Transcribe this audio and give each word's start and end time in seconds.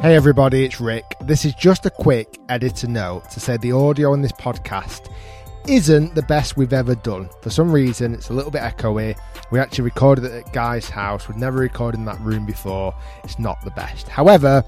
Hey 0.00 0.14
everybody, 0.14 0.64
it's 0.64 0.80
Rick. 0.80 1.16
This 1.22 1.44
is 1.44 1.54
just 1.54 1.84
a 1.84 1.90
quick 1.90 2.38
editor 2.48 2.86
note 2.86 3.28
to 3.30 3.40
say 3.40 3.56
the 3.56 3.72
audio 3.72 4.12
on 4.12 4.22
this 4.22 4.32
podcast 4.32 5.12
isn't 5.66 6.14
the 6.14 6.22
best 6.22 6.56
we've 6.56 6.72
ever 6.72 6.94
done. 6.94 7.28
For 7.42 7.50
some 7.50 7.70
reason, 7.70 8.14
it's 8.14 8.30
a 8.30 8.32
little 8.32 8.50
bit 8.50 8.62
echoey. 8.62 9.18
We 9.50 9.58
actually 9.58 9.84
recorded 9.84 10.24
it 10.24 10.32
at 10.46 10.52
Guy's 10.52 10.88
house. 10.88 11.28
We've 11.28 11.36
never 11.36 11.58
recorded 11.58 11.98
in 11.98 12.04
that 12.06 12.20
room 12.20 12.46
before. 12.46 12.94
It's 13.24 13.38
not 13.38 13.60
the 13.64 13.70
best. 13.72 14.08
However, 14.08 14.64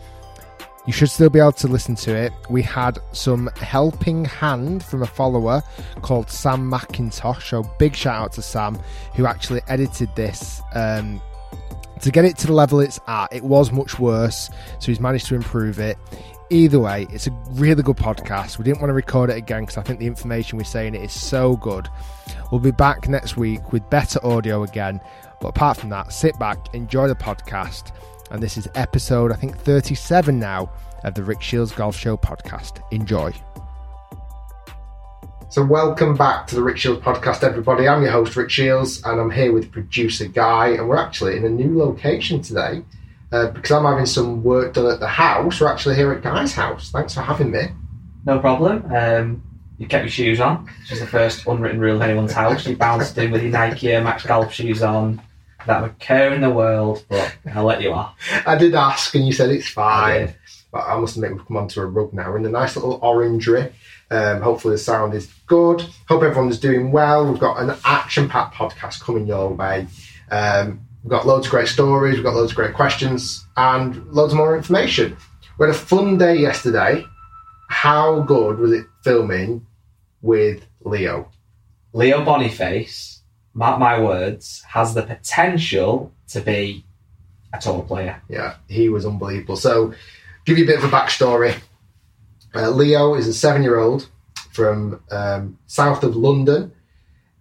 you 0.90 0.92
should 0.92 1.08
still 1.08 1.30
be 1.30 1.38
able 1.38 1.52
to 1.52 1.68
listen 1.68 1.94
to 1.94 2.12
it. 2.12 2.32
We 2.48 2.62
had 2.62 2.98
some 3.12 3.48
helping 3.54 4.24
hand 4.24 4.82
from 4.82 5.04
a 5.04 5.06
follower 5.06 5.62
called 6.02 6.28
Sam 6.28 6.68
McIntosh. 6.68 7.42
So 7.42 7.62
big 7.78 7.94
shout 7.94 8.20
out 8.20 8.32
to 8.32 8.42
Sam 8.42 8.76
who 9.14 9.24
actually 9.24 9.60
edited 9.68 10.08
this 10.16 10.60
um, 10.74 11.22
to 12.00 12.10
get 12.10 12.24
it 12.24 12.36
to 12.38 12.48
the 12.48 12.54
level 12.54 12.80
it's 12.80 12.98
at. 13.06 13.32
It 13.32 13.44
was 13.44 13.70
much 13.70 14.00
worse, 14.00 14.50
so 14.80 14.86
he's 14.86 14.98
managed 14.98 15.26
to 15.26 15.36
improve 15.36 15.78
it. 15.78 15.96
Either 16.50 16.80
way, 16.80 17.06
it's 17.10 17.28
a 17.28 17.30
really 17.50 17.84
good 17.84 17.96
podcast. 17.96 18.58
We 18.58 18.64
didn't 18.64 18.80
want 18.80 18.90
to 18.90 18.94
record 18.94 19.30
it 19.30 19.36
again 19.36 19.62
because 19.62 19.76
I 19.76 19.82
think 19.82 20.00
the 20.00 20.08
information 20.08 20.58
we're 20.58 20.64
saying 20.64 20.96
it 20.96 21.02
is 21.02 21.12
so 21.12 21.56
good. 21.58 21.88
We'll 22.50 22.60
be 22.60 22.72
back 22.72 23.08
next 23.08 23.36
week 23.36 23.70
with 23.70 23.88
better 23.90 24.18
audio 24.26 24.64
again. 24.64 25.00
But 25.40 25.50
apart 25.50 25.76
from 25.76 25.90
that, 25.90 26.12
sit 26.12 26.36
back, 26.40 26.74
enjoy 26.74 27.06
the 27.06 27.14
podcast. 27.14 27.92
And 28.30 28.40
this 28.40 28.56
is 28.56 28.68
episode, 28.76 29.32
I 29.32 29.34
think, 29.34 29.58
37 29.58 30.38
now 30.38 30.70
of 31.02 31.14
the 31.14 31.24
Rick 31.24 31.42
Shiels 31.42 31.72
Golf 31.72 31.96
Show 31.96 32.16
podcast. 32.16 32.80
Enjoy. 32.92 33.32
So, 35.48 35.64
welcome 35.64 36.14
back 36.14 36.46
to 36.46 36.54
the 36.54 36.62
Rick 36.62 36.76
Shiels 36.76 37.00
podcast, 37.00 37.42
everybody. 37.42 37.88
I'm 37.88 38.02
your 38.02 38.12
host, 38.12 38.36
Rick 38.36 38.50
Shiels, 38.50 39.02
and 39.04 39.20
I'm 39.20 39.32
here 39.32 39.52
with 39.52 39.72
producer 39.72 40.28
Guy, 40.28 40.68
and 40.68 40.88
we're 40.88 40.96
actually 40.96 41.36
in 41.38 41.44
a 41.44 41.48
new 41.48 41.76
location 41.76 42.40
today 42.40 42.84
uh, 43.32 43.48
because 43.48 43.72
I'm 43.72 43.84
having 43.84 44.06
some 44.06 44.44
work 44.44 44.74
done 44.74 44.92
at 44.92 45.00
the 45.00 45.08
house. 45.08 45.60
We're 45.60 45.66
actually 45.66 45.96
here 45.96 46.12
at 46.12 46.22
Guy's 46.22 46.54
house. 46.54 46.90
Thanks 46.92 47.14
for 47.14 47.22
having 47.22 47.50
me. 47.50 47.62
No 48.26 48.38
problem. 48.38 48.84
Um, 48.94 49.42
you 49.78 49.88
kept 49.88 50.04
your 50.04 50.10
shoes 50.10 50.40
on, 50.40 50.66
which 50.66 50.92
is 50.92 51.00
the 51.00 51.06
first 51.06 51.48
unwritten 51.48 51.80
rule 51.80 51.96
of 51.96 52.02
anyone's 52.02 52.32
house. 52.32 52.64
You 52.64 52.76
bounced 52.76 53.18
in 53.18 53.32
with 53.32 53.42
your 53.42 53.50
Nike 53.50 53.90
Air 53.90 54.04
Max 54.04 54.24
golf 54.24 54.52
shoes 54.52 54.84
on. 54.84 55.20
That 55.66 55.82
would 55.82 55.98
care 55.98 56.32
in 56.32 56.40
the 56.40 56.50
world, 56.50 57.04
but 57.08 57.36
I'll 57.54 57.64
let 57.64 57.82
you 57.82 57.92
off. 57.92 58.16
I 58.46 58.56
did 58.56 58.74
ask, 58.74 59.14
and 59.14 59.26
you 59.26 59.32
said 59.32 59.50
it's 59.50 59.68
fine. 59.68 60.34
But 60.72 60.84
I 60.86 60.96
must 60.98 61.16
admit, 61.16 61.32
we've 61.32 61.46
come 61.46 61.56
onto 61.56 61.80
a 61.80 61.86
rug 61.86 62.12
now 62.12 62.30
We're 62.30 62.38
in 62.38 62.46
a 62.46 62.50
nice 62.50 62.76
little 62.76 63.00
orangery. 63.02 63.72
Um, 64.10 64.40
hopefully, 64.40 64.74
the 64.74 64.78
sound 64.78 65.14
is 65.14 65.26
good. 65.46 65.84
Hope 66.08 66.22
everyone's 66.22 66.58
doing 66.58 66.92
well. 66.92 67.28
We've 67.28 67.40
got 67.40 67.60
an 67.60 67.76
action 67.84 68.28
packed 68.28 68.54
podcast 68.54 69.00
coming 69.00 69.26
your 69.26 69.50
way. 69.50 69.86
Um, 70.30 70.80
we've 71.02 71.10
got 71.10 71.26
loads 71.26 71.46
of 71.46 71.50
great 71.50 71.68
stories, 71.68 72.14
we've 72.16 72.24
got 72.24 72.34
loads 72.34 72.52
of 72.52 72.56
great 72.56 72.74
questions, 72.74 73.46
and 73.56 74.06
loads 74.12 74.34
more 74.34 74.56
information. 74.56 75.16
We 75.58 75.66
had 75.66 75.74
a 75.74 75.78
fun 75.78 76.18
day 76.18 76.36
yesterday. 76.36 77.04
How 77.68 78.20
good 78.20 78.58
was 78.58 78.72
it 78.72 78.86
filming 79.02 79.66
with 80.22 80.64
Leo? 80.80 81.30
Leo 81.92 82.24
Boniface, 82.24 83.19
mark 83.54 83.78
my 83.78 84.00
words, 84.00 84.62
has 84.68 84.94
the 84.94 85.02
potential 85.02 86.12
to 86.28 86.40
be 86.40 86.84
a 87.52 87.58
tour 87.58 87.82
player. 87.82 88.22
Yeah, 88.28 88.56
he 88.68 88.88
was 88.88 89.04
unbelievable. 89.04 89.56
So, 89.56 89.94
give 90.44 90.58
you 90.58 90.64
a 90.64 90.66
bit 90.66 90.78
of 90.78 90.84
a 90.84 90.96
backstory. 90.96 91.58
Uh, 92.54 92.70
Leo 92.70 93.14
is 93.14 93.26
a 93.26 93.34
seven 93.34 93.62
year 93.62 93.78
old 93.78 94.08
from 94.52 95.00
um, 95.10 95.58
south 95.66 96.02
of 96.02 96.16
London, 96.16 96.72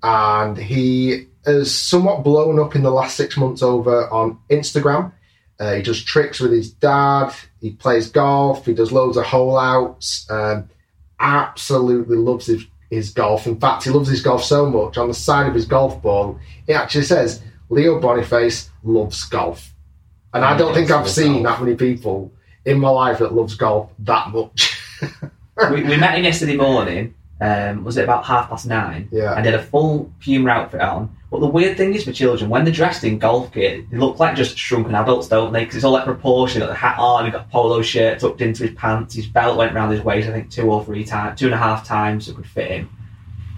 and 0.03 0.58
he 0.58 1.28
has 1.46 1.74
somewhat 1.74 2.24
blown 2.24 2.59
up 2.59 2.76
in 2.76 2.84
the 2.84 2.91
last 2.91 3.16
six 3.16 3.38
months 3.38 3.62
over 3.62 4.09
on 4.09 4.40
Instagram. 4.50 5.12
Uh, 5.59 5.74
he 5.74 5.81
does 5.81 6.02
tricks 6.03 6.40
with 6.40 6.52
his 6.52 6.72
dad, 6.72 7.34
he 7.59 7.72
plays 7.72 8.09
golf, 8.09 8.66
he 8.66 8.74
does 8.74 8.91
loads 8.91 9.18
of 9.18 9.26
hole 9.26 9.58
outs. 9.58 10.30
Um, 10.30 10.70
absolutely 11.20 12.16
loves 12.16 12.46
his, 12.46 12.66
his 12.89 13.11
golf. 13.11 13.47
In 13.47 13.59
fact, 13.59 13.83
he 13.83 13.89
loves 13.89 14.09
his 14.09 14.22
golf 14.22 14.44
so 14.44 14.69
much 14.69 14.97
on 14.97 15.07
the 15.07 15.13
side 15.13 15.47
of 15.47 15.53
his 15.53 15.66
golf 15.66 16.01
ball, 16.01 16.39
it 16.67 16.73
actually 16.73 17.03
says 17.03 17.41
Leo 17.69 18.00
Boniface 18.00 18.69
loves 18.83 19.23
golf. 19.25 19.73
And 20.33 20.44
I 20.44 20.57
don't 20.57 20.73
think 20.73 20.91
I've 20.91 21.09
seen 21.09 21.44
golf. 21.44 21.57
that 21.57 21.63
many 21.66 21.75
people 21.75 22.31
in 22.66 22.79
my 22.79 22.89
life 22.89 23.19
that 23.19 23.33
loves 23.33 23.55
golf 23.55 23.91
that 23.99 24.29
much. 24.31 24.79
we, 25.72 25.83
we 25.83 25.97
met 25.97 26.17
him 26.17 26.23
yesterday 26.23 26.55
morning. 26.55 27.16
Um, 27.41 27.85
was 27.85 27.95
it 27.95 28.03
about 28.03 28.25
half 28.25 28.49
past 28.49 28.67
nine? 28.67 29.07
Yeah. 29.13 29.33
And 29.33 29.45
did 29.45 29.53
a 29.53 29.63
full 29.63 30.11
Puma 30.19 30.49
outfit 30.49 30.81
on. 30.81 31.16
But 31.31 31.41
the 31.41 31.47
weird 31.47 31.78
thing 31.78 31.94
is 31.94 32.06
for 32.06 32.12
children, 32.12 32.50
when 32.50 32.63
they're 32.63 32.73
dressed 32.73 33.03
in 33.03 33.19
golf 33.19 33.51
gear, 33.53 33.85
they 33.90 33.97
look 33.97 34.17
like 34.19 34.35
just 34.35 34.57
shrunken 34.57 34.95
adults, 34.95 35.28
don't 35.28 35.53
they? 35.53 35.63
Because 35.63 35.75
it's 35.75 35.85
all 35.85 35.91
like 35.91 36.06
proportion. 36.06 36.62
Got 36.62 36.69
the 36.69 36.73
hat 36.75 36.97
on, 36.97 37.25
he's 37.25 37.34
got 37.34 37.45
a 37.45 37.50
polo 37.50 37.84
shirt 37.84 38.19
tucked 38.19 38.41
into 38.41 38.63
his 38.66 38.75
pants. 38.75 39.13
His 39.13 39.28
belt 39.28 39.56
went 39.56 39.75
round 39.75 39.91
his 39.91 40.01
waist, 40.01 40.28
I 40.28 40.31
think 40.31 40.50
two 40.50 40.72
or 40.72 40.84
three 40.84 41.06
times, 41.06 41.40
two 41.40 41.45
and 41.45 41.53
a 41.53 41.57
half 41.57 41.85
times, 41.85 42.25
so 42.25 42.31
it 42.31 42.35
could 42.35 42.47
fit 42.47 42.72
him. 42.72 42.90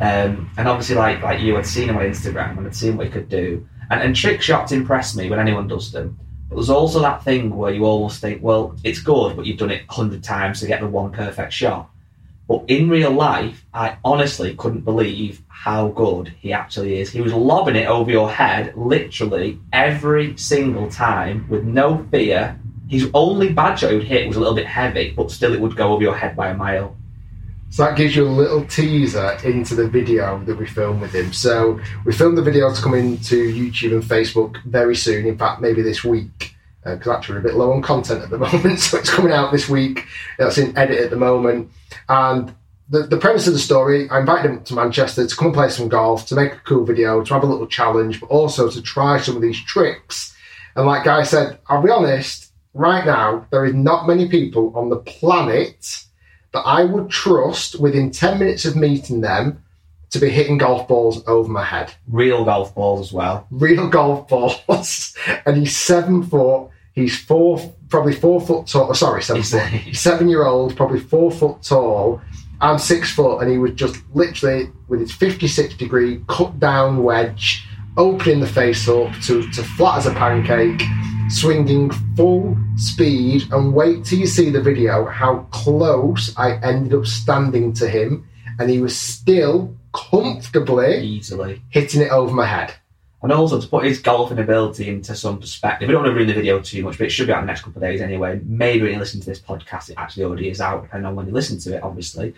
Um, 0.02 0.50
and 0.58 0.68
obviously, 0.68 0.96
like 0.96 1.22
like 1.22 1.40
you, 1.40 1.58
I'd 1.58 1.66
seen 1.66 1.88
him 1.88 1.96
on 1.96 2.04
Instagram 2.04 2.58
and 2.58 2.68
I'd 2.68 2.76
seen 2.76 2.98
what 2.98 3.06
he 3.06 3.12
could 3.12 3.30
do. 3.30 3.66
And, 3.90 4.02
and 4.02 4.16
trick 4.16 4.42
shots 4.42 4.72
impress 4.72 5.16
me 5.16 5.30
when 5.30 5.40
anyone 5.40 5.68
does 5.68 5.92
them. 5.92 6.20
But 6.50 6.56
there's 6.56 6.70
also 6.70 7.00
that 7.02 7.24
thing 7.24 7.56
where 7.56 7.72
you 7.72 7.86
almost 7.86 8.20
think, 8.20 8.44
well, 8.44 8.76
it's 8.84 9.00
good, 9.00 9.38
but 9.38 9.46
you've 9.46 9.60
done 9.60 9.72
it 9.72 9.84
hundred 9.90 10.24
times 10.24 10.60
to 10.60 10.68
get 10.68 10.82
the 10.82 10.88
one 10.88 11.12
perfect 11.12 11.54
shot. 11.54 11.90
But 12.52 12.66
in 12.68 12.90
real 12.90 13.12
life, 13.12 13.64
I 13.74 13.96
honestly 14.04 14.56
couldn't 14.56 14.82
believe 14.82 15.42
how 15.48 15.88
good 15.88 16.34
he 16.42 16.52
actually 16.52 17.00
is. 17.00 17.10
He 17.10 17.22
was 17.22 17.32
lobbing 17.34 17.78
it 17.78 17.88
over 17.88 18.12
your 18.12 18.30
head 18.30 18.76
literally 18.76 19.58
every 19.72 20.36
single 20.36 20.92
time 20.92 21.46
with 21.48 21.64
no 21.64 22.06
fear. 22.12 22.60
His 22.90 23.10
only 23.14 23.54
bad 23.54 23.76
shot 23.76 23.92
he 23.92 23.96
would 23.96 24.06
hit 24.06 24.28
was 24.28 24.36
a 24.36 24.42
little 24.42 24.54
bit 24.54 24.68
heavy, 24.68 25.14
but 25.16 25.32
still 25.32 25.54
it 25.54 25.62
would 25.62 25.78
go 25.78 25.94
over 25.94 26.04
your 26.04 26.18
head 26.18 26.36
by 26.36 26.50
a 26.50 26.54
mile. 26.54 26.94
So 27.70 27.86
that 27.86 27.96
gives 27.96 28.18
you 28.18 28.28
a 28.28 28.38
little 28.44 28.66
teaser 28.66 29.38
into 29.46 29.74
the 29.74 29.88
video 29.88 30.44
that 30.44 30.58
we 30.58 30.66
filmed 30.66 31.00
with 31.00 31.16
him. 31.16 31.32
So 31.32 31.80
we 32.04 32.12
filmed 32.12 32.38
the 32.38 32.42
video 32.42 32.74
to 32.76 32.82
come 32.82 32.96
into 32.96 33.38
YouTube 33.54 33.94
and 33.94 34.04
Facebook 34.04 34.62
very 34.66 34.98
soon. 34.98 35.26
In 35.26 35.38
fact, 35.38 35.62
maybe 35.62 35.82
this 35.82 36.04
week, 36.04 36.54
Uh, 36.84 36.96
because 36.96 37.12
actually 37.12 37.36
we're 37.36 37.42
a 37.42 37.44
bit 37.44 37.54
low 37.56 37.72
on 37.72 37.82
content 37.82 38.24
at 38.24 38.30
the 38.30 38.38
moment. 38.52 38.80
So 38.80 38.98
it's 38.98 39.10
coming 39.10 39.32
out 39.32 39.52
this 39.52 39.70
week. 39.70 40.06
It's 40.40 40.58
in 40.58 40.76
edit 40.78 41.00
at 41.00 41.10
the 41.10 41.16
moment. 41.16 41.70
And 42.10 42.54
the, 42.90 43.04
the 43.04 43.18
premise 43.18 43.48
of 43.48 43.54
the 43.54 43.60
story, 43.60 44.10
I 44.10 44.20
invited 44.20 44.50
him 44.50 44.64
to 44.64 44.76
Manchester 44.76 45.26
to 45.26 45.36
come 45.36 45.48
and 45.48 45.56
play 45.56 45.70
some 45.70 45.90
golf, 45.90 46.26
to 46.28 46.36
make 46.36 46.54
a 46.54 46.60
cool 46.60 46.84
video, 46.84 47.24
to 47.24 47.34
have 47.34 47.44
a 47.44 47.48
little 47.48 47.68
challenge, 47.68 48.20
but 48.20 48.28
also 48.28 48.70
to 48.70 48.82
try 48.82 49.20
some 49.20 49.36
of 49.36 49.42
these 49.42 49.62
tricks. 49.64 50.36
And 50.76 50.86
like 50.86 51.04
Guy 51.04 51.24
said, 51.24 51.60
I'll 51.68 51.82
be 51.82 51.90
honest, 51.90 52.52
right 52.74 53.06
now, 53.06 53.48
there 53.52 53.66
is 53.66 53.74
not 53.74 54.08
many 54.08 54.28
people 54.28 54.74
on 54.76 54.90
the 54.90 54.98
planet 54.98 56.06
that 56.54 56.62
I 56.62 56.84
would 56.84 57.10
trust 57.10 57.80
within 57.80 58.12
10 58.12 58.40
minutes 58.40 58.66
of 58.66 58.76
meeting 58.76 59.22
them 59.22 59.64
to 60.10 60.20
be 60.20 60.30
hitting 60.30 60.58
golf 60.58 60.88
balls 60.88 61.24
over 61.28 61.50
my 61.50 61.64
head. 61.64 61.94
Real 62.08 62.44
golf 62.44 62.76
balls 62.76 63.08
as 63.08 63.14
well. 63.14 63.48
Real 63.50 63.88
golf 63.90 64.28
balls. 64.28 65.16
and 65.46 65.58
he's 65.58 65.78
seven 65.78 66.24
foot. 66.24 66.70
He's 66.94 67.18
four, 67.18 67.58
probably 67.90 68.14
four 68.14 68.42
foot 68.42 68.68
tall. 68.68 68.88
oh, 68.90 68.94
Sorry, 68.94 69.24
seven 69.24 69.44
foot. 69.44 69.62
Seven 69.96 70.28
year 70.28 70.46
old, 70.46 70.76
probably 70.76 71.00
four 71.00 71.32
foot 71.32 71.62
tall. 71.64 72.22
I'm 72.60 72.78
six 72.78 73.12
foot, 73.12 73.40
and 73.40 73.50
he 73.52 73.58
was 73.58 73.72
just 73.74 73.96
literally 74.14 74.70
with 74.88 75.00
his 75.00 75.12
56 75.12 75.76
degree 75.76 76.22
cut 76.28 76.60
down 76.60 77.02
wedge, 77.04 77.66
opening 77.98 78.40
the 78.40 78.48
face 78.48 78.88
up 78.88 79.12
to, 79.24 79.50
to 79.52 79.64
flat 79.64 79.98
as 80.00 80.06
a 80.06 80.14
pancake, 80.14 80.82
swinging 81.30 81.90
full 82.16 82.56
speed. 82.76 83.44
And 83.52 83.74
wait 83.74 84.06
till 84.06 84.20
you 84.20 84.28
see 84.28 84.50
the 84.50 84.62
video 84.62 85.06
how 85.06 85.48
close 85.52 86.36
I 86.38 86.58
ended 86.58 86.94
up 86.94 87.06
standing 87.08 87.74
to 87.74 87.88
him, 87.90 88.28
and 88.60 88.70
he 88.70 88.80
was 88.80 88.96
still 88.98 89.76
comfortably 89.94 91.00
Easily. 91.00 91.62
hitting 91.70 92.02
it 92.02 92.12
over 92.12 92.34
my 92.34 92.46
head. 92.46 92.74
And 93.24 93.32
also 93.32 93.62
to 93.62 93.68
put 93.68 93.86
his 93.86 94.00
golfing 94.00 94.40
ability 94.40 94.90
into 94.90 95.16
some 95.16 95.40
perspective, 95.40 95.88
we 95.88 95.94
don't 95.94 96.04
want 96.04 96.12
to 96.12 96.16
ruin 96.16 96.28
the 96.28 96.34
video 96.34 96.60
too 96.60 96.84
much, 96.84 96.98
but 96.98 97.06
it 97.06 97.12
should 97.12 97.28
be 97.28 97.34
out 97.34 97.40
in 97.40 97.46
the 97.46 97.52
next 97.52 97.62
couple 97.62 97.82
of 97.82 97.88
days 97.88 98.02
anyway. 98.02 98.42
Maybe 98.44 98.82
when 98.82 98.94
you 98.94 99.00
listen 99.00 99.20
to 99.20 99.26
this 99.28 99.40
podcast, 99.40 99.90
it 99.90 99.98
actually 99.98 100.24
already 100.24 100.50
is 100.50 100.60
out, 100.60 100.82
depending 100.82 101.06
on 101.06 101.16
when 101.16 101.28
you 101.28 101.32
listen 101.32 101.60
to 101.60 101.76
it, 101.76 101.84
obviously. 101.84 102.34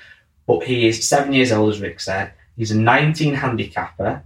But 0.46 0.64
he 0.64 0.88
is 0.88 1.08
seven 1.08 1.32
years 1.32 1.54
old, 1.54 1.74
as 1.74 1.80
Rick 1.80 2.02
said. 2.02 2.34
He's 2.58 2.72
a 2.72 2.78
19 2.78 3.34
handicapper. 3.34 4.24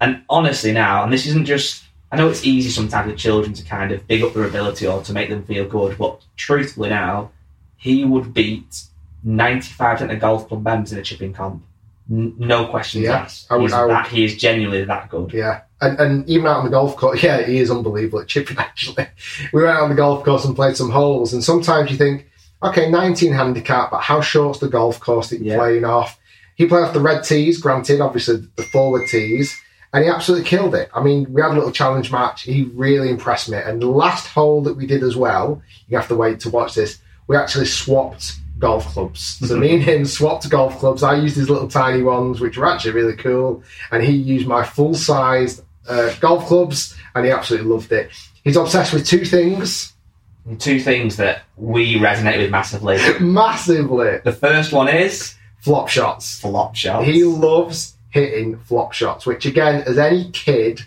And 0.00 0.22
honestly, 0.28 0.70
now, 0.70 1.02
and 1.02 1.12
this 1.12 1.26
isn't 1.26 1.44
just, 1.44 1.82
I 2.12 2.16
know 2.16 2.28
it's 2.28 2.44
easy 2.44 2.70
sometimes 2.70 3.08
with 3.08 3.18
children 3.18 3.52
to 3.54 3.64
kind 3.64 3.90
of 3.90 4.06
big 4.06 4.22
up 4.22 4.34
their 4.34 4.44
ability 4.44 4.86
or 4.86 5.02
to 5.02 5.12
make 5.12 5.28
them 5.28 5.44
feel 5.44 5.66
good, 5.66 5.98
but 5.98 6.22
truthfully 6.36 6.90
now, 6.90 7.32
he 7.76 8.04
would 8.04 8.32
beat 8.32 8.84
95% 9.26 10.12
of 10.12 10.20
golf 10.20 10.46
club 10.46 10.62
members 10.62 10.92
in 10.92 10.98
a 10.98 11.02
chipping 11.02 11.32
comp. 11.32 11.64
N- 12.10 12.34
no 12.38 12.66
questions 12.66 13.04
Yeah, 13.04 13.18
asked. 13.18 13.46
I 13.50 13.56
would- 13.56 13.72
I 13.72 13.82
would- 13.82 13.90
that, 13.90 14.08
he 14.08 14.24
is 14.24 14.36
genuinely 14.36 14.84
that 14.84 15.10
good. 15.10 15.32
Yeah. 15.32 15.60
And, 15.80 15.98
and 16.00 16.28
even 16.28 16.46
out 16.46 16.58
on 16.58 16.64
the 16.64 16.70
golf 16.70 16.96
course, 16.96 17.22
yeah, 17.22 17.42
he 17.44 17.58
is 17.58 17.70
unbelievable 17.70 18.20
at 18.20 18.28
chipping, 18.28 18.56
actually. 18.58 19.06
We 19.52 19.62
went 19.62 19.76
out 19.76 19.82
on 19.84 19.90
the 19.90 19.94
golf 19.96 20.24
course 20.24 20.44
and 20.44 20.56
played 20.56 20.76
some 20.76 20.90
holes, 20.90 21.32
and 21.32 21.44
sometimes 21.44 21.90
you 21.90 21.96
think, 21.96 22.28
okay, 22.62 22.90
19 22.90 23.32
handicap, 23.32 23.90
but 23.90 24.00
how 24.00 24.20
short's 24.20 24.58
the 24.58 24.68
golf 24.68 24.98
course 25.00 25.30
that 25.30 25.38
you're 25.40 25.54
Yeah. 25.54 25.58
playing 25.58 25.84
off? 25.84 26.18
He 26.56 26.66
played 26.66 26.82
off 26.84 26.92
the 26.94 27.00
red 27.00 27.22
tees, 27.24 27.60
granted, 27.60 28.00
obviously 28.00 28.48
the 28.56 28.64
forward 28.64 29.06
tees, 29.08 29.54
and 29.92 30.02
he 30.04 30.10
absolutely 30.10 30.46
killed 30.46 30.74
it. 30.74 30.90
I 30.94 31.02
mean, 31.02 31.32
we 31.32 31.40
had 31.40 31.52
a 31.52 31.54
little 31.54 31.70
challenge 31.70 32.10
match. 32.10 32.42
He 32.42 32.64
really 32.74 33.08
impressed 33.10 33.48
me. 33.48 33.58
And 33.58 33.80
the 33.80 33.86
last 33.86 34.26
hole 34.26 34.60
that 34.62 34.74
we 34.74 34.86
did 34.86 35.02
as 35.04 35.16
well, 35.16 35.62
you 35.88 35.96
have 35.96 36.08
to 36.08 36.16
wait 36.16 36.40
to 36.40 36.50
watch 36.50 36.74
this, 36.74 36.98
we 37.28 37.36
actually 37.36 37.66
swapped 37.66 38.34
golf 38.58 38.86
clubs. 38.86 39.20
So 39.46 39.56
me 39.56 39.74
and 39.74 39.82
him 39.82 40.04
swapped 40.04 40.48
golf 40.50 40.78
clubs. 40.78 41.02
I 41.02 41.16
used 41.16 41.36
his 41.36 41.48
little 41.48 41.68
tiny 41.68 42.02
ones, 42.02 42.40
which 42.40 42.56
were 42.58 42.66
actually 42.66 42.92
really 42.92 43.16
cool, 43.16 43.62
and 43.90 44.02
he 44.02 44.12
used 44.12 44.46
my 44.46 44.64
full 44.64 44.94
sized 44.94 45.62
uh, 45.88 46.14
golf 46.20 46.46
clubs, 46.46 46.96
and 47.14 47.24
he 47.24 47.30
absolutely 47.30 47.68
loved 47.70 47.92
it. 47.92 48.10
He's 48.44 48.56
obsessed 48.56 48.92
with 48.92 49.06
two 49.06 49.24
things 49.24 49.92
Two 50.58 50.80
things 50.80 51.18
that 51.18 51.42
we 51.56 51.96
resonate 51.96 52.38
with 52.38 52.50
massively. 52.50 52.98
massively 53.20 54.18
The 54.24 54.32
first 54.32 54.72
one 54.72 54.88
is 54.88 55.34
flop 55.58 55.88
shots. 55.88 56.40
flop 56.40 56.74
shots. 56.74 57.06
He 57.06 57.22
loves 57.24 57.96
hitting 58.08 58.58
flop 58.60 58.94
shots, 58.94 59.26
which 59.26 59.44
again, 59.44 59.82
as 59.82 59.98
any 59.98 60.30
kid 60.30 60.80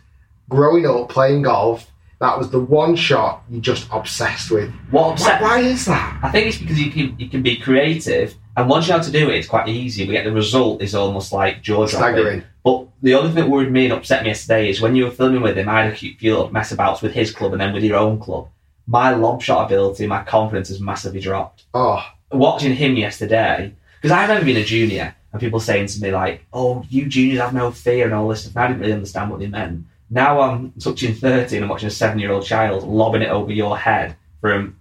growing 0.49 0.87
up 0.87 1.09
playing 1.09 1.43
golf, 1.43 1.90
that 2.21 2.37
was 2.37 2.51
the 2.51 2.59
one 2.59 2.95
shot 2.95 3.43
you 3.49 3.59
just 3.59 3.87
obsessed 3.91 4.51
with. 4.51 4.71
what 4.91 5.19
Why, 5.19 5.41
why 5.41 5.59
is 5.59 5.85
that? 5.85 6.19
I 6.21 6.29
think 6.29 6.47
it's 6.47 6.57
because 6.57 6.79
you 6.79 6.91
can 6.91 7.19
you 7.19 7.27
can 7.27 7.41
be 7.41 7.57
creative, 7.57 8.35
and 8.55 8.69
once 8.69 8.85
you 8.87 8.93
know 8.93 8.99
how 8.99 9.03
to 9.03 9.11
do 9.11 9.29
it, 9.29 9.37
it's 9.37 9.47
quite 9.47 9.67
easy. 9.67 10.05
But 10.05 10.13
yet 10.13 10.23
the 10.23 10.31
result 10.31 10.83
is 10.83 10.93
almost 10.93 11.33
like 11.33 11.63
jaw 11.63 11.87
dropping. 11.87 12.43
But 12.63 12.87
the 13.01 13.15
only 13.15 13.29
thing 13.29 13.43
that 13.43 13.49
worried 13.49 13.71
me 13.71 13.85
and 13.85 13.93
upset 13.93 14.21
me 14.21 14.29
yesterday 14.29 14.69
is 14.69 14.79
when 14.79 14.95
you 14.95 15.05
were 15.05 15.11
filming 15.11 15.41
with 15.41 15.57
him, 15.57 15.67
I 15.67 15.83
had 15.83 15.93
a 15.93 15.95
few 15.95 16.47
mess 16.51 16.71
abouts 16.71 17.01
with 17.01 17.13
his 17.13 17.33
club 17.33 17.53
and 17.53 17.61
then 17.61 17.73
with 17.73 17.83
your 17.83 17.97
own 17.97 18.19
club. 18.19 18.49
My 18.85 19.15
lob 19.15 19.41
shot 19.41 19.65
ability, 19.65 20.05
my 20.05 20.23
confidence 20.23 20.69
has 20.69 20.79
massively 20.79 21.21
dropped. 21.21 21.63
Oh, 21.73 22.05
watching 22.31 22.75
him 22.75 22.97
yesterday, 22.97 23.73
because 23.99 24.15
I 24.15 24.21
remember 24.21 24.45
being 24.45 24.57
a 24.57 24.63
junior 24.63 25.15
and 25.31 25.39
people 25.39 25.59
saying 25.59 25.87
to 25.87 26.01
me 26.01 26.11
like, 26.11 26.45
"Oh, 26.53 26.85
you 26.87 27.07
juniors 27.07 27.39
have 27.39 27.53
no 27.55 27.71
fear" 27.71 28.05
and 28.05 28.13
all 28.13 28.27
this 28.27 28.41
stuff. 28.41 28.55
And 28.55 28.63
I 28.63 28.67
didn't 28.67 28.81
really 28.81 28.93
understand 28.93 29.31
what 29.31 29.39
they 29.39 29.47
meant. 29.47 29.85
Now 30.13 30.41
I'm 30.41 30.73
touching 30.73 31.15
thirty 31.15 31.55
and 31.55 31.63
I'm 31.65 31.69
watching 31.69 31.87
a 31.87 31.91
seven-year-old 31.91 32.45
child 32.45 32.83
lobbing 32.83 33.21
it 33.21 33.29
over 33.29 33.51
your 33.51 33.77
head 33.77 34.17
from 34.41 34.77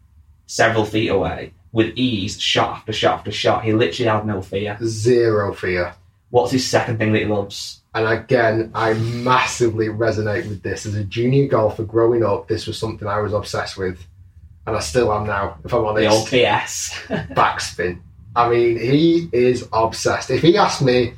several 0.47 0.85
feet 0.85 1.09
away 1.09 1.53
with 1.73 1.97
ease, 1.97 2.41
shot 2.41 2.79
after 2.79 2.93
shot 2.93 3.19
after 3.21 3.31
shot. 3.31 3.65
He 3.65 3.73
literally 3.73 4.11
had 4.11 4.27
no 4.27 4.43
fear. 4.43 4.77
zero 4.83 5.55
fear. 5.55 5.95
What's 6.31 6.53
his 6.53 6.69
second 6.69 6.99
thing 6.99 7.13
that 7.13 7.21
he 7.21 7.25
loves? 7.27 7.81
And 7.95 8.07
again, 8.07 8.71
I 8.75 8.95
massively 8.95 9.87
resonate 9.87 10.49
with 10.49 10.63
this. 10.63 10.87
As 10.87 10.95
a 10.95 11.05
junior 11.05 11.47
golfer 11.49 11.85
growing 11.85 12.25
up, 12.25 12.49
this 12.49 12.67
was 12.67 12.79
something 12.79 13.07
I 13.07 13.21
was 13.21 13.33
obsessed 13.33 13.77
with. 13.77 14.05
And 14.67 14.77
I 14.77 14.81
still 14.81 15.13
am 15.13 15.27
now, 15.27 15.59
if 15.65 15.73
I'm 15.73 15.83
The 15.95 16.07
old 16.07 16.29
honest. 16.29 16.33
BS. 16.33 17.35
Backspin. 17.35 18.01
I 18.37 18.49
mean, 18.49 18.79
he 18.79 19.29
is 19.33 19.69
obsessed. 19.73 20.31
If 20.31 20.43
he 20.43 20.57
asked 20.57 20.83
me 20.83 21.15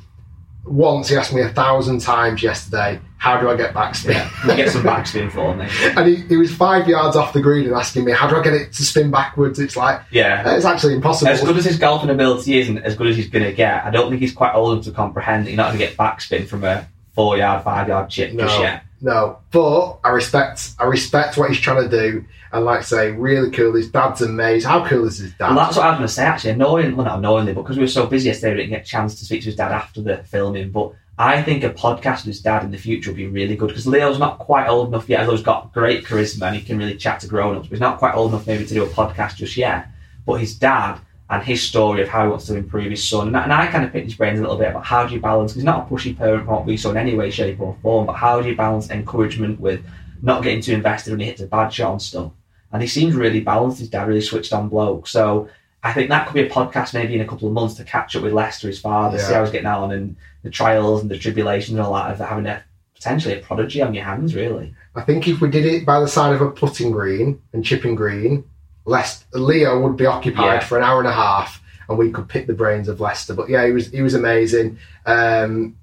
once, 0.65 1.09
he 1.09 1.17
asked 1.17 1.33
me 1.35 1.41
a 1.43 1.49
thousand 1.49 2.01
times 2.01 2.43
yesterday, 2.43 3.01
how 3.19 3.41
do 3.41 3.49
I 3.51 3.57
get 3.57 3.73
backspin? 3.75 4.15
yeah, 4.47 4.57
get 4.57 4.71
some 4.71 4.83
backspin 4.83 5.31
for 5.31 5.55
me. 5.57 5.67
And 5.97 6.09
he, 6.09 6.17
he 6.29 6.37
was 6.37 6.55
five 6.55 6.89
yards 6.89 7.17
off 7.17 7.33
the 7.33 7.41
green 7.41 7.67
and 7.67 7.75
asking 7.75 8.05
me, 8.05 8.13
how 8.13 8.29
do 8.29 8.37
I 8.37 8.43
get 8.43 8.53
it 8.55 8.73
to 8.73 8.85
spin 8.85 9.11
backwards? 9.11 9.59
It's 9.59 9.77
like, 9.77 10.01
Yeah. 10.11 10.55
it's 10.55 10.65
actually 10.65 10.95
impossible. 10.95 11.31
As 11.31 11.43
good 11.43 11.57
as 11.57 11.65
his 11.65 11.79
golfing 11.79 12.11
ability 12.11 12.59
is 12.59 12.69
and 12.69 12.79
as 12.85 12.95
good 12.97 13.09
as 13.09 13.17
he's 13.17 13.29
going 13.29 13.45
to 13.45 13.53
get, 13.53 13.85
I 13.85 13.91
don't 13.91 14.09
think 14.11 14.21
he's 14.21 14.33
quite 14.33 14.55
old 14.55 14.73
enough 14.73 14.85
to 14.87 14.93
comprehend 14.93 15.47
that 15.47 15.51
you're 15.51 15.57
not 15.57 15.69
going 15.69 15.79
to 15.81 15.87
get 15.87 15.97
backspin 15.97 16.47
from 16.47 16.65
a 16.65 16.87
four 17.15 17.37
yard, 17.37 17.63
five 17.65 17.89
yard 17.89 18.09
chip 18.11 18.37
just 18.37 18.59
yet. 18.61 18.85
No, 19.03 19.39
but 19.51 19.99
I 20.05 20.11
respect 20.11 20.75
I 20.79 20.85
respect 20.85 21.37
what 21.37 21.51
he's 21.51 21.59
trying 21.59 21.83
to 21.83 21.91
do, 21.91 22.25
and 22.53 22.65
like 22.65 22.79
I 22.79 22.83
say, 22.83 23.11
really 23.11 23.51
cool. 23.51 23.75
His 23.75 23.91
dad's 23.91 24.23
amazing. 24.23 24.71
How 24.71 24.87
cool 24.87 25.07
is 25.07 25.19
his 25.19 25.33
dad? 25.33 25.49
Well, 25.49 25.57
that's 25.57 25.77
what 25.77 25.87
I 25.87 25.91
was 25.91 25.99
going 25.99 26.09
to 26.09 26.15
say 26.15 26.25
actually. 26.25 26.51
Annoying, 26.53 26.95
well, 26.97 27.07
not 27.07 27.19
annoyingly, 27.19 27.53
but 27.53 27.63
because 27.63 27.77
we 27.77 27.83
were 27.83 27.89
so 27.89 28.07
busy 28.07 28.29
yesterday, 28.29 28.53
we 28.53 28.57
didn't 28.59 28.71
get 28.71 28.83
a 28.83 28.89
chance 28.89 29.19
to 29.19 29.25
speak 29.25 29.41
to 29.41 29.47
his 29.47 29.57
dad 29.57 29.73
after 29.73 30.01
the 30.01 30.19
filming. 30.19 30.71
But 30.71 30.95
I 31.19 31.43
think 31.43 31.65
a 31.65 31.71
podcast 31.71 32.19
with 32.19 32.27
his 32.27 32.43
dad 32.43 32.63
in 32.63 32.71
the 32.71 32.79
future 32.79 33.11
would 33.11 33.17
be 33.17 33.27
really 33.27 33.57
good 33.57 33.69
because 33.69 33.89
Leo's 33.89 34.21
not 34.21 34.39
quite 34.39 34.69
old 34.69 34.89
enough 34.89 35.09
yet. 35.09 35.23
Although 35.23 35.33
he's 35.33 35.43
got 35.43 35.73
great 35.73 36.05
charisma 36.05 36.47
and 36.47 36.57
he 36.57 36.63
can 36.63 36.79
really 36.79 36.97
chat 36.97 37.19
to 37.21 37.27
grown 37.27 37.57
ups, 37.57 37.67
but 37.67 37.75
he's 37.75 37.81
not 37.81 37.99
quite 37.99 38.15
old 38.15 38.31
enough 38.31 38.47
maybe 38.47 38.65
to 38.65 38.75
do 38.75 38.85
a 38.85 38.89
podcast 38.89 39.35
just 39.35 39.57
yet. 39.57 39.89
But 40.25 40.35
his 40.35 40.55
dad 40.57 41.01
and 41.31 41.43
his 41.43 41.63
story 41.63 42.03
of 42.03 42.09
how 42.09 42.25
he 42.25 42.31
wants 42.31 42.47
to 42.47 42.57
improve 42.57 42.91
his 42.91 43.09
son, 43.09 43.29
and 43.29 43.37
I, 43.37 43.43
and 43.45 43.53
I 43.53 43.67
kind 43.67 43.85
of 43.85 43.93
picked 43.93 44.07
his 44.07 44.15
brains 44.15 44.39
a 44.39 44.43
little 44.43 44.59
bit 44.59 44.71
about 44.71 44.85
how 44.85 45.07
do 45.07 45.15
you 45.15 45.21
balance, 45.21 45.55
He's 45.55 45.65
not 45.65 45.87
a 45.87 45.91
pushy 45.91 46.17
parent 46.17 46.45
from 46.45 46.55
what 46.55 46.67
we 46.67 46.77
saw 46.77 46.91
in 46.91 46.97
any 46.97 47.15
way, 47.15 47.31
shape, 47.31 47.61
or 47.61 47.77
form, 47.83 48.07
but 48.07 48.15
how 48.15 48.41
do 48.41 48.49
you 48.49 48.57
balance 48.57 48.91
encouragement 48.91 49.61
with 49.61 49.85
not 50.21 50.43
getting 50.43 50.61
too 50.61 50.75
invested 50.75 51.11
when 51.11 51.21
he 51.21 51.27
hits 51.27 51.41
a 51.41 51.47
bad 51.47 51.71
shot 51.71 51.93
and 51.93 52.03
stuff? 52.03 52.33
And 52.73 52.83
he 52.83 52.89
seems 52.89 53.15
really 53.15 53.41
balanced. 53.41 53.81
His 53.81 53.89
dad 53.89 54.09
really 54.09 54.23
switched 54.23 54.53
on 54.53 54.69
bloke. 54.69 55.07
So 55.07 55.49
I 55.83 55.93
think 55.93 56.09
that 56.09 56.27
could 56.27 56.35
be 56.35 56.43
a 56.43 56.49
podcast 56.49 56.95
maybe 56.95 57.15
in 57.15 57.21
a 57.21 57.27
couple 57.27 57.49
of 57.49 57.55
months 57.55 57.75
to 57.75 57.85
catch 57.85 58.15
up 58.17 58.23
with 58.23 58.33
Lester, 58.33 58.69
his 58.69 58.81
father, 58.81 59.19
see 59.19 59.33
how 59.33 59.43
he's 59.43 59.53
getting 59.53 59.67
on, 59.67 59.93
and 59.93 60.17
the 60.43 60.51
trials 60.51 61.03
and 61.03 61.11
the 61.11 61.19
tribulations 61.19 61.77
and 61.77 61.81
all 61.81 61.95
that 61.95 62.13
of 62.13 62.19
having 62.19 62.47
a 62.47 62.63
potentially 62.95 63.35
a 63.35 63.41
prodigy 63.41 63.83
on 63.83 63.95
your 63.95 64.05
hands, 64.05 64.35
really. 64.35 64.75
I 64.95 65.03
think 65.03 65.27
if 65.27 65.41
we 65.41 65.51
did 65.51 65.67
it 65.67 65.85
by 65.85 65.99
the 65.99 66.07
side 66.07 66.35
of 66.35 66.41
a 66.41 66.51
putting 66.51 66.93
green 66.93 67.43
and 67.53 67.65
chipping 67.65 67.97
green, 67.97 68.45
Lest 68.85 69.25
Leo 69.35 69.81
would 69.81 69.97
be 69.97 70.07
occupied 70.07 70.45
Yeah. 70.55 70.61
for 70.61 70.77
an 70.79 70.85
hour 70.85 70.99
and 70.99 71.09
a 71.09 71.13
half, 71.13 71.63
and 71.89 71.97
we 71.99 72.11
could 72.11 72.29
pick 72.29 72.47
the 72.47 72.53
brains 72.55 72.89
of 72.89 73.01
Lester. 73.01 73.35
But 73.35 73.49
yeah, 73.49 73.65
he 73.67 73.73
was 73.73 73.89
he 73.91 74.03
was 74.03 74.15
amazing. 74.15 74.79
Um, 75.07 75.77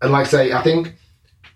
and 0.00 0.12
like 0.12 0.26
I 0.26 0.30
say, 0.30 0.52
I 0.52 0.62
think 0.62 0.94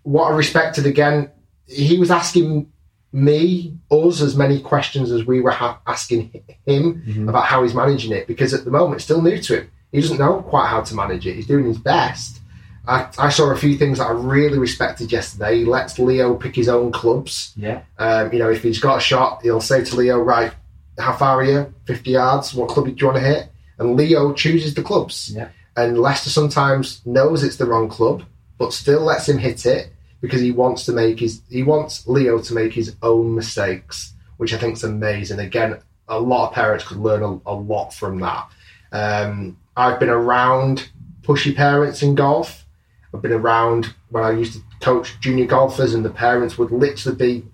what 0.02 0.30
I 0.32 0.36
respected 0.36 0.86
again, 0.86 1.30
he 1.66 1.98
was 1.98 2.10
asking 2.10 2.70
me, 3.12 3.76
us, 3.90 4.20
as 4.20 4.36
many 4.36 4.60
questions 4.60 5.10
as 5.10 5.24
we 5.26 5.40
were 5.40 5.50
ha- 5.50 5.80
asking 5.86 6.30
him 6.66 7.02
Mhm. 7.06 7.28
about 7.28 7.44
how 7.46 7.62
he's 7.62 7.74
managing 7.74 8.12
it 8.12 8.26
because 8.26 8.52
at 8.52 8.64
the 8.64 8.70
moment 8.70 8.96
it's 8.96 9.04
still 9.04 9.22
new 9.22 9.38
to 9.38 9.60
him. 9.60 9.70
He 9.92 10.00
doesn't 10.00 10.18
know 10.18 10.42
quite 10.42 10.66
how 10.68 10.82
to 10.82 10.94
manage 10.94 11.26
it. 11.26 11.34
He's 11.34 11.46
doing 11.46 11.64
his 11.64 11.78
best. 11.78 12.40
I, 12.86 13.06
I 13.18 13.30
saw 13.30 13.50
a 13.50 13.56
few 13.56 13.76
things 13.76 13.98
that 13.98 14.06
I 14.06 14.10
really 14.12 14.58
respected 14.58 15.10
yesterday. 15.10 15.58
He 15.60 15.64
lets 15.64 15.98
Leo 15.98 16.34
pick 16.34 16.54
his 16.54 16.68
own 16.68 16.92
clubs. 16.92 17.52
Yeah. 17.56 17.80
Um, 17.98 18.32
you 18.32 18.38
know, 18.38 18.50
if 18.50 18.62
he's 18.62 18.78
got 18.78 18.98
a 18.98 19.00
shot, 19.00 19.40
he'll 19.42 19.60
say 19.60 19.82
to 19.82 19.96
Leo, 19.96 20.18
right, 20.18 20.52
how 20.98 21.14
far 21.14 21.40
are 21.40 21.44
you? 21.44 21.74
50 21.86 22.10
yards. 22.10 22.54
What 22.54 22.68
club 22.68 22.86
do 22.86 22.94
you 22.96 23.06
want 23.06 23.18
to 23.18 23.24
hit? 23.24 23.48
And 23.78 23.96
Leo 23.96 24.32
chooses 24.32 24.74
the 24.74 24.82
clubs. 24.82 25.32
Yeah. 25.34 25.48
And 25.76 25.98
Lester 25.98 26.30
sometimes 26.30 27.04
knows 27.04 27.42
it's 27.42 27.56
the 27.56 27.66
wrong 27.66 27.88
club, 27.88 28.24
but 28.58 28.72
still 28.72 29.02
lets 29.02 29.28
him 29.28 29.38
hit 29.38 29.66
it 29.66 29.92
because 30.22 30.40
he 30.40 30.50
wants 30.50 30.86
to 30.86 30.92
make 30.92 31.20
his, 31.20 31.42
he 31.50 31.62
wants 31.62 32.06
Leo 32.06 32.40
to 32.40 32.54
make 32.54 32.72
his 32.72 32.96
own 33.02 33.34
mistakes, 33.34 34.14
which 34.38 34.54
I 34.54 34.58
think 34.58 34.74
is 34.74 34.84
amazing. 34.84 35.38
Again, 35.38 35.78
a 36.08 36.18
lot 36.18 36.48
of 36.48 36.54
parents 36.54 36.86
could 36.86 36.96
learn 36.96 37.22
a, 37.22 37.50
a 37.50 37.54
lot 37.54 37.92
from 37.92 38.20
that. 38.20 38.48
Um, 38.92 39.58
I've 39.76 40.00
been 40.00 40.08
around 40.08 40.88
pushy 41.22 41.54
parents 41.54 42.02
in 42.02 42.14
golf. 42.14 42.64
I've 43.12 43.22
been 43.22 43.32
around 43.32 43.94
when 44.10 44.24
I 44.24 44.30
used 44.30 44.54
to 44.54 44.62
coach 44.80 45.18
junior 45.20 45.46
golfers, 45.46 45.94
and 45.94 46.04
the 46.04 46.10
parents 46.10 46.56
would 46.56 46.70
literally 46.70 47.16
be 47.16 47.44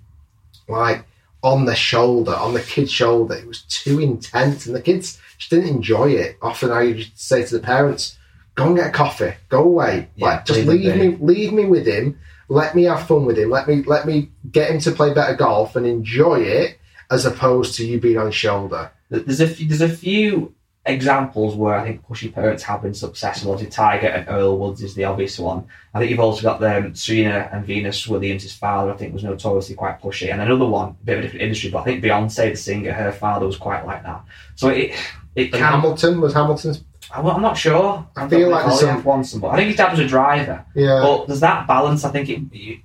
like 0.69 1.05
on 1.43 1.65
the 1.65 1.75
shoulder, 1.75 2.35
on 2.35 2.55
the 2.55 2.61
kid's 2.61 2.93
shoulder. 2.93 3.35
It 3.35 3.47
was 3.47 3.63
too 3.63 4.01
intense, 4.01 4.67
and 4.67 4.75
the 4.75 4.83
kids 4.83 5.19
just 5.39 5.51
didn't 5.51 5.69
enjoy 5.69 6.11
it. 6.11 6.39
Often 6.41 6.71
I 6.71 6.83
used 6.83 7.17
to 7.17 7.23
say 7.23 7.45
to 7.45 7.59
the 7.59 7.65
parents, 7.65 8.17
go 8.55 8.67
and 8.67 8.77
get 8.77 8.89
a 8.89 8.91
coffee. 8.91 9.35
Go 9.49 9.65
away. 9.65 10.09
Yeah, 10.17 10.27
like 10.27 10.45
just 10.45 10.65
leave 10.65 10.97
me 10.97 11.17
leave 11.21 11.53
me 11.53 11.67
with 11.67 11.87
him. 11.87 12.19
Let 12.49 12.75
me 12.75 12.85
have 12.85 13.07
fun 13.07 13.25
with 13.25 13.39
him. 13.39 13.51
Let 13.51 13.67
me 13.67 13.83
let 13.83 14.07
me 14.07 14.31
get 14.51 14.71
him 14.71 14.79
to 14.81 14.93
play 14.93 15.13
better 15.13 15.35
golf 15.35 15.77
and 15.77 15.87
enjoy 15.87 16.41
it 16.41 16.79
as 17.11 17.27
opposed 17.27 17.77
to 17.77 17.87
you 17.87 18.01
being 18.01 18.19
on 18.19 18.31
shoulder. 18.31 18.91
There's 19.11 19.41
a 19.41 19.49
few, 19.49 19.69
there's 19.69 19.83
a 19.83 19.89
few 19.89 20.55
examples 20.85 21.55
where 21.55 21.75
I 21.75 21.85
think 21.85 22.07
pushy 22.07 22.33
parents 22.33 22.63
have 22.65 22.83
been 22.83 22.95
successful. 22.95 23.53
Obviously, 23.53 23.71
Tiger 23.73 24.09
and 24.09 24.29
Earl 24.29 24.59
Woods 24.59 24.83
is 24.83 24.95
the 24.95 25.05
obvious 25.05 25.39
one. 25.39 25.65
I 25.95 25.99
think 25.99 26.11
you've 26.11 26.21
also 26.21 26.43
got 26.43 26.63
um, 26.65 26.95
Serena 26.95 27.49
and 27.53 27.65
Venus 27.65 28.07
Williams, 28.09 28.43
his 28.43 28.53
father, 28.53 28.93
I 28.93 28.97
think 28.97 29.13
was 29.13 29.23
notoriously 29.23 29.77
quite 29.77 30.01
pushy. 30.03 30.33
And 30.33 30.41
another 30.41 30.67
one, 30.67 30.89
a 30.89 31.05
bit 31.05 31.13
of 31.15 31.19
a 31.21 31.23
different 31.23 31.43
industry, 31.43 31.71
but 31.71 31.81
I 31.81 31.85
think 31.85 32.03
Beyonce, 32.03 32.51
the 32.51 32.57
singer, 32.57 32.93
her 32.93 33.13
father 33.13 33.47
was 33.47 33.57
quite 33.57 33.87
like 33.87 34.03
that. 34.03 34.25
So 34.57 34.69
it 34.71 34.93
it 35.37 35.53
can. 35.53 35.61
Hamilton 35.61 36.21
was 36.21 36.35
Hamilton's 36.35 36.83
I'm 37.15 37.27
I'm 37.27 37.43
not 37.43 37.57
sure. 37.59 38.07
I 38.17 38.29
feel 38.29 38.49
like 38.49 38.67
there's 38.67 38.81
some- 38.81 39.05
one 39.05 39.23
some, 39.25 39.41
but 39.41 39.49
I 39.49 39.57
think 39.57 39.69
his 39.69 39.77
dad 39.77 39.91
was 39.91 40.01
a 40.01 40.07
driver. 40.09 40.65
yeah. 40.75 41.01
But 41.03 41.27
there's 41.27 41.41
that 41.41 41.67
balance. 41.67 42.05
I 42.05 42.11
think 42.11 42.29
it, 42.29 42.41
you, 42.53 42.79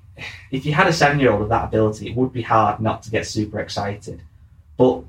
if 0.52 0.66
you 0.66 0.74
had 0.74 0.88
a 0.88 0.94
seven 0.94 1.20
year 1.20 1.32
old 1.32 1.40
with 1.42 1.50
that 1.50 1.66
ability, 1.66 2.10
it 2.10 2.16
would 2.16 2.34
be 2.34 2.42
hard 2.42 2.80
not 2.80 3.04
to 3.04 3.10
get 3.12 3.26
super 3.26 3.60
excited. 3.60 4.22
But 4.76 5.04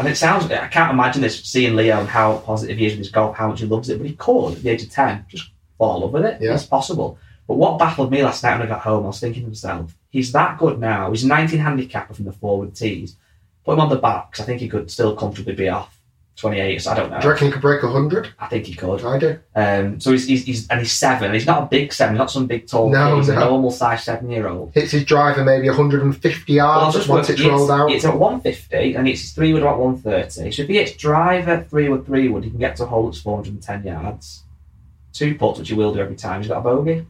and 0.00 0.08
it 0.08 0.16
sounds 0.16 0.50
I 0.50 0.66
can't 0.68 0.92
imagine 0.92 1.22
this 1.22 1.44
seeing 1.44 1.76
Leo 1.76 2.00
and 2.00 2.08
how 2.08 2.38
positive 2.38 2.78
he 2.78 2.86
is 2.86 2.92
with 2.92 3.00
his 3.00 3.10
golf, 3.10 3.36
how 3.36 3.48
much 3.48 3.60
he 3.60 3.66
loves 3.66 3.88
it. 3.88 3.98
But 3.98 4.06
he 4.06 4.14
could 4.14 4.54
at 4.54 4.62
the 4.62 4.70
age 4.70 4.82
of 4.82 4.90
ten 4.90 5.24
just 5.28 5.50
fall 5.78 5.96
in 5.96 6.02
love 6.02 6.12
with 6.12 6.24
it. 6.24 6.40
Yeah. 6.40 6.54
It's 6.54 6.66
possible. 6.66 7.18
But 7.46 7.56
what 7.56 7.78
baffled 7.78 8.10
me 8.10 8.22
last 8.22 8.42
night 8.42 8.58
when 8.58 8.66
I 8.66 8.70
got 8.70 8.80
home, 8.80 9.04
I 9.04 9.08
was 9.08 9.20
thinking 9.20 9.42
to 9.42 9.48
myself, 9.48 9.94
he's 10.08 10.32
that 10.32 10.58
good 10.58 10.78
now. 10.78 11.10
He's 11.10 11.24
19 11.24 11.58
handicapper 11.58 12.14
from 12.14 12.24
the 12.24 12.32
forward 12.32 12.74
tees. 12.74 13.16
Put 13.64 13.74
him 13.74 13.80
on 13.80 13.88
the 13.88 13.96
back 13.96 14.32
'cause 14.32 14.40
I 14.42 14.46
think 14.46 14.60
he 14.60 14.68
could 14.68 14.90
still 14.90 15.14
comfortably 15.14 15.54
be 15.54 15.68
off 15.68 15.99
28. 16.40 16.78
So 16.82 16.90
I 16.90 16.94
don't 16.94 17.10
know. 17.10 17.20
Do 17.20 17.26
you 17.26 17.32
reckon 17.32 17.46
he 17.48 17.52
could 17.52 17.60
break 17.62 17.82
hundred? 17.82 18.32
I 18.38 18.46
think 18.48 18.66
he 18.66 18.74
could. 18.74 19.04
I 19.04 19.18
do. 19.18 19.38
Um, 19.54 20.00
so 20.00 20.10
he's, 20.12 20.26
he's, 20.26 20.44
he's 20.44 20.68
and 20.68 20.80
he's 20.80 20.92
seven. 20.92 21.32
He's 21.34 21.46
not 21.46 21.64
a 21.64 21.66
big 21.66 21.92
seven. 21.92 22.14
He's 22.14 22.18
not 22.18 22.30
some 22.30 22.46
big 22.46 22.66
tall 22.66 22.90
No, 22.90 23.10
kid. 23.10 23.16
He's 23.18 23.28
a 23.28 23.34
normal 23.34 23.70
size 23.70 24.04
seven 24.04 24.30
year 24.30 24.48
old. 24.48 24.72
Hits 24.74 24.92
his 24.92 25.04
driver 25.04 25.44
maybe 25.44 25.68
150 25.68 26.52
yards 26.52 27.06
once 27.08 27.28
it's 27.28 27.42
rolled 27.44 27.70
out. 27.70 27.90
It's 27.90 28.04
at 28.04 28.18
150 28.18 28.94
and 28.96 29.06
it's 29.06 29.20
his 29.20 29.32
three 29.32 29.52
wood 29.52 29.62
about 29.62 29.78
130. 29.78 30.50
So 30.50 30.62
if 30.62 30.68
he 30.68 30.76
hits 30.76 30.92
driver 30.96 31.66
three 31.68 31.88
wood 31.88 32.06
three 32.06 32.28
wood, 32.28 32.44
he 32.44 32.50
can 32.50 32.58
get 32.58 32.76
to 32.76 32.84
a 32.84 32.86
hole 32.86 33.06
that's 33.06 33.20
410 33.20 33.84
yards. 33.84 34.44
Two 35.12 35.34
putts, 35.36 35.58
which 35.58 35.68
he 35.68 35.74
will 35.74 35.92
do 35.92 36.00
every 36.00 36.16
time. 36.16 36.40
He's 36.40 36.48
got 36.48 36.58
a 36.58 36.62
bogey. 36.62 37.06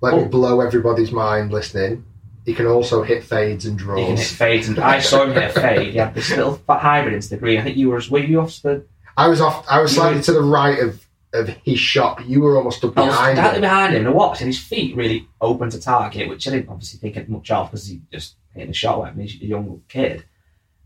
Let 0.00 0.14
me 0.14 0.22
Oh. 0.22 0.28
blow 0.28 0.60
everybody's 0.60 1.12
mind 1.12 1.52
listening. 1.52 2.04
He 2.48 2.54
can 2.54 2.66
also 2.66 3.02
hit 3.02 3.24
fades 3.24 3.66
and 3.66 3.78
He 3.78 3.84
can 3.86 3.96
hit 3.96 4.06
draws. 4.16 4.32
fades, 4.32 4.68
and 4.68 4.78
I 4.78 5.00
saw 5.00 5.24
him 5.24 5.32
hit 5.34 5.50
a 5.54 5.60
fade. 5.60 5.92
He 5.92 5.98
had 5.98 6.14
this 6.14 6.30
little 6.30 6.58
hybrid 6.66 7.12
into 7.12 7.28
the 7.28 7.36
green. 7.36 7.60
I 7.60 7.62
think 7.62 7.76
you 7.76 7.90
were 7.90 8.00
were 8.10 8.20
you 8.20 8.40
off 8.40 8.62
the 8.62 8.86
I 9.18 9.28
was 9.28 9.40
off. 9.42 9.66
I 9.68 9.82
was 9.82 9.94
slightly 9.94 10.16
were- 10.16 10.22
to 10.22 10.32
the 10.32 10.40
right 10.42 10.78
of, 10.78 11.06
of 11.34 11.48
his 11.48 11.78
shot. 11.78 12.16
But 12.16 12.26
you 12.26 12.40
were 12.40 12.56
almost 12.56 12.82
up 12.84 12.96
I 12.96 13.02
was 13.02 13.14
behind 13.14 13.36
directly 13.36 13.56
him. 13.56 13.60
behind 13.60 13.94
him 13.94 14.00
and 14.06 14.08
I 14.08 14.12
watched, 14.12 14.40
and 14.40 14.48
his 14.48 14.58
feet 14.58 14.96
really 14.96 15.28
open 15.42 15.68
to 15.70 15.78
target, 15.80 16.26
which 16.30 16.48
I 16.48 16.52
didn't 16.52 16.70
obviously 16.70 16.98
think 17.10 17.28
much 17.28 17.50
of 17.50 17.70
because 17.70 17.86
he 17.86 18.00
just 18.10 18.36
hitting 18.54 18.70
a 18.70 18.72
shot 18.72 19.06
at 19.06 19.14
me. 19.14 19.26
He's 19.26 19.42
a 19.42 19.46
young 19.46 19.82
kid. 19.88 20.24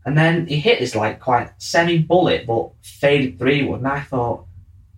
And 0.05 0.17
then 0.17 0.47
he 0.47 0.59
hit 0.59 0.79
this 0.79 0.95
like 0.95 1.21
quite 1.21 1.49
semi 1.59 1.97
bullet 1.99 2.45
but 2.45 2.71
faded 2.81 3.39
three 3.39 3.63
wood, 3.63 3.79
and 3.79 3.87
I 3.87 4.01
thought 4.01 4.45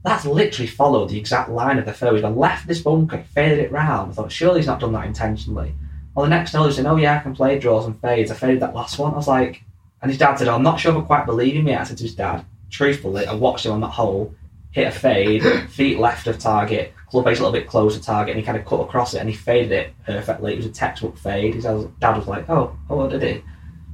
that's 0.04 0.26
literally 0.26 0.68
followed 0.68 1.10
the 1.10 1.20
exact 1.20 1.50
line 1.52 1.78
of 1.78 1.86
the 1.86 1.94
fairway. 1.94 2.18
He's 2.18 2.24
gone 2.24 2.36
left 2.36 2.68
this 2.68 2.82
bunker, 2.82 3.24
faded 3.36 3.60
it 3.60 3.72
round. 3.72 4.12
I 4.12 4.16
thought 4.16 4.32
surely 4.32 4.62
he's 4.62 4.68
not 4.68 4.80
done 4.80 4.94
that 4.94 5.06
intentionally. 5.06 5.76
Well, 6.16 6.24
the 6.24 6.30
next 6.30 6.54
note 6.54 6.68
he 6.68 6.74
said, 6.74 6.86
"Oh 6.86 6.96
yeah, 6.96 7.18
I 7.18 7.20
can 7.20 7.36
play 7.36 7.60
draws 7.60 7.86
and 7.86 8.00
fades. 8.00 8.32
I 8.32 8.36
faded 8.36 8.62
that 8.62 8.74
last 8.74 8.98
one." 8.98 9.14
I 9.14 9.18
was 9.18 9.28
like, 9.28 9.64
and 10.02 10.10
his 10.10 10.18
dad 10.18 10.36
said, 10.36 10.48
oh, 10.48 10.56
"I'm 10.56 10.64
not 10.64 10.80
sure 10.80 10.92
if 10.92 10.98
I 10.98 11.02
quite 11.02 11.26
believe 11.26 11.56
him 11.56 11.68
yet." 11.68 11.82
I 11.82 11.84
said 11.84 11.98
to 11.98 12.04
his 12.04 12.16
dad, 12.16 12.46
truthfully, 12.70 13.26
I 13.26 13.34
watched 13.34 13.66
him 13.66 13.72
on 13.72 13.82
that 13.82 13.90
hole, 13.90 14.34
hit 14.72 14.88
a 14.88 14.92
fade, 14.92 15.44
feet 15.70 16.00
left 16.00 16.28
of 16.28 16.40
target, 16.40 16.94
club 17.10 17.26
base 17.26 17.40
a 17.40 17.42
little 17.42 17.58
bit 17.58 17.68
close 17.68 17.98
to 17.98 18.04
target, 18.04 18.32
and 18.32 18.40
he 18.40 18.46
kind 18.46 18.58
of 18.58 18.66
cut 18.66 18.82
across 18.82 19.14
it 19.14 19.20
and 19.20 19.30
he 19.30 19.36
faded 19.36 19.72
it 19.72 19.94
perfectly. 20.06 20.54
It 20.54 20.58
was 20.58 20.66
a 20.66 20.72
textbook 20.72 21.18
fade. 21.18 21.56
His 21.56 21.64
dad 21.64 22.18
was 22.18 22.28
like, 22.28 22.50
"Oh, 22.50 22.78
oh, 22.90 23.10
did 23.10 23.22
he?" 23.22 23.44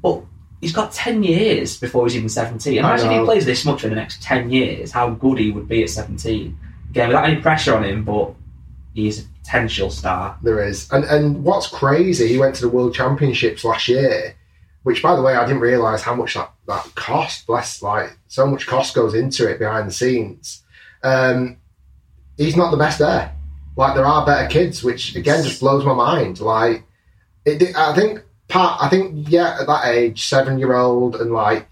But 0.01 0.23
he's 0.59 0.73
got 0.73 0.91
ten 0.91 1.23
years 1.23 1.79
before 1.79 2.05
he's 2.05 2.15
even 2.15 2.29
seventeen. 2.29 2.83
I 2.83 2.89
Imagine 2.89 3.11
if 3.11 3.19
he 3.19 3.25
plays 3.25 3.45
this 3.45 3.65
much 3.65 3.83
in 3.83 3.89
the 3.89 3.95
next 3.95 4.21
ten 4.21 4.49
years, 4.49 4.91
how 4.91 5.09
good 5.09 5.39
he 5.39 5.51
would 5.51 5.67
be 5.67 5.83
at 5.83 5.89
seventeen. 5.89 6.57
Again, 6.89 7.07
without 7.07 7.29
any 7.29 7.39
pressure 7.41 7.75
on 7.75 7.83
him, 7.83 8.03
but 8.03 8.33
he's 8.93 9.19
a 9.19 9.23
potential 9.43 9.89
star. 9.89 10.37
There 10.41 10.63
is, 10.63 10.89
and 10.91 11.03
and 11.05 11.43
what's 11.43 11.67
crazy? 11.67 12.27
He 12.27 12.37
went 12.37 12.55
to 12.55 12.61
the 12.61 12.69
World 12.69 12.93
Championships 12.93 13.63
last 13.63 13.87
year, 13.87 14.35
which, 14.83 15.01
by 15.01 15.15
the 15.15 15.21
way, 15.21 15.35
I 15.35 15.45
didn't 15.45 15.61
realise 15.61 16.01
how 16.01 16.15
much 16.15 16.33
that 16.35 16.51
that 16.67 16.91
cost. 16.95 17.47
Bless, 17.47 17.81
like 17.81 18.17
so 18.27 18.45
much 18.45 18.67
cost 18.67 18.95
goes 18.95 19.13
into 19.13 19.49
it 19.49 19.59
behind 19.59 19.87
the 19.87 19.93
scenes. 19.93 20.63
Um, 21.03 21.57
he's 22.37 22.57
not 22.57 22.71
the 22.71 22.77
best 22.77 22.99
there. 22.99 23.35
Like 23.75 23.95
there 23.95 24.05
are 24.05 24.25
better 24.25 24.47
kids, 24.47 24.83
which 24.83 25.15
again 25.15 25.43
just 25.43 25.59
blows 25.59 25.85
my 25.85 25.93
mind. 25.93 26.39
Like 26.39 26.83
it, 27.45 27.75
I 27.75 27.95
think 27.95 28.23
part. 28.47 28.81
I 28.81 28.89
think 28.89 29.29
yeah, 29.29 29.57
at 29.59 29.67
that 29.67 29.87
age, 29.87 30.27
seven 30.27 30.59
year 30.59 30.75
old, 30.75 31.15
and 31.15 31.31
like 31.31 31.67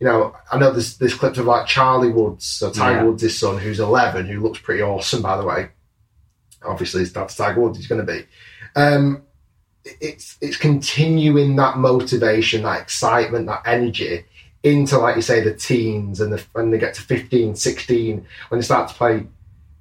you 0.00 0.06
know, 0.06 0.34
I 0.50 0.58
know 0.58 0.72
there's 0.72 0.98
there's 0.98 1.14
clips 1.14 1.38
of 1.38 1.46
like 1.46 1.66
Charlie 1.66 2.10
Woods, 2.10 2.44
so 2.44 2.70
Tiger 2.70 2.98
Yeah. 2.98 3.04
Woods' 3.04 3.38
son, 3.38 3.58
who's 3.58 3.80
eleven, 3.80 4.26
who 4.26 4.40
looks 4.40 4.58
pretty 4.58 4.82
awesome, 4.82 5.22
by 5.22 5.36
the 5.36 5.44
way. 5.44 5.68
Obviously, 6.66 7.04
dad's 7.06 7.36
Tiger 7.36 7.60
Woods. 7.60 7.78
He's 7.78 7.86
going 7.86 8.04
to 8.04 8.12
be. 8.12 8.24
Um, 8.76 9.22
it's 10.00 10.38
it's 10.40 10.56
continuing 10.56 11.56
that 11.56 11.76
motivation, 11.76 12.62
that 12.62 12.80
excitement, 12.80 13.46
that 13.46 13.62
energy 13.66 14.24
into, 14.62 14.96
like 14.98 15.16
you 15.16 15.22
say, 15.22 15.42
the 15.42 15.52
teens 15.54 16.20
and 16.20 16.32
the, 16.32 16.42
when 16.52 16.70
they 16.70 16.78
get 16.78 16.94
to 16.94 17.02
15, 17.02 17.54
16, 17.54 18.26
when 18.48 18.58
they 18.58 18.64
start 18.64 18.88
to 18.88 18.94
play, 18.94 19.26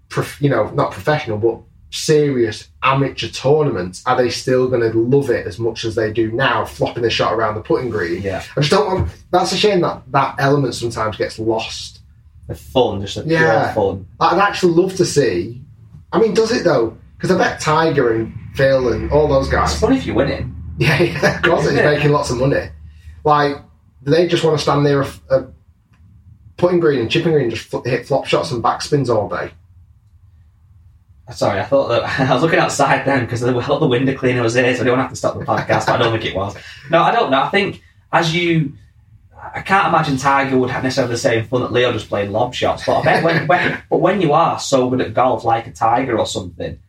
prof, 0.09 0.41
you 0.41 0.49
know, 0.49 0.69
not 0.71 0.91
professional, 0.91 1.37
but 1.37 1.57
serious 1.89 2.67
amateur 2.81 3.29
tournaments, 3.29 4.03
are 4.05 4.17
they 4.17 4.29
still 4.29 4.67
going 4.67 4.81
to 4.81 4.97
love 4.99 5.29
it 5.29 5.47
as 5.47 5.57
much 5.57 5.85
as 5.85 5.95
they 5.95 6.11
do 6.11 6.33
now, 6.33 6.65
flopping 6.65 7.03
the 7.03 7.09
shot 7.09 7.31
around 7.33 7.55
the 7.55 7.61
putting 7.61 7.89
green? 7.89 8.21
Yeah, 8.21 8.43
I 8.57 8.59
just 8.59 8.71
don't 8.71 8.85
want. 8.87 9.09
That's 9.31 9.53
a 9.53 9.57
shame 9.57 9.79
that 9.81 10.01
that 10.11 10.35
element 10.37 10.75
sometimes 10.75 11.15
gets 11.15 11.39
lost. 11.39 12.01
the 12.47 12.55
fun, 12.55 12.99
just 12.99 13.15
the 13.15 13.23
Yeah. 13.25 13.71
pure 13.71 13.85
fun. 13.93 14.07
I'd 14.19 14.37
actually 14.37 14.73
love 14.73 14.95
to 14.95 15.05
see. 15.05 15.62
I 16.13 16.19
mean, 16.19 16.33
does 16.33 16.51
it 16.51 16.63
though? 16.63 16.97
Because 17.17 17.31
I 17.31 17.37
bet 17.37 17.59
Tiger 17.59 18.13
and 18.13 18.33
Phil 18.55 18.93
and 18.93 19.11
all 19.11 19.27
those 19.27 19.49
guys. 19.49 19.71
It's 19.71 19.81
guys. 19.81 19.89
fun 19.89 19.97
if 19.97 20.05
you 20.05 20.13
win 20.13 20.29
it. 20.29 20.45
Yeah, 20.77 21.01
yeah, 21.01 21.35
of 21.37 21.43
course, 21.43 21.69
he's 21.69 21.75
making 21.75 22.11
lots 22.11 22.29
of 22.29 22.37
money. 22.37 22.69
Like, 23.23 23.57
they 24.01 24.27
just 24.27 24.43
want 24.43 24.57
to 24.57 24.61
stand 24.61 24.85
there, 24.85 25.05
uh, 25.29 25.43
putting 26.57 26.79
green 26.79 26.99
and 26.99 27.11
chipping 27.11 27.31
green, 27.31 27.45
and 27.45 27.53
just 27.53 27.69
fl- 27.69 27.81
hit 27.81 28.07
flop 28.07 28.25
shots 28.25 28.51
and 28.51 28.63
backspins 28.63 29.07
all 29.13 29.29
day? 29.29 29.51
Sorry, 31.31 31.59
I 31.59 31.63
thought 31.63 31.87
that 31.87 32.03
I 32.19 32.33
was 32.33 32.43
looking 32.43 32.59
outside 32.59 33.05
then 33.05 33.21
because 33.25 33.41
the, 33.41 33.51
the 33.53 33.87
window 33.87 34.15
cleaner 34.15 34.41
was 34.41 34.55
here, 34.55 34.75
so 34.75 34.81
I 34.81 34.83
didn't 34.83 34.99
have 34.99 35.09
to 35.09 35.15
stop 35.15 35.37
the 35.37 35.45
podcast. 35.45 35.85
but 35.85 35.89
I 35.89 35.97
don't 35.97 36.11
think 36.11 36.25
it 36.25 36.35
was. 36.35 36.55
No, 36.89 37.01
I 37.01 37.11
don't 37.11 37.31
know. 37.31 37.41
I 37.41 37.49
think 37.49 37.81
as 38.11 38.35
you, 38.35 38.73
I 39.53 39.61
can't 39.61 39.87
imagine 39.87 40.17
Tiger 40.17 40.57
would 40.57 40.71
have 40.71 40.83
necessarily 40.83 41.13
the 41.13 41.19
same 41.19 41.45
fun 41.45 41.61
that 41.61 41.71
Leo 41.71 41.91
just 41.93 42.09
playing 42.09 42.31
lob 42.31 42.53
shots. 42.55 42.85
But 42.85 42.99
I 42.99 43.03
bet 43.03 43.23
when, 43.23 43.47
when 43.47 43.83
but 43.89 43.97
when 43.97 44.21
you 44.21 44.33
are 44.33 44.59
so 44.59 44.89
good 44.89 45.01
at 45.01 45.13
golf, 45.13 45.43
like 45.43 45.67
a 45.67 45.71
Tiger 45.71 46.17
or 46.17 46.25
something, 46.25 46.79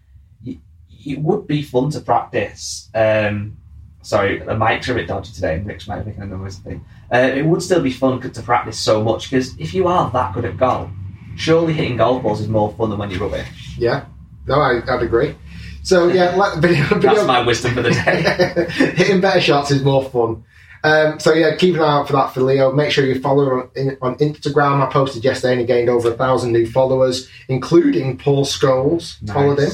you, 0.42 0.58
it 1.04 1.18
would 1.18 1.46
be 1.46 1.62
fun 1.62 1.90
to 1.90 2.00
practice. 2.00 2.88
Um, 2.94 3.58
sorry, 4.02 4.38
the 4.38 4.52
mics 4.52 4.88
are 4.88 4.92
a 4.92 4.94
bit 4.96 5.08
dodgy 5.08 5.32
today, 5.32 5.56
and 5.56 5.66
Rick's 5.66 5.86
might 5.86 6.00
be 6.00 6.06
making 6.06 6.22
a 6.22 6.26
noise 6.26 6.56
thing. 6.56 6.84
Uh, 7.12 7.18
it 7.18 7.44
would 7.44 7.62
still 7.62 7.82
be 7.82 7.92
fun 7.92 8.20
to 8.20 8.42
practice 8.42 8.78
so 8.78 9.02
much 9.04 9.30
because 9.30 9.58
if 9.58 9.74
you 9.74 9.86
are 9.86 10.10
that 10.12 10.34
good 10.34 10.46
at 10.46 10.56
golf, 10.56 10.90
surely 11.36 11.74
hitting 11.74 11.98
golf 11.98 12.22
balls 12.22 12.40
is 12.40 12.48
more 12.48 12.72
fun 12.72 12.88
than 12.88 12.98
when 12.98 13.10
you're 13.10 13.20
rubbish. 13.20 13.76
Yeah, 13.76 14.06
no, 14.46 14.54
I, 14.54 14.80
I'd 14.88 15.02
agree. 15.02 15.34
So 15.82 16.08
yeah, 16.08 16.34
let, 16.36 16.58
video, 16.60 16.82
That's 16.84 17.04
video, 17.04 17.26
my 17.26 17.44
wisdom 17.44 17.74
for 17.74 17.82
the 17.82 17.90
day. 17.90 18.66
hitting 18.94 19.20
better 19.20 19.40
shots 19.40 19.70
is 19.70 19.82
more 19.82 20.02
fun. 20.02 20.44
Um, 20.84 21.18
so 21.18 21.32
yeah, 21.32 21.56
keep 21.56 21.74
an 21.74 21.80
eye 21.80 22.00
out 22.00 22.06
for 22.06 22.12
that 22.12 22.34
for 22.34 22.42
Leo. 22.42 22.70
Make 22.70 22.90
sure 22.90 23.06
you 23.06 23.18
follow 23.18 23.46
her 23.46 23.62
on, 23.62 23.70
in, 23.74 23.96
on 24.02 24.16
Instagram. 24.16 24.86
I 24.86 24.92
posted 24.92 25.24
yesterday 25.24 25.52
and 25.52 25.60
he 25.60 25.66
gained 25.66 25.88
over 25.88 26.12
a 26.12 26.16
thousand 26.16 26.52
new 26.52 26.70
followers, 26.70 27.28
including 27.48 28.18
Paul 28.18 28.44
Scholes. 28.44 29.16
Followed 29.32 29.60
him. 29.60 29.70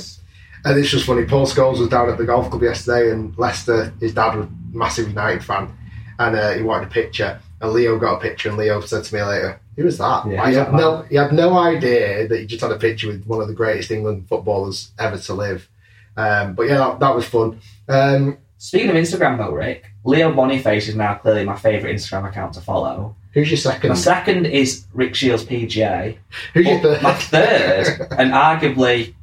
And 0.64 0.79
it's 0.79 0.90
just 0.90 1.07
funny. 1.07 1.25
Paul 1.25 1.47
Scholes 1.47 1.81
was 1.81 1.88
down 1.88 2.09
at 2.11 2.19
the 2.19 2.25
golf 2.25 2.50
club 2.50 2.62
yesterday, 2.62 3.11
and 3.11 3.37
Lester, 3.38 3.93
his 3.99 4.14
dad, 4.14 4.37
was 4.37 4.47
a 4.47 4.50
massive 4.73 5.09
United 5.09 5.43
fan, 5.43 5.75
and 6.19 6.37
uh, 6.37 6.52
he 6.52 6.62
wanted 6.62 6.88
a 6.88 6.90
picture. 6.90 7.40
And 7.62 7.73
Leo 7.73 7.99
got 7.99 8.19
a 8.19 8.21
picture, 8.21 8.50
and 8.50 8.59
Leo 8.59 8.81
said 8.81 9.05
to 9.05 9.14
me 9.14 9.23
later, 9.23 9.59
"Who 9.76 9.85
was 9.85 9.97
that?" 9.97 10.26
Yeah, 10.26 10.49
he, 10.49 10.55
had 10.55 10.73
no, 10.75 11.02
he 11.02 11.17
had 11.17 11.33
no 11.33 11.59
idea 11.59 12.29
that 12.29 12.38
he 12.38 12.47
just 12.47 12.61
had 12.61 12.73
a 12.73 12.79
picture 12.79 13.09
with 13.09 13.25
one 13.25 13.40
of 13.40 13.49
the 13.49 13.55
greatest 13.55 13.90
England 13.90 14.29
footballers 14.29 14.93
ever 14.99 15.17
to 15.17 15.35
live. 15.35 15.69
Um, 16.17 16.55
but 16.55 16.64
yeah, 16.64 16.76
that, 16.76 17.00
that 17.00 17.14
was 17.14 17.25
fun. 17.25 17.59
Um, 17.88 18.37
Speaking 18.59 18.90
of 18.90 18.97
Instagram 18.97 19.38
though, 19.38 19.52
Rick, 19.52 19.89
Leo 20.04 20.33
Boniface 20.33 20.88
is 20.88 20.97
now 20.97 21.14
clearly 21.14 21.45
my 21.45 21.57
favourite 21.57 21.95
Instagram 21.95 22.28
account 22.28 22.54
to 22.54 22.61
follow. 22.61 23.14
who's 23.33 23.50
your 23.50 23.59
second? 23.59 23.90
My 23.90 23.95
second 23.95 24.47
is 24.47 24.87
Rick 24.95 25.14
Shiels 25.14 25.45
PGA. 25.45 26.16
Who's 26.54 26.66
your 26.66 26.80
third? 26.80 27.02
my 27.02 27.14
third, 27.14 28.09
and 28.19 28.33
arguably 28.33 29.14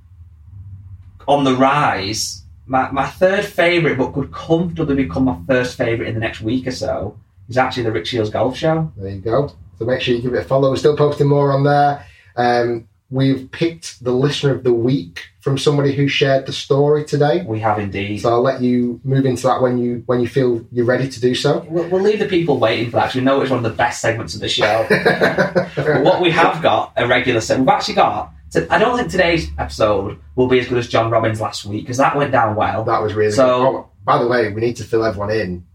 on 1.28 1.44
the 1.44 1.56
rise, 1.56 2.44
my, 2.68 2.90
my 2.92 3.08
third 3.08 3.44
favourite, 3.44 3.98
but 3.98 4.14
could 4.14 4.32
comfortably 4.32 4.96
become 4.96 5.26
my 5.26 5.38
first 5.48 5.78
favourite 5.78 6.08
in 6.08 6.14
the 6.14 6.22
next 6.22 6.42
week 6.42 6.68
or 6.68 6.72
so, 6.72 7.18
is 7.50 7.58
actually 7.58 7.84
the 7.84 7.92
Rick 7.92 8.06
Shiels 8.06 8.30
Golf 8.30 8.56
Show. 8.56 8.92
There 8.98 9.10
you 9.10 9.20
go. 9.20 9.52
So 9.80 9.86
make 9.86 10.02
sure 10.02 10.16
you 10.16 10.22
give 10.22 10.34
it 10.34 10.40
a 10.40 10.46
follow. 10.46 10.70
We're 10.70 10.78
still 10.78 10.98
posting 10.98 11.28
more 11.28 11.52
on 11.52 11.64
there. 11.64 12.06
Um, 12.36 12.88
we've 13.10 13.50
picked 13.52 14.04
the 14.04 14.12
listener 14.12 14.52
of 14.54 14.64
the 14.64 14.74
week 14.74 15.28
from 15.40 15.58
somebody 15.58 15.94
who 15.96 16.08
shared 16.08 16.46
the 16.46 16.52
story 16.52 17.06
today. 17.06 17.44
We 17.48 17.60
have 17.62 17.80
indeed. 17.80 18.20
So 18.22 18.30
I'll 18.30 18.42
let 18.42 18.62
you 18.62 19.00
move 19.04 19.26
into 19.26 19.44
that 19.44 19.62
when 19.62 19.78
you 19.78 20.04
when 20.08 20.20
you 20.20 20.28
feel 20.28 20.66
you're 20.72 20.86
ready 20.86 21.08
to 21.08 21.20
do 21.22 21.34
so. 21.36 21.66
We'll, 21.70 21.88
we'll 21.90 22.02
leave 22.02 22.20
the 22.20 22.26
people 22.28 22.58
waiting 22.60 22.86
for 22.92 22.98
that 22.98 23.16
we 23.16 23.22
know 23.22 23.40
it's 23.42 23.50
one 23.50 23.64
of 23.64 23.64
the 23.64 23.78
best 23.78 24.02
segments 24.02 24.36
of 24.36 24.42
the 24.42 24.50
show. 24.50 24.86
but 25.76 26.04
what 26.04 26.22
we 26.22 26.32
have 26.32 26.62
got, 26.62 26.94
a 26.98 27.08
regular 27.08 27.42
set, 27.42 27.60
we've 27.60 27.68
actually 27.70 27.96
got. 27.96 28.34
I 28.70 28.78
don't 28.80 28.98
think 28.98 29.12
today's 29.12 29.48
episode 29.60 30.20
will 30.36 30.48
be 30.48 30.60
as 30.60 30.68
good 30.68 30.78
as 30.78 30.88
John 30.88 31.12
Robbins 31.12 31.40
last 31.42 31.66
week 31.66 31.84
because 31.84 31.98
that 31.98 32.16
went 32.16 32.32
down 32.32 32.56
well. 32.56 32.84
That 32.86 33.02
was 33.02 33.14
really 33.14 33.32
So- 33.32 33.60
good. 33.72 33.78
Oh, 33.78 33.90
by 34.06 34.18
the 34.20 34.28
way, 34.28 34.52
we 34.54 34.62
need 34.62 34.78
to 34.78 34.86
fill 34.86 35.04
everyone 35.04 35.32
in 35.32 35.66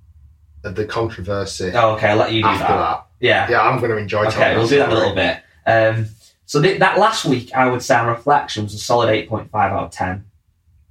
of 0.64 0.74
the 0.74 0.86
controversy 0.86 1.70
Oh, 1.74 1.90
okay, 1.96 2.08
I'll 2.08 2.16
let 2.16 2.32
you 2.32 2.42
do 2.42 2.48
after 2.48 2.64
that. 2.64 2.76
that. 2.78 3.06
Yeah. 3.20 3.50
Yeah, 3.50 3.60
I'm 3.62 3.78
going 3.78 3.90
to 3.90 3.98
enjoy 3.98 4.24
Okay, 4.26 4.56
we'll 4.56 4.66
do 4.68 4.78
that 4.78 4.88
in 4.90 4.96
a 4.96 4.98
little 4.98 5.14
bit. 5.14 5.38
Um, 5.66 6.06
so 6.52 6.60
th- 6.60 6.78
that 6.80 6.98
last 6.98 7.24
week, 7.24 7.50
I 7.54 7.66
would 7.70 7.80
say 7.82 7.94
on 7.96 8.08
reflection 8.08 8.64
was 8.64 8.74
a 8.74 8.78
solid 8.78 9.08
8.5 9.08 9.48
out 9.54 9.84
of 9.84 9.90
10. 9.90 10.24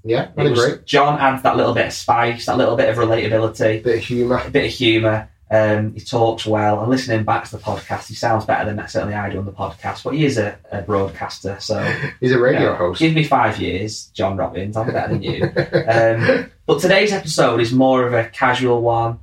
Yeah, 0.03 0.30
It 0.36 0.48
I 0.48 0.50
was- 0.50 0.63
agree. 0.65 0.84
John 0.86 1.20
adds 1.20 1.44
that 1.44 1.56
little 1.56 1.75
bit 1.75 1.86
of 1.86 1.94
spice, 1.94 2.48
that 2.48 2.58
little 2.58 2.75
bit 2.75 2.89
of 2.89 2.96
relatability, 2.98 3.84
Bit 3.84 3.98
of 4.00 4.03
humour. 4.03 4.41
a 4.44 4.50
bit 4.50 4.65
of 4.65 4.72
humour. 4.72 5.30
Um, 5.51 5.94
he 5.94 6.00
talks 6.00 6.46
well, 6.48 6.80
and 6.82 6.89
listening 6.89 7.24
back 7.25 7.44
to 7.44 7.51
the 7.51 7.62
podcast, 7.62 8.08
he 8.08 8.15
sounds 8.15 8.46
better 8.46 8.65
than 8.74 8.88
certainly 8.88 9.13
I 9.13 9.30
do 9.30 9.38
on 9.38 9.46
the 9.46 9.51
podcast. 9.51 10.03
But 10.03 10.15
he 10.15 10.25
is 10.25 10.39
a, 10.39 10.58
a 10.72 10.82
broadcaster, 10.82 11.58
so 11.60 11.77
He's 12.22 12.32
a 12.32 12.39
radio 12.39 12.60
you 12.62 12.65
know, 12.68 12.75
host. 12.75 13.00
Give 13.01 13.13
me 13.13 13.24
five 13.25 13.60
years, 13.60 14.06
John 14.15 14.38
Robbins. 14.38 14.75
I'm 14.77 14.91
better 14.91 15.10
than 15.13 15.22
you. 15.22 15.44
Um, 15.88 16.50
but 16.65 16.80
today's 16.80 17.12
episode 17.12 17.60
is 17.60 17.72
more 17.74 18.08
of 18.08 18.13
a 18.13 18.30
casual 18.30 18.82
one, 18.82 19.20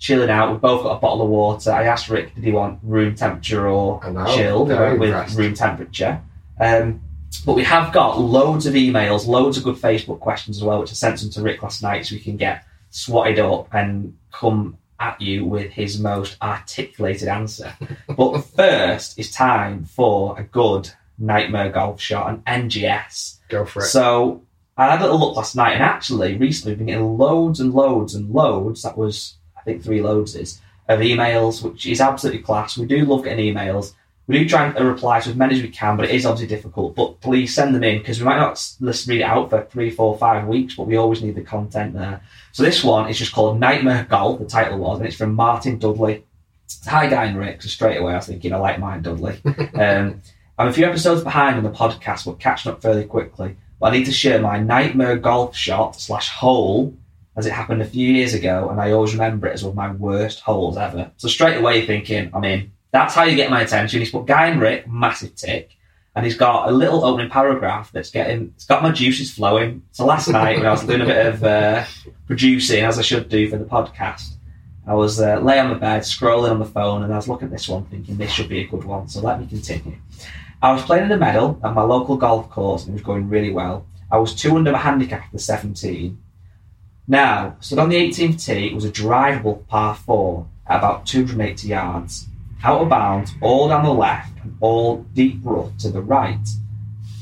chilling 0.00 0.30
out. 0.30 0.50
We've 0.50 0.60
both 0.60 0.82
got 0.82 0.96
a 0.96 1.00
bottle 1.00 1.22
of 1.22 1.28
water. 1.28 1.70
I 1.70 1.84
asked 1.84 2.08
Rick, 2.08 2.34
did 2.34 2.42
he 2.42 2.50
want 2.50 2.80
room 2.82 3.14
temperature 3.14 3.68
or 3.68 4.00
chilled? 4.34 4.68
Went 4.68 4.98
with 4.98 5.34
room 5.36 5.54
temperature. 5.54 6.20
Um, 6.58 7.00
but 7.46 7.54
we 7.54 7.62
have 7.62 7.92
got 7.92 8.18
loads 8.18 8.66
of 8.66 8.74
emails, 8.74 9.26
loads 9.26 9.56
of 9.56 9.62
good 9.62 9.76
Facebook 9.76 10.18
questions 10.18 10.56
as 10.56 10.64
well, 10.64 10.80
which 10.80 10.90
I 10.90 10.94
sent 10.94 11.20
them 11.20 11.30
to 11.30 11.42
Rick 11.42 11.62
last 11.62 11.82
night 11.82 12.06
so 12.06 12.16
we 12.16 12.20
can 12.20 12.36
get 12.36 12.64
swatted 12.90 13.38
up 13.38 13.72
and 13.72 14.16
come 14.32 14.76
at 14.98 15.20
you 15.20 15.44
with 15.44 15.70
his 15.70 16.00
most 16.00 16.36
articulated 16.42 17.28
answer. 17.28 17.72
but 18.16 18.40
first, 18.40 19.18
it's 19.18 19.30
time 19.30 19.84
for 19.84 20.38
a 20.38 20.42
good 20.42 20.90
nightmare 21.18 21.70
golf 21.70 22.00
shot, 22.00 22.30
an 22.30 22.68
NGS. 22.68 23.38
Go 23.48 23.64
for 23.64 23.80
it. 23.80 23.86
So 23.86 24.42
I 24.76 24.90
had 24.90 25.00
a 25.00 25.04
little 25.04 25.20
look 25.20 25.36
last 25.36 25.54
night, 25.56 25.74
and 25.74 25.82
actually, 25.82 26.36
recently 26.36 26.72
we've 26.72 26.78
been 26.78 26.86
getting 26.88 27.18
loads 27.18 27.60
and 27.60 27.72
loads 27.72 28.14
and 28.14 28.30
loads. 28.30 28.82
That 28.82 28.98
was, 28.98 29.36
Think, 29.72 29.84
three 29.84 30.02
loads 30.02 30.34
is 30.34 30.60
of 30.88 31.00
emails, 31.00 31.62
which 31.62 31.86
is 31.86 32.00
absolutely 32.00 32.42
class. 32.42 32.76
We 32.76 32.86
do 32.86 33.04
love 33.04 33.24
getting 33.24 33.54
emails. 33.54 33.92
We 34.26 34.38
do 34.38 34.48
try 34.48 34.66
and 34.66 34.86
reply 34.86 35.20
to 35.20 35.30
as 35.30 35.36
many 35.36 35.56
as 35.56 35.62
we 35.62 35.68
can, 35.68 35.96
but 35.96 36.04
it 36.06 36.14
is 36.14 36.24
obviously 36.24 36.54
difficult. 36.54 36.94
But 36.94 37.20
please 37.20 37.54
send 37.54 37.74
them 37.74 37.82
in 37.82 37.98
because 37.98 38.20
we 38.20 38.26
might 38.26 38.38
not 38.38 38.64
let's 38.80 39.06
read 39.08 39.20
it 39.20 39.24
out 39.24 39.50
for 39.50 39.64
three, 39.64 39.90
four, 39.90 40.16
five 40.18 40.46
weeks, 40.46 40.74
but 40.76 40.86
we 40.86 40.96
always 40.96 41.22
need 41.22 41.34
the 41.34 41.42
content 41.42 41.94
there. 41.94 42.20
So 42.52 42.62
this 42.62 42.84
one 42.84 43.08
is 43.08 43.18
just 43.18 43.32
called 43.32 43.58
Nightmare 43.58 44.06
Golf. 44.08 44.38
The 44.38 44.46
title 44.46 44.78
was, 44.78 44.98
and 44.98 45.08
it's 45.08 45.16
from 45.16 45.34
Martin 45.34 45.78
Dudley. 45.78 46.24
Hi, 46.86 47.08
Guy 47.08 47.24
and 47.24 47.38
Rick. 47.38 47.62
So 47.62 47.68
straight 47.68 47.96
away, 47.96 48.12
I 48.12 48.16
was 48.16 48.26
thinking 48.26 48.52
I 48.52 48.58
like 48.58 48.78
mine, 48.78 49.02
Dudley. 49.02 49.40
um, 49.74 50.22
I'm 50.58 50.68
a 50.68 50.72
few 50.72 50.86
episodes 50.86 51.24
behind 51.24 51.56
on 51.56 51.64
the 51.64 51.70
podcast, 51.70 52.26
but 52.26 52.38
catching 52.38 52.70
up 52.70 52.82
fairly 52.82 53.04
quickly. 53.04 53.56
But 53.80 53.92
I 53.92 53.96
need 53.96 54.04
to 54.06 54.12
share 54.12 54.40
my 54.40 54.58
nightmare 54.60 55.16
golf 55.16 55.56
shot 55.56 55.96
slash 55.96 56.28
hole 56.28 56.94
as 57.36 57.46
it 57.46 57.52
happened 57.52 57.82
a 57.82 57.86
few 57.86 58.12
years 58.12 58.34
ago, 58.34 58.68
and 58.70 58.80
I 58.80 58.92
always 58.92 59.12
remember 59.12 59.46
it 59.46 59.54
as 59.54 59.64
one 59.64 59.70
of 59.70 59.76
my 59.76 59.92
worst 59.92 60.40
holes 60.40 60.76
ever. 60.76 61.10
So 61.16 61.28
straight 61.28 61.58
away 61.58 61.86
thinking, 61.86 62.30
I'm 62.34 62.44
in. 62.44 62.72
That's 62.92 63.14
how 63.14 63.22
you 63.24 63.36
get 63.36 63.50
my 63.50 63.62
attention. 63.62 64.00
He's 64.00 64.10
put 64.10 64.26
Guy 64.26 64.46
and 64.46 64.60
Rick, 64.60 64.88
massive 64.88 65.36
tick, 65.36 65.76
and 66.16 66.24
he's 66.24 66.36
got 66.36 66.68
a 66.68 66.72
little 66.72 67.04
opening 67.04 67.30
paragraph 67.30 67.92
that's 67.92 68.10
getting, 68.10 68.52
it's 68.56 68.66
got 68.66 68.82
my 68.82 68.90
juices 68.90 69.32
flowing. 69.32 69.82
So 69.92 70.04
last 70.04 70.28
night 70.28 70.56
when 70.56 70.66
I 70.66 70.70
was 70.70 70.84
doing 70.84 71.02
a 71.02 71.06
bit 71.06 71.26
of 71.26 71.44
uh, 71.44 71.84
producing, 72.26 72.84
as 72.84 72.98
I 72.98 73.02
should 73.02 73.28
do 73.28 73.48
for 73.48 73.58
the 73.58 73.64
podcast, 73.64 74.34
I 74.86 74.94
was 74.94 75.20
uh, 75.20 75.38
lay 75.38 75.60
on 75.60 75.70
the 75.70 75.76
bed, 75.76 76.02
scrolling 76.02 76.50
on 76.50 76.58
the 76.58 76.64
phone, 76.64 77.04
and 77.04 77.12
I 77.12 77.16
was 77.16 77.28
looking 77.28 77.46
at 77.46 77.52
this 77.52 77.68
one, 77.68 77.84
thinking 77.84 78.16
this 78.16 78.32
should 78.32 78.48
be 78.48 78.60
a 78.60 78.66
good 78.66 78.82
one. 78.82 79.06
So 79.08 79.20
let 79.20 79.40
me 79.40 79.46
continue. 79.46 79.96
I 80.62 80.72
was 80.72 80.82
playing 80.82 81.04
in 81.04 81.08
the 81.10 81.16
medal 81.16 81.60
at 81.62 81.74
my 81.74 81.82
local 81.82 82.16
golf 82.16 82.50
course, 82.50 82.82
and 82.82 82.90
it 82.90 82.94
was 82.94 83.02
going 83.02 83.28
really 83.28 83.52
well. 83.52 83.86
I 84.10 84.18
was 84.18 84.34
two 84.34 84.56
under 84.56 84.72
my 84.72 84.78
handicap 84.78 85.22
after 85.22 85.38
17. 85.38 86.18
Now, 87.10 87.56
stood 87.58 87.80
on 87.80 87.88
the 87.88 87.96
18th 87.96 88.46
tee, 88.46 88.68
it 88.68 88.72
was 88.74 88.84
a 88.84 88.90
drivable 88.90 89.66
par 89.66 89.96
four 89.96 90.46
at 90.68 90.78
about 90.78 91.06
280 91.06 91.66
yards, 91.66 92.28
out 92.62 92.82
of 92.82 92.88
bounds, 92.88 93.32
all 93.40 93.66
down 93.68 93.84
the 93.84 93.90
left, 93.92 94.32
and 94.44 94.56
all 94.60 94.98
deep 95.12 95.40
rough 95.42 95.76
to 95.78 95.90
the 95.90 96.00
right. 96.02 96.38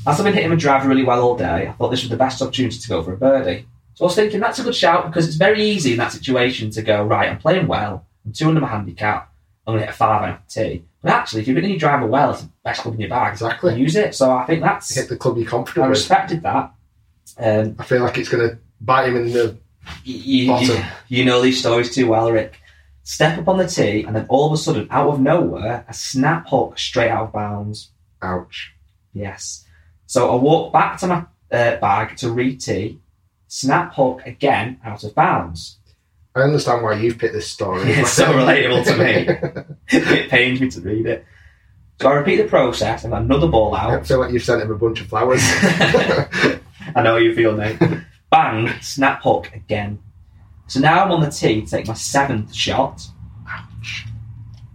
As 0.07 0.21
I've 0.21 0.25
been 0.25 0.35
hitting 0.35 0.51
my 0.51 0.57
driver 0.57 0.87
really 0.91 1.05
well 1.05 1.23
all 1.23 1.39
day, 1.39 1.69
I 1.69 1.73
thought 1.73 1.89
this 1.89 2.03
was 2.03 2.11
the 2.11 2.19
best 2.19 2.43
opportunity 2.43 2.79
to 2.79 2.89
go 2.89 3.03
for 3.03 3.15
a 3.15 3.17
birdie. 3.17 3.67
So 3.95 4.05
I 4.05 4.09
was 4.09 4.15
thinking 4.15 4.41
that's 4.41 4.59
a 4.59 4.63
good 4.63 4.75
shout 4.77 5.07
because 5.07 5.27
it's 5.27 5.37
very 5.39 5.63
easy 5.63 5.93
in 5.93 5.97
that 5.99 6.13
situation 6.13 6.71
to 6.73 6.83
go, 6.83 7.03
right, 7.03 7.31
I'm 7.31 7.39
playing 7.39 7.67
well, 7.67 8.05
I'm 8.27 8.33
two 8.35 8.49
under 8.49 8.61
my 8.61 8.69
handicap, 8.69 9.33
I'm 9.67 9.73
going 9.73 9.81
to 9.81 9.87
hit 9.87 9.95
a 9.95 9.97
five 9.97 10.21
iron 10.21 10.39
tee. 10.51 10.85
But 11.01 11.13
actually, 11.13 11.41
if 11.41 11.49
you're 11.49 11.55
hitting 11.55 11.71
your 11.71 11.79
driver 11.79 12.07
well, 12.07 12.33
it's 12.33 12.43
the 12.43 12.51
best 12.63 12.83
club 12.83 12.93
in 12.93 13.01
your 13.01 13.09
bag. 13.09 13.33
Exactly. 13.33 13.81
Use 13.81 13.97
it. 13.97 14.15
So 14.15 14.31
I 14.31 14.45
think 14.45 14.61
that's, 14.61 14.95
Hit 14.95 15.09
the 15.09 15.17
club 15.17 15.39
you're 15.39 15.47
I 15.47 15.51
confident 15.51 15.89
with. 15.89 15.99
respected 15.99 16.43
that. 16.43 16.75
Um, 17.39 17.77
I 17.79 17.85
feel 17.85 18.03
like 18.03 18.19
it's 18.19 18.29
going 18.29 18.51
to 18.51 18.59
bite 18.83 19.09
him 19.09 19.17
in 19.17 19.33
the. 19.33 19.57
You, 20.05 20.55
you, 20.57 20.85
you 21.09 21.25
know 21.25 21.41
these 21.41 21.61
stories 21.61 21.95
too 21.95 22.09
well, 22.09 22.31
Rick. 22.31 22.61
Step 23.03 23.39
up 23.39 23.49
on 23.49 23.59
the 23.59 23.67
tee, 23.67 24.05
and 24.05 24.15
then 24.15 24.27
all 24.29 24.47
of 24.47 24.53
a 24.53 24.57
sudden, 24.57 24.87
out 24.91 25.09
of 25.09 25.21
nowhere, 25.21 25.85
a 25.89 25.95
snap 25.95 26.47
hook 26.49 26.79
straight 26.79 27.11
out 27.11 27.29
of 27.29 27.33
bounds. 27.33 27.91
Ouch. 28.21 28.75
Yes. 29.15 29.65
So 30.07 30.31
I 30.31 30.35
walk 30.37 30.73
back 30.73 30.99
to 30.99 31.07
my 31.07 31.25
uh, 31.51 31.77
bag 31.77 32.17
to 32.19 32.31
re-tee, 32.31 32.99
snap 33.47 33.95
hook 33.95 34.23
again 34.27 34.81
out 34.85 35.05
of 35.05 35.15
bounds. 35.15 35.79
I 36.35 36.43
understand 36.43 36.83
why 36.83 36.95
you've 36.95 37.19
picked 37.19 37.35
this 37.35 37.51
story. 37.51 37.83
It's 37.87 38.13
so 38.13 38.27
relatable 38.27 38.85
to 38.85 38.97
me. 38.97 39.67
it 39.99 40.31
pains 40.31 40.61
me 40.61 40.71
to 40.71 40.81
read 40.81 41.07
it. 41.07 41.25
So 42.01 42.09
I 42.09 42.15
repeat 42.15 42.37
the 42.37 42.45
process 42.45 43.05
and 43.05 43.13
another 43.13 43.49
ball 43.49 43.75
I 43.75 43.95
out. 43.95 44.07
feel 44.07 44.21
like 44.21 44.33
you've 44.33 44.45
sent 44.45 44.63
him 44.63 44.71
a 44.71 44.77
bunch 44.77 45.01
of 45.01 45.09
flowers. 45.09 45.41
I 45.43 47.03
know 47.03 47.13
how 47.13 47.17
you 47.17 47.35
feel, 47.35 47.57
mate. 47.57 47.77
Bang, 48.31 48.69
snap 48.81 49.23
hook 49.23 49.51
again. 49.55 49.99
So 50.67 50.81
now 50.81 51.03
I'm 51.03 51.13
on 51.13 51.21
the 51.21 51.31
tee 51.31 51.63
to 51.63 51.71
take 51.71 51.87
my 51.87 51.95
seventh 51.95 52.55
shot. 52.55 53.03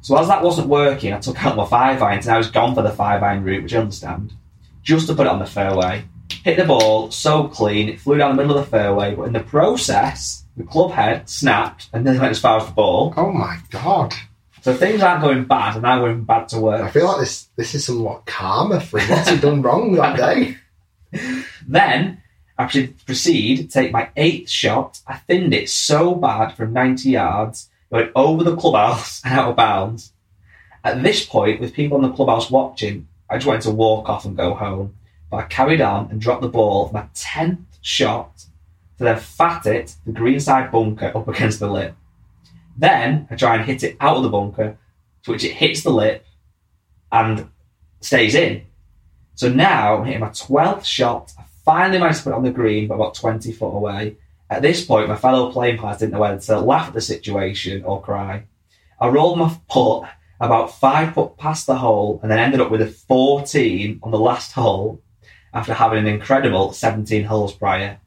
So 0.02 0.18
as 0.18 0.28
that 0.28 0.44
wasn't 0.44 0.68
working, 0.68 1.14
I 1.14 1.20
took 1.20 1.44
out 1.46 1.56
my 1.56 1.66
five 1.66 2.02
irons 2.02 2.26
and 2.26 2.36
I 2.36 2.38
was 2.38 2.50
gone 2.50 2.76
for 2.76 2.82
the 2.82 2.90
five 2.90 3.24
iron 3.24 3.44
route, 3.44 3.64
which 3.64 3.74
I 3.74 3.80
understand. 3.80 4.34
Just 4.82 5.08
to 5.08 5.16
put 5.16 5.28
it 5.28 5.32
on 5.32 5.40
the 5.40 5.46
fairway. 5.46 6.04
Hit 6.44 6.58
the 6.58 6.66
ball 6.66 7.12
so 7.12 7.48
clean, 7.48 7.88
it 7.88 8.02
flew 8.02 8.18
down 8.18 8.36
the 8.36 8.42
middle 8.42 8.58
of 8.58 8.66
the 8.66 8.72
fairway, 8.72 9.16
but 9.16 9.24
in 9.24 9.34
the 9.34 9.40
process, 9.40 10.44
the 10.58 10.64
club 10.64 10.92
head 10.92 11.30
snapped 11.30 11.90
and 11.94 12.06
then 12.06 12.20
went 12.20 12.32
as 12.32 12.40
far 12.40 12.58
as 12.58 12.66
the 12.66 12.74
ball. 12.74 13.14
oh 13.16 13.32
my 13.32 13.60
god. 13.70 14.14
So 14.62 14.74
things 14.74 15.02
aren't 15.02 15.22
going 15.22 15.44
bad, 15.44 15.74
and 15.74 15.84
now 15.84 16.00
going 16.00 16.24
bad 16.24 16.48
to 16.50 16.60
work. 16.60 16.82
I 16.82 16.90
feel 16.90 17.06
like 17.06 17.20
this 17.20 17.50
this 17.58 17.76
is 17.76 17.86
somewhat 17.86 18.26
karma 18.26 18.80
for. 18.80 19.02
What's 19.02 19.30
he 19.30 19.38
done 19.38 19.62
wrong 19.62 19.94
that 19.94 20.16
day? 20.16 20.58
Then 21.68 22.23
I 22.64 22.94
proceed 23.06 23.72
take 23.72 23.92
my 23.92 24.10
eighth 24.16 24.50
shot. 24.50 25.02
I 25.08 25.18
thinned 25.18 25.54
it 25.54 25.70
so 25.70 26.16
bad 26.16 26.56
from 26.56 26.74
90 26.74 27.10
yards, 27.10 27.70
it 27.92 27.96
went 27.96 28.12
over 28.16 28.44
the 28.44 28.56
clubhouse 28.56 29.22
and 29.24 29.34
out 29.34 29.50
of 29.50 29.56
bounds. 29.56 30.14
At 30.84 31.04
this 31.04 31.26
point, 31.26 31.60
with 31.60 31.74
people 31.74 31.98
in 31.98 32.04
the 32.04 32.16
clubhouse 32.16 32.52
watching, 32.52 33.08
I 33.30 33.36
just 33.36 33.48
wanted 33.48 33.62
to 33.64 33.72
walk 33.72 34.10
off 34.10 34.26
and 34.26 34.36
go 34.36 34.54
home. 34.54 34.96
But 35.30 35.38
I 35.38 35.44
carried 35.44 35.82
on 35.82 36.10
and 36.12 36.22
dropped 36.22 36.42
the 36.42 36.50
ball 36.50 36.88
for 36.88 36.94
my 36.94 37.08
10th 37.16 37.66
shot 37.82 38.46
to 38.98 39.04
then 39.04 39.20
fat 39.20 39.66
it 39.66 39.96
the 40.06 40.12
greenside 40.12 40.72
bunker 40.72 41.12
up 41.16 41.28
against 41.28 41.60
the 41.60 41.72
lip. 41.72 41.96
Then 42.78 43.28
I 43.30 43.36
try 43.36 43.56
and 43.56 43.66
hit 43.66 43.84
it 43.84 43.98
out 44.00 44.18
of 44.18 44.24
the 44.24 44.30
bunker, 44.30 44.78
to 45.24 45.32
which 45.32 45.44
it 45.44 45.54
hits 45.54 45.84
the 45.84 45.90
lip 45.90 46.26
and 47.12 47.50
stays 48.02 48.36
in. 48.36 48.64
So 49.36 49.50
now 49.50 49.98
I'm 49.98 50.06
hitting 50.06 50.22
my 50.22 50.30
12th 50.30 50.86
shot. 50.86 51.34
I 51.40 51.43
finally 51.66 52.00
managed 52.00 52.20
to 52.20 52.24
put 52.26 52.34
it 52.34 52.38
on 52.38 52.44
the 52.44 52.52
green, 52.52 52.88
but 52.88 52.96
about 52.96 53.16
20 53.16 53.52
foot 53.52 53.76
away. 53.76 54.18
At 54.50 54.62
this 54.62 54.86
point, 54.86 55.08
my 55.08 55.16
fellow 55.16 55.52
playing 55.52 55.78
players 55.78 55.98
didn't 55.98 56.14
know 56.14 56.20
whether 56.20 56.40
to 56.40 56.60
laugh 56.60 56.88
at 56.88 56.94
the 56.94 57.02
situation 57.02 57.84
or 57.84 58.02
cry. 58.02 58.44
I 59.00 59.08
rolled 59.08 59.40
my 59.40 59.58
putt 59.68 60.10
about 60.40 60.78
five 60.80 61.14
foot 61.14 61.38
past 61.38 61.66
the 61.68 61.76
hole 61.76 62.20
and 62.22 62.30
then 62.30 62.40
ended 62.40 62.62
up 62.62 62.70
with 62.70 62.82
a 62.82 62.88
14 62.88 64.00
on 64.04 64.12
the 64.12 64.20
last 64.20 64.52
hole 64.52 65.02
after 65.54 65.74
having 65.74 66.00
an 66.00 66.08
incredible 66.08 66.74
17 66.74 67.24
holes 67.24 67.54
prior. 67.54 68.00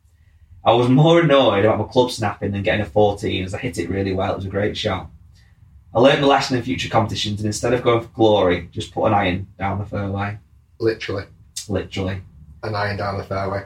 I 0.65 0.73
was 0.73 0.89
more 0.89 1.21
annoyed 1.21 1.65
about 1.65 1.79
my 1.79 1.85
club 1.85 2.11
snapping 2.11 2.53
than 2.53 2.63
getting 2.63 2.83
a 2.83 2.87
14 2.87 3.45
as 3.45 3.55
I 3.55 3.59
hit 3.59 3.79
it 3.79 3.89
really 3.89 4.13
well. 4.13 4.33
It 4.33 4.37
was 4.37 4.47
a 4.47 4.51
great 4.51 4.77
shot. 4.77 5.11
I 5.95 6.01
learned 6.01 6.23
the 6.23 6.27
lesson 6.27 6.57
in 6.57 6.63
future 6.63 6.89
competitions 6.89 7.41
and 7.41 7.47
instead 7.47 7.73
of 7.73 7.83
going 7.83 8.03
for 8.03 8.09
glory, 8.09 8.69
just 8.73 8.93
put 8.93 9.07
an 9.07 9.15
iron 9.15 9.47
down 9.59 9.79
the 9.79 9.87
fairway. 9.87 10.39
Literally. 10.79 11.25
Literally. 11.69 12.23
An 12.67 12.75
iron 12.75 12.97
down 12.97 13.19
the 13.19 13.25
fairway. 13.25 13.65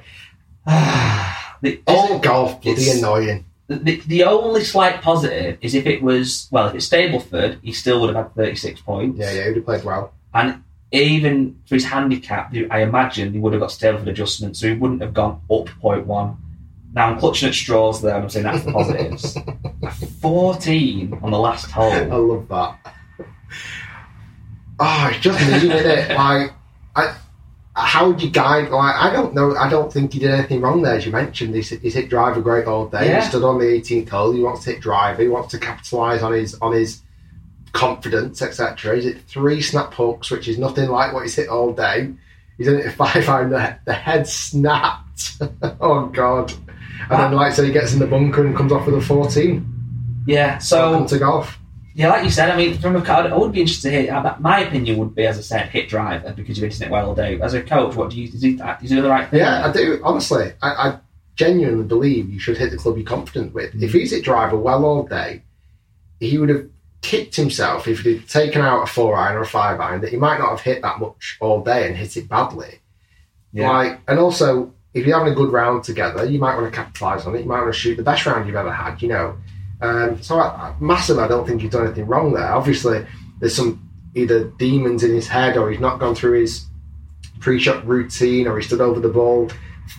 the, 0.67 1.83
All 1.87 2.19
golf, 2.19 2.61
bloody 2.63 2.91
annoying. 2.91 3.45
the, 3.69 4.01
the 4.07 4.25
only 4.25 4.65
slight 4.65 5.01
positive 5.01 5.59
is 5.61 5.75
if 5.75 5.87
it 5.87 6.03
was, 6.03 6.49
well, 6.51 6.69
if 6.69 6.75
it's 6.75 6.89
Stableford, 6.89 7.59
he 7.63 7.73
still 7.73 8.01
would 8.01 8.15
have 8.15 8.27
had 8.27 8.35
36 8.35 8.81
points. 8.83 9.19
Yeah, 9.19 9.33
yeah, 9.33 9.47
he'd 9.49 9.57
have 9.57 9.65
played 9.65 9.85
well. 9.85 10.13
And 10.35 10.63
even 10.93 11.61
for 11.67 11.77
his 11.77 11.85
handicap, 11.85 12.55
I 12.71 12.83
imagine 12.83 13.33
he 13.33 13.39
would 13.39 13.53
have 13.53 13.61
got 13.61 13.71
Stableford 13.71 14.09
adjustment, 14.09 14.57
so 14.57 14.69
he 14.69 14.75
wouldn't 14.75 15.01
have 15.01 15.15
gone 15.15 15.41
up 15.51 15.67
0.1. 15.83 16.37
Now 16.93 17.07
I'm 17.07 17.19
clutching 17.21 17.49
at 17.49 17.55
straws 17.55 18.03
there, 18.03 18.17
and 18.17 18.25
I'm 18.25 18.31
saying 18.31 18.45
that's 18.45 18.65
the 18.65 18.73
positives. 18.73 19.39
14 20.21 21.21
on 21.23 21.31
the 21.31 21.39
last 21.39 21.71
hole. 21.71 21.93
I 21.93 22.05
love 22.07 22.49
that. 22.49 22.95
Oh, 24.81 25.09
it's 25.13 25.21
just 25.21 25.39
me 25.41 25.69
with 25.69 25.87
it. 25.87 26.11
Like, 26.17 26.53
I, 26.97 27.15
how 27.81 28.09
would 28.09 28.23
you 28.23 28.31
guide? 28.31 28.71
Like, 28.71 28.95
I 28.95 29.13
don't 29.13 29.35
know. 29.35 29.55
I 29.57 29.69
don't 29.69 29.93
think 29.93 30.13
he 30.13 30.19
did 30.19 30.31
anything 30.31 30.61
wrong 30.61 30.83
there, 30.83 30.95
as 30.95 31.07
you 31.07 31.13
mentioned. 31.13 31.55
He's, 31.55 31.71
he's 31.71 31.95
hit 31.95 32.09
driver 32.09 32.41
great 32.41 32.67
all 32.67 32.87
day. 32.87 33.07
Yeah. 33.07 33.23
He 33.23 33.29
stood 33.29 33.45
on 33.45 33.59
the 33.59 33.65
18th 33.65 34.09
hole. 34.09 34.33
He 34.33 34.43
wants 34.43 34.65
to 34.65 34.73
hit 34.73 34.81
driver. 34.81 35.23
He 35.23 35.29
wants 35.29 35.51
to 35.53 35.59
capitalise 35.59 36.23
on 36.23 36.33
his 36.33 36.55
on 36.61 36.73
his 36.73 37.03
confidence, 37.73 38.43
etc. 38.43 38.97
He's 38.97 39.05
hit 39.05 39.23
three 39.23 39.61
snap 39.61 39.95
hooks, 39.95 40.31
which 40.31 40.49
is 40.49 40.59
nothing 40.59 40.89
like 40.89 41.13
what 41.13 41.23
he's 41.23 41.37
hit 41.37 41.49
all 41.49 41.73
day. 41.73 42.13
He's 42.59 42.69
in 42.69 42.77
it 42.79 42.87
at 42.87 42.95
five 42.95 43.29
iron. 43.29 43.51
The, 43.51 43.79
the 43.85 43.93
head 43.93 44.27
snapped. 44.27 45.39
oh 45.81 46.07
god! 46.07 46.53
And 47.09 47.19
then, 47.19 47.33
like 47.33 47.53
I 47.53 47.55
said, 47.55 47.65
he 47.65 47.73
gets 47.73 47.93
in 47.93 47.99
the 47.99 48.07
bunker 48.07 48.47
and 48.47 48.57
comes 48.57 48.73
off 48.73 48.87
with 48.87 48.95
a 48.95 49.01
14. 49.01 49.67
Yeah, 50.27 50.59
So 50.59 50.91
Welcome 50.91 51.09
so 51.09 51.17
to 51.17 51.21
golf. 51.21 51.59
Yeah, 52.01 52.09
like 52.09 52.25
you 52.25 52.31
said, 52.31 52.49
I 52.49 52.57
mean, 52.57 52.79
from 52.79 52.97
a 52.97 53.03
card, 53.03 53.31
I 53.31 53.37
would 53.37 53.53
be 53.53 53.61
interested 53.61 53.91
to 53.91 54.03
hear. 54.03 54.37
My 54.41 54.61
opinion 54.61 54.97
would 54.97 55.15
be, 55.15 55.27
as 55.27 55.37
I 55.37 55.43
said, 55.43 55.69
hit 55.69 55.91
driver 55.91 56.33
because 56.33 56.57
you've 56.57 56.73
hitting 56.73 56.87
it 56.87 56.91
well 56.91 57.09
all 57.09 57.15
day. 57.15 57.39
As 57.39 57.53
a 57.53 57.63
coach, 57.63 57.95
what 57.95 58.09
do 58.09 58.19
you 58.19 58.27
do? 58.27 58.49
You 58.49 58.89
do 58.89 59.03
the 59.03 59.11
right 59.11 59.29
thing? 59.29 59.41
Yeah, 59.41 59.67
I 59.67 59.71
do. 59.71 60.01
Honestly, 60.03 60.51
I, 60.63 60.69
I 60.71 60.99
genuinely 61.37 61.85
believe 61.85 62.31
you 62.31 62.39
should 62.39 62.57
hit 62.57 62.71
the 62.71 62.79
club 62.79 62.97
you're 62.97 63.05
confident 63.05 63.53
with. 63.53 63.75
If 63.75 63.81
mm-hmm. 63.81 63.99
he's 63.99 64.13
hit 64.13 64.25
driver 64.25 64.57
well 64.57 64.87
all 64.87 65.03
day, 65.03 65.43
he 66.21 66.39
would 66.39 66.49
have 66.49 66.71
kicked 67.03 67.37
himself 67.37 67.87
if 67.87 68.01
he'd 68.01 68.27
taken 68.27 68.63
out 68.63 68.85
a 68.85 68.87
four 68.87 69.15
iron 69.15 69.37
or 69.37 69.43
a 69.43 69.47
five 69.47 69.79
iron 69.79 70.01
that 70.01 70.09
he 70.09 70.17
might 70.17 70.39
not 70.39 70.49
have 70.49 70.61
hit 70.63 70.81
that 70.81 71.01
much 71.01 71.37
all 71.39 71.63
day 71.63 71.87
and 71.87 71.99
hit 71.99 72.17
it 72.17 72.31
badly. 72.31 72.81
Yeah. 73.53 73.71
Like, 73.71 74.01
and 74.09 74.19
also, 74.19 74.73
if 74.95 75.05
you're 75.05 75.19
having 75.19 75.35
a 75.35 75.37
good 75.37 75.53
round 75.53 75.85
together, 75.85 76.25
you 76.25 76.39
might 76.39 76.57
want 76.57 76.73
to 76.73 76.75
capitalise 76.75 77.27
on 77.27 77.35
it. 77.35 77.41
You 77.41 77.47
might 77.47 77.61
want 77.61 77.75
to 77.75 77.79
shoot 77.79 77.97
the 77.97 78.03
best 78.03 78.25
round 78.25 78.47
you've 78.47 78.57
ever 78.57 78.73
had. 78.73 79.03
You 79.03 79.09
know, 79.09 79.37
um, 79.81 80.23
so 80.23 80.39
I, 80.39 80.75
massive. 80.81 81.19
I 81.19 81.29
don't 81.29 81.47
think 81.47 81.63
he's 81.63 81.71
done 81.71 81.87
anything 81.87 82.07
wrong 82.07 82.33
there. 82.33 82.53
Obviously, 82.53 83.07
there's 83.39 83.55
some 83.55 83.89
either 84.15 84.45
demons 84.45 85.03
in 85.03 85.15
his 85.15 85.29
head 85.29 85.57
or 85.57 85.71
he's 85.71 85.81
not 85.81 85.99
gone 85.99 86.15
through 86.15 86.41
his 86.41 86.67
pre-shot 87.39 87.87
routine 87.87 88.47
or 88.47 88.59
he 88.59 88.67
stood 88.67 88.81
over 88.81 89.01
the 89.01 89.09
ball 89.09 89.51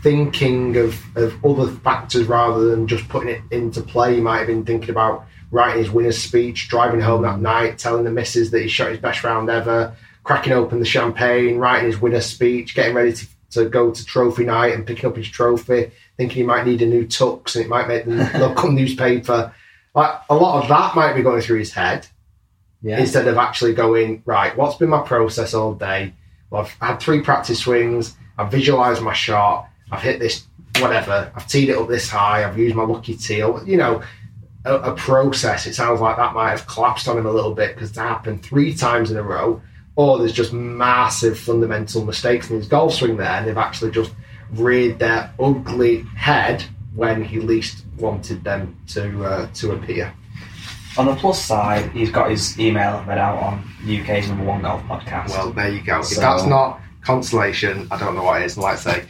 thinking 0.04 0.78
of, 0.78 1.00
of 1.18 1.44
other 1.44 1.70
factors 1.70 2.26
rather 2.28 2.66
than 2.66 2.88
just 2.88 3.08
putting 3.10 3.30
it 3.30 3.42
into 3.52 3.82
play. 3.82 4.16
He 4.16 4.22
might 4.22 4.40
have 4.40 4.48
been 4.48 4.66
thinking 4.66 4.90
about 4.90 5.26
writing 5.52 5.84
his 5.84 5.92
winner's 5.92 6.18
speech, 6.18 6.70
driving 6.70 7.02
home 7.02 7.24
that 7.24 7.40
night, 7.40 7.78
telling 7.78 8.06
the 8.06 8.12
missus 8.12 8.52
that 8.52 8.62
he 8.62 8.70
shot 8.70 8.92
his 8.92 9.00
best 9.00 9.24
round 9.24 9.50
ever, 9.50 9.96
cracking 10.24 10.54
open 10.54 10.80
the 10.80 10.86
champagne, 10.86 11.58
writing 11.58 11.88
his 11.88 12.00
winner's 12.00 12.26
speech, 12.26 12.74
getting 12.74 12.96
ready 12.96 13.12
to, 13.12 13.28
to 13.52 13.70
go 13.70 13.92
to 13.92 14.06
trophy 14.06 14.46
night 14.46 14.74
and 14.74 14.88
picking 14.88 15.10
up 15.10 15.18
his 15.18 15.28
trophy, 15.28 15.92
thinking 16.16 16.38
he 16.38 16.44
might 16.44 16.66
need 16.66 16.82
a 16.82 16.86
new 16.86 17.06
tux 17.06 17.56
and 17.56 17.66
it 17.66 17.68
might 17.68 17.88
make 17.88 18.06
the 18.06 18.32
local 18.40 18.72
newspaper. 18.72 19.54
Like 19.94 20.22
a 20.30 20.36
lot 20.36 20.64
of 20.64 20.70
that 20.70 20.96
might 20.96 21.14
be 21.14 21.22
going 21.22 21.42
through 21.42 21.60
his 21.60 21.74
head 21.74 22.08
yeah. 22.82 23.00
instead 23.00 23.28
of 23.28 23.38
actually 23.38 23.74
going 23.74 24.24
right. 24.26 24.56
What's 24.56 24.78
been 24.78 24.90
my 24.90 25.02
process 25.02 25.54
all 25.54 25.74
day? 25.74 26.14
Well, 26.50 26.62
I've 26.62 26.70
had 26.90 26.98
three 26.98 27.22
practice 27.22 27.60
swings. 27.60 28.16
I've 28.38 28.52
visualised 28.52 29.02
my 29.02 29.14
shot. 29.14 29.68
I've 29.92 30.02
hit 30.02 30.20
this 30.20 30.46
whatever. 30.80 31.32
I've 31.36 31.48
teed 31.48 31.70
it 31.70 31.78
up 31.78 31.88
this 31.88 32.10
high. 32.10 32.46
I've 32.46 32.58
used 32.58 32.76
my 32.76 32.84
lucky 32.84 33.16
tee. 33.16 33.42
or, 33.42 33.64
You 33.66 33.78
know, 33.78 34.04
a, 34.66 34.76
a 34.76 34.96
process. 34.96 35.66
It 35.66 35.76
sounds 35.76 36.00
like 36.00 36.18
that 36.18 36.34
might 36.34 36.52
have 36.52 36.68
collapsed 36.68 37.08
on 37.08 37.18
him 37.18 37.26
a 37.26 37.32
little 37.32 37.54
bit 37.54 37.76
because 37.76 37.90
it's 37.90 37.98
happened 37.98 38.44
three 38.44 38.74
times 38.74 39.12
in 39.12 39.18
a 39.18 39.24
row. 39.24 39.62
Or 39.98 40.18
there's 40.18 40.34
just 40.34 40.54
massive 40.54 41.38
fundamental 41.38 42.06
mistakes 42.06 42.50
in 42.50 42.56
his 42.56 42.68
golf 42.68 42.94
swing 42.94 43.18
there, 43.18 43.28
and 43.28 43.46
they've 43.46 43.58
actually 43.58 43.92
just 43.92 44.14
reared 44.52 45.00
their 45.00 45.34
ugly 45.40 46.04
head 46.16 46.64
when 46.96 47.24
he 47.24 47.40
least 47.40 47.86
wanted 47.98 48.44
them 48.44 48.78
to 48.88 49.24
uh, 49.26 49.48
to 49.56 49.72
appear. 49.74 50.14
On 50.98 51.06
the 51.06 51.16
plus 51.16 51.42
side, 51.44 51.90
he's 51.92 52.12
got 52.12 52.30
his 52.30 52.60
email 52.60 53.02
read 53.08 53.18
out 53.18 53.38
on 53.42 53.64
UK's 53.84 54.28
number 54.28 54.44
one 54.44 54.62
golf 54.62 54.82
podcast. 54.84 55.30
Well, 55.30 55.52
there 55.54 55.70
you 55.70 55.82
go. 55.82 56.00
If 56.02 56.10
that's 56.18 56.44
not 56.46 56.82
consolation, 57.02 57.88
I 57.92 57.98
don't 57.98 58.14
know 58.16 58.24
what 58.24 58.42
is. 58.42 58.56
And 58.58 58.64
like 58.64 58.74
I 58.74 58.80
say, 58.80 59.06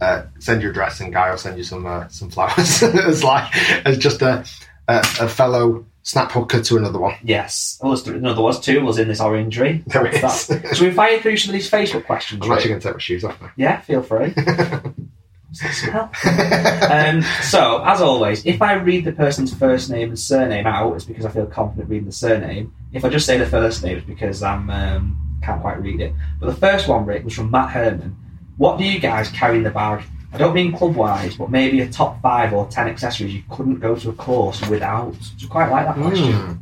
uh, 0.00 0.22
send 0.40 0.60
your 0.62 0.72
address 0.72 0.98
and 1.00 1.12
Guy 1.12 1.30
will 1.30 1.38
send 1.38 1.56
you 1.56 1.62
some 1.64 1.86
uh, 1.86 2.08
some 2.08 2.30
flowers 2.30 2.82
as 2.82 3.22
like 3.22 3.54
as 3.86 3.96
just 3.98 4.22
a, 4.22 4.44
a 4.88 4.98
a 5.20 5.28
fellow 5.28 5.86
snap 6.02 6.32
hooker 6.32 6.60
to 6.62 6.76
another 6.78 6.98
one. 6.98 7.14
yes. 7.22 7.78
Well, 7.80 7.92
there's, 7.92 8.02
th- 8.02 8.16
no, 8.16 8.34
there 8.34 8.42
was 8.42 8.58
two. 8.58 8.82
Was 8.82 8.98
in 8.98 9.06
this 9.06 9.20
orangery. 9.20 9.84
There 9.86 10.06
it 10.06 10.24
is. 10.24 10.46
Should 10.76 10.80
we 10.88 10.90
fire 10.92 11.20
through 11.20 11.36
some 11.36 11.50
of 11.50 11.52
these 11.52 11.70
Facebook 11.70 12.06
questions? 12.06 12.42
I'm 12.42 12.50
Rick? 12.50 12.56
actually 12.58 12.70
going 12.70 12.80
to 12.80 12.88
take 12.88 12.94
my 12.96 13.00
shoes 13.00 13.22
off 13.22 13.40
now. 13.40 13.50
Yeah, 13.56 13.80
feel 13.82 14.02
free. 14.02 14.34
What's 15.50 15.62
that 15.62 15.74
smell? 15.74 17.16
um, 17.16 17.22
so, 17.42 17.82
as 17.84 18.00
always, 18.00 18.46
if 18.46 18.62
I 18.62 18.74
read 18.74 19.04
the 19.04 19.12
person's 19.12 19.52
first 19.52 19.90
name 19.90 20.10
and 20.10 20.18
surname 20.18 20.66
out, 20.66 20.94
it's 20.94 21.04
because 21.04 21.26
I 21.26 21.30
feel 21.30 21.46
confident 21.46 21.88
reading 21.88 22.06
the 22.06 22.12
surname. 22.12 22.72
If 22.92 23.04
I 23.04 23.08
just 23.08 23.26
say 23.26 23.36
the 23.36 23.46
first 23.46 23.82
name, 23.82 23.98
it's 23.98 24.06
because 24.06 24.42
I'm 24.42 24.70
um, 24.70 25.38
can't 25.42 25.60
quite 25.60 25.80
read 25.82 26.00
it. 26.00 26.14
But 26.38 26.46
the 26.46 26.54
first 26.54 26.88
one, 26.88 27.04
Rick, 27.04 27.24
was 27.24 27.34
from 27.34 27.50
Matt 27.50 27.70
Herman. 27.70 28.16
What 28.56 28.78
do 28.78 28.84
you 28.84 29.00
guys 29.00 29.28
carry 29.30 29.56
in 29.56 29.64
the 29.64 29.70
bag? 29.70 30.04
I 30.32 30.38
don't 30.38 30.54
mean 30.54 30.76
club 30.76 30.94
wise, 30.94 31.36
but 31.36 31.50
maybe 31.50 31.80
a 31.80 31.90
top 31.90 32.20
five 32.22 32.52
or 32.52 32.68
ten 32.68 32.86
accessories 32.86 33.34
you 33.34 33.42
couldn't 33.50 33.80
go 33.80 33.96
to 33.96 34.10
a 34.10 34.12
course 34.12 34.64
without. 34.68 35.14
So 35.38 35.46
I 35.46 35.48
quite 35.48 35.70
like 35.70 35.86
that 35.86 35.96
question. 35.96 36.32
Hmm. 36.32 36.52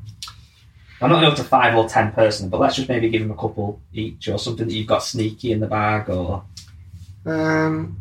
I'm 1.00 1.10
not 1.10 1.20
going 1.20 1.36
to 1.36 1.44
five 1.44 1.76
or 1.76 1.88
ten 1.88 2.12
person, 2.12 2.48
but 2.48 2.60
let's 2.60 2.76
just 2.76 2.88
maybe 2.88 3.10
give 3.10 3.22
him 3.22 3.30
a 3.30 3.36
couple 3.36 3.80
each 3.92 4.28
or 4.28 4.38
something 4.38 4.66
that 4.66 4.74
you've 4.74 4.86
got 4.86 5.02
sneaky 5.02 5.52
in 5.52 5.60
the 5.60 5.66
bag 5.66 6.08
or. 6.08 6.44
Um, 7.26 8.00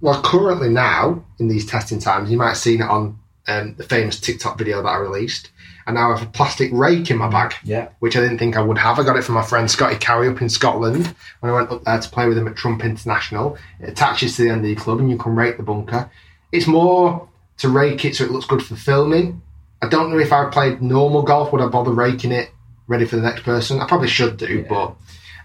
well, 0.00 0.20
currently 0.22 0.68
now 0.68 1.24
in 1.38 1.48
these 1.48 1.66
testing 1.66 1.98
times, 1.98 2.30
you 2.30 2.36
might 2.38 2.48
have 2.48 2.56
seen 2.56 2.80
it 2.80 2.88
on 2.88 3.18
um, 3.48 3.74
the 3.76 3.84
famous 3.84 4.18
TikTok 4.20 4.58
video 4.58 4.82
that 4.82 4.88
I 4.88 4.96
released. 4.96 5.50
And 5.86 5.94
now 5.96 6.12
I 6.12 6.16
have 6.18 6.28
a 6.28 6.30
plastic 6.30 6.70
rake 6.72 7.10
in 7.10 7.16
my 7.16 7.28
bag. 7.28 7.54
Yeah. 7.64 7.88
which 7.98 8.16
I 8.16 8.20
didn't 8.20 8.38
think 8.38 8.56
I 8.56 8.62
would 8.62 8.78
have. 8.78 8.98
I 8.98 9.02
got 9.02 9.16
it 9.16 9.24
from 9.24 9.34
my 9.34 9.42
friend 9.42 9.68
Scotty 9.68 9.96
Cowie 9.96 10.28
up 10.28 10.40
in 10.40 10.48
Scotland 10.48 11.14
when 11.40 11.50
I 11.52 11.54
went 11.56 11.70
up 11.70 11.82
there 11.84 11.98
to 11.98 12.08
play 12.10 12.28
with 12.28 12.38
him 12.38 12.46
at 12.46 12.54
Trump 12.56 12.84
International. 12.84 13.56
It 13.80 13.88
attaches 13.90 14.36
to 14.36 14.42
the 14.44 14.50
end 14.50 14.60
of 14.60 14.66
the 14.66 14.76
club 14.76 15.00
and 15.00 15.10
you 15.10 15.16
can 15.18 15.34
rake 15.34 15.56
the 15.56 15.62
bunker. 15.64 16.10
It's 16.52 16.66
more 16.66 17.28
to 17.58 17.68
rake 17.68 18.04
it 18.04 18.14
so 18.16 18.24
it 18.24 18.30
looks 18.30 18.46
good 18.46 18.62
for 18.62 18.76
filming. 18.76 19.42
I 19.82 19.88
don't 19.88 20.10
know 20.12 20.18
if 20.18 20.32
I 20.32 20.48
played 20.50 20.80
normal 20.82 21.22
golf, 21.22 21.52
would 21.52 21.62
I 21.62 21.66
bother 21.68 21.92
raking 21.92 22.32
it 22.32 22.50
ready 22.86 23.04
for 23.06 23.16
the 23.16 23.22
next 23.22 23.42
person? 23.42 23.80
I 23.80 23.86
probably 23.86 24.08
should 24.08 24.36
do, 24.36 24.46
Yeah. 24.46 24.68
but 24.68 24.96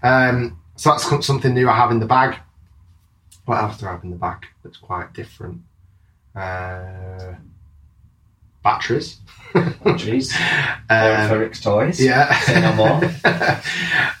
um, 0.02 0.58
so 0.76 0.90
that's 0.90 1.26
something 1.26 1.54
new 1.54 1.68
I 1.68 1.74
have 1.76 1.90
in 1.90 1.98
the 2.00 2.06
bag. 2.06 2.38
What 3.46 3.58
else 3.62 3.78
do 3.78 3.86
I 3.86 3.92
have 3.92 4.04
in 4.04 4.10
the 4.10 4.16
bag 4.16 4.44
that's 4.62 4.76
quite 4.76 5.12
different? 5.14 5.62
Uh, 6.34 7.34
batteries. 8.62 9.20
Jeez. 9.54 10.32
Um, 10.88 11.28
for 11.28 11.38
Rick's 11.40 11.60
toys. 11.60 12.00
yeah. 12.00 12.38
Say 12.40 12.60
no 12.60 12.72
more. 12.74 13.00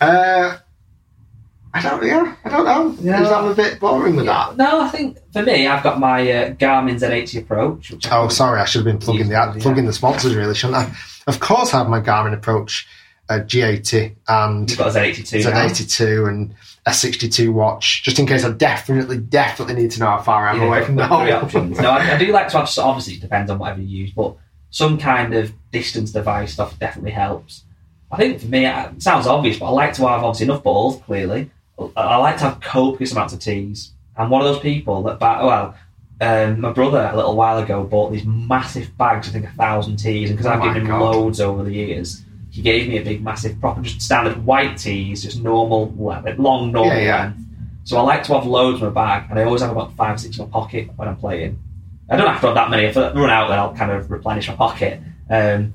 uh, 0.00 0.56
I 1.74 1.80
don't. 1.82 2.04
Yeah, 2.04 2.34
I 2.44 2.48
don't 2.48 2.64
know. 2.64 2.96
Yeah. 3.00 3.22
Is 3.22 3.28
that 3.28 3.44
a 3.44 3.54
bit 3.54 3.78
boring 3.78 4.16
with 4.16 4.26
that? 4.26 4.56
No, 4.56 4.80
I 4.80 4.88
think 4.88 5.18
for 5.32 5.42
me, 5.42 5.66
I've 5.68 5.82
got 5.84 6.00
my 6.00 6.22
uh, 6.28 6.50
Garmin 6.54 6.98
Z80 6.98 7.40
Approach. 7.42 7.90
Which 7.92 8.08
Oh, 8.10 8.28
sorry. 8.28 8.60
I 8.60 8.64
should 8.64 8.80
have 8.80 8.84
been 8.86 8.98
plugging 8.98 9.26
the 9.28 9.34
Yeah. 9.34 9.54
plugging 9.60 9.84
the 9.86 9.92
sponsors. 9.92 10.34
Really, 10.34 10.54
shouldn't 10.54 10.76
I? 10.78 10.92
Of 11.28 11.38
course, 11.38 11.72
I 11.74 11.78
have 11.78 11.88
my 11.88 12.00
Garmin 12.00 12.32
Approach 12.34 12.88
uh, 13.28 13.34
G80 13.40 14.16
and 14.28 14.68
You've 14.70 14.78
got 14.78 14.88
a 14.96 14.98
Z82. 14.98 15.44
Z82 15.44 16.28
and 16.28 16.54
a 16.86 16.94
62 16.94 17.52
watch, 17.52 18.02
just 18.04 18.18
in 18.20 18.26
case 18.26 18.44
I 18.44 18.52
definitely, 18.52 19.18
definitely 19.18 19.74
need 19.74 19.90
to 19.92 20.00
know 20.00 20.06
how 20.06 20.22
far 20.22 20.48
I'm 20.48 20.60
Yeah, 20.60 20.66
away 20.68 20.84
from 20.84 20.94
the 20.96 21.06
hole. 21.06 21.20
options. 21.32 21.80
No, 21.80 21.90
I, 21.90 22.14
I 22.14 22.18
do 22.18 22.28
like 22.32 22.48
to 22.50 22.58
have. 22.58 22.70
Obviously, 22.78 23.14
it 23.14 23.20
depends 23.20 23.50
on 23.50 23.58
whatever 23.58 23.80
you 23.80 23.98
use, 24.02 24.12
but 24.12 24.36
some 24.70 24.96
kind 24.96 25.34
of 25.34 25.52
distance 25.72 26.12
device 26.12 26.52
stuff 26.52 26.78
definitely 26.78 27.10
helps. 27.10 27.64
I 28.12 28.16
think 28.18 28.40
for 28.40 28.46
me, 28.46 28.66
it 28.66 29.02
sounds 29.02 29.26
obvious, 29.26 29.58
but 29.58 29.66
I 29.66 29.70
like 29.70 29.92
to 29.94 30.06
have 30.06 30.22
obviously 30.22 30.44
enough 30.46 30.62
balls. 30.62 31.02
Clearly, 31.02 31.50
I, 31.96 32.16
like 32.18 32.36
to 32.38 32.44
have 32.44 32.60
copious 32.60 33.10
amounts 33.10 33.34
of 33.34 33.40
tees. 33.40 33.92
I'm 34.16 34.30
one 34.30 34.40
of 34.42 34.46
those 34.46 34.60
people 34.62 35.02
that, 35.02 35.20
well, 35.20 35.74
um, 36.20 36.60
my 36.60 36.70
brother 36.72 37.10
a 37.12 37.16
little 37.16 37.34
while 37.36 37.58
ago 37.58 37.82
bought 37.84 38.12
these 38.12 38.24
massive 38.24 38.96
bags. 38.96 39.28
I 39.28 39.32
think 39.32 39.44
a 39.46 39.50
thousand 39.50 39.96
tees, 39.96 40.30
and 40.30 40.38
because 40.38 40.50
Oh 40.50 40.54
I've 40.54 40.62
given 40.62 40.82
him 40.82 40.86
God. 40.88 41.00
loads 41.16 41.40
over 41.40 41.64
the 41.64 41.72
years. 41.72 42.22
He 42.56 42.62
gave 42.62 42.88
me 42.88 42.96
a 42.96 43.02
big, 43.02 43.22
massive, 43.22 43.60
proper, 43.60 43.82
just 43.82 44.00
standard 44.00 44.46
white 44.46 44.78
tees, 44.78 45.22
just 45.22 45.42
normal, 45.42 45.92
length, 45.98 46.38
long, 46.38 46.72
normal 46.72 46.96
Yeah, 46.96 47.02
yeah. 47.02 47.22
length. 47.24 47.40
So 47.84 47.98
I 47.98 48.00
like 48.00 48.22
to 48.22 48.32
have 48.32 48.46
loads 48.46 48.80
in 48.80 48.86
my 48.86 48.92
bag, 48.94 49.26
and 49.28 49.38
I 49.38 49.44
always 49.44 49.60
have 49.60 49.72
about 49.72 49.92
five 49.92 50.18
six 50.18 50.38
in 50.38 50.46
my 50.46 50.50
pocket 50.50 50.88
when 50.96 51.06
I'm 51.06 51.16
playing. 51.16 51.58
I 52.08 52.16
don't 52.16 52.26
have 52.26 52.40
to 52.40 52.46
have 52.46 52.54
that 52.54 52.70
many. 52.70 52.84
If 52.84 52.96
I 52.96 53.12
run 53.12 53.28
out, 53.28 53.48
then 53.48 53.58
I'll 53.58 53.74
kind 53.74 53.90
of 53.90 54.10
replenish 54.10 54.48
my 54.48 54.54
pocket. 54.54 55.02
Um, 55.28 55.74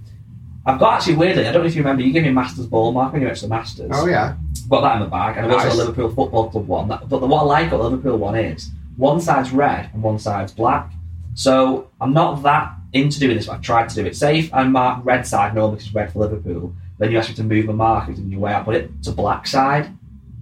I've 0.65 0.79
got 0.79 0.95
actually 0.95 1.17
weirdly, 1.17 1.45
I 1.47 1.51
don't 1.51 1.61
know 1.61 1.67
if 1.67 1.75
you 1.75 1.83
remember, 1.83 2.01
you 2.01 2.11
gave 2.11 2.23
me 2.23 2.29
a 2.29 2.33
Masters 2.33 2.65
ball 2.65 2.91
mark 2.91 3.13
when 3.13 3.21
you 3.21 3.27
went 3.27 3.37
to 3.37 3.43
the 3.45 3.49
Masters. 3.49 3.91
Oh 3.93 4.07
yeah, 4.07 4.37
Got 4.67 4.81
that 4.81 4.95
in 4.95 5.01
my 5.01 5.05
bag, 5.05 5.37
and 5.37 5.45
I've 5.45 5.53
also 5.53 5.67
got 5.67 5.75
a 5.75 5.77
Liverpool 5.77 6.09
Football 6.09 6.49
Club 6.49 6.67
one. 6.67 6.87
That, 6.87 7.07
but 7.07 7.19
the, 7.19 7.27
what 7.27 7.41
I 7.41 7.45
like 7.45 7.67
about 7.67 7.77
the 7.77 7.89
Liverpool 7.89 8.17
one 8.17 8.35
is 8.35 8.71
one 8.97 9.21
side's 9.21 9.51
red 9.51 9.91
and 9.93 10.01
one 10.01 10.17
side's 10.17 10.51
black. 10.51 10.91
So 11.35 11.91
I'm 12.01 12.13
not 12.13 12.41
that 12.41 12.73
into 12.93 13.19
doing 13.19 13.37
this, 13.37 13.45
but 13.47 13.53
I've 13.53 13.61
tried 13.61 13.89
to 13.89 13.95
do 13.95 14.05
it. 14.05 14.15
safe 14.15 14.53
I 14.53 14.63
mark 14.63 15.05
red 15.05 15.25
side 15.25 15.55
normally 15.55 15.75
because 15.77 15.87
it's 15.87 15.95
red 15.95 16.11
for 16.11 16.19
Liverpool, 16.19 16.73
then 16.97 17.11
you 17.11 17.17
ask 17.17 17.29
me 17.29 17.35
to 17.35 17.43
move 17.43 17.65
my 17.65 17.73
markers 17.73 18.19
in 18.19 18.29
your 18.29 18.39
way. 18.41 18.53
I 18.53 18.61
put 18.61 18.75
it 18.75 19.03
to 19.03 19.11
black 19.11 19.47
side. 19.47 19.89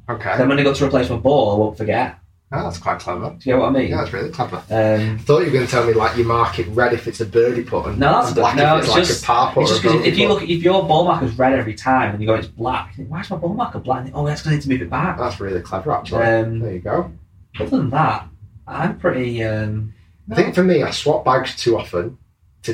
Okay. 0.09 0.37
Then 0.37 0.49
when 0.49 0.59
I 0.59 0.63
go 0.63 0.73
to 0.73 0.85
replace 0.85 1.09
my 1.09 1.17
ball, 1.17 1.55
I 1.55 1.59
won't 1.59 1.77
forget. 1.77 2.15
Oh, 2.51 2.63
that's 2.63 2.79
quite 2.79 2.97
clever. 2.99 3.35
Do 3.37 3.47
you 3.47 3.55
know 3.55 3.61
what 3.61 3.69
I 3.69 3.71
mean? 3.73 3.89
Yeah, 3.91 3.97
that's 3.97 4.11
really 4.11 4.31
clever. 4.31 4.55
Um, 4.71 5.15
I 5.15 5.17
thought 5.19 5.39
you 5.41 5.45
were 5.45 5.51
going 5.51 5.65
to 5.67 5.71
tell 5.71 5.85
me 5.85 5.93
like 5.93 6.17
you 6.17 6.23
mark 6.23 6.57
it 6.57 6.67
red 6.69 6.93
if 6.93 7.07
it's 7.07 7.21
a 7.21 7.25
birdie 7.25 7.63
putt 7.63 7.85
and, 7.89 7.99
no, 7.99 8.13
that's 8.13 8.27
and 8.29 8.35
black 8.37 8.55
no. 8.55 8.77
if 8.77 8.79
it's, 8.79 8.87
It's 8.87 8.95
like 8.97 9.05
just, 9.07 9.23
a 9.23 9.27
par 9.27 9.53
putt. 9.53 9.61
it's 9.61 9.71
just 9.73 9.83
a 9.83 9.87
'cause 9.87 9.97
bogey 9.97 10.09
if 10.09 10.17
you 10.17 10.27
look, 10.27 10.41
if 10.41 10.63
your 10.63 10.81
ball 10.87 11.05
marker's 11.05 11.37
red 11.37 11.53
every 11.53 11.75
time 11.75 12.09
and 12.11 12.19
you 12.19 12.25
go 12.25 12.33
it's 12.33 12.47
black, 12.47 12.89
you 12.89 12.95
think, 13.03 13.11
why 13.11 13.21
is 13.21 13.29
my 13.29 13.35
ball 13.37 13.53
marker 13.53 13.77
black? 13.77 14.01
Think, 14.05 14.15
oh, 14.17 14.25
that's 14.25 14.41
going 14.41 14.53
to 14.53 14.55
need 14.57 14.63
to 14.63 14.69
move 14.69 14.81
it 14.81 14.89
back. 14.89 15.19
that's 15.19 15.39
really 15.39 15.61
clever 15.61 15.91
actually. 15.91 16.23
Um, 16.23 16.59
there 16.59 16.73
you 16.73 16.79
go. 16.79 17.11
Other 17.59 17.69
than 17.69 17.91
that, 17.91 18.27
I'm 18.67 18.97
pretty. 18.97 19.43
Um, 19.43 19.93
I 20.31 20.33
think 20.35 20.55
for 20.55 20.63
me, 20.63 20.81
I 20.81 20.89
swap 20.89 21.23
bags 21.25 21.55
too 21.55 21.77
often. 21.77 22.17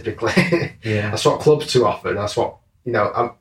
Typically, 0.04 0.74
yeah. 0.84 1.12
I 1.14 1.16
swap 1.16 1.40
clubs 1.40 1.72
too 1.72 1.86
often. 1.86 2.18
I 2.18 2.26
swap, 2.26 2.62
you 2.84 2.92
know, 2.92 3.12
I'm, 3.16 3.32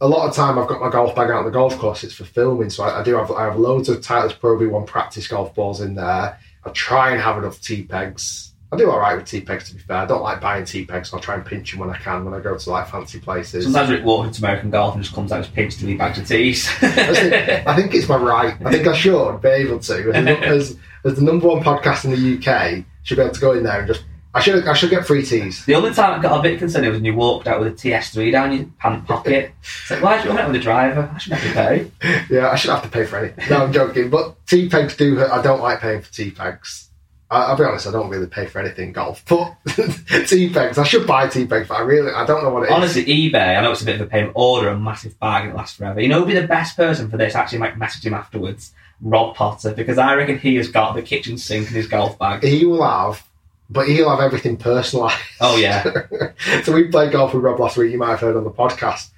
a 0.00 0.08
lot 0.08 0.28
of 0.28 0.34
time 0.34 0.58
I've 0.58 0.68
got 0.68 0.80
my 0.80 0.90
golf 0.90 1.14
bag 1.14 1.30
out 1.30 1.38
on 1.38 1.44
the 1.44 1.50
golf 1.50 1.78
course. 1.78 2.04
It's 2.04 2.14
for 2.14 2.24
filming, 2.24 2.70
so 2.70 2.84
I, 2.84 3.00
I 3.00 3.02
do 3.02 3.16
have 3.16 3.30
I 3.30 3.44
have 3.44 3.58
loads 3.58 3.88
of 3.88 4.00
Titleist 4.00 4.40
Pro 4.40 4.58
V1 4.58 4.86
practice 4.86 5.28
golf 5.28 5.54
balls 5.54 5.80
in 5.80 5.94
there. 5.94 6.38
I 6.64 6.70
try 6.70 7.12
and 7.12 7.20
have 7.20 7.38
enough 7.38 7.60
tee 7.60 7.82
pegs. 7.82 8.52
I 8.72 8.76
do 8.76 8.90
all 8.90 8.98
right 8.98 9.16
with 9.16 9.26
tee 9.26 9.40
pegs, 9.40 9.68
to 9.68 9.76
be 9.76 9.80
fair. 9.80 9.98
I 9.98 10.06
don't 10.06 10.22
like 10.22 10.40
buying 10.40 10.64
tee 10.64 10.84
pegs, 10.84 11.10
so 11.10 11.16
I'll 11.16 11.22
try 11.22 11.36
and 11.36 11.46
pinch 11.46 11.70
them 11.70 11.80
when 11.80 11.90
I 11.90 11.96
can 11.96 12.24
when 12.24 12.34
I 12.34 12.40
go 12.40 12.58
to 12.58 12.70
like 12.70 12.88
fancy 12.88 13.20
places. 13.20 13.64
Sometimes 13.64 13.90
Rick 13.90 14.04
walks 14.04 14.26
into 14.26 14.40
American 14.40 14.70
golf 14.70 14.94
and 14.94 15.02
just 15.02 15.14
comes 15.14 15.30
out 15.30 15.44
his 15.44 15.48
pinch 15.48 15.76
to 15.76 15.86
leave 15.86 15.98
bags 15.98 16.18
of 16.18 16.26
teas. 16.26 16.68
I 16.82 17.14
think, 17.14 17.32
I 17.68 17.76
think 17.76 17.94
it's 17.94 18.08
my 18.08 18.16
right. 18.16 18.56
I 18.64 18.72
think 18.72 18.86
I 18.86 18.96
should 18.96 19.40
be 19.40 19.48
able 19.48 19.78
to. 19.78 20.12
As, 20.12 20.26
as, 20.26 20.78
as 21.04 21.14
the 21.14 21.22
number 21.22 21.46
one 21.46 21.62
podcast 21.62 22.04
in 22.04 22.10
the 22.10 22.36
UK, 22.38 22.84
should 23.04 23.16
be 23.16 23.22
able 23.22 23.34
to 23.34 23.40
go 23.40 23.52
in 23.52 23.62
there 23.62 23.78
and 23.78 23.86
just. 23.86 24.04
I 24.34 24.40
should. 24.40 24.66
I 24.66 24.72
should 24.74 24.90
get 24.90 25.06
free 25.06 25.24
teas. 25.24 25.64
The 25.64 25.74
only 25.76 25.94
time 25.94 26.18
I 26.18 26.22
got 26.22 26.40
a 26.40 26.42
bit 26.42 26.58
concerned 26.58 26.86
was 26.86 26.96
when 26.96 27.04
you 27.04 27.14
walked 27.14 27.46
out 27.46 27.60
with 27.60 27.68
a 27.68 27.76
TS3 27.76 28.32
down 28.32 28.52
your 28.52 28.66
pant 28.78 29.06
pocket. 29.06 29.52
It's 29.62 29.90
like, 29.90 30.02
why 30.02 30.14
are 30.14 30.16
you 30.18 30.24
coming 30.24 30.38
out 30.38 30.48
with 30.50 30.60
a 30.60 30.64
driver? 30.64 31.08
I 31.14 31.18
shouldn't 31.18 31.40
have 31.42 31.52
to 31.52 32.00
pay. 32.00 32.24
Yeah, 32.34 32.50
I 32.50 32.56
should 32.56 32.70
have 32.70 32.82
to 32.82 32.88
pay 32.88 33.04
for 33.06 33.18
anything. 33.18 33.48
No, 33.48 33.64
I'm 33.64 33.72
joking. 33.72 34.10
But 34.10 34.34
tea 34.46 34.68
pegs 34.68 34.96
do. 34.96 35.14
hurt. 35.16 35.30
I 35.30 35.40
don't 35.40 35.60
like 35.62 35.80
paying 35.80 36.02
for 36.02 36.12
tea 36.12 36.30
pegs. 36.32 36.90
I, 37.30 37.44
I'll 37.44 37.56
be 37.56 37.64
honest. 37.64 37.86
I 37.86 37.92
don't 37.92 38.08
really 38.10 38.26
pay 38.26 38.46
for 38.46 38.58
anything 38.58 38.88
in 38.88 38.92
golf. 38.92 39.24
But 39.28 39.54
tea 40.26 40.50
pegs. 40.52 40.78
I 40.78 40.84
should 40.84 41.06
buy 41.06 41.28
tea 41.28 41.46
pegs, 41.46 41.68
but 41.68 41.76
I 41.78 41.82
really. 41.82 42.10
I 42.12 42.26
don't 42.26 42.42
know 42.42 42.50
what 42.50 42.64
it 42.64 42.70
is. 42.70 42.72
Honestly, 42.74 43.04
eBay, 43.04 43.56
I 43.56 43.62
know 43.62 43.70
it's 43.70 43.82
a 43.82 43.86
bit 43.86 44.00
of 44.00 44.00
a 44.00 44.06
pain, 44.10 44.32
order 44.34 44.68
a 44.68 44.78
massive 44.78 45.18
bag 45.20 45.44
and 45.44 45.52
it 45.52 45.56
lasts 45.56 45.76
forever. 45.76 46.00
You 46.00 46.08
know 46.08 46.24
be 46.24 46.34
the 46.34 46.46
best 46.46 46.76
person 46.76 47.08
for 47.08 47.16
this? 47.16 47.34
Actually, 47.34 47.58
might 47.58 47.78
message 47.78 48.04
him 48.04 48.14
afterwards. 48.14 48.72
Rob 49.00 49.36
Potter, 49.36 49.72
because 49.74 49.98
I 49.98 50.14
reckon 50.14 50.38
he 50.38 50.56
has 50.56 50.68
got 50.68 50.94
the 50.94 51.02
kitchen 51.02 51.36
sink 51.38 51.68
in 51.68 51.74
his 51.74 51.86
golf 51.86 52.18
bag. 52.18 52.42
he 52.42 52.64
will 52.64 52.82
have. 52.82 53.22
But 53.70 53.88
he'll 53.88 54.10
have 54.10 54.20
everything 54.20 54.56
personalised. 54.56 55.18
Oh, 55.40 55.56
yeah. 55.56 55.84
so 56.64 56.72
we 56.72 56.88
played 56.88 57.12
golf 57.12 57.32
with 57.34 57.42
Rob 57.42 57.58
last 57.58 57.76
week. 57.76 57.92
You 57.92 57.98
might 57.98 58.10
have 58.10 58.20
heard 58.20 58.36
on 58.36 58.44
the 58.44 58.50
podcast. 58.50 59.10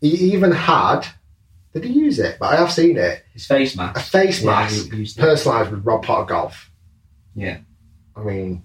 He 0.00 0.08
even 0.32 0.50
had. 0.52 1.06
Did 1.72 1.84
he 1.84 1.92
use 1.92 2.18
it? 2.18 2.38
But 2.40 2.54
I 2.54 2.56
have 2.56 2.72
seen 2.72 2.96
it. 2.96 3.24
His 3.32 3.46
face 3.46 3.76
mask. 3.76 3.96
A 3.96 4.00
face 4.00 4.42
mask 4.42 4.86
it. 4.92 4.92
personalised 4.92 5.70
with 5.70 5.84
Rob 5.84 6.02
Potter 6.04 6.24
golf. 6.26 6.70
Yeah. 7.34 7.58
I 8.16 8.22
mean, 8.22 8.64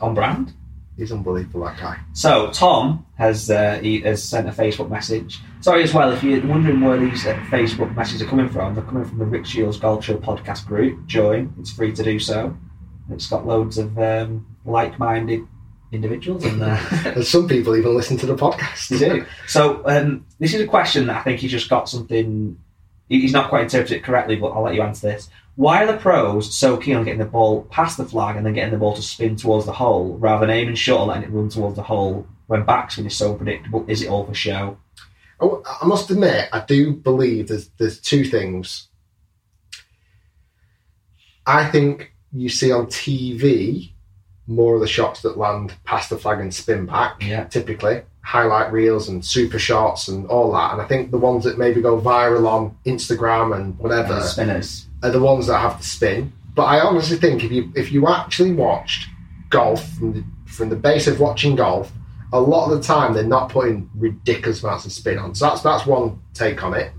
On 0.00 0.14
brand. 0.14 0.52
he's 0.96 1.12
unbelievable. 1.12 1.64
That 1.64 1.78
guy. 1.78 1.98
So 2.12 2.50
Tom 2.50 3.06
has 3.18 3.50
uh, 3.50 3.78
he 3.80 4.00
has 4.00 4.22
sent 4.24 4.48
a 4.48 4.52
Facebook 4.52 4.90
message. 4.90 5.38
Sorry 5.60 5.82
as 5.84 5.94
well 5.94 6.10
if 6.10 6.22
you're 6.24 6.44
wondering 6.46 6.80
where 6.80 6.96
these 6.98 7.24
uh, 7.26 7.34
Facebook 7.50 7.94
messages 7.94 8.22
are 8.22 8.26
coming 8.26 8.48
from. 8.48 8.74
They're 8.74 8.84
coming 8.84 9.04
from 9.04 9.18
the 9.18 9.26
Rick 9.26 9.44
Shiels 9.46 9.78
Golf 9.78 10.04
Show 10.04 10.16
podcast 10.16 10.66
group. 10.66 11.06
Join. 11.06 11.54
It's 11.60 11.70
free 11.72 11.92
to 11.92 12.02
do 12.02 12.18
so. 12.18 12.56
It's 13.12 13.28
got 13.28 13.46
loads 13.46 13.78
of 13.78 13.98
um, 13.98 14.46
like-minded 14.64 15.46
individuals 15.92 16.44
in 16.44 16.58
there. 16.58 16.80
And 17.04 17.24
some 17.24 17.48
people 17.48 17.76
even 17.76 17.96
listen 17.96 18.16
to 18.18 18.26
the 18.26 18.36
podcast. 18.36 18.88
They 18.88 18.98
do. 18.98 19.26
So 19.46 19.82
um, 19.86 20.26
this 20.38 20.54
is 20.54 20.60
a 20.60 20.66
question 20.66 21.06
that 21.06 21.18
I 21.18 21.22
think 21.22 21.40
he's 21.40 21.50
just 21.50 21.68
got 21.68 21.88
something. 21.88 22.58
He's 23.08 23.32
not 23.32 23.48
quite 23.48 23.62
interpreted 23.64 23.98
it 23.98 24.04
correctly, 24.04 24.36
but 24.36 24.48
I'll 24.48 24.62
let 24.62 24.74
you 24.74 24.82
answer 24.82 25.08
this. 25.08 25.28
Why 25.56 25.82
are 25.82 25.86
the 25.86 25.98
pros 25.98 26.54
so 26.54 26.76
keen 26.76 26.96
on 26.96 27.04
getting 27.04 27.18
the 27.18 27.26
ball 27.26 27.64
past 27.64 27.96
the 27.96 28.04
flag 28.04 28.36
and 28.36 28.46
then 28.46 28.54
getting 28.54 28.70
the 28.70 28.78
ball 28.78 28.94
to 28.94 29.02
spin 29.02 29.36
towards 29.36 29.66
the 29.66 29.72
hole 29.72 30.16
rather 30.16 30.46
than 30.46 30.54
aiming 30.54 30.76
short 30.76 31.02
and 31.02 31.08
letting 31.08 31.24
it 31.24 31.36
run 31.36 31.48
towards 31.48 31.76
the 31.76 31.82
hole 31.82 32.26
when 32.46 32.64
backspin 32.64 33.06
is 33.06 33.16
so 33.16 33.34
predictable? 33.34 33.84
Is 33.88 34.02
it 34.02 34.08
all 34.08 34.24
for 34.24 34.34
show? 34.34 34.78
Oh, 35.40 35.62
I 35.82 35.86
must 35.86 36.10
admit, 36.10 36.48
I 36.52 36.60
do 36.60 36.92
believe 36.92 37.48
there's 37.48 37.68
there's 37.78 38.00
two 38.00 38.24
things. 38.24 38.88
I 41.46 41.66
think 41.66 42.09
you 42.32 42.48
see 42.48 42.72
on 42.72 42.86
TV 42.86 43.90
more 44.46 44.74
of 44.74 44.80
the 44.80 44.86
shots 44.88 45.22
that 45.22 45.38
land 45.38 45.74
past 45.84 46.10
the 46.10 46.18
flag 46.18 46.40
and 46.40 46.52
spin 46.52 46.86
back. 46.86 47.22
Yeah. 47.22 47.44
Typically, 47.44 48.02
highlight 48.22 48.72
reels 48.72 49.08
and 49.08 49.24
super 49.24 49.58
shots 49.58 50.08
and 50.08 50.26
all 50.26 50.52
that. 50.52 50.72
And 50.72 50.82
I 50.82 50.86
think 50.86 51.10
the 51.10 51.18
ones 51.18 51.44
that 51.44 51.58
maybe 51.58 51.80
go 51.80 52.00
viral 52.00 52.48
on 52.48 52.76
Instagram 52.84 53.54
and 53.56 53.78
whatever 53.78 54.14
The 54.14 54.22
spinners. 54.22 54.86
are 55.02 55.10
the 55.10 55.20
ones 55.20 55.46
that 55.46 55.58
have 55.58 55.78
the 55.78 55.84
spin. 55.84 56.32
But 56.54 56.64
I 56.64 56.80
honestly 56.80 57.16
think 57.16 57.44
if 57.44 57.52
you 57.52 57.72
if 57.76 57.92
you 57.92 58.08
actually 58.08 58.52
watched 58.52 59.08
golf 59.50 59.88
from 59.94 60.12
the 60.14 60.24
from 60.46 60.68
the 60.68 60.76
base 60.76 61.06
of 61.06 61.20
watching 61.20 61.54
golf, 61.54 61.92
a 62.32 62.40
lot 62.40 62.70
of 62.70 62.76
the 62.76 62.84
time 62.84 63.14
they're 63.14 63.22
not 63.22 63.50
putting 63.50 63.88
ridiculous 63.94 64.62
amounts 64.62 64.84
of 64.84 64.92
spin 64.92 65.18
on. 65.18 65.34
So 65.34 65.46
that's 65.48 65.62
that's 65.62 65.86
one 65.86 66.20
take 66.34 66.62
on 66.64 66.74
it. 66.74 66.92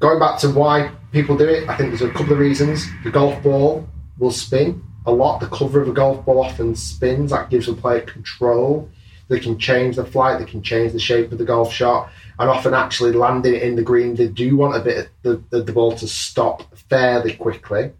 Going 0.00 0.18
back 0.18 0.38
to 0.40 0.50
why 0.50 0.90
people 1.12 1.36
do 1.36 1.48
it, 1.48 1.68
I 1.68 1.76
think 1.76 1.90
there's 1.90 2.02
a 2.02 2.10
couple 2.12 2.32
of 2.32 2.38
reasons. 2.40 2.86
The 3.04 3.10
golf 3.10 3.40
ball 3.42 3.88
will 4.18 4.30
spin 4.30 4.82
a 5.06 5.12
lot. 5.12 5.40
The 5.40 5.46
cover 5.46 5.80
of 5.80 5.88
a 5.88 5.92
golf 5.92 6.24
ball 6.24 6.44
often 6.44 6.74
spins. 6.74 7.30
That 7.30 7.50
gives 7.50 7.66
the 7.66 7.74
player 7.74 8.00
control. 8.00 8.88
They 9.28 9.40
can 9.40 9.58
change 9.58 9.96
the 9.96 10.04
flight. 10.04 10.38
They 10.38 10.50
can 10.50 10.62
change 10.62 10.92
the 10.92 10.98
shape 10.98 11.32
of 11.32 11.38
the 11.38 11.44
golf 11.44 11.72
shot. 11.72 12.10
And 12.38 12.48
often, 12.48 12.74
actually 12.74 13.12
landing 13.12 13.54
it 13.54 13.62
in 13.62 13.76
the 13.76 13.82
green, 13.82 14.14
they 14.14 14.28
do 14.28 14.56
want 14.56 14.76
a 14.76 14.80
bit 14.80 14.98
of 14.98 15.08
the, 15.22 15.42
the, 15.50 15.62
the 15.64 15.72
ball 15.72 15.96
to 15.96 16.08
stop 16.08 16.76
fairly 16.76 17.34
quickly. 17.34 17.92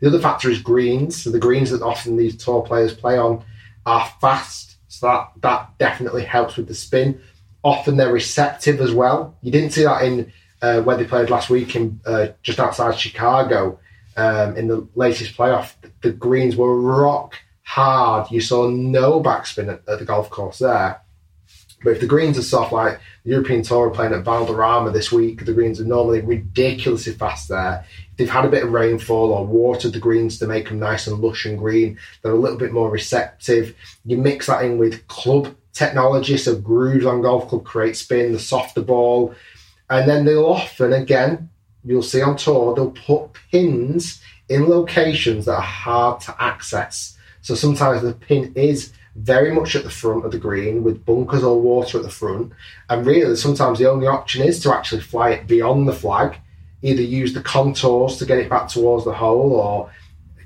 The 0.00 0.08
other 0.08 0.20
factor 0.20 0.50
is 0.50 0.60
greens. 0.60 1.22
So 1.22 1.30
the 1.30 1.38
greens 1.38 1.70
that 1.70 1.82
often 1.82 2.16
these 2.16 2.36
tour 2.36 2.62
players 2.62 2.94
play 2.94 3.18
on 3.18 3.44
are 3.84 4.06
fast. 4.20 4.76
So 4.88 5.06
that 5.06 5.32
that 5.42 5.78
definitely 5.78 6.24
helps 6.24 6.56
with 6.56 6.68
the 6.68 6.74
spin. 6.74 7.20
Often 7.62 7.96
they're 7.96 8.12
receptive 8.12 8.80
as 8.80 8.92
well. 8.92 9.36
You 9.42 9.50
didn't 9.50 9.70
see 9.70 9.82
that 9.82 10.02
in 10.02 10.32
uh, 10.62 10.82
where 10.82 10.96
they 10.96 11.04
played 11.04 11.30
last 11.30 11.50
week 11.50 11.74
in 11.74 12.00
uh, 12.06 12.28
just 12.42 12.60
outside 12.60 12.98
Chicago 12.98 13.78
um, 14.16 14.56
in 14.56 14.68
the 14.68 14.86
latest 14.94 15.36
playoff. 15.36 15.74
The 16.02 16.12
greens 16.12 16.56
were 16.56 16.80
rock 16.80 17.34
hard. 17.62 18.30
You 18.30 18.40
saw 18.40 18.68
no 18.68 19.20
backspin 19.22 19.72
at, 19.72 19.88
at 19.88 19.98
the 19.98 20.04
golf 20.04 20.30
course 20.30 20.58
there. 20.58 21.00
But 21.84 21.90
if 21.90 22.00
the 22.00 22.06
greens 22.06 22.38
are 22.38 22.42
soft, 22.42 22.72
like 22.72 22.98
the 23.24 23.30
European 23.30 23.62
Tour 23.62 23.88
are 23.88 23.90
playing 23.90 24.14
at 24.14 24.24
Valderrama 24.24 24.90
this 24.90 25.12
week, 25.12 25.44
the 25.44 25.52
greens 25.52 25.80
are 25.80 25.84
normally 25.84 26.20
ridiculously 26.20 27.12
fast 27.12 27.48
there. 27.48 27.84
If 28.12 28.16
they've 28.16 28.30
had 28.30 28.46
a 28.46 28.50
bit 28.50 28.64
of 28.64 28.72
rainfall 28.72 29.30
or 29.30 29.46
watered 29.46 29.92
the 29.92 30.00
greens 30.00 30.38
to 30.38 30.46
make 30.46 30.68
them 30.68 30.78
nice 30.78 31.06
and 31.06 31.20
lush 31.20 31.44
and 31.44 31.58
green, 31.58 31.98
they're 32.22 32.32
a 32.32 32.38
little 32.38 32.58
bit 32.58 32.72
more 32.72 32.90
receptive. 32.90 33.76
You 34.06 34.16
mix 34.16 34.46
that 34.46 34.64
in 34.64 34.78
with 34.78 35.06
club 35.08 35.54
technology, 35.74 36.38
so 36.38 36.56
grooves 36.56 37.04
on 37.04 37.20
golf 37.20 37.48
club 37.48 37.64
create 37.64 37.96
spin, 37.96 38.32
the 38.32 38.38
softer 38.38 38.80
ball, 38.80 39.34
and 39.90 40.08
then 40.08 40.24
they'll 40.24 40.46
often, 40.46 40.94
again, 40.94 41.50
you'll 41.86 42.02
see 42.02 42.20
on 42.20 42.36
tour, 42.36 42.74
they'll 42.74 42.90
put 42.90 43.30
pins 43.50 44.20
in 44.48 44.68
locations 44.68 45.46
that 45.46 45.54
are 45.54 45.60
hard 45.60 46.20
to 46.22 46.42
access. 46.42 47.16
So 47.42 47.54
sometimes 47.54 48.02
the 48.02 48.12
pin 48.12 48.52
is 48.56 48.92
very 49.14 49.52
much 49.52 49.74
at 49.76 49.84
the 49.84 49.90
front 49.90 50.24
of 50.24 50.32
the 50.32 50.38
green 50.38 50.82
with 50.82 51.06
bunkers 51.06 51.42
or 51.42 51.60
water 51.60 51.98
at 51.98 52.04
the 52.04 52.10
front. 52.10 52.52
And 52.90 53.06
really, 53.06 53.36
sometimes 53.36 53.78
the 53.78 53.90
only 53.90 54.06
option 54.06 54.42
is 54.42 54.60
to 54.60 54.74
actually 54.74 55.00
fly 55.00 55.30
it 55.30 55.46
beyond 55.46 55.88
the 55.88 55.92
flag, 55.92 56.36
either 56.82 57.02
use 57.02 57.32
the 57.32 57.40
contours 57.40 58.16
to 58.16 58.26
get 58.26 58.38
it 58.38 58.50
back 58.50 58.68
towards 58.68 59.04
the 59.04 59.14
hole 59.14 59.52
or, 59.52 59.90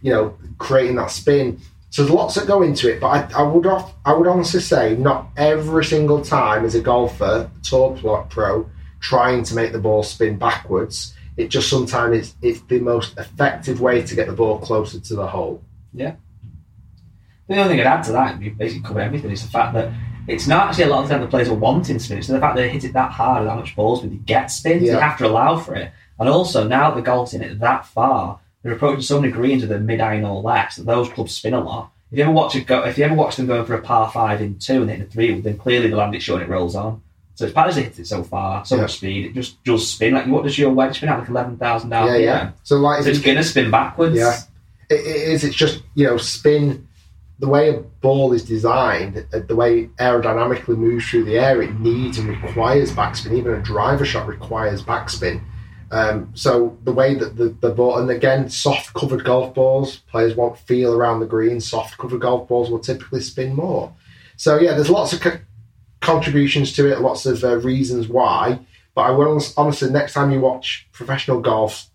you 0.02 0.12
know, 0.12 0.36
creating 0.58 0.96
that 0.96 1.10
spin. 1.10 1.58
So 1.90 2.02
there's 2.02 2.14
lots 2.14 2.36
that 2.36 2.46
go 2.46 2.62
into 2.62 2.88
it, 2.88 3.00
but 3.00 3.34
I, 3.34 3.40
I 3.40 3.42
would 3.42 3.66
off, 3.66 3.92
I 4.04 4.12
would 4.12 4.28
honestly 4.28 4.60
say 4.60 4.94
not 4.96 5.28
every 5.36 5.84
single 5.84 6.22
time 6.22 6.64
as 6.64 6.76
a 6.76 6.80
golfer, 6.80 7.50
tour 7.64 8.26
pro, 8.30 8.70
trying 9.00 9.42
to 9.44 9.54
make 9.56 9.72
the 9.72 9.80
ball 9.80 10.04
spin 10.04 10.38
backwards. 10.38 11.14
It 11.40 11.48
just 11.48 11.68
sometimes 11.68 12.16
it's, 12.16 12.34
it's 12.42 12.60
the 12.68 12.80
most 12.80 13.16
effective 13.18 13.80
way 13.80 14.02
to 14.02 14.14
get 14.14 14.26
the 14.26 14.32
ball 14.32 14.58
closer 14.58 15.00
to 15.00 15.14
the 15.14 15.26
hole. 15.26 15.62
Yeah. 15.92 16.14
The 17.48 17.56
only 17.56 17.68
thing 17.70 17.80
I'd 17.80 17.86
add 17.86 18.02
to 18.04 18.12
that, 18.12 18.38
we 18.38 18.50
basically 18.50 18.86
cover 18.86 19.00
everything, 19.00 19.30
is 19.30 19.42
the 19.42 19.50
fact 19.50 19.74
that 19.74 19.92
it's 20.28 20.46
not 20.46 20.68
actually 20.68 20.84
a 20.84 20.88
lot 20.88 21.02
of 21.02 21.08
the 21.08 21.14
time 21.14 21.22
the 21.22 21.28
players 21.28 21.48
are 21.48 21.54
wanting 21.54 21.98
spin. 21.98 22.22
So 22.22 22.34
the 22.34 22.40
fact 22.40 22.56
that 22.56 22.62
they 22.62 22.68
hit 22.68 22.84
it 22.84 22.92
that 22.92 23.10
hard 23.10 23.42
and 23.42 23.50
how 23.50 23.56
much 23.56 23.74
balls 23.74 24.02
with 24.02 24.12
you 24.12 24.18
get 24.18 24.46
spins. 24.46 24.82
Yeah. 24.82 24.92
You 24.92 25.00
have 25.00 25.18
to 25.18 25.26
allow 25.26 25.56
for 25.56 25.74
it. 25.74 25.90
And 26.18 26.28
also, 26.28 26.68
now 26.68 26.90
the 26.90 27.02
golf's 27.02 27.34
in 27.34 27.42
it 27.42 27.58
that 27.58 27.86
far, 27.86 28.38
they're 28.62 28.74
approaching 28.74 29.02
so 29.02 29.20
many 29.20 29.32
greens 29.32 29.62
with 29.62 29.72
a 29.72 29.80
mid 29.80 30.00
iron 30.00 30.24
or 30.24 30.42
less 30.42 30.76
that 30.76 30.86
those 30.86 31.08
clubs 31.08 31.34
spin 31.34 31.54
a 31.54 31.60
lot. 31.60 31.90
If 32.12 32.18
you 32.18 32.24
ever 32.24 32.32
watch 32.32 32.54
it 32.56 32.66
go, 32.66 32.84
if 32.84 32.98
you 32.98 33.04
ever 33.04 33.14
watch 33.14 33.36
them 33.36 33.46
going 33.46 33.64
for 33.64 33.74
a 33.74 33.80
par 33.80 34.10
five 34.10 34.40
in 34.40 34.58
two 34.58 34.82
and 34.82 34.90
hitting 34.90 35.06
a 35.06 35.08
three, 35.08 35.40
then 35.40 35.58
clearly 35.58 35.88
the 35.88 35.96
land 35.96 36.14
it 36.14 36.22
short 36.22 36.42
and 36.42 36.50
it 36.50 36.52
rolls 36.52 36.76
on. 36.76 37.02
So 37.40 37.46
it's 37.46 37.54
partly 37.54 37.72
they 37.72 37.82
hit 37.88 37.98
it 37.98 38.06
so 38.06 38.22
far, 38.22 38.66
so 38.66 38.76
Yeah. 38.76 38.82
much 38.82 38.98
speed, 38.98 39.24
it 39.24 39.32
just 39.32 39.64
just 39.64 39.94
spin. 39.94 40.12
Like 40.12 40.26
what 40.26 40.44
does 40.44 40.58
your 40.58 40.68
wedge 40.68 40.98
spin 40.98 41.08
at? 41.08 41.18
Like 41.20 41.30
eleven 41.30 41.56
thousand 41.56 41.90
Yeah, 41.90 42.16
yeah. 42.16 42.50
So 42.64 42.76
like, 42.76 43.02
So 43.02 43.08
it's 43.08 43.18
gonna 43.20 43.42
spin 43.42 43.70
backwards. 43.70 44.14
Yeah. 44.14 44.36
it, 44.90 45.00
it 45.00 45.28
is. 45.32 45.42
It's 45.42 45.56
just 45.56 45.82
you 45.94 46.06
know 46.06 46.18
spin. 46.18 46.86
The 47.38 47.48
way 47.48 47.70
a 47.70 47.78
ball 48.02 48.34
is 48.34 48.44
designed, 48.44 49.24
uh, 49.32 49.38
the 49.48 49.56
way 49.56 49.86
aerodynamically 49.98 50.76
moves 50.76 51.08
through 51.08 51.24
the 51.24 51.38
air, 51.38 51.62
it 51.62 51.80
needs 51.80 52.18
and 52.18 52.28
requires 52.28 52.92
backspin. 52.92 53.32
Even 53.38 53.54
a 53.54 53.62
driver 53.62 54.04
shot 54.04 54.26
requires 54.28 54.82
backspin. 54.82 55.40
Um, 55.90 56.30
so 56.34 56.76
the 56.84 56.92
way 56.92 57.14
that 57.14 57.36
the, 57.38 57.56
the 57.62 57.70
ball, 57.70 57.98
and 57.98 58.10
again, 58.10 58.50
soft 58.50 58.92
covered 58.92 59.24
golf 59.24 59.54
balls, 59.54 59.96
players 60.10 60.36
won't 60.36 60.58
feel 60.58 60.92
around 60.92 61.20
the 61.20 61.26
green. 61.26 61.58
Soft 61.62 61.96
covered 61.96 62.20
golf 62.20 62.46
balls 62.46 62.70
will 62.70 62.78
typically 62.78 63.20
spin 63.22 63.56
more. 63.56 63.90
So 64.36 64.58
yeah, 64.60 64.74
there's 64.74 64.90
lots 64.90 65.14
of 65.14 65.20
contributions 66.00 66.72
to 66.74 66.90
it, 66.90 67.00
lots 67.00 67.26
of 67.26 67.42
uh, 67.44 67.56
reasons 67.58 68.08
why. 68.08 68.58
But 68.94 69.02
I 69.02 69.10
will 69.10 69.40
honestly, 69.56 69.90
next 69.90 70.14
time 70.14 70.30
you 70.32 70.40
watch 70.40 70.88
professional 70.92 71.40
golf, 71.40 71.86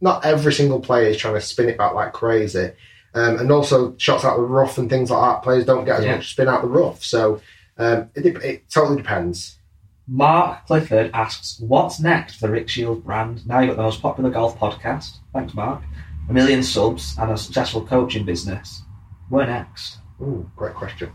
not 0.00 0.24
every 0.24 0.52
single 0.52 0.80
player 0.80 1.08
is 1.08 1.16
trying 1.18 1.34
to 1.34 1.40
spin 1.40 1.68
it 1.68 1.76
back 1.78 1.94
like 1.94 2.12
crazy. 2.12 2.72
Um, 3.12 3.38
and 3.38 3.50
also 3.50 3.96
shots 3.98 4.24
out 4.24 4.36
the 4.36 4.42
rough 4.42 4.78
and 4.78 4.88
things 4.88 5.10
like 5.10 5.20
that. 5.20 5.42
Players 5.42 5.64
don't 5.66 5.84
get 5.84 5.98
as 5.98 6.04
Yeah. 6.04 6.16
much 6.16 6.30
spin 6.32 6.48
out 6.48 6.62
the 6.62 6.68
rough. 6.68 7.04
So 7.04 7.40
um, 7.76 8.08
it, 8.14 8.24
it 8.42 8.70
totally 8.70 8.96
depends. 8.98 9.58
Mark 10.06 10.66
Clifford 10.66 11.10
asks, 11.12 11.60
"What's 11.60 12.00
next 12.00 12.36
for 12.36 12.46
the 12.46 12.52
Rick 12.52 12.68
Shiels 12.68 13.00
brand? 13.00 13.46
Now 13.46 13.60
you've 13.60 13.70
got 13.70 13.76
the 13.76 13.82
most 13.82 14.00
popular 14.02 14.30
golf 14.30 14.58
podcast. 14.58 15.18
Thanks, 15.32 15.54
Mark. 15.54 15.82
A 16.28 16.32
million 16.32 16.62
subs 16.62 17.16
and 17.18 17.30
a 17.30 17.36
successful 17.36 17.84
coaching 17.86 18.24
business. 18.24 18.82
Where 19.28 19.46
next? 19.46 19.98
Ooh, 20.20 20.50
great 20.56 20.74
question. 20.74 21.10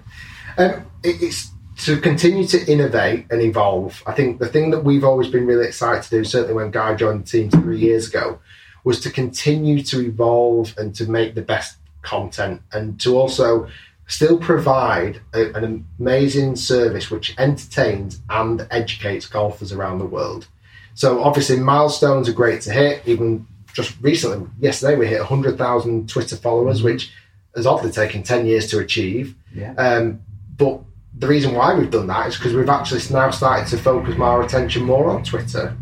Um, 0.58 0.86
it, 1.04 1.22
it's 1.22 1.52
to 1.78 2.00
continue 2.00 2.48
to 2.48 2.72
innovate 2.72 3.26
and 3.30 3.42
evolve. 3.42 4.02
I 4.08 4.14
think 4.14 4.40
the 4.40 4.48
thing 4.48 4.72
that 4.72 4.84
we've 4.84 5.04
always 5.04 5.28
been 5.28 5.46
really 5.46 5.68
excited 5.68 6.04
to 6.04 6.10
do, 6.10 6.24
certainly 6.24 6.54
when 6.54 6.72
Guy 6.72 6.96
joined 6.96 7.26
the 7.26 7.30
team 7.30 7.50
three 7.50 7.80
years 7.80 8.08
ago, 8.08 8.40
was 8.84 9.00
to 9.02 9.10
continue 9.10 9.82
to 9.84 10.00
evolve 10.02 10.74
and 10.78 10.96
to 10.96 11.10
make 11.10 11.36
the 11.36 11.42
best 11.42 11.78
content 12.02 12.62
and 12.72 13.00
to 13.02 13.18
also 13.18 13.68
still 14.08 14.38
provide 14.38 15.20
a, 15.34 15.52
an 15.54 15.86
amazing 16.00 16.56
service 16.56 17.10
which 17.10 17.36
entertains 17.38 18.20
and 18.30 18.68
educates 18.70 19.26
golfers 19.26 19.74
around 19.74 19.98
the 19.98 20.06
world. 20.06 20.48
So 20.94 21.24
obviously 21.24 21.60
milestones 21.60 22.30
are 22.30 22.34
great 22.34 22.62
to 22.62 22.72
hit. 22.72 23.02
Even 23.06 23.48
just 23.74 24.00
recently, 24.02 24.48
yesterday 24.60 24.96
we 24.96 25.08
hit 25.08 25.20
100,000 25.20 26.08
Twitter 26.08 26.38
followers, 26.38 26.84
which 26.84 27.12
has 27.56 27.66
oddly 27.66 27.92
taken 27.92 28.24
10 28.24 28.46
years 28.46 28.70
to 28.70 28.80
achieve. 28.80 29.36
Yeah. 29.54 29.74
Um, 29.74 30.22
but 30.56 30.82
the 31.18 31.28
reason 31.28 31.54
why 31.54 31.74
we've 31.74 31.92
done 31.92 32.08
that 32.08 32.28
is 32.28 32.36
because 32.36 32.54
we've 32.54 32.70
actually 32.70 33.02
now 33.12 33.30
started 33.30 33.68
to 33.70 33.78
focus 33.78 34.20
our 34.20 34.44
attention 34.44 34.84
more 34.84 35.10
on 35.10 35.24
Twitter, 35.24 35.76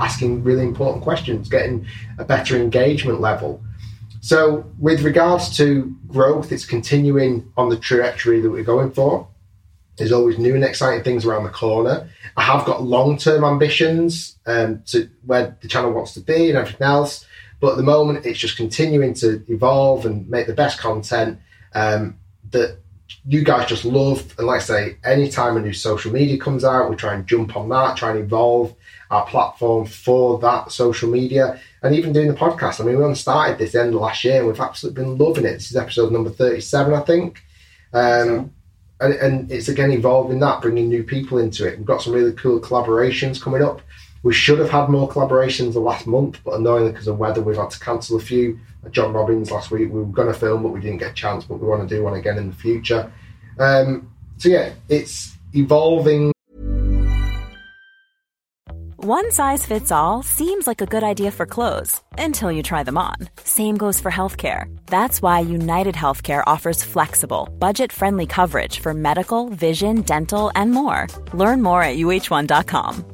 asking 0.00 0.44
really 0.44 0.62
important 0.62 1.02
questions, 1.02 1.48
getting 1.48 1.86
a 2.18 2.24
better 2.24 2.56
engagement 2.56 3.20
level. 3.20 3.62
So, 4.20 4.64
with 4.78 5.02
regards 5.02 5.56
to 5.58 5.94
growth, 6.06 6.52
it's 6.52 6.64
continuing 6.64 7.50
on 7.56 7.68
the 7.68 7.76
trajectory 7.76 8.40
that 8.40 8.50
we're 8.50 8.64
going 8.64 8.90
for. 8.92 9.28
There's 9.96 10.12
always 10.12 10.38
new 10.38 10.54
and 10.54 10.64
exciting 10.64 11.04
things 11.04 11.24
around 11.24 11.44
the 11.44 11.50
corner. 11.50 12.08
I 12.36 12.42
have 12.42 12.64
got 12.64 12.82
long 12.82 13.16
term 13.16 13.44
ambitions 13.44 14.36
um, 14.46 14.82
to 14.86 15.08
where 15.24 15.56
the 15.60 15.68
channel 15.68 15.92
wants 15.92 16.14
to 16.14 16.20
be 16.20 16.48
and 16.48 16.58
everything 16.58 16.86
else. 16.86 17.26
But 17.60 17.72
at 17.72 17.76
the 17.76 17.82
moment, 17.82 18.26
it's 18.26 18.38
just 18.38 18.56
continuing 18.56 19.14
to 19.14 19.42
evolve 19.48 20.04
and 20.04 20.28
make 20.28 20.46
the 20.46 20.54
best 20.54 20.78
content 20.78 21.38
um, 21.74 22.18
that 22.50 22.78
you 23.26 23.42
guys 23.42 23.68
just 23.68 23.84
love. 23.84 24.34
And 24.38 24.46
like 24.46 24.60
I 24.60 24.64
say, 24.64 24.96
anytime 25.04 25.56
a 25.56 25.60
new 25.60 25.72
social 25.72 26.12
media 26.12 26.38
comes 26.38 26.64
out, 26.64 26.90
we 26.90 26.96
try 26.96 27.14
and 27.14 27.26
jump 27.26 27.56
on 27.56 27.68
that, 27.70 27.96
try 27.96 28.10
and 28.10 28.20
evolve 28.20 28.74
our 29.10 29.26
platform 29.26 29.86
for 29.86 30.38
that 30.40 30.72
social 30.72 31.10
media. 31.10 31.60
And 31.82 31.94
even 31.94 32.12
doing 32.12 32.28
the 32.28 32.34
podcast. 32.34 32.80
I 32.80 32.84
mean, 32.84 32.96
we 32.96 33.04
only 33.04 33.16
started 33.16 33.58
this 33.58 33.74
end 33.74 33.94
of 33.94 34.00
last 34.00 34.24
year 34.24 34.38
and 34.38 34.46
we've 34.46 34.60
absolutely 34.60 35.02
been 35.02 35.18
loving 35.18 35.44
it. 35.44 35.52
This 35.52 35.70
is 35.70 35.76
episode 35.76 36.12
number 36.12 36.30
37, 36.30 36.94
I 36.94 37.00
think. 37.00 37.44
Um, 37.92 38.52
and, 39.00 39.14
and 39.14 39.52
it's 39.52 39.68
again 39.68 39.92
evolving 39.92 40.40
that, 40.40 40.62
bringing 40.62 40.88
new 40.88 41.04
people 41.04 41.38
into 41.38 41.66
it. 41.66 41.76
We've 41.76 41.86
got 41.86 42.02
some 42.02 42.12
really 42.12 42.32
cool 42.32 42.60
collaborations 42.60 43.40
coming 43.40 43.62
up. 43.62 43.82
We 44.24 44.32
should 44.32 44.58
have 44.58 44.70
had 44.70 44.88
more 44.88 45.06
collaborations 45.06 45.74
the 45.74 45.80
last 45.80 46.06
month, 46.06 46.40
but 46.44 46.54
annoyingly 46.54 46.92
because 46.92 47.08
of 47.08 47.18
weather, 47.18 47.42
we've 47.42 47.58
had 47.58 47.70
to 47.70 47.78
cancel 47.78 48.16
a 48.16 48.20
few. 48.20 48.58
John 48.90 49.12
Robbins 49.12 49.50
last 49.50 49.70
week, 49.70 49.92
we 49.92 50.00
were 50.00 50.06
going 50.06 50.28
to 50.28 50.34
film, 50.34 50.62
but 50.62 50.70
we 50.70 50.80
didn't 50.80 50.98
get 50.98 51.12
a 51.12 51.14
chance. 51.14 51.44
But 51.44 51.60
we 51.60 51.68
want 51.68 51.86
to 51.86 51.94
do 51.94 52.02
one 52.02 52.14
again 52.14 52.38
in 52.38 52.48
the 52.48 52.56
future. 52.56 53.12
Um, 53.58 54.10
so 54.38 54.48
yeah, 54.48 54.72
it's 54.88 55.36
evolving. 55.52 56.32
One 58.96 59.30
size 59.30 59.66
fits 59.66 59.92
all 59.92 60.22
seems 60.22 60.66
like 60.66 60.80
a 60.80 60.86
good 60.86 61.02
idea 61.02 61.30
for 61.30 61.44
clothes 61.44 62.00
until 62.16 62.50
you 62.50 62.62
try 62.62 62.82
them 62.82 62.96
on. 62.96 63.16
Same 63.42 63.76
goes 63.76 64.00
for 64.00 64.10
healthcare. 64.10 64.74
That's 64.86 65.20
why 65.20 65.40
United 65.40 65.94
Healthcare 65.94 66.42
offers 66.46 66.82
flexible, 66.82 67.50
budget 67.58 67.92
friendly 67.92 68.24
coverage 68.24 68.80
for 68.80 68.94
medical, 68.94 69.50
vision, 69.50 70.00
dental, 70.00 70.50
and 70.54 70.72
more. 70.72 71.08
Learn 71.34 71.62
more 71.62 71.82
at 71.82 71.98
uh1.com. 71.98 73.13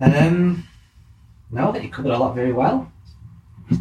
Um, 0.00 0.66
no, 1.50 1.68
I 1.68 1.72
think 1.72 1.84
you 1.84 1.90
covered 1.90 2.12
a 2.12 2.18
lot 2.18 2.34
very 2.34 2.52
well. 2.52 2.90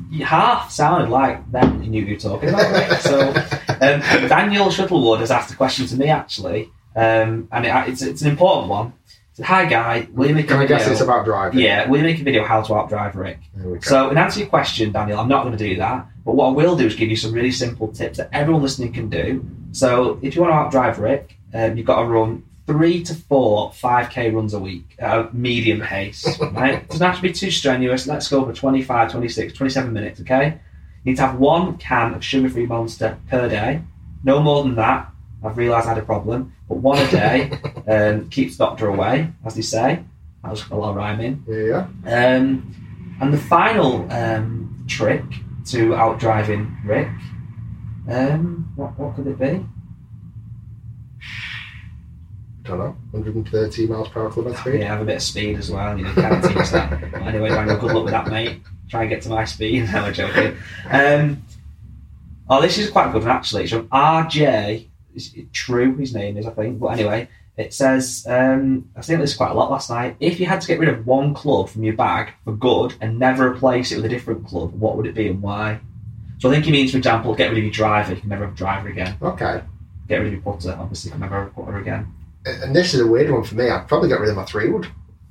You 0.09 0.25
half 0.25 0.71
sounded 0.71 1.09
like 1.09 1.51
them 1.51 1.83
you 1.83 1.89
knew 1.89 2.03
you 2.03 2.15
were 2.15 2.19
talking 2.19 2.49
about. 2.49 2.71
Rick. 2.71 2.99
so, 3.01 3.29
um, 3.29 4.27
Daniel 4.27 4.71
Shuttlewood 4.71 5.19
has 5.19 5.29
asked 5.29 5.53
a 5.53 5.55
question 5.55 5.85
to 5.87 5.95
me 5.95 6.07
actually, 6.07 6.71
um, 6.95 7.47
and 7.51 7.65
it, 7.65 7.89
it's 7.89 8.01
it's 8.01 8.21
an 8.21 8.29
important 8.29 8.69
one. 8.69 8.93
Hi, 9.43 9.65
guy. 9.65 10.07
Will 10.13 10.29
you 10.29 10.33
make 10.33 10.47
Can 10.47 10.55
a 10.55 10.59
I 10.59 10.61
video? 10.63 10.77
guess 10.77 10.87
it's 10.87 11.01
about 11.01 11.25
driving? 11.25 11.59
Yeah, 11.59 11.89
will 11.89 11.97
you 11.97 12.03
make 12.03 12.21
a 12.21 12.23
video 12.23 12.45
how 12.45 12.61
to 12.61 12.71
outdrive 12.71 13.15
Rick? 13.15 13.39
There 13.53 13.67
we 13.69 13.79
go. 13.79 13.81
So, 13.81 14.09
in 14.09 14.17
answer 14.17 14.35
to 14.35 14.39
your 14.39 14.49
question, 14.49 14.93
Daniel, 14.93 15.19
I'm 15.19 15.27
not 15.27 15.43
going 15.43 15.57
to 15.57 15.63
do 15.69 15.75
that. 15.75 16.07
But 16.23 16.35
what 16.35 16.47
I 16.47 16.51
will 16.51 16.77
do 16.77 16.85
is 16.85 16.95
give 16.95 17.09
you 17.09 17.17
some 17.17 17.33
really 17.33 17.51
simple 17.51 17.89
tips 17.89 18.17
that 18.17 18.29
everyone 18.31 18.63
listening 18.63 18.93
can 18.93 19.09
do. 19.09 19.45
So, 19.73 20.19
if 20.21 20.35
you 20.35 20.41
want 20.41 20.71
to 20.71 20.79
outdrive 20.79 20.97
Rick, 20.99 21.37
um, 21.53 21.75
you've 21.75 21.85
got 21.85 21.99
to 21.99 22.05
run 22.05 22.43
three 22.67 23.03
to 23.03 23.13
four 23.13 23.71
5k 23.71 24.33
runs 24.33 24.53
a 24.53 24.59
week 24.59 24.95
at 24.99 25.17
a 25.17 25.33
medium 25.33 25.81
pace. 25.81 26.25
Right? 26.39 26.75
It 26.75 26.89
doesn't 26.89 27.05
have 27.05 27.17
to 27.17 27.21
be 27.21 27.31
too 27.31 27.51
strenuous. 27.51 28.07
Let's 28.07 28.27
go 28.27 28.45
for 28.45 28.53
25, 28.53 29.11
26, 29.11 29.53
27 29.53 29.93
minutes, 29.93 30.21
okay? 30.21 30.59
You 31.03 31.11
need 31.11 31.17
to 31.17 31.27
have 31.27 31.39
one 31.39 31.77
can 31.77 32.13
of 32.13 32.23
sugar 32.23 32.49
free 32.49 32.65
monster 32.65 33.17
per 33.29 33.49
day. 33.49 33.81
No 34.23 34.41
more 34.41 34.63
than 34.63 34.75
that. 34.75 35.11
I've 35.43 35.57
realised 35.57 35.85
I 35.85 35.89
had 35.89 35.97
a 35.99 36.05
problem. 36.05 36.53
But 36.67 36.77
one 36.77 36.97
a 36.97 37.11
day 37.11 37.51
um, 37.87 38.29
keeps 38.29 38.57
the 38.57 38.65
doctor 38.65 38.87
away, 38.87 39.31
as 39.43 39.55
they 39.55 39.61
say. 39.61 40.03
That 40.43 40.51
was 40.51 40.67
a 40.69 40.75
lot 40.75 40.91
of 40.91 40.95
rhyming. 40.95 41.43
Yeah, 41.47 41.87
yeah. 42.05 42.35
Um, 42.37 43.17
and 43.21 43.33
the 43.33 43.37
final 43.37 44.11
um, 44.11 44.85
trick 44.87 45.23
to 45.67 45.89
outdriving 45.89 46.75
Rick, 46.85 47.09
um, 48.09 48.71
what, 48.75 48.97
what 48.97 49.15
could 49.15 49.27
it 49.27 49.39
be? 49.39 49.65
Don't 52.65 52.79
know, 52.79 52.97
130 53.11 53.87
miles 53.87 54.09
per 54.09 54.21
hour 54.23 54.31
clubhead 54.31 54.57
speed. 54.59 54.79
Yeah, 54.79 54.87
have 54.87 55.01
a 55.01 55.05
bit 55.05 55.17
of 55.17 55.21
speed 55.21 55.57
as 55.57 55.69
well. 55.69 55.97
You 55.97 56.05
can't 56.05 56.43
teach 56.43 56.71
that. 56.71 57.13
Anyway, 57.13 57.49
Daniel, 57.49 57.77
good 57.77 57.91
luck 57.91 58.05
with 58.05 58.13
that, 58.13 58.27
mate. 58.27 58.59
Try 58.89 59.01
and 59.01 59.09
get 59.09 59.21
to 59.23 59.29
my 59.29 59.45
speed. 59.45 59.87
No, 59.93 59.99
I'm 59.99 60.13
joking. 60.13 60.57
Um, 60.89 61.43
oh, 62.49 62.61
this 62.61 62.79
is 62.79 62.89
quite 62.89 63.09
a 63.09 63.11
good 63.11 63.21
one 63.21 63.31
actually. 63.31 63.63
It's 63.63 63.71
from 63.71 63.87
RJ. 63.89 64.87
Is 65.13 65.33
it 65.35 65.53
True, 65.53 65.95
his 65.95 66.15
name 66.15 66.37
is, 66.37 66.47
I 66.47 66.51
think. 66.51 66.79
But 66.79 66.87
anyway, 66.87 67.29
it 67.55 67.71
says, 67.73 68.25
um, 68.27 68.89
I 68.95 69.01
think 69.01 69.19
this 69.19 69.35
quite 69.35 69.51
a 69.51 69.53
lot 69.53 69.69
last 69.69 69.91
night. 69.91 70.15
If 70.19 70.39
you 70.39 70.47
had 70.47 70.61
to 70.61 70.67
get 70.67 70.79
rid 70.79 70.89
of 70.89 71.05
one 71.05 71.35
club 71.35 71.69
from 71.69 71.83
your 71.83 71.95
bag 71.95 72.33
for 72.43 72.53
good 72.53 72.95
and 72.99 73.19
never 73.19 73.51
replace 73.51 73.91
it 73.91 73.97
with 73.97 74.05
a 74.05 74.09
different 74.09 74.45
club, 74.47 74.73
what 74.73 74.97
would 74.97 75.05
it 75.05 75.13
be 75.13 75.27
and 75.27 75.41
why? 75.41 75.79
So 76.39 76.49
I 76.49 76.53
think 76.53 76.65
he 76.65 76.71
means, 76.71 76.91
for 76.91 76.97
example, 76.97 77.33
get 77.35 77.49
rid 77.49 77.59
of 77.59 77.63
your 77.63 77.71
driver. 77.71 78.13
You 78.13 78.21
can 78.21 78.29
never 78.29 78.45
have 78.45 78.55
a 78.55 78.57
driver 78.57 78.89
again. 78.89 79.15
Okay. 79.21 79.61
Get 80.07 80.17
rid 80.17 80.27
of 80.27 80.33
your 80.33 80.41
putter. 80.41 80.75
Obviously, 80.77 81.09
you 81.09 81.11
can 81.13 81.21
never 81.21 81.35
have 81.35 81.47
a 81.47 81.51
putter 81.51 81.77
again. 81.77 82.13
And 82.45 82.75
this 82.75 82.93
is 82.93 83.01
a 83.01 83.07
weird 83.07 83.31
one 83.31 83.43
for 83.43 83.55
me. 83.55 83.69
I'd 83.69 83.87
probably 83.87 84.09
get 84.09 84.19
rid 84.19 84.29
of 84.29 84.35
my 84.35 84.45
three 84.45 84.69
wood. 84.69 84.87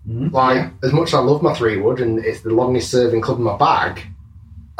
Mhm. 0.08 0.32
Like, 0.32 0.56
Yeah. 0.56 0.70
as 0.82 0.92
much 0.92 1.08
as 1.08 1.14
I 1.14 1.18
love 1.20 1.42
my 1.42 1.54
three 1.54 1.80
wood 1.80 2.00
and 2.00 2.18
it's 2.18 2.40
the 2.40 2.50
longest 2.50 2.90
serving 2.90 3.20
club 3.22 3.38
in 3.38 3.44
my 3.44 3.56
bag, 3.56 4.02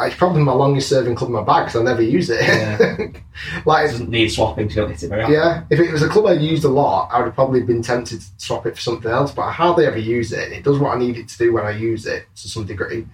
it's 0.01 0.15
probably 0.15 0.43
my 0.43 0.51
longest 0.51 0.89
serving 0.89 1.15
club 1.15 1.29
in 1.29 1.35
my 1.35 1.43
bag 1.43 1.65
because 1.65 1.79
I 1.79 1.83
never 1.83 2.01
use 2.01 2.29
it. 2.29 2.41
Yeah. 2.41 2.77
like, 3.65 3.85
It 3.87 3.91
doesn't 3.91 4.09
need 4.09 4.27
swapping 4.29 4.67
to 4.67 4.75
go 4.75 4.87
hit 4.87 5.01
it 5.01 5.07
very 5.07 5.21
often. 5.23 5.33
yeah, 5.33 5.61
if 5.69 5.79
it 5.79 5.91
was 5.91 6.01
a 6.03 6.09
club 6.09 6.25
I 6.27 6.33
used 6.33 6.65
a 6.65 6.69
lot, 6.69 7.09
I 7.11 7.19
would 7.19 7.25
have 7.27 7.35
probably 7.35 7.61
been 7.61 7.81
tempted 7.81 8.19
to 8.21 8.27
swap 8.37 8.65
it 8.65 8.75
for 8.75 8.81
something 8.81 9.09
else, 9.09 9.31
but 9.31 9.43
I 9.43 9.51
hardly 9.51 9.85
ever 9.85 9.97
use 9.97 10.31
it. 10.33 10.51
It 10.51 10.63
does 10.63 10.77
what 10.79 10.95
I 10.95 10.99
need 10.99 11.17
it 11.17 11.29
to 11.29 11.37
do 11.37 11.53
when 11.53 11.65
I 11.65 11.71
use 11.71 12.05
it 12.05 12.25
to 12.35 12.49
some 12.49 12.65
degree. 12.65 13.07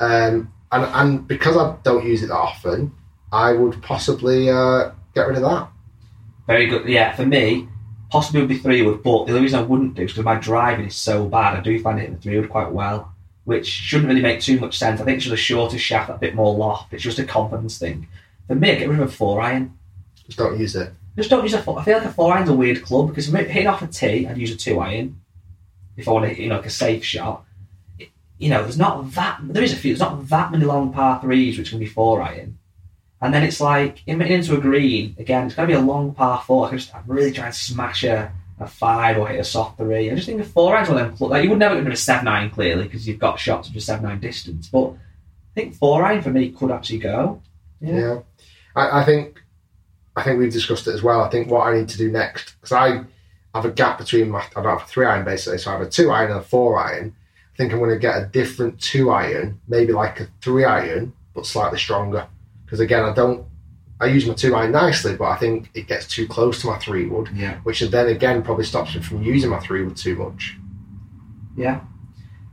Um, 0.00 0.52
and, 0.72 0.84
and 0.92 1.28
because 1.28 1.56
I 1.56 1.76
don't 1.84 2.04
use 2.04 2.22
it 2.24 2.26
that 2.26 2.34
often, 2.36 2.90
I 3.32 3.52
would 3.52 3.80
possibly 3.82 4.50
uh, 4.50 4.90
get 5.14 5.28
rid 5.28 5.36
of 5.36 5.42
that. 5.44 5.68
Very 6.48 6.66
good. 6.66 6.86
Yeah, 6.88 7.14
for 7.14 7.24
me, 7.24 7.68
possibly 8.14 8.40
would 8.40 8.48
be 8.48 8.58
three 8.58 8.80
wood, 8.82 9.02
but 9.02 9.24
the 9.24 9.32
only 9.32 9.42
reason 9.42 9.58
I 9.58 9.62
wouldn't 9.62 9.94
do 9.94 10.02
is 10.02 10.12
because 10.12 10.24
my 10.24 10.36
driving 10.36 10.86
is 10.86 10.94
so 10.94 11.26
bad. 11.26 11.56
I 11.56 11.60
do 11.60 11.78
find 11.80 11.98
it 12.00 12.06
in 12.08 12.14
the 12.14 12.20
three 12.20 12.38
wood 12.38 12.48
quite 12.48 12.70
well, 12.70 13.12
which 13.44 13.66
shouldn't 13.66 14.08
really 14.08 14.22
make 14.22 14.40
too 14.40 14.58
much 14.60 14.78
sense. 14.78 15.00
I 15.00 15.04
think 15.04 15.16
it's 15.16 15.24
just 15.24 15.34
a 15.34 15.36
shorter 15.36 15.78
shaft, 15.78 16.10
a 16.10 16.14
bit 16.14 16.34
more 16.34 16.54
loft. 16.54 16.92
It's 16.94 17.02
just 17.02 17.18
a 17.18 17.24
confidence 17.24 17.76
thing. 17.78 18.06
For 18.46 18.54
me, 18.54 18.70
I 18.70 18.74
get 18.76 18.88
rid 18.88 19.00
of 19.00 19.08
a 19.08 19.12
four 19.12 19.40
iron. 19.40 19.76
Just 20.26 20.38
don't 20.38 20.58
use 20.58 20.76
it. 20.76 20.92
Just 21.16 21.30
don't 21.30 21.42
use 21.42 21.54
a 21.54 21.62
four. 21.62 21.78
I 21.78 21.84
feel 21.84 21.98
like 21.98 22.06
a 22.06 22.12
four 22.12 22.32
iron's 22.34 22.48
a 22.50 22.54
weird 22.54 22.82
club 22.84 23.08
because 23.08 23.28
if 23.28 23.34
I'm 23.34 23.44
hitting 23.46 23.66
off 23.68 23.82
a 23.82 23.86
tee, 23.86 24.26
I'd 24.26 24.38
use 24.38 24.52
a 24.52 24.56
two 24.56 24.78
iron 24.80 25.20
if 25.96 26.06
I 26.08 26.12
want 26.12 26.24
to 26.24 26.28
hit, 26.30 26.38
you 26.38 26.48
know, 26.48 26.56
like 26.56 26.66
a 26.66 26.70
safe 26.70 27.04
shot. 27.04 27.44
It- 27.98 28.10
You 28.38 28.50
know, 28.50 28.62
there's 28.62 28.78
not 28.78 29.12
that. 29.12 29.38
There 29.42 29.62
is 29.62 29.72
a 29.72 29.76
few. 29.76 29.90
There's 29.92 30.00
not 30.00 30.28
that 30.28 30.50
many 30.52 30.64
long 30.64 30.92
par 30.92 31.20
threes 31.20 31.56
which 31.58 31.70
can 31.70 31.78
be 31.78 31.86
four 31.86 32.20
iron. 32.22 32.58
And 33.24 33.32
then 33.32 33.42
it's 33.42 33.58
like 33.58 34.02
in- 34.06 34.20
into 34.20 34.54
a 34.54 34.60
green 34.60 35.16
again. 35.18 35.46
It's 35.46 35.54
going 35.54 35.66
to 35.66 35.74
be 35.74 35.80
a 35.80 35.82
long 35.82 36.12
par 36.14 36.42
four. 36.46 36.68
I 36.68 36.72
just, 36.72 36.94
I'm 36.94 37.04
really 37.06 37.32
trying 37.32 37.52
to 37.52 37.58
smash 37.58 38.04
a, 38.04 38.30
a 38.60 38.66
five 38.66 39.16
or 39.16 39.26
hit 39.26 39.40
a 39.40 39.44
soft 39.44 39.78
three. 39.78 40.10
I 40.10 40.14
just 40.14 40.26
think 40.26 40.42
a 40.42 40.44
four 40.44 40.76
iron's 40.76 40.90
one 40.90 40.98
of 40.98 41.18
them. 41.18 41.30
Like 41.30 41.42
you 41.42 41.48
would 41.48 41.58
never 41.58 41.80
get 41.80 41.90
a 41.90 41.96
seven 41.96 42.26
nine 42.26 42.50
clearly 42.50 42.84
because 42.84 43.08
you've 43.08 43.18
got 43.18 43.40
shots 43.40 43.70
of 43.70 43.76
a 43.76 43.80
seven 43.80 44.04
nine 44.04 44.20
distance. 44.20 44.68
But 44.68 44.90
I 44.90 45.54
think 45.54 45.74
four 45.74 46.04
iron 46.04 46.20
for 46.20 46.28
me 46.28 46.50
could 46.50 46.70
actually 46.70 46.98
go. 46.98 47.40
Yeah, 47.80 48.20
I, 48.76 49.00
I 49.00 49.04
think 49.06 49.42
I 50.14 50.22
think 50.22 50.38
we've 50.38 50.52
discussed 50.52 50.86
it 50.86 50.92
as 50.92 51.02
well. 51.02 51.22
I 51.22 51.30
think 51.30 51.50
what 51.50 51.66
I 51.66 51.78
need 51.78 51.88
to 51.88 51.96
do 51.96 52.12
next 52.12 52.56
because 52.60 52.72
I 52.72 53.04
have 53.54 53.64
a 53.64 53.70
gap 53.70 53.96
between 53.96 54.28
my 54.28 54.40
I 54.54 54.62
don't 54.62 54.78
have 54.78 54.82
a 54.82 54.90
three 54.90 55.06
iron 55.06 55.24
basically, 55.24 55.56
so 55.56 55.70
I 55.70 55.78
have 55.78 55.86
a 55.86 55.88
two 55.88 56.10
iron 56.10 56.30
and 56.30 56.40
a 56.40 56.44
four 56.44 56.78
iron. 56.78 57.16
I 57.54 57.56
think 57.56 57.72
I'm 57.72 57.78
going 57.78 57.88
to 57.88 57.98
get 57.98 58.22
a 58.22 58.26
different 58.26 58.82
two 58.82 59.10
iron, 59.10 59.62
maybe 59.66 59.94
like 59.94 60.20
a 60.20 60.28
three 60.42 60.64
iron, 60.66 61.14
but 61.34 61.46
slightly 61.46 61.78
stronger. 61.78 62.26
Because 62.64 62.80
again, 62.80 63.04
I 63.04 63.12
don't 63.12 63.46
I 64.00 64.06
use 64.06 64.26
my 64.26 64.34
two 64.34 64.54
iron 64.56 64.72
nicely, 64.72 65.14
but 65.16 65.26
I 65.26 65.36
think 65.36 65.70
it 65.74 65.86
gets 65.86 66.06
too 66.08 66.26
close 66.26 66.60
to 66.60 66.66
my 66.66 66.78
three 66.78 67.06
wood, 67.06 67.30
Yeah. 67.34 67.58
which 67.62 67.80
then 67.80 68.08
again 68.08 68.42
probably 68.42 68.64
stops 68.64 68.94
me 68.94 69.00
from 69.02 69.22
using 69.22 69.50
my 69.50 69.60
three 69.60 69.84
wood 69.84 69.96
too 69.96 70.16
much. 70.16 70.56
Yeah. 71.56 71.80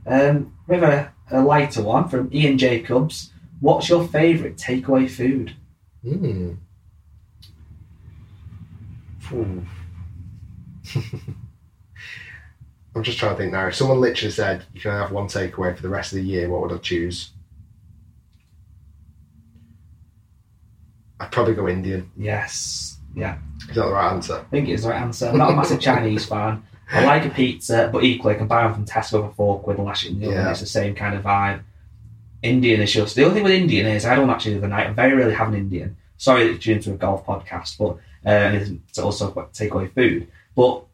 Um, 0.06 0.54
we 0.68 0.76
have 0.76 0.84
a, 0.84 1.12
a 1.30 1.42
lighter 1.42 1.82
one 1.82 2.08
from 2.08 2.30
Ian 2.32 2.58
Jacobs. 2.58 3.32
What's 3.60 3.88
your 3.88 4.06
favourite 4.06 4.56
takeaway 4.56 5.10
food? 5.10 5.54
Hmm. 6.02 6.52
Ooh. 9.32 9.64
I'm 12.94 13.02
just 13.02 13.18
trying 13.18 13.32
to 13.34 13.38
think 13.38 13.52
now. 13.52 13.66
If 13.66 13.74
someone 13.74 14.00
literally 14.00 14.30
said 14.32 14.64
you 14.74 14.80
can 14.80 14.90
have 14.90 15.10
one 15.12 15.26
takeaway 15.26 15.74
for 15.74 15.82
the 15.82 15.88
rest 15.88 16.12
of 16.12 16.16
the 16.18 16.24
year, 16.24 16.48
what 16.50 16.60
would 16.62 16.72
I 16.72 16.76
choose? 16.78 17.30
I'd 21.22 21.30
probably 21.30 21.54
go 21.54 21.68
Indian. 21.68 22.10
Yes. 22.16 22.98
Yeah. 23.14 23.38
Is 23.60 23.76
that 23.76 23.86
the 23.86 23.92
right 23.92 24.12
answer? 24.12 24.40
I 24.40 24.50
think 24.50 24.68
it's 24.68 24.82
the 24.82 24.88
right 24.90 25.00
answer. 25.00 25.28
I'm 25.28 25.38
not 25.38 25.52
a 25.52 25.56
massive 25.56 25.80
Chinese 25.80 26.26
fan. 26.26 26.62
I 26.90 27.04
like 27.04 27.24
a 27.24 27.30
pizza, 27.30 27.88
but 27.92 28.02
equally 28.02 28.34
I 28.34 28.38
can 28.38 28.48
buy 28.48 28.64
one 28.64 28.74
from 28.74 28.84
Tesco 28.84 29.28
for 29.28 29.34
four 29.34 29.60
quid 29.60 29.78
and 29.78 29.86
lash 29.86 30.04
it 30.04 30.10
in 30.10 30.20
the 30.20 30.26
oven. 30.26 30.38
Yeah. 30.38 30.50
It's 30.50 30.60
the 30.60 30.66
same 30.66 30.94
kind 30.94 31.14
of 31.14 31.22
vibe. 31.22 31.62
Indian 32.42 32.80
is 32.80 32.92
just 32.92 33.14
the 33.14 33.22
only 33.22 33.34
thing 33.36 33.44
with 33.44 33.52
Indian 33.52 33.86
is 33.86 34.04
I 34.04 34.16
don't 34.16 34.28
actually 34.28 34.58
the 34.58 34.66
night. 34.66 34.88
I 34.88 34.92
very 34.92 35.14
rarely 35.14 35.34
have 35.34 35.48
an 35.48 35.54
Indian. 35.54 35.96
Sorry 36.16 36.44
that 36.44 36.54
it's 36.54 36.64
tuned 36.64 36.82
to 36.82 36.92
a 36.92 36.96
golf 36.96 37.24
podcast, 37.24 37.78
but 37.78 37.98
uh, 38.28 38.58
it's 38.88 38.98
also 38.98 39.30
quite 39.30 39.52
takeaway 39.52 39.92
food. 39.94 40.26
But 40.56 40.84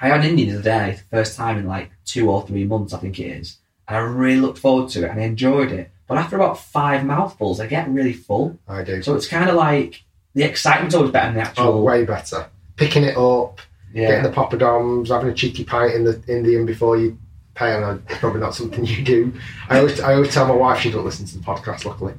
I 0.00 0.08
had 0.08 0.20
an 0.20 0.26
Indian 0.26 0.50
the 0.50 0.54
other 0.56 0.62
day, 0.62 1.00
first 1.10 1.36
time 1.36 1.58
in 1.58 1.66
like 1.66 1.90
two 2.04 2.30
or 2.30 2.46
three 2.46 2.64
months, 2.64 2.92
I 2.92 2.98
think 2.98 3.18
it 3.18 3.26
is, 3.26 3.56
and 3.88 3.96
I 3.96 4.00
really 4.00 4.40
looked 4.40 4.58
forward 4.58 4.90
to 4.90 5.04
it 5.04 5.10
and 5.10 5.20
I 5.20 5.24
enjoyed 5.24 5.72
it. 5.72 5.90
But 6.10 6.18
after 6.18 6.34
about 6.34 6.58
five 6.58 7.06
mouthfuls, 7.06 7.60
I 7.60 7.68
get 7.68 7.88
really 7.88 8.12
full. 8.12 8.58
I 8.66 8.82
do. 8.82 9.00
So 9.00 9.14
it's 9.14 9.28
kind 9.28 9.48
of 9.48 9.54
like 9.54 10.02
the 10.34 10.42
excitement's 10.42 10.96
always 10.96 11.12
better 11.12 11.26
than 11.26 11.36
the 11.36 11.42
actual. 11.48 11.66
Oh, 11.66 11.82
way 11.82 12.04
better. 12.04 12.48
Picking 12.74 13.04
it 13.04 13.16
up, 13.16 13.60
yeah. 13.94 14.08
getting 14.08 14.24
the 14.24 14.36
poppadoms, 14.36 15.06
having 15.06 15.28
a 15.30 15.32
cheeky 15.34 15.62
pint 15.62 15.94
in 15.94 16.02
the 16.02 16.20
Indian 16.26 16.66
before 16.66 16.96
you 16.96 17.16
pay. 17.54 17.74
I 17.74 17.78
know 17.78 18.02
it's 18.08 18.18
probably 18.18 18.40
not 18.40 18.56
something 18.56 18.84
you 18.84 19.04
do. 19.04 19.32
I 19.68 19.78
always, 19.78 20.00
I 20.00 20.14
always 20.14 20.34
tell 20.34 20.48
my 20.48 20.54
wife 20.56 20.80
she 20.80 20.90
don't 20.90 21.04
listen 21.04 21.26
to 21.26 21.38
the 21.38 21.44
podcast. 21.44 21.84
Luckily, 21.84 22.14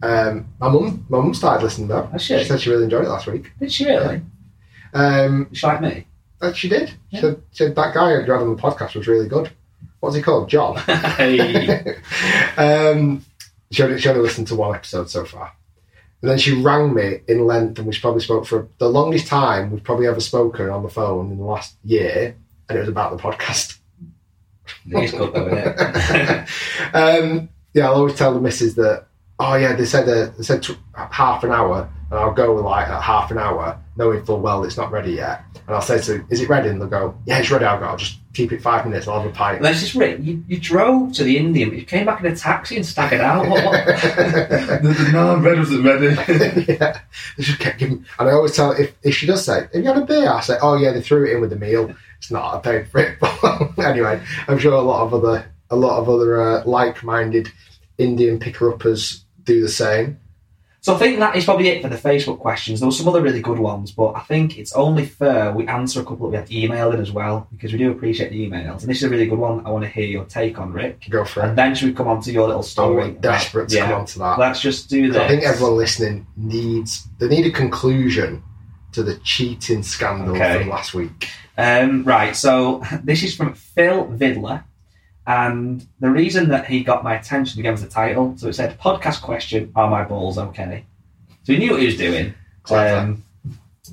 um, 0.00 0.46
my 0.58 0.70
mum, 0.70 1.04
my 1.10 1.18
mum 1.18 1.34
started 1.34 1.62
listening 1.62 1.88
though. 1.88 2.06
Has 2.06 2.22
she? 2.22 2.38
She 2.38 2.44
said 2.46 2.62
she 2.62 2.70
really 2.70 2.84
enjoyed 2.84 3.04
it 3.04 3.10
last 3.10 3.26
week. 3.26 3.52
Did 3.60 3.70
she 3.70 3.84
really? 3.84 4.22
Um, 4.94 5.48
She's 5.52 5.64
like 5.64 5.82
me. 5.82 6.06
and 6.40 6.56
she 6.56 6.70
did. 6.70 6.94
She, 7.10 7.18
said, 7.18 7.42
she 7.50 7.64
said 7.64 7.74
that 7.76 7.92
guy 7.92 8.14
who 8.14 8.20
had 8.20 8.30
on 8.30 8.56
the 8.56 8.62
podcast 8.62 8.94
was 8.94 9.06
really 9.06 9.28
good. 9.28 9.50
What's 10.00 10.16
he 10.16 10.22
called? 10.22 10.48
John. 10.48 10.76
Hey. 10.86 11.96
um, 12.56 13.24
she, 13.70 13.82
only, 13.82 13.98
she 14.00 14.08
only 14.08 14.22
listened 14.22 14.46
to 14.48 14.54
one 14.54 14.74
episode 14.74 15.10
so 15.10 15.24
far. 15.24 15.52
And 16.22 16.30
then 16.30 16.38
she 16.38 16.60
rang 16.60 16.94
me 16.94 17.20
in 17.28 17.46
length, 17.46 17.78
and 17.78 17.86
we 17.86 17.96
probably 17.98 18.20
spoke 18.20 18.46
for 18.46 18.68
the 18.78 18.88
longest 18.88 19.26
time 19.28 19.70
we've 19.70 19.84
probably 19.84 20.06
ever 20.06 20.20
spoken 20.20 20.68
on 20.68 20.82
the 20.82 20.88
phone 20.88 21.30
in 21.30 21.38
the 21.38 21.44
last 21.44 21.76
year, 21.84 22.36
and 22.68 22.76
it 22.76 22.80
was 22.80 22.88
about 22.88 23.16
the 23.16 23.22
podcast. 23.22 23.78
He's 24.84 25.12
good 25.12 25.32
though, 25.32 25.46
isn't 25.46 25.58
it? 25.58 26.48
um, 26.94 27.48
yeah, 27.72 27.86
I'll 27.86 27.94
always 27.94 28.16
tell 28.16 28.34
the 28.34 28.40
missus 28.40 28.74
that. 28.74 29.06
Oh 29.38 29.54
yeah, 29.54 29.74
they 29.74 29.84
said 29.84 30.08
uh, 30.08 30.32
they 30.36 30.42
said 30.42 30.62
tw- 30.62 30.78
half 30.94 31.44
an 31.44 31.52
hour, 31.52 31.88
and 32.10 32.18
I'll 32.18 32.32
go 32.32 32.54
like 32.54 32.88
at 32.88 33.02
half 33.02 33.30
an 33.30 33.38
hour, 33.38 33.78
knowing 33.96 34.24
full 34.24 34.40
well 34.40 34.64
it's 34.64 34.76
not 34.76 34.90
ready 34.90 35.12
yet. 35.12 35.42
And 35.66 35.74
I'll 35.74 35.82
say 35.82 36.00
to, 36.00 36.24
"Is 36.30 36.40
it 36.40 36.48
ready?" 36.48 36.68
And 36.70 36.80
they'll 36.80 36.88
go, 36.88 37.14
"Yeah, 37.26 37.38
it's 37.38 37.50
ready." 37.50 37.64
I'll 37.66 37.78
go. 37.78 37.86
I'll 37.86 37.96
just 37.96 38.18
keep 38.32 38.52
it 38.52 38.62
five 38.62 38.86
minutes. 38.86 39.06
I'll 39.06 39.20
have 39.20 39.30
a 39.30 39.34
pint. 39.34 39.56
And 39.56 39.64
then 39.64 39.72
it's 39.72 39.82
just 39.82 39.94
Rick. 39.94 40.20
You, 40.22 40.42
you 40.48 40.58
drove 40.58 41.12
to 41.14 41.24
the 41.24 41.36
Indian, 41.36 41.68
but 41.68 41.78
you 41.78 41.84
came 41.84 42.06
back 42.06 42.20
in 42.20 42.26
a 42.32 42.36
taxi 42.36 42.76
and 42.76 42.86
staggered 42.86 43.20
out. 43.20 43.48
What, 43.48 43.64
what? 43.64 43.86
no, 45.12 45.36
red 45.38 45.58
wasn't 45.58 45.84
ready. 45.84 46.06
yeah, 46.72 47.00
they 47.36 47.42
just 47.42 47.58
kept 47.58 47.78
giving. 47.78 48.06
And 48.18 48.28
I 48.28 48.32
always 48.32 48.54
tell 48.56 48.72
if, 48.72 48.94
if 49.02 49.14
she 49.14 49.26
does 49.26 49.44
say, 49.44 49.60
"Have 49.60 49.74
you 49.74 49.84
had 49.84 49.98
a 49.98 50.06
beer?" 50.06 50.30
I 50.30 50.40
say, 50.40 50.56
"Oh 50.62 50.76
yeah, 50.76 50.92
they 50.92 51.02
threw 51.02 51.26
it 51.26 51.32
in 51.32 51.40
with 51.40 51.50
the 51.50 51.56
meal. 51.56 51.94
It's 52.16 52.30
not. 52.30 52.54
I 52.54 52.60
paid 52.60 52.88
for 52.88 53.00
it." 53.00 53.18
But 53.20 53.78
anyway, 53.84 54.22
I'm 54.46 54.58
sure 54.58 54.72
a 54.72 54.80
lot 54.80 55.02
of 55.04 55.12
other 55.12 55.44
a 55.70 55.76
lot 55.76 55.98
of 55.98 56.08
other 56.08 56.40
uh, 56.40 56.64
like-minded 56.64 57.50
Indian 57.98 58.38
picker-uppers 58.38 59.24
do 59.44 59.60
the 59.60 59.68
same. 59.68 60.18
So 60.80 60.94
I 60.94 60.98
think 60.98 61.18
that 61.18 61.34
is 61.36 61.44
probably 61.44 61.68
it 61.68 61.82
for 61.82 61.88
the 61.88 61.96
Facebook 61.96 62.38
questions. 62.38 62.80
There 62.80 62.86
were 62.86 62.92
some 62.92 63.08
other 63.08 63.20
really 63.20 63.40
good 63.42 63.58
ones, 63.58 63.90
but 63.92 64.12
I 64.14 64.20
think 64.20 64.58
it's 64.58 64.72
only 64.74 65.04
fair 65.06 65.52
we 65.52 65.66
answer 65.66 66.00
a 66.00 66.04
couple 66.04 66.30
that 66.30 66.48
we 66.48 66.56
had 66.60 66.70
emailed 66.70 66.94
in 66.94 67.00
as 67.00 67.10
well, 67.10 67.48
because 67.50 67.72
we 67.72 67.78
do 67.78 67.90
appreciate 67.90 68.30
the 68.30 68.48
emails. 68.48 68.80
And 68.82 68.88
this 68.90 68.98
is 68.98 69.02
a 69.02 69.08
really 69.08 69.26
good 69.26 69.38
one 69.38 69.66
I 69.66 69.70
want 69.70 69.84
to 69.84 69.90
hear 69.90 70.06
your 70.06 70.24
take 70.24 70.58
on, 70.58 70.72
Rick. 70.72 71.06
Go 71.10 71.24
for 71.24 71.40
it. 71.42 71.48
And 71.48 71.58
then 71.58 71.74
should 71.74 71.88
we 71.88 71.94
come 71.94 72.08
on 72.08 72.20
to 72.22 72.30
your 72.32 72.46
little 72.46 72.62
story? 72.62 73.02
I'm 73.04 73.14
desperate 73.20 73.68
to 73.70 73.76
Yeah. 73.76 73.86
come 73.86 74.00
on 74.00 74.06
to 74.06 74.18
that. 74.20 74.38
Let's 74.38 74.60
just 74.60 74.88
do 74.88 75.10
this. 75.12 75.20
I 75.20 75.26
think 75.28 75.42
everyone 75.42 75.76
listening 75.76 76.26
needs 76.36 77.06
they 77.18 77.28
need 77.28 77.46
a 77.46 77.50
conclusion 77.50 78.42
to 78.92 79.02
the 79.02 79.16
cheating 79.24 79.82
scandal 79.82 80.34
Okay. 80.36 80.58
from 80.60 80.68
last 80.70 80.94
week. 80.94 81.28
Um, 81.58 82.04
right, 82.04 82.34
so 82.36 82.82
this 83.04 83.22
is 83.22 83.34
from 83.36 83.52
Phil 83.54 84.06
Vidler, 84.06 84.62
and 85.28 85.86
the 86.00 86.08
reason 86.08 86.48
that 86.48 86.66
he 86.66 86.82
got 86.82 87.04
my 87.04 87.14
attention 87.14 87.60
again 87.60 87.72
was 87.72 87.82
the 87.82 87.88
title. 87.88 88.34
So 88.38 88.48
it 88.48 88.54
said, 88.54 88.80
"Podcast 88.80 89.20
question: 89.20 89.70
Are 89.76 89.90
my 89.90 90.02
balls 90.02 90.38
okay?" 90.38 90.86
So 91.42 91.52
he 91.52 91.58
knew 91.58 91.72
what 91.72 91.80
he 91.80 91.86
was 91.86 91.98
doing. 91.98 92.32
Um, 92.70 93.22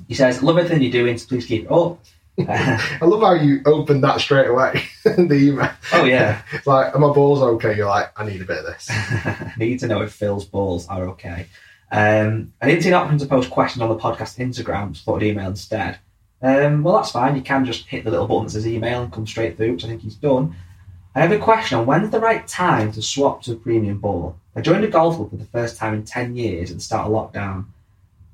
he 0.08 0.14
says, 0.14 0.42
"Love 0.42 0.56
everything 0.56 0.80
you're 0.82 0.90
doing. 0.90 1.18
So 1.18 1.28
please 1.28 1.44
keep 1.44 1.64
it 1.64 1.70
up. 1.70 1.98
I 2.48 2.98
love 3.02 3.20
how 3.20 3.34
you 3.34 3.60
opened 3.66 4.02
that 4.02 4.18
straight 4.20 4.48
away. 4.48 4.82
the 5.04 5.34
email. 5.34 5.70
Oh 5.92 6.04
yeah, 6.04 6.40
It's 6.52 6.66
like, 6.66 6.94
are 6.94 6.98
my 6.98 7.12
balls 7.12 7.42
okay? 7.42 7.76
You're 7.76 7.86
like, 7.86 8.18
I 8.18 8.24
need 8.24 8.40
a 8.40 8.46
bit 8.46 8.58
of 8.58 8.64
this. 8.64 8.90
need 9.58 9.78
to 9.80 9.88
know 9.88 10.00
if 10.00 10.12
Phil's 10.12 10.46
balls 10.46 10.88
are 10.88 11.04
okay. 11.08 11.48
Um, 11.92 12.54
I 12.62 12.66
didn't 12.66 12.82
see 12.82 12.88
an 12.88 12.94
option 12.94 13.18
to 13.18 13.26
post 13.26 13.50
questions 13.50 13.82
on 13.82 13.90
the 13.90 13.96
podcast 13.96 14.38
Instagram, 14.38 14.96
so 14.96 15.04
thought 15.04 15.16
I'd 15.16 15.24
email 15.24 15.48
instead. 15.48 15.98
Um, 16.40 16.82
well, 16.82 16.96
that's 16.96 17.10
fine. 17.10 17.36
You 17.36 17.42
can 17.42 17.66
just 17.66 17.86
hit 17.86 18.04
the 18.04 18.10
little 18.10 18.26
button 18.26 18.44
that 18.44 18.50
says 18.50 18.66
email 18.66 19.02
and 19.02 19.12
come 19.12 19.26
straight 19.26 19.58
through, 19.58 19.72
which 19.72 19.84
I 19.84 19.88
think 19.88 20.00
he's 20.00 20.16
done. 20.16 20.56
I 21.16 21.20
have 21.20 21.32
a 21.32 21.38
question 21.38 21.78
on 21.78 21.86
when's 21.86 22.10
the 22.10 22.20
right 22.20 22.46
time 22.46 22.92
to 22.92 23.00
swap 23.00 23.40
to 23.44 23.52
a 23.52 23.56
premium 23.56 24.00
ball. 24.00 24.36
I 24.54 24.60
joined 24.60 24.84
a 24.84 24.88
golf 24.88 25.16
club 25.16 25.30
for 25.30 25.36
the 25.36 25.46
first 25.46 25.78
time 25.78 25.94
in 25.94 26.04
10 26.04 26.36
years 26.36 26.70
at 26.70 26.76
the 26.76 26.82
start 26.82 27.06
of 27.06 27.12
lockdown, 27.14 27.64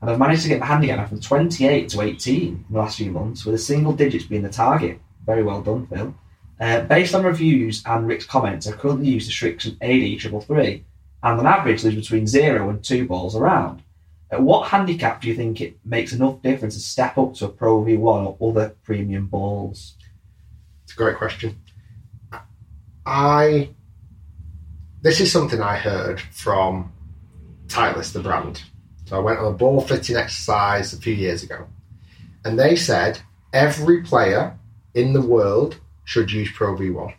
and 0.00 0.10
I've 0.10 0.18
managed 0.18 0.42
to 0.42 0.48
get 0.48 0.58
my 0.58 0.66
handicap 0.66 1.08
from 1.08 1.20
28 1.20 1.88
to 1.90 2.00
18 2.00 2.42
in 2.42 2.64
the 2.68 2.76
last 2.76 2.96
few 2.96 3.12
months, 3.12 3.44
with 3.44 3.54
a 3.54 3.58
single 3.58 3.92
digits 3.92 4.24
being 4.24 4.42
the 4.42 4.48
target. 4.48 4.98
Very 5.24 5.44
well 5.44 5.62
done, 5.62 5.86
Phil. 5.86 6.12
Uh, 6.58 6.80
based 6.80 7.14
on 7.14 7.22
reviews 7.22 7.84
and 7.86 8.08
Rick's 8.08 8.26
comments, 8.26 8.66
I 8.66 8.72
currently 8.72 9.10
use 9.10 9.26
the 9.26 9.32
Srixon 9.32 9.76
AD 9.80 10.18
triple 10.18 10.40
three, 10.40 10.84
and 11.22 11.38
on 11.38 11.46
average 11.46 11.84
lose 11.84 11.94
between 11.94 12.26
zero 12.26 12.68
and 12.68 12.82
two 12.82 13.06
balls 13.06 13.36
around. 13.36 13.84
At 14.32 14.42
what 14.42 14.70
handicap 14.70 15.22
do 15.22 15.28
you 15.28 15.36
think 15.36 15.60
it 15.60 15.78
makes 15.84 16.12
enough 16.12 16.42
difference 16.42 16.74
to 16.74 16.80
step 16.80 17.16
up 17.16 17.34
to 17.34 17.44
a 17.44 17.48
Pro 17.48 17.84
V1 17.84 18.36
or 18.40 18.50
other 18.50 18.74
premium 18.82 19.28
balls? 19.28 19.94
It's 20.82 20.94
a 20.94 20.96
great 20.96 21.16
question. 21.16 21.61
I 23.04 23.70
this 25.02 25.20
is 25.20 25.32
something 25.32 25.60
I 25.60 25.76
heard 25.76 26.20
from 26.20 26.92
Titleist, 27.66 28.12
the 28.12 28.20
brand. 28.20 28.62
So 29.06 29.16
I 29.16 29.18
went 29.18 29.40
on 29.40 29.52
a 29.52 29.56
ball 29.56 29.80
fitting 29.80 30.16
exercise 30.16 30.92
a 30.92 31.00
few 31.00 31.14
years 31.14 31.42
ago, 31.42 31.66
and 32.44 32.58
they 32.58 32.76
said 32.76 33.20
every 33.52 34.02
player 34.02 34.56
in 34.94 35.12
the 35.12 35.20
world 35.20 35.78
should 36.04 36.30
use 36.30 36.50
Pro 36.52 36.76
V1 36.76 37.14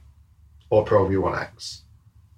or 0.69 0.86
Pro 0.86 1.07
V1X. 1.07 1.81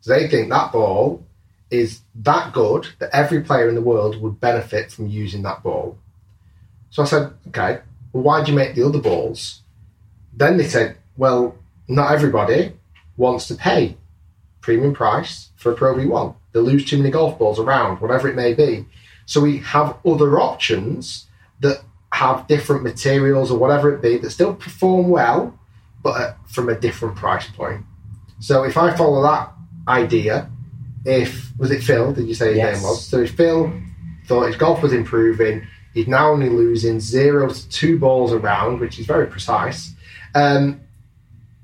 So 0.02 0.14
they 0.14 0.28
think 0.28 0.50
that 0.50 0.72
ball 0.72 1.26
is 1.70 2.02
that 2.16 2.54
good 2.54 2.88
that 3.00 3.10
every 3.14 3.42
player 3.42 3.70
in 3.70 3.76
the 3.76 3.82
world 3.82 4.22
would 4.22 4.40
benefit 4.40 4.92
from 4.92 5.08
using 5.08 5.44
that 5.44 5.64
ball. 5.64 5.98
So 6.90 7.04
I 7.04 7.06
said, 7.06 7.34
okay, 7.48 7.80
well, 8.14 8.24
why 8.24 8.44
do 8.44 8.52
you 8.52 8.58
make 8.58 8.76
the 8.76 8.86
other 8.86 9.02
balls? 9.02 9.62
Then 10.34 10.58
they 10.58 10.68
said, 10.68 10.98
well, 11.18 11.56
not 11.88 12.12
everybody 12.12 12.74
wants 13.18 13.48
to 13.48 13.56
pay 13.56 13.98
premium 14.62 14.94
price 14.94 15.50
for 15.58 15.72
a 15.72 15.76
Pro 15.76 15.96
V1. 15.96 16.36
They 16.54 16.60
lose 16.60 16.86
too 16.86 16.98
many 16.98 17.12
golf 17.12 17.38
balls 17.38 17.60
around, 17.60 18.02
whatever 18.02 18.28
it 18.28 18.36
may 18.36 18.54
be. 18.54 18.86
So 19.26 19.42
we 19.42 19.58
have 19.60 19.98
other 20.06 20.40
options 20.40 21.28
that 21.60 21.82
have 22.14 22.48
different 22.48 22.84
materials 22.84 23.52
or 23.52 23.58
whatever 23.60 23.94
it 23.94 24.02
be 24.02 24.18
that 24.18 24.30
still 24.32 24.54
perform 24.54 25.10
well, 25.10 25.58
but 26.04 26.38
from 26.48 26.70
a 26.70 26.76
different 26.76 27.16
price 27.16 27.48
point. 27.50 27.84
So 28.40 28.64
if 28.64 28.78
I 28.78 28.96
follow 28.96 29.22
that 29.24 29.52
idea, 29.88 30.50
if 31.06 31.52
was 31.58 31.72
it 31.72 31.84
Phil? 31.84 32.14
Did 32.14 32.28
you 32.28 32.34
say 32.34 32.50
his 32.50 32.58
Yes. 32.58 32.76
name 32.76 32.84
was? 32.84 33.06
So 33.06 33.22
if 33.22 33.32
Phil 33.36 33.72
thought 34.28 34.48
his 34.48 34.56
golf 34.56 34.82
was 34.82 34.94
improving, 34.94 35.66
he's 35.94 36.08
now 36.08 36.32
only 36.32 36.50
losing 36.50 37.00
zero 37.00 37.50
to 37.50 37.70
two 37.70 37.98
balls 38.00 38.32
around, 38.34 38.80
which 38.80 39.00
is 39.00 39.06
very 39.06 39.28
precise. 39.28 39.94
Um, 40.34 40.82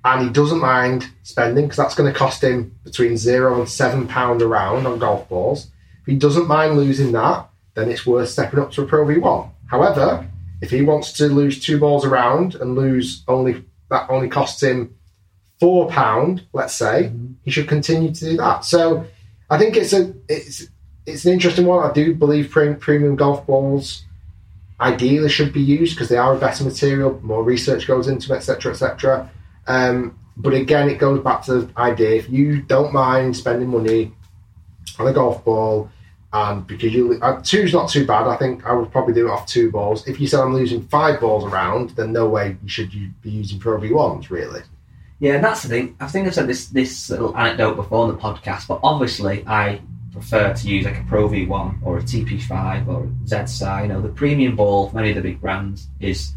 and 0.04 0.24
he 0.24 0.30
doesn't 0.30 0.60
mind 0.60 1.08
spending 1.24 1.66
because 1.66 1.78
that's 1.78 1.96
going 1.96 2.12
to 2.12 2.18
cost 2.18 2.44
him 2.44 2.76
between 2.84 3.18
zero 3.18 3.60
and 3.60 3.70
seven 3.70 4.08
pound 4.08 4.42
a 4.42 4.48
round 4.48 4.88
on 4.88 5.00
golf 5.00 5.28
balls. 5.30 5.68
If 6.02 6.08
he 6.08 6.16
doesn't 6.16 6.48
mind 6.48 6.76
losing 6.76 7.12
that, 7.12 7.48
then 7.76 7.90
it's 7.90 8.06
worth 8.06 8.30
stepping 8.30 8.60
up 8.60 8.72
to 8.72 8.82
a 8.82 8.86
Pro 8.86 9.06
V1. 9.06 9.50
However, 9.68 10.28
if 10.62 10.72
he 10.72 10.82
wants 10.82 11.14
to 11.14 11.28
lose 11.28 11.64
two 11.64 11.80
balls 11.80 12.06
around 12.06 12.56
and 12.56 12.76
lose 12.76 13.24
only 13.28 13.64
that 13.90 14.10
only 14.10 14.30
costs 14.30 14.64
him 14.64 14.96
four 15.60 15.88
pound, 15.90 16.46
let's 16.54 16.74
say, 16.74 17.04
mm-hmm. 17.04 17.34
he 17.44 17.52
should 17.52 17.68
continue 17.68 18.12
to 18.12 18.26
do 18.26 18.38
that. 18.38 18.66
So 18.66 19.06
I 19.50 19.58
think 19.58 19.78
it's 19.78 19.94
a 19.94 20.14
it's 20.28 20.68
it's 21.06 21.26
an 21.26 21.34
interesting 21.34 21.66
one. 21.66 21.88
I 21.88 21.94
do 21.94 22.16
believe 22.16 22.50
premium 22.50 23.16
golf 23.16 23.46
balls 23.46 24.04
ideally 24.80 25.30
should 25.30 25.54
be 25.54 25.62
used 25.62 25.96
because 25.96 26.10
they 26.10 26.18
are 26.18 26.36
a 26.36 26.40
better 26.40 26.64
material. 26.64 27.20
More 27.22 27.44
research 27.44 27.88
goes 27.88 28.08
into 28.08 28.28
them, 28.28 28.38
etc., 28.38 28.72
etc. 28.72 29.30
Um, 29.68 30.18
but 30.38 30.54
again, 30.54 30.90
it 30.90 30.98
goes 30.98 31.24
back 31.24 31.44
to 31.44 31.62
the 31.62 31.80
idea: 31.80 32.16
if 32.16 32.30
you 32.30 32.62
don't 32.62 32.94
mind 32.94 33.36
spending 33.36 33.70
money 33.70 34.12
on 35.00 35.08
a 35.08 35.14
golf 35.14 35.44
ball, 35.44 35.90
and 36.34 36.66
because 36.66 36.94
you 36.94 37.20
uh, 37.22 37.42
two's 37.44 37.74
not 37.74 37.90
too 37.90 38.06
bad, 38.06 38.28
I 38.28 38.38
think 38.38 38.66
I 38.66 38.74
would 38.74 38.92
probably 38.92 39.14
do 39.14 39.28
it 39.28 39.32
off 39.32 39.46
two 39.46 39.72
balls. 39.72 40.08
If 40.08 40.20
you 40.20 40.28
said 40.28 40.40
I'm 40.40 40.54
losing 40.54 40.84
five 40.88 41.20
balls 41.20 41.44
around, 41.44 41.92
then 41.92 42.14
no 42.14 42.28
way 42.28 42.58
you 42.64 42.70
should 42.70 42.94
you 42.94 43.12
be 43.22 43.30
using 43.30 43.60
Pro 43.60 43.78
V 43.78 43.92
ones, 43.92 44.32
really. 44.32 44.62
Yeah, 45.20 45.36
and 45.36 45.44
that's 45.44 45.62
the 45.62 45.70
thing. 45.70 45.96
I 46.00 46.08
think 46.08 46.28
I've 46.28 46.34
said 46.34 46.48
this 46.48 46.68
this 46.68 47.10
little 47.10 47.38
anecdote 47.38 47.76
before 47.76 48.04
on 48.04 48.08
the 48.08 48.18
podcast, 48.18 48.68
but 48.68 48.80
obviously 48.82 49.44
I 49.46 49.82
prefer 50.12 50.54
to 50.54 50.68
use 50.68 50.86
like 50.86 51.00
a 51.00 51.04
Pro 51.04 51.28
V1 51.30 51.80
or 51.84 51.98
a 51.98 52.02
TP5 52.02 52.88
or 52.88 53.08
ZSI. 53.26 53.84
You 53.84 53.88
know, 53.90 54.02
the 54.02 54.10
premium 54.10 54.56
ball 54.56 54.90
from 54.90 55.00
any 55.00 55.10
of 55.10 55.16
the 55.16 55.22
big 55.22 55.40
brands 55.40 55.88
is 56.00 56.34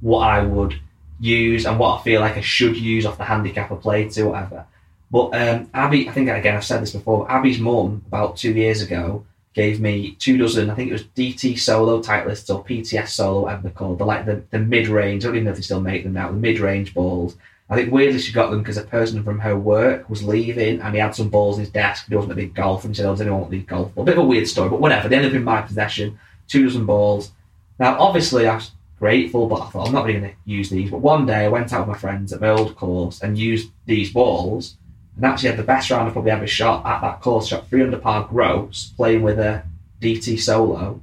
what 0.00 0.20
I 0.20 0.42
would 0.42 0.80
use 1.20 1.66
and 1.66 1.78
what 1.78 1.98
I 1.98 2.02
feel 2.02 2.20
like 2.20 2.36
I 2.36 2.40
should 2.40 2.76
use 2.76 3.06
off 3.06 3.18
the 3.18 3.24
handicap 3.24 3.72
I 3.72 3.76
play 3.76 4.08
to, 4.08 4.24
whatever. 4.24 4.66
But 5.10 5.34
um, 5.34 5.70
Abby, 5.72 6.08
I 6.08 6.12
think 6.12 6.28
again 6.28 6.56
I've 6.56 6.64
said 6.64 6.82
this 6.82 6.92
before. 6.92 7.30
Abby's 7.30 7.58
mum 7.58 8.02
about 8.06 8.36
two 8.36 8.52
years 8.52 8.82
ago 8.82 9.24
gave 9.54 9.80
me 9.80 10.12
two 10.18 10.36
dozen. 10.36 10.70
I 10.70 10.74
think 10.74 10.90
it 10.90 10.92
was 10.92 11.04
DT 11.04 11.58
Solo 11.58 12.02
Titleists 12.02 12.54
or 12.54 12.64
PTS 12.64 13.08
Solo, 13.08 13.42
whatever 13.42 13.62
they're 13.62 13.72
called. 13.72 13.98
They're 13.98 14.06
like 14.06 14.26
the, 14.26 14.42
the 14.50 14.58
mid 14.58 14.88
range. 14.88 15.24
I 15.24 15.28
don't 15.28 15.36
even 15.36 15.44
know 15.46 15.50
if 15.50 15.56
they 15.56 15.62
still 15.62 15.80
make 15.80 16.04
them 16.04 16.12
now. 16.12 16.28
The 16.28 16.34
mid 16.34 16.60
range 16.60 16.94
balls. 16.94 17.36
I 17.70 17.76
think 17.76 17.92
weirdly 17.92 18.18
she 18.18 18.32
got 18.32 18.50
them 18.50 18.60
because 18.60 18.78
a 18.78 18.82
person 18.82 19.22
from 19.22 19.40
her 19.40 19.56
work 19.58 20.08
was 20.08 20.22
leaving 20.22 20.80
and 20.80 20.94
he 20.94 21.00
had 21.00 21.14
some 21.14 21.28
balls 21.28 21.56
in 21.56 21.64
his 21.64 21.72
desk. 21.72 22.06
He 22.08 22.14
wasn't 22.14 22.32
a 22.32 22.36
big 22.36 22.54
golfer 22.54 22.86
and 22.86 22.96
she 22.96 23.02
said, 23.02 23.08
"Oh, 23.08 23.12
does 23.12 23.20
anyone 23.20 23.40
want 23.40 23.50
these 23.50 23.66
golf 23.66 23.94
balls?" 23.94 24.04
A 24.04 24.10
bit 24.10 24.18
of 24.18 24.24
a 24.24 24.26
weird 24.26 24.48
story, 24.48 24.70
but 24.70 24.80
whatever. 24.80 25.08
They 25.08 25.16
ended 25.16 25.32
up 25.32 25.36
in 25.36 25.44
my 25.44 25.62
possession. 25.62 26.18
Two 26.46 26.64
dozen 26.64 26.86
balls. 26.86 27.32
Now, 27.78 27.98
obviously, 27.98 28.48
I 28.48 28.60
grateful, 28.98 29.46
but 29.46 29.62
I 29.62 29.70
thought 29.70 29.88
I'm 29.88 29.94
not 29.94 30.04
really 30.04 30.20
going 30.20 30.32
to 30.32 30.36
use 30.44 30.70
these. 30.70 30.90
But 30.90 30.98
one 30.98 31.26
day 31.26 31.44
I 31.44 31.48
went 31.48 31.72
out 31.72 31.86
with 31.86 31.96
my 31.96 32.00
friends 32.00 32.32
at 32.32 32.40
my 32.40 32.48
old 32.48 32.76
course 32.76 33.22
and 33.22 33.38
used 33.38 33.70
these 33.86 34.12
balls 34.12 34.76
and 35.16 35.24
actually 35.24 35.50
had 35.50 35.58
the 35.58 35.64
best 35.64 35.90
round 35.90 36.06
I've 36.06 36.12
probably 36.12 36.30
ever 36.30 36.46
shot 36.46 36.86
at 36.86 37.00
that 37.00 37.20
course. 37.20 37.48
Shot 37.48 37.68
300 37.68 38.02
par 38.02 38.26
gross 38.28 38.92
playing 38.96 39.22
with 39.22 39.38
a 39.38 39.64
DT 40.00 40.38
Solo. 40.38 41.00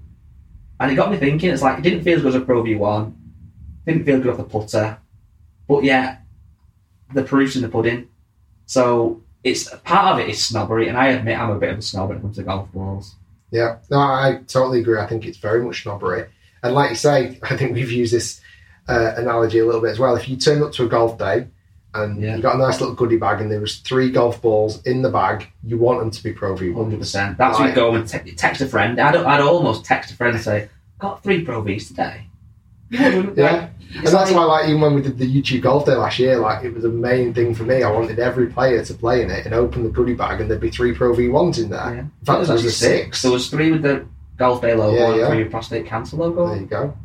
And 0.80 0.92
it 0.92 0.96
got 0.96 1.12
me 1.12 1.18
thinking, 1.18 1.52
it's 1.52 1.62
like, 1.62 1.80
it 1.80 1.84
didn't 1.84 2.04
feel 2.04 2.18
as 2.18 2.22
good 2.22 2.36
as 2.36 2.42
a 2.42 2.46
Pro 2.46 2.64
V1, 2.64 3.14
didn't 3.86 4.04
feel 4.04 4.20
good 4.20 4.32
off 4.32 4.38
the 4.38 4.44
putter, 4.44 4.98
but 5.68 5.84
yeah, 5.84 6.18
the 7.14 7.24
proof's 7.24 7.56
in 7.56 7.62
the 7.62 7.70
pudding. 7.70 8.10
So 8.66 9.24
it's 9.44 9.70
part 9.84 10.14
of 10.14 10.20
it 10.20 10.30
is 10.30 10.44
snobbery, 10.44 10.88
and 10.90 10.98
I 10.98 11.08
admit 11.08 11.40
I'm 11.40 11.52
a 11.52 11.60
bit 11.60 11.70
of 11.70 11.78
a 11.78 11.82
snob 11.82 12.10
when 12.10 12.18
it 12.18 12.22
comes 12.22 12.36
to 12.36 12.44
golf 12.44 12.72
balls. 12.74 13.16
Yeah, 13.52 13.78
no, 13.90 14.00
I 14.00 14.42
totally 14.48 14.82
agree. 14.82 15.00
I 15.00 15.06
think 15.06 15.26
it's 15.26 15.38
very 15.38 15.64
much 15.64 15.84
snobbery. 15.84 16.26
And 16.66 16.76
like 16.76 16.90
you 16.92 16.96
say, 16.96 17.40
I 17.44 17.56
think 17.58 17.74
we've 17.74 17.92
used 17.92 18.14
this 18.14 18.42
uh, 18.88 19.14
analogy 19.18 19.60
a 19.60 19.66
little 19.66 19.82
bit 19.82 19.92
as 19.92 20.00
well. 20.00 20.16
If 20.16 20.28
you 20.30 20.38
turn 20.38 20.62
up 20.64 20.72
to 20.74 20.84
a 20.86 20.88
golf 20.88 21.18
day 21.18 21.48
and 21.94 22.22
Yeah. 22.22 22.36
you 22.36 22.42
got 22.42 22.56
a 22.56 22.58
nice 22.60 22.80
little 22.82 22.96
goodie 22.96 23.18
bag 23.18 23.42
and 23.42 23.50
there 23.52 23.62
was 23.62 23.78
three 23.78 24.12
golf 24.12 24.42
balls 24.42 24.82
in 24.86 25.02
the 25.02 25.10
bag, 25.10 25.48
you 25.64 25.78
want 25.78 26.00
them 26.00 26.12
to 26.12 26.24
be 26.24 26.34
Pro 26.34 26.56
V1. 26.56 26.76
Hundred 26.76 27.00
percent. 27.00 27.38
That's 27.38 27.58
when 27.60 27.70
you 27.70 27.76
go 27.76 27.96
and 27.96 28.08
te- 28.08 28.32
text 28.36 28.62
a 28.62 28.68
friend. 28.68 29.00
I'd, 29.00 29.16
I'd 29.16 29.42
almost 29.42 29.86
text 29.86 30.12
a 30.12 30.16
friend 30.16 30.36
and 30.36 30.44
say, 30.44 30.70
"Got 31.00 31.24
three 31.24 31.44
Pro 31.46 31.62
Vs 31.62 31.88
today." 31.90 32.28
Yeah. 32.92 33.70
And 33.98 34.08
that's 34.08 34.30
why, 34.32 34.44
like, 34.44 34.68
even 34.68 34.82
when 34.82 34.94
we 34.94 35.02
did 35.02 35.18
the 35.18 35.26
YouTube 35.42 35.62
Golf 35.62 35.86
Day 35.86 35.94
last 35.96 36.20
year, 36.20 36.38
like, 36.38 36.66
it 36.66 36.74
was 36.74 36.84
a 36.84 36.90
main 36.90 37.34
thing 37.34 37.56
for 37.56 37.64
me. 37.64 37.82
I 37.82 37.90
wanted 37.90 38.20
every 38.20 38.48
player 38.48 38.84
to 38.84 38.94
play 38.94 39.22
in 39.22 39.32
it 39.32 39.46
and 39.46 39.56
open 39.56 39.84
the 39.84 39.90
goodie 39.90 40.14
bag, 40.16 40.42
and 40.42 40.50
there'd 40.50 40.60
be 40.60 40.70
three 40.70 40.94
Pro 40.94 41.14
V1s 41.16 41.64
in 41.64 41.70
there. 41.70 41.80
Yeah. 41.80 42.00
In 42.00 42.12
fact, 42.26 42.26
There 42.26 42.38
was 42.40 42.50
a 42.50 42.54
actually 42.56 42.70
six. 42.72 43.22
There 43.22 43.32
was 43.32 43.50
three 43.50 43.72
with 43.72 43.84
the 43.84 44.06
Golf 44.38 44.62
Day 44.62 44.74
logo 44.76 44.96
Yeah, 44.98 45.10
and 45.12 45.18
yeah. 45.20 45.28
three 45.30 45.44
with 45.44 45.52
Prostate 45.52 45.86
Cancer 45.86 46.18
logo. 46.18 46.48
There 46.50 46.58
you 46.58 46.66
go. 46.66 46.98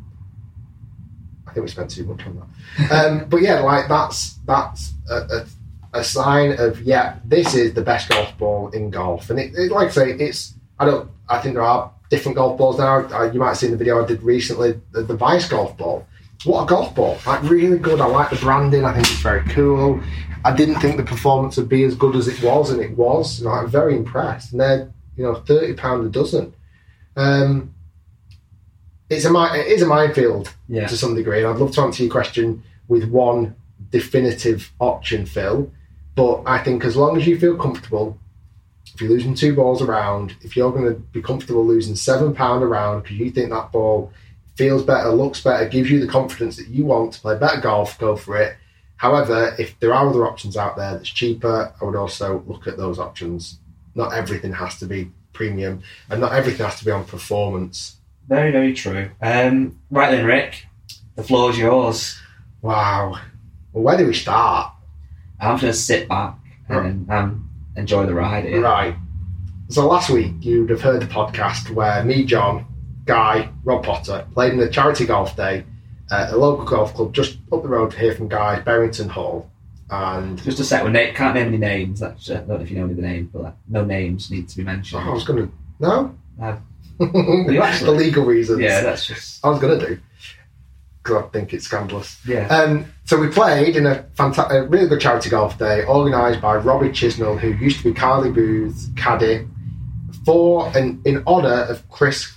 I 1.46 1.52
think 1.52 1.64
we 1.64 1.70
spent 1.70 1.90
too 1.90 2.04
much 2.04 2.24
on 2.26 2.46
that. 2.78 2.92
um, 2.92 3.24
but 3.28 3.42
yeah, 3.42 3.60
like 3.60 3.88
that's 3.88 4.34
that's 4.46 4.92
a, 5.10 5.14
a, 5.14 5.46
a 6.00 6.04
sign 6.04 6.52
of 6.58 6.80
yeah, 6.82 7.16
this 7.24 7.54
is 7.54 7.74
the 7.74 7.82
best 7.82 8.08
golf 8.08 8.36
ball 8.38 8.68
in 8.70 8.90
golf, 8.90 9.30
and 9.30 9.38
it, 9.38 9.54
it 9.54 9.72
like 9.72 9.88
I 9.88 9.90
say, 9.90 10.10
it's 10.12 10.54
I 10.78 10.84
don't 10.84 11.10
I 11.28 11.38
think 11.40 11.54
there 11.54 11.64
are 11.64 11.90
different 12.08 12.36
golf 12.36 12.58
balls 12.58 12.78
now. 12.78 13.06
Uh, 13.08 13.30
you 13.32 13.38
might 13.40 13.48
have 13.48 13.58
seen 13.58 13.70
the 13.72 13.76
video 13.76 14.02
I 14.02 14.06
did 14.06 14.22
recently, 14.22 14.80
the, 14.92 15.02
the 15.02 15.16
Vice 15.16 15.48
golf 15.48 15.76
ball. 15.76 16.06
What 16.44 16.64
a 16.64 16.66
golf 16.66 16.94
ball! 16.94 17.18
Like 17.26 17.42
really 17.42 17.78
good. 17.78 18.00
I 18.00 18.06
like 18.06 18.30
the 18.30 18.36
branding. 18.36 18.84
I 18.84 18.92
think 18.94 19.06
it's 19.10 19.20
very 19.20 19.42
cool. 19.50 20.00
I 20.44 20.56
didn't 20.56 20.80
think 20.80 20.96
the 20.96 21.02
performance 21.02 21.56
would 21.58 21.68
be 21.68 21.82
as 21.84 21.94
good 21.94 22.16
as 22.16 22.28
it 22.28 22.42
was, 22.42 22.70
and 22.70 22.80
it 22.80 22.96
was. 22.96 23.40
You 23.40 23.46
know, 23.46 23.52
I'm 23.52 23.68
very 23.68 23.94
impressed. 23.96 24.52
And 24.52 24.60
they're 24.60 24.90
you 25.16 25.24
know 25.24 25.34
thirty 25.34 25.74
pound 25.74 26.06
a 26.06 26.08
dozen. 26.08 26.54
Um, 27.16 27.74
it's 29.08 29.24
a 29.24 29.30
it 29.54 29.66
is 29.66 29.82
a 29.82 29.86
minefield 29.86 30.54
Yeah. 30.68 30.86
to 30.86 30.96
some 30.96 31.14
degree, 31.14 31.38
and 31.38 31.48
I'd 31.48 31.56
love 31.58 31.72
to 31.72 31.80
answer 31.82 32.02
your 32.04 32.12
question 32.12 32.62
with 32.88 33.04
one 33.04 33.56
definitive 33.90 34.72
option, 34.80 35.26
Phil. 35.26 35.70
But 36.14 36.42
I 36.46 36.58
think 36.58 36.84
as 36.84 36.96
long 36.96 37.16
as 37.16 37.26
you 37.26 37.38
feel 37.38 37.56
comfortable, 37.56 38.18
if 38.94 39.00
you're 39.00 39.10
losing 39.10 39.34
two 39.34 39.54
balls 39.54 39.82
around, 39.82 40.34
if 40.42 40.56
you're 40.56 40.70
going 40.72 40.84
to 40.84 40.94
be 40.94 41.22
comfortable 41.22 41.64
losing 41.66 41.96
seven 41.96 42.34
pound 42.34 42.62
around 42.62 43.02
because 43.02 43.16
you 43.18 43.30
think 43.30 43.50
that 43.50 43.72
ball 43.72 44.12
feels 44.56 44.82
better, 44.82 45.10
looks 45.10 45.42
better, 45.42 45.68
gives 45.68 45.90
you 45.90 46.00
the 46.00 46.06
confidence 46.06 46.56
that 46.56 46.68
you 46.68 46.84
want 46.84 47.12
to 47.14 47.20
play 47.20 47.36
better 47.38 47.60
golf, 47.60 47.98
go 47.98 48.16
for 48.16 48.36
it. 48.36 48.56
However, 48.96 49.54
if 49.58 49.78
there 49.80 49.94
are 49.94 50.08
other 50.08 50.26
options 50.26 50.56
out 50.56 50.76
there 50.76 50.92
that's 50.92 51.08
cheaper, 51.08 51.72
I 51.80 51.84
would 51.84 51.96
also 51.96 52.44
look 52.46 52.66
at 52.66 52.76
those 52.76 52.98
options. 52.98 53.58
Not 53.94 54.12
everything 54.12 54.52
has 54.52 54.78
to 54.80 54.86
be 54.86 55.10
premium, 55.40 55.82
and 56.10 56.20
not 56.20 56.34
everything 56.34 56.66
has 56.66 56.78
to 56.78 56.84
be 56.84 56.90
on 56.90 57.02
performance. 57.06 57.96
Very, 58.28 58.52
very 58.52 58.74
true. 58.74 59.10
Um, 59.22 59.78
right 59.90 60.10
then, 60.10 60.26
Rick, 60.26 60.66
the 61.16 61.22
floor's 61.22 61.56
yours. 61.56 62.20
Wow. 62.60 63.18
Well, 63.72 63.84
where 63.84 63.96
do 63.96 64.06
we 64.06 64.12
start? 64.12 64.70
I'm 65.40 65.54
just 65.54 65.62
going 65.62 65.72
to 65.72 65.78
sit 65.78 66.08
back 66.10 66.36
and 66.68 67.10
um, 67.10 67.50
enjoy 67.74 68.04
the 68.04 68.12
ride. 68.12 68.44
Here. 68.44 68.60
Right. 68.60 68.94
So 69.70 69.88
last 69.88 70.10
week 70.10 70.34
you'd 70.40 70.68
have 70.68 70.82
heard 70.82 71.00
the 71.00 71.06
podcast 71.06 71.70
where 71.70 72.04
me, 72.04 72.24
John, 72.24 72.66
Guy, 73.06 73.48
Rob 73.64 73.82
Potter 73.82 74.26
played 74.34 74.52
in 74.52 74.60
a 74.60 74.68
charity 74.68 75.06
golf 75.06 75.34
day 75.36 75.64
at 76.10 76.34
a 76.34 76.36
local 76.36 76.66
golf 76.66 76.92
club 76.92 77.14
just 77.14 77.38
up 77.50 77.62
the 77.62 77.68
road 77.68 77.94
here 77.94 78.14
from 78.14 78.28
Guy's, 78.28 78.62
Barrington 78.62 79.08
Hall. 79.08 79.49
And 79.90 80.40
Just 80.42 80.60
a 80.60 80.64
sec, 80.64 80.84
we 80.84 80.90
na- 80.90 81.12
can't 81.14 81.34
name 81.34 81.48
any 81.48 81.58
names. 81.58 82.00
That's, 82.00 82.30
uh, 82.30 82.34
I 82.34 82.36
don't 82.38 82.48
know 82.48 82.54
if 82.56 82.70
you 82.70 82.76
know 82.78 82.84
any 82.84 82.92
of 82.92 82.96
the 82.96 83.02
names, 83.02 83.28
but 83.32 83.56
no 83.68 83.84
names 83.84 84.30
need 84.30 84.48
to 84.48 84.56
be 84.56 84.62
mentioned. 84.62 85.02
oh, 85.04 85.10
I 85.10 85.14
was 85.14 85.24
going 85.24 85.46
to 85.48 85.52
no, 85.80 86.14
Uh, 86.40 86.56
for 86.98 87.90
legal 87.90 88.24
reasons. 88.24 88.60
yeah, 88.60 88.82
that's 88.82 89.06
just 89.06 89.44
I 89.44 89.48
was 89.48 89.58
going 89.58 89.78
to 89.80 89.86
do 89.86 90.00
because 91.02 91.24
I 91.24 91.26
think 91.28 91.54
it's 91.54 91.64
scandalous. 91.64 92.18
yeah. 92.26 92.46
Um, 92.48 92.84
so 93.04 93.18
we 93.18 93.28
played 93.28 93.74
in 93.74 93.86
a, 93.86 94.04
fanta- 94.16 94.50
a 94.50 94.68
really 94.68 94.86
good 94.86 95.00
charity 95.00 95.30
golf 95.30 95.58
day 95.58 95.82
organised 95.86 96.40
by 96.42 96.56
Robbie 96.56 96.90
Chisnell, 96.90 97.38
who 97.40 97.48
used 97.48 97.78
to 97.78 97.84
be 97.84 97.92
Carly 97.94 98.30
Booth's 98.30 98.90
caddy, 98.96 99.48
for 100.26 100.70
and 100.76 101.04
in 101.06 101.24
honour 101.26 101.62
of 101.64 101.88
Chris 101.88 102.30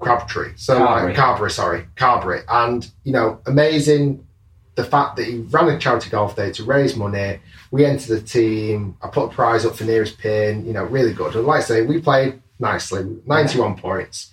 Crabtree. 0.00 0.52
So 0.56 0.78
Carberry. 0.78 1.14
Carberry, 1.14 1.50
sorry, 1.50 1.86
Carberry, 1.96 2.40
and 2.48 2.90
you 3.04 3.12
know, 3.12 3.40
amazing 3.46 4.26
the 4.74 4.84
fact 4.84 5.16
that 5.16 5.26
he 5.26 5.38
ran 5.38 5.68
a 5.68 5.78
charity 5.78 6.10
golf 6.10 6.34
day 6.34 6.50
to 6.52 6.64
raise 6.64 6.96
money. 6.96 7.40
We 7.70 7.84
entered 7.84 8.08
the 8.08 8.22
team. 8.22 8.96
I 9.02 9.08
put 9.08 9.26
a 9.26 9.28
prize 9.28 9.64
up 9.66 9.76
for 9.76 9.84
nearest 9.84 10.18
pin. 10.18 10.64
You 10.64 10.72
know, 10.72 10.84
really 10.84 11.12
good. 11.12 11.34
And 11.34 11.46
like 11.46 11.60
I 11.60 11.64
say, 11.64 11.82
we 11.82 12.00
played 12.00 12.40
nicely, 12.58 13.04
ninety-one 13.26 13.76
points. 13.76 14.30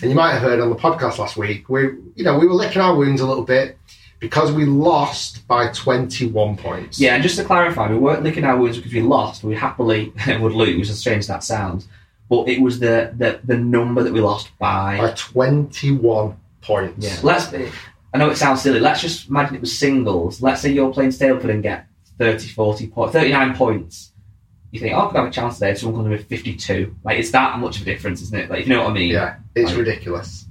And 0.00 0.10
you 0.10 0.16
might 0.16 0.32
have 0.32 0.42
heard 0.42 0.60
on 0.60 0.70
the 0.70 0.76
podcast 0.76 1.18
last 1.18 1.36
week, 1.36 1.68
we 1.68 1.82
you 2.14 2.24
know 2.24 2.38
we 2.38 2.46
were 2.46 2.54
licking 2.54 2.82
our 2.82 2.96
wounds 2.96 3.20
a 3.20 3.26
little 3.26 3.44
bit 3.44 3.78
because 4.18 4.50
we 4.52 4.64
lost 4.64 5.46
by 5.46 5.68
twenty-one 5.72 6.56
points. 6.56 6.98
Yeah, 6.98 7.14
and 7.14 7.22
just 7.22 7.36
to 7.36 7.44
clarify, 7.44 7.90
we 7.90 7.98
weren't 7.98 8.22
licking 8.22 8.44
our 8.44 8.56
wounds 8.56 8.78
because 8.78 8.92
we 8.92 9.02
lost. 9.02 9.44
We 9.44 9.54
happily 9.54 10.12
would 10.26 10.52
lose, 10.52 10.88
as 10.90 10.98
strange 10.98 11.26
that 11.26 11.44
sounds. 11.44 11.86
But 12.30 12.48
it 12.48 12.62
was 12.62 12.78
the, 12.78 13.12
the, 13.18 13.40
the 13.44 13.58
number 13.58 14.02
that 14.02 14.12
we 14.12 14.20
lost 14.20 14.56
by. 14.58 14.96
by 14.96 15.12
twenty-one 15.12 16.36
points. 16.62 17.06
Yeah, 17.06 17.16
let's. 17.22 17.52
I 18.14 18.18
know 18.18 18.30
it 18.30 18.36
sounds 18.36 18.62
silly. 18.62 18.78
Let's 18.80 19.00
just 19.00 19.28
imagine 19.28 19.54
it 19.56 19.60
was 19.60 19.76
singles. 19.78 20.42
Let's 20.42 20.60
say 20.60 20.70
you're 20.72 20.92
playing 20.92 21.10
Stableford 21.10 21.50
and 21.50 21.62
get 21.62 21.86
30, 22.18 22.48
40 22.48 22.86
points, 22.88 23.12
39 23.14 23.56
points. 23.56 24.12
You 24.70 24.80
think, 24.80 24.94
oh, 24.94 25.00
I 25.00 25.06
could 25.08 25.16
have 25.16 25.28
a 25.28 25.30
chance 25.30 25.54
today. 25.58 25.74
Someone 25.74 26.04
comes 26.04 26.18
with 26.18 26.28
52. 26.28 26.96
Like, 27.04 27.18
it's 27.18 27.30
that 27.32 27.58
much 27.58 27.76
of 27.76 27.82
a 27.82 27.84
difference, 27.86 28.22
isn't 28.22 28.38
it? 28.38 28.50
Like, 28.50 28.60
if 28.60 28.68
you 28.68 28.74
know 28.74 28.82
what 28.82 28.90
I 28.90 28.94
mean. 28.94 29.10
Yeah, 29.10 29.36
it's 29.54 29.70
Like- 29.70 29.78
ridiculous. 29.78 30.46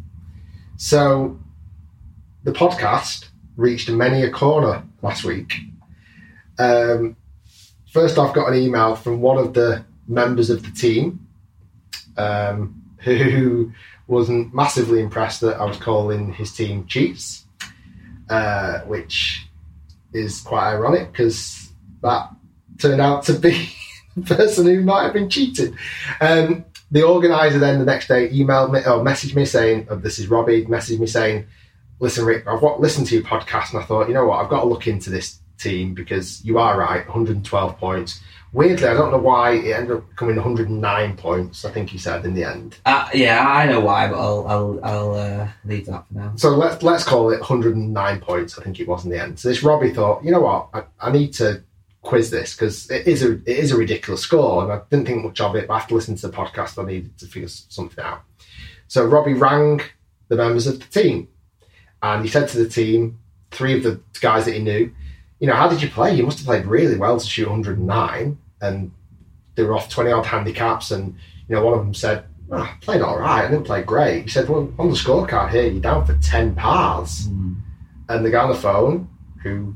So, 0.78 1.40
the 2.44 2.52
podcast 2.52 3.30
reached 3.56 3.90
many 3.90 4.24
a 4.24 4.32
corner 4.32 4.84
last 5.02 5.24
week. 5.24 5.54
Um, 6.58 7.16
first 7.92 8.18
off, 8.18 8.30
I've 8.30 8.36
got 8.36 8.52
an 8.52 8.60
email 8.60 8.96
from 8.96 9.22
one 9.22 9.38
of 9.38 9.54
the 9.54 9.86
members 10.08 10.50
of 10.50 10.64
the 10.64 10.72
team 10.72 11.28
um, 12.18 12.82
who 13.00 13.72
wasn't 14.08 14.54
massively 14.54 15.00
impressed 15.02 15.42
that 15.42 15.60
I 15.60 15.66
was 15.66 15.78
calling 15.78 16.34
his 16.34 16.54
team 16.54 16.86
cheats, 16.86 17.46
uh, 18.32 18.80
which 18.82 19.46
is 20.14 20.42
quite 20.42 20.72
ironic 20.72 21.12
because 21.12 21.70
that 22.02 22.30
turned 22.80 23.02
out 23.02 23.24
to 23.24 23.34
be 23.34 23.70
the 24.16 24.36
person 24.36 24.66
who 24.66 24.82
might 24.82 25.04
have 25.04 25.14
been 25.14 25.30
cheated. 25.30 25.76
Um, 26.20 26.66
the 26.90 27.04
organizer 27.04 27.60
then 27.60 27.80
the 27.80 27.86
next 27.86 28.08
day 28.08 28.30
emailed 28.30 28.72
me 28.72 28.80
or 28.80 29.04
messaged 29.04 29.36
me 29.36 29.46
saying, 29.46 29.88
oh, 29.90 29.96
"This 29.96 30.18
is 30.18 30.28
Robbie." 30.28 30.66
Messaged 30.66 31.00
me 31.00 31.08
saying, 31.08 31.46
"Listen, 32.00 32.26
Rick, 32.26 32.48
I've 32.48 32.62
listened 32.80 33.08
to 33.08 33.16
your 33.16 33.24
podcast 33.24 33.74
and 33.74 33.82
I 33.82 33.86
thought, 33.86 34.08
you 34.08 34.14
know 34.14 34.26
what, 34.26 34.44
I've 34.44 34.50
got 34.50 34.62
to 34.62 34.68
look 34.68 34.88
into 34.88 35.10
this 35.10 35.40
team 35.58 35.94
because 35.94 36.44
you 36.44 36.58
are 36.58 36.78
right, 36.78 37.06
112 37.06 37.78
points. 37.78 38.22
Weirdly, 38.54 38.88
I 38.88 38.94
don't 38.94 39.12
know 39.12 39.18
why 39.18 39.52
it 39.52 39.72
ended 39.72 39.98
up 39.98 40.16
coming 40.18 40.36
109 40.36 41.16
points. 41.16 41.64
I 41.64 41.72
think 41.72 41.90
he 41.90 41.98
said 41.98 42.26
in 42.26 42.34
the 42.34 42.44
end. 42.44 42.78
Uh, 42.86 43.08
yeah, 43.14 43.48
I 43.48 43.66
know 43.66 43.80
why, 43.80 44.10
but 44.10 44.20
I'll 44.20 44.46
I'll, 44.46 44.80
I'll 44.84 45.14
uh, 45.16 45.48
leave 45.64 45.86
that 45.86 46.06
for 46.08 46.14
now. 46.14 46.34
So 46.36 46.50
let's 46.50 46.84
let's 46.84 47.06
call 47.06 47.32
it 47.32 47.40
109 47.40 48.20
points. 48.20 48.60
I 48.60 48.64
think 48.64 48.80
it 48.82 48.88
was 48.90 49.06
in 49.06 49.12
the 49.12 49.22
end. 49.22 49.40
So 49.40 49.48
this 49.48 49.64
Robbie 49.64 49.94
thought, 49.94 50.24
you 50.26 50.32
know 50.32 50.42
what, 50.42 50.68
I, 50.74 50.84
I 51.00 51.12
need 51.12 51.34
to 51.36 51.64
quiz 52.02 52.32
this 52.32 52.56
because 52.56 52.90
it 52.90 53.08
is 53.08 53.24
a 53.24 53.34
it 53.34 53.48
is 53.48 53.72
a 53.72 53.78
ridiculous 53.78 54.22
score, 54.22 54.64
and 54.64 54.72
I 54.74 54.82
didn't 54.90 55.06
think 55.06 55.24
much 55.24 55.40
of 55.40 55.56
it. 55.56 55.68
But 55.68 55.76
after 55.76 55.96
listening 55.96 56.18
to 56.18 56.28
the 56.28 56.36
podcast, 56.36 56.82
I 56.82 56.86
needed 56.86 57.18
to 57.20 57.28
figure 57.28 57.48
something 57.48 58.04
out. 58.04 58.24
So 58.90 59.06
Robbie 59.06 59.34
rang 59.34 59.80
the 60.28 60.36
members 60.36 60.68
of 60.68 60.80
the 60.80 61.02
team, 61.02 61.30
and 62.04 62.24
he 62.24 62.30
said 62.30 62.50
to 62.50 62.58
the 62.58 62.70
team, 62.70 63.20
three 63.52 63.78
of 63.78 63.84
the 63.84 64.02
guys 64.20 64.44
that 64.46 64.56
he 64.56 64.60
knew, 64.60 64.92
you 65.42 65.48
know, 65.48 65.56
how 65.56 65.68
did 65.68 65.82
you 65.82 65.90
play? 65.90 66.16
You 66.16 66.24
must 66.24 66.38
have 66.40 66.46
played 66.48 66.66
really 66.66 66.96
well 66.98 67.20
to 67.20 67.26
shoot 67.26 67.50
109, 67.50 68.38
and 68.62 68.92
they 69.56 69.64
were 69.64 69.76
off 69.76 69.90
20 69.90 70.10
odd 70.10 70.26
handicaps, 70.26 70.92
and 70.92 71.16
you 71.50 71.56
know, 71.56 71.66
one 71.66 71.74
of 71.74 71.80
them 71.80 71.94
said. 71.94 72.24
"Oh, 72.54 72.58
I 72.58 72.74
played 72.82 73.02
all 73.02 73.18
right. 73.18 73.46
I 73.46 73.48
didn't 73.50 73.66
play 73.66 73.82
great. 73.82 74.24
He 74.24 74.30
said, 74.30 74.48
"Well, 74.48 74.74
on 74.78 74.90
the 74.90 74.96
scorecard 74.96 75.52
here, 75.52 75.68
you're 75.68 75.82
down 75.82 76.06
for 76.06 76.16
ten 76.18 76.56
pars." 76.56 77.28
And 78.12 78.26
the 78.26 78.30
guy 78.30 78.44
on 78.44 78.50
the 78.50 78.56
phone 78.56 79.08
who 79.42 79.74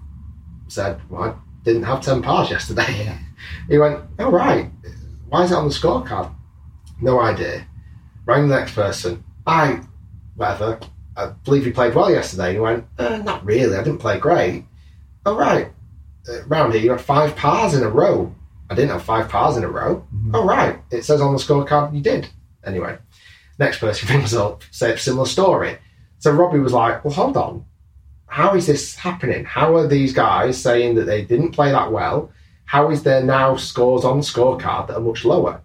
said, 0.68 1.00
well, 1.10 1.24
I 1.24 1.34
didn't 1.64 1.84
have 1.84 2.02
10 2.02 2.22
pars 2.22 2.50
yesterday. 2.50 3.18
he 3.70 3.78
went, 3.78 4.04
oh, 4.20 4.30
right. 4.30 4.70
Why 5.30 5.44
is 5.44 5.52
it 5.52 5.56
on 5.58 5.68
the 5.70 5.74
scorecard? 5.74 6.34
No 7.02 7.22
idea. 7.22 7.66
Rang 8.26 8.50
the 8.50 8.60
next 8.60 8.76
person. 8.76 9.24
I, 9.48 9.82
whatever, 10.36 10.80
I 11.16 11.28
believe 11.28 11.66
you 11.66 11.74
played 11.74 11.96
well 11.96 12.12
yesterday. 12.12 12.54
He 12.54 12.60
went, 12.60 12.86
uh, 12.98 13.18
not 13.18 13.46
really. 13.46 13.78
I 13.78 13.84
didn't 13.84 14.00
play 14.00 14.20
great. 14.20 14.66
Oh, 15.26 15.36
right. 15.36 15.72
Uh, 16.28 16.44
round 16.46 16.74
here, 16.74 16.82
you 16.82 16.92
had 16.92 17.02
five 17.02 17.36
pars 17.36 17.74
in 17.74 17.84
a 17.84 17.90
row. 17.90 18.34
I 18.70 18.76
didn't 18.76 18.92
have 18.92 19.04
five 19.04 19.30
pars 19.30 19.58
in 19.58 19.64
a 19.64 19.70
row. 19.70 20.06
Oh, 20.34 20.46
right. 20.46 20.80
It 20.92 21.04
says 21.04 21.22
on 21.22 21.34
the 21.34 21.40
scorecard 21.40 21.94
you 21.94 22.02
did. 22.02 22.30
Anyway, 22.64 22.98
next 23.60 23.80
person 23.80 24.10
rings 24.16 24.34
up, 24.34 24.64
say 24.72 24.94
a 24.94 24.98
similar 24.98 25.28
story. 25.28 25.78
So 26.20 26.32
Robbie 26.32 26.60
was 26.60 26.74
like, 26.74 27.04
well, 27.06 27.14
hold 27.14 27.38
on 27.38 27.66
how 28.28 28.54
is 28.54 28.68
this 28.68 28.96
happening? 28.96 29.46
How 29.46 29.76
are 29.76 29.88
these 29.88 30.12
guys 30.12 30.62
saying 30.62 30.96
that 30.96 31.06
they 31.06 31.24
didn't 31.24 31.52
play 31.52 31.72
that 31.72 31.92
well? 31.92 32.32
How 32.66 32.90
is 32.90 33.04
there 33.04 33.24
now 33.24 33.56
scores 33.56 34.04
on 34.04 34.18
the 34.18 34.24
scorecard 34.24 34.88
that 34.88 34.98
are 34.98 35.00
much 35.00 35.24
lower? 35.24 35.62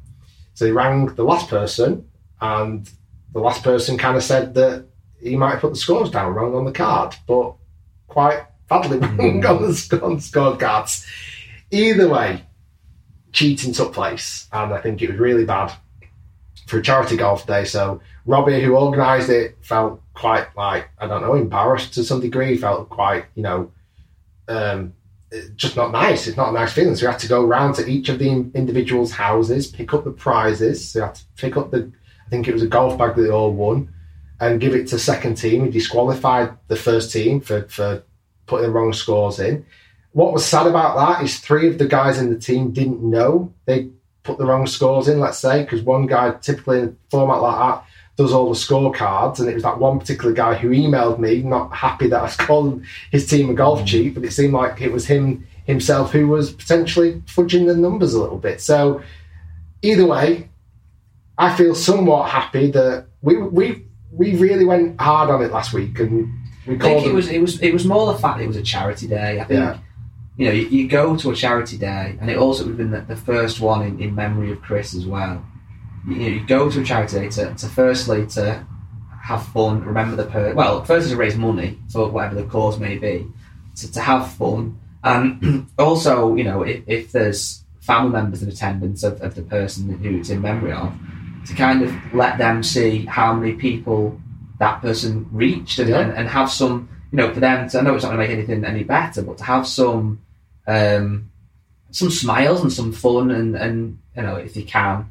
So 0.54 0.66
he 0.66 0.70
rang 0.70 1.06
the 1.06 1.24
last 1.24 1.48
person, 1.48 2.08
and 2.40 2.88
the 3.32 3.40
last 3.40 3.64
person 3.64 3.98
kind 3.98 4.16
of 4.16 4.22
said 4.22 4.54
that 4.54 4.86
he 5.20 5.34
might 5.36 5.50
have 5.50 5.60
put 5.60 5.72
the 5.72 5.78
scores 5.78 6.10
down 6.10 6.32
wrong 6.32 6.54
on 6.54 6.64
the 6.64 6.72
card, 6.72 7.16
but 7.26 7.54
quite 8.06 8.44
badly 8.70 8.98
on 9.00 9.16
the, 9.18 10.00
on 10.02 10.16
scorecards. 10.16 11.04
Either 11.70 12.08
way, 12.08 12.44
cheating 13.32 13.74
took 13.74 13.92
place, 13.92 14.48
and 14.52 14.72
I 14.72 14.80
think 14.80 15.02
it 15.02 15.10
was 15.10 15.18
really 15.18 15.44
bad 15.44 15.72
for 16.66 16.78
a 16.78 16.82
charity 16.82 17.16
golf 17.16 17.46
day. 17.46 17.64
So 17.64 18.00
Robbie, 18.24 18.62
who 18.62 18.76
organised 18.76 19.28
it, 19.28 19.58
felt 19.60 20.00
quite 20.14 20.46
like 20.56 20.88
I 20.98 21.06
don't 21.06 21.22
know, 21.22 21.34
embarrassed 21.34 21.94
to 21.94 22.04
some 22.04 22.20
degree. 22.20 22.56
Felt 22.56 22.88
quite, 22.88 23.26
you 23.34 23.42
know, 23.42 23.72
um, 24.48 24.94
just 25.56 25.76
not 25.76 25.92
nice. 25.92 26.26
It's 26.26 26.36
not 26.36 26.50
a 26.50 26.52
nice 26.52 26.72
feeling. 26.72 26.96
So 26.96 27.06
we 27.06 27.12
had 27.12 27.20
to 27.20 27.28
go 27.28 27.44
round 27.44 27.74
to 27.76 27.86
each 27.86 28.08
of 28.08 28.18
the 28.18 28.30
individuals' 28.30 29.12
houses, 29.12 29.66
pick 29.66 29.92
up 29.92 30.04
the 30.04 30.12
prizes. 30.12 30.90
So 30.90 31.00
we 31.00 31.06
had 31.06 31.14
to 31.16 31.24
pick 31.36 31.56
up 31.56 31.70
the, 31.70 31.92
I 32.26 32.30
think 32.30 32.48
it 32.48 32.54
was 32.54 32.62
a 32.62 32.68
golf 32.68 32.98
bag 32.98 33.16
that 33.16 33.22
they 33.22 33.30
all 33.30 33.52
won, 33.52 33.92
and 34.40 34.60
give 34.60 34.74
it 34.74 34.88
to 34.88 34.98
second 34.98 35.36
team. 35.36 35.62
We 35.62 35.70
disqualified 35.70 36.56
the 36.68 36.76
first 36.76 37.12
team 37.12 37.40
for 37.40 37.62
for 37.68 38.02
putting 38.50 38.66
the 38.66 38.72
wrong 38.72 38.92
scores 38.92 39.38
in. 39.38 39.64
What 40.12 40.32
was 40.32 40.44
sad 40.44 40.66
about 40.66 40.96
that 40.96 41.24
is 41.24 41.38
three 41.38 41.68
of 41.68 41.78
the 41.78 41.86
guys 41.86 42.18
in 42.18 42.30
the 42.30 42.38
team 42.38 42.72
didn't 42.72 43.02
know 43.02 43.52
they 43.64 43.90
put 44.24 44.38
the 44.38 44.44
wrong 44.44 44.66
scores 44.66 45.08
in, 45.08 45.20
let's 45.20 45.38
say, 45.38 45.62
because 45.62 45.82
one 45.82 46.06
guy 46.06 46.32
typically 46.32 46.80
in 46.80 46.84
a 46.88 47.10
format 47.10 47.40
like 47.40 47.58
that 47.58 47.84
does 48.16 48.32
all 48.32 48.48
the 48.52 48.58
scorecards, 48.58 49.38
and 49.38 49.48
it 49.48 49.54
was 49.54 49.62
that 49.62 49.78
one 49.78 49.98
particular 49.98 50.34
guy 50.34 50.54
who 50.54 50.70
emailed 50.70 51.18
me, 51.18 51.42
not 51.42 51.74
happy 51.74 52.08
that 52.08 52.18
I 52.18 52.22
was 52.24 52.36
calling 52.36 52.84
his 53.10 53.26
team 53.26 53.48
a 53.48 53.54
golf 53.54 53.80
mm. 53.80 53.86
cheat, 53.86 54.14
but 54.14 54.24
it 54.24 54.32
seemed 54.32 54.52
like 54.52 54.80
it 54.80 54.92
was 54.92 55.06
him 55.06 55.46
himself 55.64 56.10
who 56.10 56.26
was 56.26 56.52
potentially 56.52 57.22
fudging 57.26 57.66
the 57.66 57.76
numbers 57.76 58.12
a 58.12 58.20
little 58.20 58.38
bit. 58.38 58.60
So 58.60 59.02
either 59.82 60.04
way, 60.04 60.48
I 61.38 61.56
feel 61.56 61.74
somewhat 61.74 62.28
happy 62.28 62.70
that 62.72 63.06
we 63.22 63.36
we 63.36 63.86
we 64.10 64.36
really 64.36 64.64
went 64.64 65.00
hard 65.00 65.30
on 65.30 65.42
it 65.42 65.52
last 65.52 65.72
week, 65.72 65.98
and 66.00 66.28
we 66.66 66.76
I 66.76 66.78
think 66.78 67.06
it 67.06 67.14
was 67.14 67.28
it 67.28 67.40
was 67.40 67.60
it 67.62 67.72
was 67.72 67.84
more 67.86 68.12
the 68.12 68.18
fact 68.18 68.38
that 68.38 68.44
it 68.44 68.48
was 68.48 68.56
a 68.56 68.62
charity 68.62 69.06
day. 69.08 69.40
I 69.40 69.44
think 69.44 69.60
Yeah. 69.60 69.78
you 70.36 70.46
know 70.46 70.52
you, 70.52 70.66
you 70.68 70.88
go 70.88 71.16
to 71.16 71.30
a 71.30 71.34
charity 71.34 71.78
day, 71.78 72.16
and 72.20 72.30
it 72.30 72.36
also 72.36 72.64
would 72.64 72.70
have 72.70 72.78
been 72.78 72.90
the, 72.90 73.00
the 73.02 73.16
first 73.16 73.60
one 73.60 73.82
in, 73.82 74.00
in 74.00 74.14
memory 74.14 74.52
of 74.52 74.60
Chris 74.62 74.94
as 74.94 75.06
well. 75.06 75.44
You, 76.08 76.14
know, 76.16 76.26
you 76.26 76.46
go 76.46 76.70
to 76.70 76.80
a 76.80 76.84
charity 76.84 77.18
day 77.20 77.28
to, 77.30 77.54
to 77.54 77.66
firstly 77.66 78.26
to 78.28 78.64
have 79.22 79.44
fun, 79.48 79.84
remember 79.84 80.16
the 80.16 80.24
per. 80.30 80.54
Well, 80.54 80.82
first 80.84 81.06
is 81.06 81.12
to 81.12 81.16
raise 81.18 81.36
money 81.36 81.78
for 81.92 82.08
whatever 82.08 82.36
the 82.36 82.44
cause 82.44 82.78
may 82.78 82.96
be, 82.96 83.26
to, 83.76 83.92
to 83.92 84.00
have 84.00 84.32
fun, 84.32 84.78
and 85.04 85.68
also, 85.78 86.34
you 86.34 86.44
know, 86.44 86.62
if, 86.62 86.82
if 86.86 87.12
there's 87.12 87.64
family 87.80 88.12
members 88.12 88.42
in 88.42 88.48
attendance 88.48 89.02
of, 89.02 89.20
of 89.20 89.34
the 89.34 89.42
person 89.42 89.98
who 89.98 90.18
it's 90.18 90.30
in 90.30 90.40
memory 90.40 90.72
of, 90.72 90.92
to 91.46 91.54
kind 91.54 91.82
of 91.82 91.94
let 92.14 92.38
them 92.38 92.62
see 92.62 93.04
how 93.06 93.32
many 93.34 93.52
people 93.54 94.18
that 94.60 94.80
person 94.80 95.26
reached 95.32 95.78
and, 95.78 95.88
Yeah. 95.88 96.00
and, 96.00 96.12
and 96.12 96.28
have 96.28 96.50
some, 96.50 96.88
you 97.10 97.16
know, 97.16 97.32
for 97.34 97.40
them 97.40 97.68
to, 97.68 97.78
I 97.78 97.82
know 97.82 97.94
it's 97.94 98.04
not 98.04 98.10
going 98.14 98.20
to 98.20 98.28
make 98.28 98.36
anything 98.36 98.64
any 98.64 98.84
better, 98.84 99.22
but 99.22 99.38
to 99.38 99.44
have 99.44 99.66
some, 99.66 100.20
um, 100.66 101.30
some 101.90 102.10
smiles 102.10 102.60
and 102.60 102.72
some 102.72 102.92
fun 102.92 103.30
and, 103.30 103.56
and, 103.56 103.98
you 104.14 104.22
know, 104.22 104.36
if 104.36 104.54
you 104.56 104.64
can. 104.64 105.10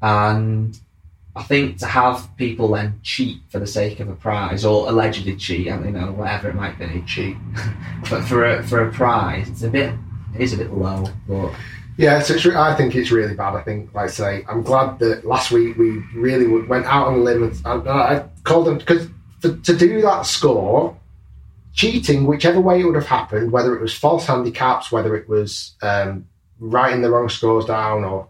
And 0.00 0.76
I 1.36 1.42
think 1.42 1.78
to 1.78 1.86
have 1.86 2.34
people 2.36 2.72
then 2.72 2.98
cheat 3.02 3.42
for 3.50 3.58
the 3.58 3.66
sake 3.66 4.00
of 4.00 4.08
a 4.08 4.14
prize 4.14 4.64
or 4.64 4.88
allegedly 4.88 5.36
cheat, 5.36 5.70
I 5.70 5.76
mean, 5.76 5.94
you 5.94 6.00
know, 6.00 6.12
whatever 6.12 6.48
it 6.48 6.54
might 6.54 6.78
be, 6.78 7.04
cheat. 7.06 7.36
but 8.10 8.22
for 8.24 8.44
a, 8.44 8.62
for 8.62 8.88
a 8.88 8.90
prize, 8.90 9.48
it's 9.50 9.62
a 9.62 9.68
bit, 9.68 9.94
it 10.34 10.40
is 10.40 10.54
a 10.54 10.56
bit 10.56 10.72
low, 10.72 11.04
but 11.28 11.52
Yeah, 11.96 12.20
so 12.20 12.34
it's 12.34 12.44
re- 12.44 12.56
I 12.56 12.74
think 12.74 12.94
it's 12.94 13.10
really 13.10 13.34
bad. 13.34 13.54
I 13.54 13.62
think, 13.62 13.92
like 13.94 14.04
I 14.04 14.08
say, 14.08 14.44
I'm 14.48 14.62
glad 14.62 14.98
that 15.00 15.26
last 15.26 15.50
week 15.50 15.76
we 15.76 15.98
really 16.14 16.46
went 16.46 16.86
out 16.86 17.08
on 17.08 17.14
a 17.14 17.18
limb. 17.18 17.42
And, 17.42 17.66
and 17.66 17.88
I 17.88 18.24
called 18.44 18.66
them 18.66 18.78
because 18.78 19.08
to, 19.42 19.56
to 19.56 19.76
do 19.76 20.00
that 20.02 20.22
score, 20.22 20.96
cheating, 21.74 22.26
whichever 22.26 22.60
way 22.60 22.80
it 22.80 22.84
would 22.84 22.94
have 22.94 23.06
happened, 23.06 23.52
whether 23.52 23.76
it 23.76 23.82
was 23.82 23.94
false 23.94 24.26
handicaps, 24.26 24.90
whether 24.90 25.14
it 25.16 25.28
was 25.28 25.74
um, 25.82 26.26
writing 26.58 27.02
the 27.02 27.10
wrong 27.10 27.28
scores 27.28 27.66
down, 27.66 28.04
or 28.04 28.28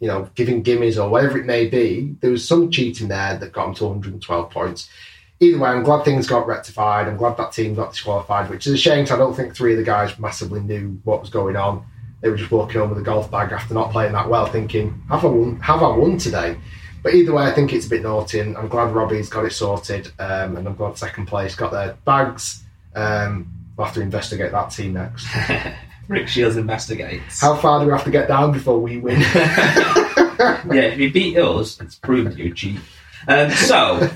you 0.00 0.08
know 0.08 0.28
giving 0.34 0.64
gimmies 0.64 1.02
or 1.02 1.08
whatever 1.08 1.38
it 1.38 1.46
may 1.46 1.68
be, 1.68 2.16
there 2.20 2.30
was 2.30 2.46
some 2.46 2.72
cheating 2.72 3.06
there 3.06 3.36
that 3.36 3.52
got 3.52 3.66
them 3.66 3.74
to 3.76 3.84
112 3.84 4.50
points. 4.50 4.90
Either 5.38 5.58
way, 5.58 5.68
I'm 5.68 5.82
glad 5.84 6.04
things 6.04 6.26
got 6.26 6.46
rectified. 6.46 7.06
I'm 7.06 7.16
glad 7.16 7.36
that 7.36 7.52
team 7.52 7.74
got 7.74 7.92
disqualified, 7.92 8.50
which 8.50 8.66
is 8.66 8.72
a 8.72 8.78
shame 8.78 9.04
because 9.04 9.14
I 9.14 9.18
don't 9.18 9.34
think 9.34 9.54
three 9.54 9.72
of 9.72 9.78
the 9.78 9.84
guys 9.84 10.18
massively 10.18 10.60
knew 10.60 11.00
what 11.04 11.20
was 11.20 11.30
going 11.30 11.54
on 11.54 11.84
they 12.24 12.30
were 12.30 12.38
just 12.38 12.50
walking 12.50 12.80
home 12.80 12.88
with 12.88 12.98
a 12.98 13.02
golf 13.02 13.30
bag 13.30 13.52
after 13.52 13.74
not 13.74 13.92
playing 13.92 14.12
that 14.12 14.30
well, 14.30 14.46
thinking, 14.46 14.98
"Have 15.10 15.26
I 15.26 15.28
won? 15.28 15.60
Have 15.60 15.82
I 15.82 15.94
won 15.94 16.16
today?" 16.16 16.56
But 17.02 17.12
either 17.12 17.34
way, 17.34 17.44
I 17.44 17.52
think 17.52 17.74
it's 17.74 17.84
a 17.84 17.90
bit 17.90 18.02
naughty, 18.02 18.40
and 18.40 18.56
I'm 18.56 18.68
glad 18.68 18.94
Robbie's 18.94 19.28
got 19.28 19.44
it 19.44 19.52
sorted, 19.52 20.10
um, 20.18 20.56
and 20.56 20.66
I'm 20.66 20.74
glad 20.74 20.96
second 20.96 21.26
place 21.26 21.54
got 21.54 21.70
their 21.70 21.98
bags. 22.06 22.62
Um, 22.94 23.46
we'll 23.76 23.84
have 23.84 23.94
to 23.96 24.00
investigate 24.00 24.52
that 24.52 24.70
team 24.70 24.94
next. 24.94 25.26
Rick 26.08 26.28
Shiels 26.28 26.56
investigates. 26.56 27.42
How 27.42 27.56
far 27.56 27.80
do 27.80 27.86
we 27.86 27.92
have 27.92 28.04
to 28.04 28.10
get 28.10 28.26
down 28.28 28.52
before 28.52 28.80
we 28.80 28.96
win? 28.96 29.20
yeah, 30.40 30.56
if 30.70 30.98
you 30.98 31.12
beat 31.12 31.36
us, 31.36 31.78
it's 31.82 31.96
proven 31.96 32.32
that 32.32 32.38
you're 32.38 32.54
cheap. 32.54 32.80
Um, 33.26 33.50
so, 33.50 34.10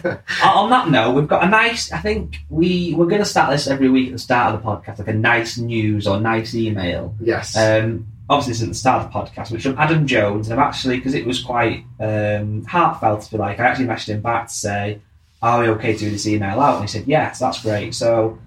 on 0.45 0.71
that 0.71 0.89
note, 0.91 1.15
we've 1.15 1.29
got 1.29 1.45
a 1.45 1.49
nice. 1.49 1.93
I 1.93 1.99
think 1.99 2.39
we 2.49 2.95
we're 2.95 3.07
going 3.07 3.23
to 3.23 3.29
start 3.29 3.51
this 3.51 3.67
every 3.67 3.89
week 3.89 4.09
at 4.09 4.13
the 4.13 4.19
start 4.19 4.55
of 4.55 4.63
the 4.63 4.69
podcast, 4.69 4.99
like 4.99 5.09
a 5.09 5.13
nice 5.15 5.59
news 5.59 6.07
or 6.07 6.21
nice 6.21 6.55
email. 6.55 7.15
yes. 7.21 7.57
Um, 7.57 8.07
obviously, 8.29 8.53
this 8.53 8.59
isn't 8.59 8.69
the 8.71 8.75
start 8.75 9.05
of 9.05 9.13
the 9.13 9.19
podcast, 9.19 9.51
which 9.51 9.63
from 9.63 9.79
Adam 9.79 10.07
Jones, 10.07 10.49
and 10.49 10.61
I've 10.61 10.67
actually 10.67 10.97
because 10.97 11.15
it 11.15 11.27
was 11.27 11.43
quite 11.43 11.85
um, 12.01 12.65
heartfelt, 12.65 13.27
if 13.27 13.33
you 13.33 13.39
like. 13.39 13.59
I 13.61 13.67
actually 13.67 13.87
messaged 13.87 14.09
him 14.09 14.21
back 14.21 14.49
to 14.49 14.55
say, 14.55 15.01
"Are 15.43 15.61
we 15.61 15.69
okay 15.71 15.93
to 15.95 15.99
do 15.99 16.11
this 16.11 16.27
email 16.27 16.61
out?" 16.61 16.77
And 16.81 16.85
he 16.85 16.89
said, 16.89 17.07
"Yes, 17.07 17.39
that's 17.39 17.63
great." 17.63 17.95
So, 17.95 18.39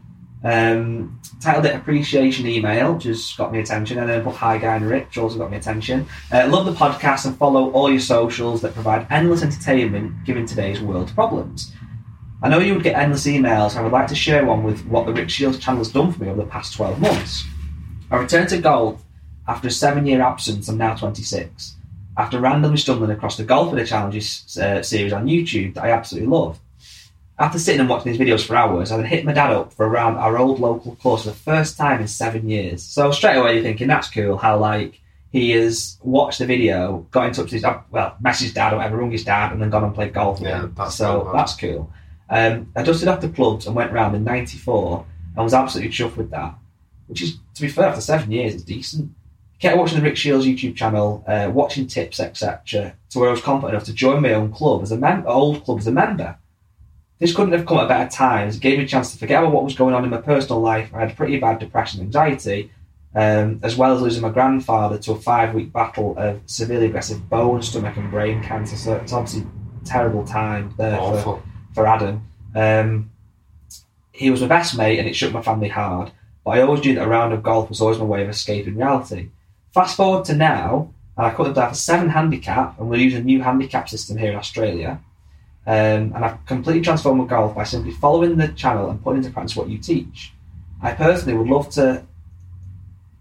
um, 0.43 1.19
titled 1.39 1.65
it 1.65 1.75
"Appreciation 1.75 2.47
Email," 2.47 2.93
which 2.93 3.03
has 3.03 3.33
got 3.33 3.51
me 3.51 3.59
attention, 3.59 3.99
and 3.99 4.09
then 4.09 4.23
put 4.23 4.35
"Hi 4.35 4.57
Guy 4.57 4.75
and 4.75 4.89
Rich," 4.89 5.17
also 5.17 5.37
got 5.37 5.51
me 5.51 5.57
attention. 5.57 6.07
Uh, 6.31 6.47
love 6.47 6.65
the 6.65 6.73
podcast 6.73 7.25
and 7.25 7.37
follow 7.37 7.71
all 7.71 7.89
your 7.89 7.99
socials 7.99 8.61
that 8.61 8.73
provide 8.73 9.07
endless 9.09 9.43
entertainment 9.43 10.25
given 10.25 10.45
today's 10.45 10.81
world 10.81 11.13
problems. 11.13 11.71
I 12.43 12.49
know 12.49 12.57
you 12.59 12.73
would 12.73 12.83
get 12.83 12.95
endless 12.95 13.27
emails. 13.27 13.75
I 13.75 13.83
would 13.83 13.91
like 13.91 14.07
to 14.07 14.15
share 14.15 14.45
one 14.45 14.63
with 14.63 14.83
what 14.87 15.05
the 15.05 15.13
Rick 15.13 15.29
Shiels 15.29 15.59
channel 15.59 15.79
has 15.79 15.91
done 15.91 16.11
for 16.11 16.23
me 16.23 16.29
over 16.29 16.41
the 16.41 16.49
past 16.49 16.73
12 16.73 16.99
months. 16.99 17.45
I 18.09 18.17
returned 18.17 18.49
to 18.49 18.57
golf 18.57 19.03
after 19.47 19.67
a 19.67 19.71
seven 19.71 20.07
year 20.07 20.21
absence. 20.21 20.67
I'm 20.67 20.77
now 20.77 20.95
26. 20.95 21.75
After 22.17 22.39
randomly 22.39 22.77
stumbling 22.77 23.11
across 23.11 23.37
the 23.37 23.43
Golf 23.43 23.71
Winner 23.71 23.85
Challenges 23.85 24.57
uh, 24.57 24.81
series 24.81 25.13
on 25.13 25.27
YouTube 25.27 25.75
that 25.75 25.83
I 25.83 25.91
absolutely 25.91 26.29
love. 26.29 26.59
After 27.41 27.57
sitting 27.57 27.79
and 27.79 27.89
watching 27.89 28.11
these 28.11 28.21
videos 28.21 28.45
for 28.45 28.55
hours, 28.55 28.91
I 28.91 28.97
then 28.97 29.05
hit 29.07 29.25
my 29.25 29.33
dad 29.33 29.51
up 29.51 29.73
for 29.73 29.87
around 29.87 30.17
our 30.17 30.37
old 30.37 30.59
local 30.59 30.95
course 30.97 31.23
for 31.23 31.29
the 31.29 31.35
first 31.35 31.75
time 31.75 31.99
in 31.99 32.07
seven 32.07 32.47
years. 32.47 32.83
So 32.83 33.11
straight 33.11 33.35
away 33.35 33.55
you're 33.55 33.63
thinking, 33.63 33.87
that's 33.87 34.11
cool, 34.11 34.37
how 34.37 34.59
like 34.59 35.01
he 35.31 35.49
has 35.51 35.97
watched 36.03 36.37
the 36.37 36.45
video, 36.45 37.07
got 37.09 37.25
in 37.25 37.33
touch 37.33 37.45
with 37.45 37.53
his, 37.53 37.63
uh, 37.63 37.81
well, 37.89 38.15
messaged 38.23 38.53
dad 38.53 38.73
or 38.73 38.77
whatever, 38.77 38.97
rung 38.97 39.09
his 39.09 39.23
dad, 39.23 39.51
and 39.51 39.59
then 39.59 39.71
gone 39.71 39.83
and 39.85 39.95
played 39.95 40.13
golf 40.13 40.39
with 40.39 40.49
Yeah, 40.49 40.65
him. 40.65 40.75
that's 40.77 40.93
so 40.93 41.21
cool, 41.21 41.33
that's 41.33 41.55
cool. 41.55 41.91
Um, 42.29 42.71
I 42.75 42.83
dusted 42.83 43.07
off 43.07 43.21
the 43.21 43.29
clubs 43.29 43.65
and 43.65 43.75
went 43.75 43.91
round 43.91 44.15
in 44.15 44.23
'94 44.23 45.03
and 45.35 45.43
was 45.43 45.55
absolutely 45.55 45.91
chuffed 45.91 46.17
with 46.17 46.29
that. 46.29 46.53
Which 47.07 47.23
is, 47.23 47.37
to 47.55 47.61
be 47.63 47.69
fair, 47.69 47.85
after 47.85 48.01
seven 48.01 48.31
years, 48.31 48.53
it's 48.53 48.63
decent. 48.63 49.09
Kept 49.59 49.77
watching 49.77 49.97
the 49.97 50.03
Rick 50.03 50.15
Shiels 50.15 50.45
YouTube 50.45 50.75
channel, 50.75 51.23
uh, 51.27 51.49
watching 51.51 51.87
tips, 51.87 52.19
etc., 52.19 52.93
to 53.09 53.19
where 53.19 53.29
I 53.29 53.31
was 53.31 53.41
confident 53.41 53.73
enough 53.73 53.85
to 53.85 53.93
join 53.93 54.21
my 54.21 54.33
own 54.33 54.51
club 54.51 54.83
as 54.83 54.91
a 54.91 54.97
mem- 54.97 55.23
old 55.25 55.63
club 55.63 55.79
as 55.79 55.87
a 55.87 55.91
member. 55.91 56.37
This 57.21 57.35
couldn't 57.35 57.53
have 57.53 57.67
come 57.67 57.77
at 57.77 57.85
a 57.85 57.87
better 57.87 58.09
time, 58.09 58.47
it 58.47 58.59
gave 58.59 58.79
me 58.79 58.85
a 58.85 58.87
chance 58.87 59.11
to 59.11 59.17
forget 59.19 59.43
about 59.43 59.53
what 59.53 59.63
was 59.63 59.75
going 59.75 59.93
on 59.93 60.03
in 60.03 60.09
my 60.09 60.17
personal 60.17 60.59
life. 60.59 60.89
I 60.91 61.01
had 61.01 61.15
pretty 61.15 61.37
bad 61.39 61.59
depression 61.59 61.99
and 61.99 62.07
anxiety, 62.07 62.71
um, 63.13 63.59
as 63.61 63.75
well 63.75 63.93
as 63.93 64.01
losing 64.01 64.23
my 64.23 64.29
grandfather 64.29 64.97
to 64.97 65.11
a 65.11 65.15
five 65.15 65.53
week 65.53 65.71
battle 65.71 66.15
of 66.17 66.41
severely 66.47 66.87
aggressive 66.87 67.29
bone, 67.29 67.61
stomach, 67.61 67.95
and 67.95 68.09
brain 68.09 68.41
cancer. 68.41 68.75
So 68.75 68.95
it's 68.95 69.13
obviously 69.13 69.43
a 69.43 69.85
terrible 69.85 70.25
time 70.25 70.73
there 70.79 70.97
for, 70.97 71.43
for 71.75 71.85
Adam. 71.85 72.25
Um, 72.55 73.11
he 74.11 74.31
was 74.31 74.41
my 74.41 74.47
best 74.47 74.75
mate, 74.75 74.97
and 74.97 75.07
it 75.07 75.15
shook 75.15 75.31
my 75.31 75.43
family 75.43 75.69
hard. 75.69 76.11
But 76.43 76.57
I 76.57 76.61
always 76.61 76.83
knew 76.83 76.95
that 76.95 77.05
a 77.05 77.07
round 77.07 77.33
of 77.33 77.43
golf 77.43 77.69
was 77.69 77.81
always 77.81 77.99
my 77.99 78.05
way 78.05 78.23
of 78.23 78.29
escaping 78.29 78.77
reality. 78.77 79.29
Fast 79.75 79.95
forward 79.95 80.25
to 80.25 80.35
now, 80.35 80.91
and 81.15 81.27
I 81.27 81.29
cut 81.35 81.43
them 81.43 81.53
down 81.53 81.69
for 81.69 81.75
seven 81.75 82.09
handicap, 82.09 82.79
and 82.79 82.89
we're 82.89 82.95
using 82.95 83.21
a 83.21 83.23
new 83.23 83.43
handicap 83.43 83.89
system 83.89 84.17
here 84.17 84.31
in 84.31 84.37
Australia. 84.37 84.99
Um, 85.67 86.13
and 86.15 86.25
I've 86.25 86.45
completely 86.45 86.81
transformed 86.81 87.21
my 87.21 87.27
golf 87.27 87.55
by 87.55 87.63
simply 87.63 87.91
following 87.91 88.37
the 88.37 88.47
channel 88.49 88.89
and 88.89 89.01
putting 89.01 89.23
into 89.23 89.31
practice 89.31 89.55
what 89.55 89.69
you 89.69 89.77
teach. 89.77 90.33
I 90.81 90.93
personally 90.93 91.37
would 91.37 91.47
love 91.47 91.69
to 91.71 92.03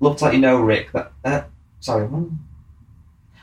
love 0.01 0.17
to 0.17 0.25
let 0.25 0.35
you 0.35 0.41
know, 0.41 0.61
Rick, 0.61 0.93
that 0.93 1.13
uh, 1.25 1.43
sorry. 1.81 2.09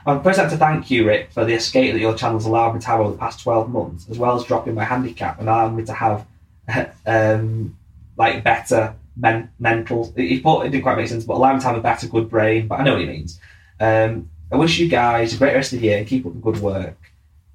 I'd 0.07 0.23
first 0.23 0.39
like 0.39 0.49
to 0.49 0.57
thank 0.57 0.89
you, 0.89 1.05
Rick, 1.05 1.31
for 1.31 1.43
the 1.43 1.53
escape 1.53 1.91
that 1.91 1.99
your 1.99 2.15
channel's 2.15 2.45
allowed 2.45 2.73
me 2.73 2.79
to 2.79 2.87
have 2.87 3.01
over 3.01 3.11
the 3.11 3.17
past 3.17 3.41
12 3.43 3.69
months, 3.69 4.07
as 4.09 4.17
well 4.17 4.37
as 4.37 4.45
dropping 4.45 4.73
my 4.73 4.85
handicap 4.85 5.37
and 5.39 5.49
allowing 5.49 5.75
me 5.75 5.83
to 5.83 5.93
have 5.93 6.25
um, 7.05 7.75
like 8.15 8.43
better 8.43 8.95
men- 9.17 9.51
mental. 9.59 10.05
Thought 10.05 10.65
it 10.65 10.69
didn't 10.69 10.83
quite 10.83 10.97
make 10.97 11.09
sense, 11.09 11.25
but 11.25 11.35
allowing 11.35 11.57
me 11.57 11.61
to 11.61 11.67
have 11.67 11.77
a 11.77 11.81
better, 11.81 12.07
good 12.07 12.29
brain. 12.29 12.67
But 12.67 12.79
I 12.79 12.83
know 12.83 12.93
what 12.93 13.01
he 13.01 13.07
means. 13.07 13.39
Um, 13.79 14.29
I 14.51 14.55
wish 14.55 14.79
you 14.79 14.87
guys 14.87 15.33
a 15.33 15.37
great 15.37 15.53
rest 15.53 15.73
of 15.73 15.81
the 15.81 15.87
year 15.87 15.97
and 15.97 16.07
keep 16.07 16.25
up 16.25 16.33
the 16.33 16.39
good 16.39 16.59
work, 16.59 17.06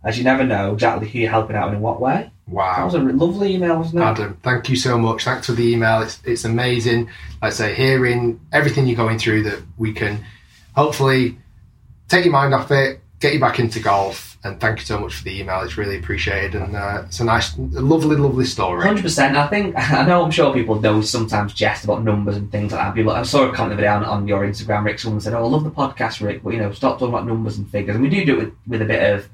as 0.04 0.18
you 0.18 0.24
never 0.24 0.44
know 0.44 0.72
exactly 0.72 1.08
who 1.08 1.20
you're 1.20 1.30
helping 1.30 1.56
out 1.56 1.68
and 1.68 1.76
in 1.76 1.82
what 1.82 2.00
way. 2.00 2.30
Wow. 2.48 2.76
That 2.76 2.84
was 2.84 2.94
a 2.94 2.98
lovely 2.98 3.54
email, 3.54 3.78
wasn't 3.78 4.02
it? 4.02 4.04
Adam, 4.04 4.38
thank 4.42 4.68
you 4.68 4.76
so 4.76 4.98
much. 4.98 5.24
Thanks 5.24 5.46
for 5.46 5.52
the 5.52 5.72
email. 5.72 6.02
It's, 6.02 6.20
it's 6.24 6.44
amazing. 6.44 7.06
Like 7.40 7.42
I 7.42 7.50
say, 7.50 7.74
hearing 7.74 8.40
everything 8.52 8.86
you're 8.86 8.96
going 8.96 9.18
through 9.18 9.44
that 9.44 9.62
we 9.78 9.92
can 9.92 10.24
hopefully 10.74 11.38
take 12.08 12.24
your 12.24 12.32
mind 12.32 12.52
off 12.52 12.70
it, 12.70 13.00
get 13.20 13.32
you 13.32 13.40
back 13.40 13.58
into 13.58 13.80
golf. 13.80 14.36
And 14.44 14.60
thank 14.60 14.80
you 14.80 14.84
so 14.84 14.98
much 14.98 15.14
for 15.14 15.22
the 15.22 15.38
email. 15.38 15.60
It's 15.60 15.78
really 15.78 15.96
appreciated. 15.96 16.56
And 16.56 16.74
uh, 16.74 17.04
it's 17.06 17.20
a 17.20 17.24
nice, 17.24 17.56
lovely, 17.56 18.16
lovely 18.16 18.44
story. 18.44 18.82
Hundred 18.82 19.02
percent. 19.02 19.36
I 19.36 19.46
think 19.46 19.76
I 19.78 20.04
know. 20.04 20.24
I'm 20.24 20.32
sure 20.32 20.52
people 20.52 20.80
know 20.80 21.00
sometimes 21.00 21.54
jest 21.54 21.84
about 21.84 22.02
numbers 22.02 22.36
and 22.36 22.50
things 22.50 22.72
like 22.72 22.80
that. 22.80 22.94
People, 22.96 23.12
I 23.12 23.22
saw 23.22 23.48
a 23.48 23.54
comment 23.54 23.78
the 23.78 23.86
other 23.86 24.04
on, 24.04 24.22
on 24.22 24.28
your 24.28 24.44
Instagram, 24.44 24.84
Rick. 24.84 24.98
Someone 24.98 25.20
said, 25.20 25.34
"Oh, 25.34 25.44
I 25.44 25.46
love 25.46 25.62
the 25.62 25.70
podcast, 25.70 26.20
Rick, 26.20 26.42
but 26.42 26.54
you 26.54 26.58
know, 26.58 26.72
stop 26.72 26.98
talking 26.98 27.14
about 27.14 27.24
numbers 27.28 27.56
and 27.56 27.70
figures." 27.70 27.94
And 27.94 28.02
we 28.02 28.10
do 28.10 28.24
do 28.24 28.34
it 28.34 28.44
with, 28.46 28.54
with 28.66 28.82
a 28.82 28.84
bit 28.84 29.14
of 29.14 29.28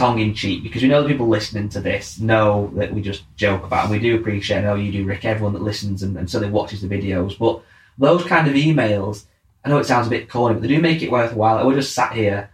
tongue 0.00 0.18
in 0.18 0.32
cheek 0.32 0.62
because 0.62 0.80
we 0.80 0.88
know 0.88 1.02
the 1.02 1.08
people 1.08 1.28
listening 1.28 1.68
to 1.68 1.78
this 1.78 2.18
know 2.18 2.72
that 2.74 2.94
we 2.94 3.02
just 3.02 3.22
joke 3.36 3.64
about, 3.64 3.84
and 3.84 3.92
we 3.92 3.98
do 3.98 4.16
appreciate. 4.16 4.58
I 4.58 4.62
know 4.62 4.74
you 4.74 4.90
do, 4.90 5.04
Rick. 5.04 5.26
Everyone 5.26 5.52
that 5.52 5.62
listens 5.62 6.02
and, 6.02 6.16
and 6.16 6.28
certainly 6.30 6.52
watches 6.52 6.80
the 6.80 6.88
videos, 6.88 7.38
but 7.38 7.62
those 7.98 8.24
kind 8.24 8.48
of 8.48 8.54
emails, 8.54 9.26
I 9.62 9.68
know 9.68 9.76
it 9.76 9.84
sounds 9.84 10.06
a 10.06 10.10
bit 10.10 10.30
corny, 10.30 10.54
but 10.54 10.62
they 10.62 10.68
do 10.68 10.80
make 10.80 11.02
it 11.02 11.10
worthwhile. 11.10 11.56
Like, 11.56 11.66
we're 11.66 11.74
just 11.74 11.94
sat 11.94 12.14
here 12.14 12.50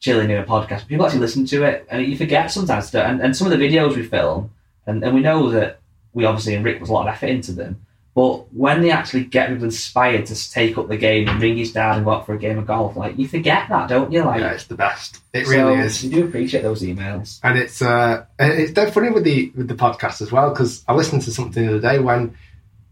chilling 0.00 0.28
in 0.28 0.36
a 0.36 0.44
podcast. 0.44 0.86
People 0.86 1.06
actually 1.06 1.20
listen 1.20 1.46
to 1.46 1.64
it, 1.64 1.86
and 1.90 2.04
you 2.04 2.14
forget 2.14 2.50
sometimes. 2.50 2.94
And, 2.94 3.22
and 3.22 3.34
some 3.34 3.50
of 3.50 3.58
the 3.58 3.64
videos 3.64 3.96
we 3.96 4.02
film, 4.02 4.50
and, 4.84 5.02
and 5.02 5.14
we 5.14 5.22
know 5.22 5.48
that 5.50 5.80
we 6.12 6.26
obviously 6.26 6.54
and 6.54 6.64
Rick 6.64 6.78
puts 6.78 6.90
a 6.90 6.92
lot 6.92 7.08
of 7.08 7.14
effort 7.14 7.30
into 7.30 7.52
them. 7.52 7.86
But 8.14 8.52
when 8.52 8.82
they 8.82 8.90
actually 8.90 9.24
get 9.24 9.48
people 9.48 9.64
inspired 9.64 10.26
to 10.26 10.50
take 10.50 10.76
up 10.76 10.88
the 10.88 10.98
game 10.98 11.28
and 11.28 11.40
ring 11.40 11.56
his 11.56 11.72
dad 11.72 11.96
and 11.96 12.04
go 12.04 12.10
out 12.12 12.26
for 12.26 12.34
a 12.34 12.38
game 12.38 12.58
of 12.58 12.66
golf, 12.66 12.94
like 12.94 13.18
you 13.18 13.26
forget 13.26 13.70
that, 13.70 13.88
don't 13.88 14.12
you? 14.12 14.22
Like, 14.22 14.40
Yeah, 14.40 14.52
it's 14.52 14.64
the 14.66 14.74
best. 14.74 15.18
It 15.32 15.46
so 15.46 15.50
really 15.52 15.78
is. 15.80 16.04
You 16.04 16.10
do 16.10 16.24
appreciate 16.26 16.60
those 16.62 16.82
emails. 16.82 17.40
And 17.42 17.58
it's 17.58 17.80
uh, 17.80 18.26
it's 18.38 18.72
dead 18.72 18.92
funny 18.92 19.08
with 19.08 19.24
the 19.24 19.50
with 19.56 19.68
the 19.68 19.74
podcast 19.74 20.20
as 20.20 20.30
well 20.30 20.50
because 20.50 20.84
I 20.86 20.92
listened 20.94 21.22
to 21.22 21.30
something 21.30 21.64
the 21.64 21.78
other 21.78 21.80
day 21.80 22.00
when 22.00 22.36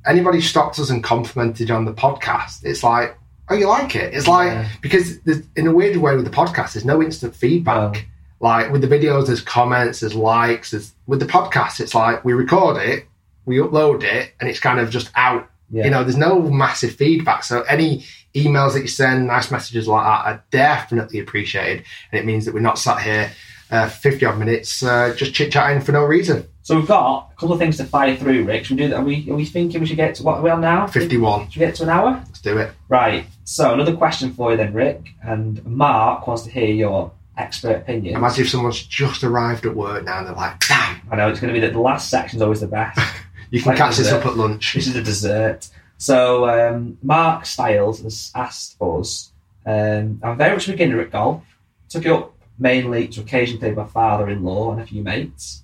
anybody 0.07 0.41
stopped 0.41 0.79
us 0.79 0.89
and 0.89 1.05
complimented 1.05 1.71
on 1.71 1.85
the 1.85 1.93
podcast. 1.93 2.64
It's 2.64 2.83
like, 2.83 3.18
oh, 3.51 3.55
you 3.55 3.68
like 3.68 3.95
it? 3.97 4.14
It's 4.14 4.27
like 4.27 4.53
Yeah. 4.53 4.68
because 4.81 5.18
in 5.55 5.66
a 5.66 5.73
weird 5.73 5.99
way 5.99 6.16
with 6.16 6.25
the 6.25 6.31
podcast, 6.31 6.73
there's 6.73 6.87
no 6.87 7.03
instant 7.03 7.37
feedback. 7.37 8.07
Like 8.43 8.73
with 8.73 8.81
the 8.81 8.89
videos, 8.89 9.27
there's 9.27 9.43
comments, 9.43 10.01
there's 10.01 10.14
likes. 10.14 10.71
There's 10.71 10.95
with 11.07 11.21
the 11.21 11.27
podcast, 11.27 11.79
it's 11.79 11.95
like 11.95 12.25
we 12.25 12.33
record 12.33 12.79
it, 12.79 13.07
we 13.51 13.59
upload 13.59 14.03
it, 14.03 14.33
and 14.41 14.49
it's 14.49 14.61
kind 14.61 14.81
of 14.81 14.91
just 14.91 15.11
out. 15.15 15.49
Yeah. 15.71 15.85
You 15.85 15.91
know, 15.91 16.03
there's 16.03 16.17
no 16.17 16.41
massive 16.41 16.95
feedback. 16.95 17.45
So 17.45 17.63
any 17.63 18.05
emails 18.35 18.73
that 18.73 18.81
you 18.81 18.89
send, 18.89 19.27
nice 19.27 19.51
messages 19.51 19.87
like 19.87 20.05
that, 20.05 20.27
are 20.27 20.45
definitely 20.51 21.21
appreciated, 21.21 21.85
and 22.11 22.19
it 22.19 22.25
means 22.25 22.45
that 22.47 22.55
we're 22.55 22.61
not 22.61 22.79
sat 22.79 23.03
here 23.03 23.31
uh, 23.71 23.89
50 23.89 24.27
odd 24.27 24.39
minutes 24.39 24.83
uh, 24.83 25.15
just 25.17 25.33
chit 25.35 25.53
chatting 25.53 25.81
for 25.81 25.93
no 25.93 26.05
reason. 26.05 26.47
So 26.63 26.77
we've 26.77 26.87
got 26.87 27.31
a 27.33 27.35
couple 27.35 27.53
of 27.53 27.59
things 27.59 27.77
to 27.79 27.85
fire 27.85 28.17
through, 28.17 28.45
Rick. 28.45 28.65
Should 28.65 28.77
we 28.77 28.85
do 28.85 28.91
that? 28.91 28.99
Are 28.99 29.05
we, 29.05 29.29
are 29.31 29.35
we 29.35 29.45
thinking 29.45 29.81
we 29.81 29.87
should 29.87 29.97
get 29.97 30.15
to 30.17 30.23
what 30.23 30.39
are 30.39 30.43
we 30.43 30.51
on 30.51 30.61
now? 30.61 30.87
51. 30.87 31.51
Should 31.51 31.61
we 31.61 31.67
get 31.67 31.75
to 31.77 31.85
an 31.85 31.89
hour? 31.89 32.23
Let's 32.27 32.41
do 32.41 32.59
it. 32.59 32.73
Right. 32.89 33.27
So 33.45 33.73
another 33.73 33.97
question 33.97 34.33
for 34.33 34.51
you 34.51 34.57
then, 34.57 34.73
Rick. 34.73 35.11
And 35.23 35.65
Mark 35.65 36.27
wants 36.27 36.43
to 36.43 36.51
hear 36.51 36.67
your 36.67 37.13
expert 37.37 37.77
opinion. 37.77 38.17
Imagine 38.17 38.45
if 38.45 38.51
someone's 38.51 38.83
just 38.83 39.25
arrived 39.25 39.65
at 39.65 39.75
work 39.75 40.05
now 40.05 40.19
and 40.19 40.27
they're 40.27 40.35
like, 40.35 40.61
damn, 40.69 41.01
I 41.11 41.17
know 41.17 41.29
it's 41.29 41.41
going 41.41 41.53
to 41.53 41.59
be 41.59 41.65
that 41.67 41.73
the 41.73 41.81
last 41.81 42.11
section's 42.11 42.43
always 42.43 42.61
the 42.61 42.67
best. 42.67 43.01
you 43.51 43.61
can 43.61 43.71
Like 43.71 43.79
catch 43.79 43.97
this 43.97 44.13
up 44.13 44.27
at 44.27 44.37
lunch. 44.37 44.75
This 44.75 44.87
is 44.87 44.97
a 44.97 45.03
dessert. 45.03 45.69
So 45.99 46.49
um, 46.49 46.99
Mark 47.03 47.45
Styles 47.45 48.01
has 48.03 48.33
asked 48.35 48.81
us. 48.81 49.33
Um, 49.67 50.21
I'm 50.23 50.39
very 50.39 50.53
much 50.53 50.69
a 50.69 50.71
beginner 50.73 51.01
at 51.01 51.11
golf. 51.11 51.43
Took 51.89 52.07
it 52.07 52.13
up 52.13 52.35
mainly 52.59 53.09
to 53.09 53.21
occasionally 53.21 53.59
play 53.59 53.69
with 53.71 53.79
my 53.79 53.87
father-in-law 53.87 54.73
and 54.73 54.81
a 54.81 54.87
few 54.87 55.03
mates. 55.03 55.63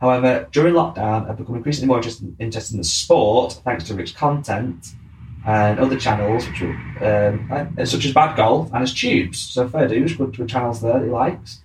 However, 0.00 0.48
during 0.52 0.74
lockdown, 0.74 1.28
I've 1.28 1.38
become 1.38 1.56
increasingly 1.56 1.88
more 1.88 1.96
interested, 1.96 2.36
interested 2.38 2.74
in 2.74 2.78
the 2.78 2.84
sport 2.84 3.60
thanks 3.64 3.84
to 3.84 3.94
rich 3.94 4.14
content 4.14 4.94
and 5.46 5.78
other 5.78 5.98
channels, 5.98 6.46
which 6.46 6.62
are, 6.62 7.28
um, 7.28 7.74
uh, 7.78 7.84
such 7.84 8.04
as 8.04 8.12
Bad 8.12 8.36
Golf 8.36 8.70
and 8.72 8.82
as 8.82 8.92
Tubes. 8.92 9.38
So 9.38 9.68
fair 9.68 9.88
dues, 9.88 10.14
good 10.14 10.34
to 10.34 10.46
channels 10.46 10.80
there 10.80 10.94
that 10.94 11.04
he 11.04 11.10
likes. 11.10 11.60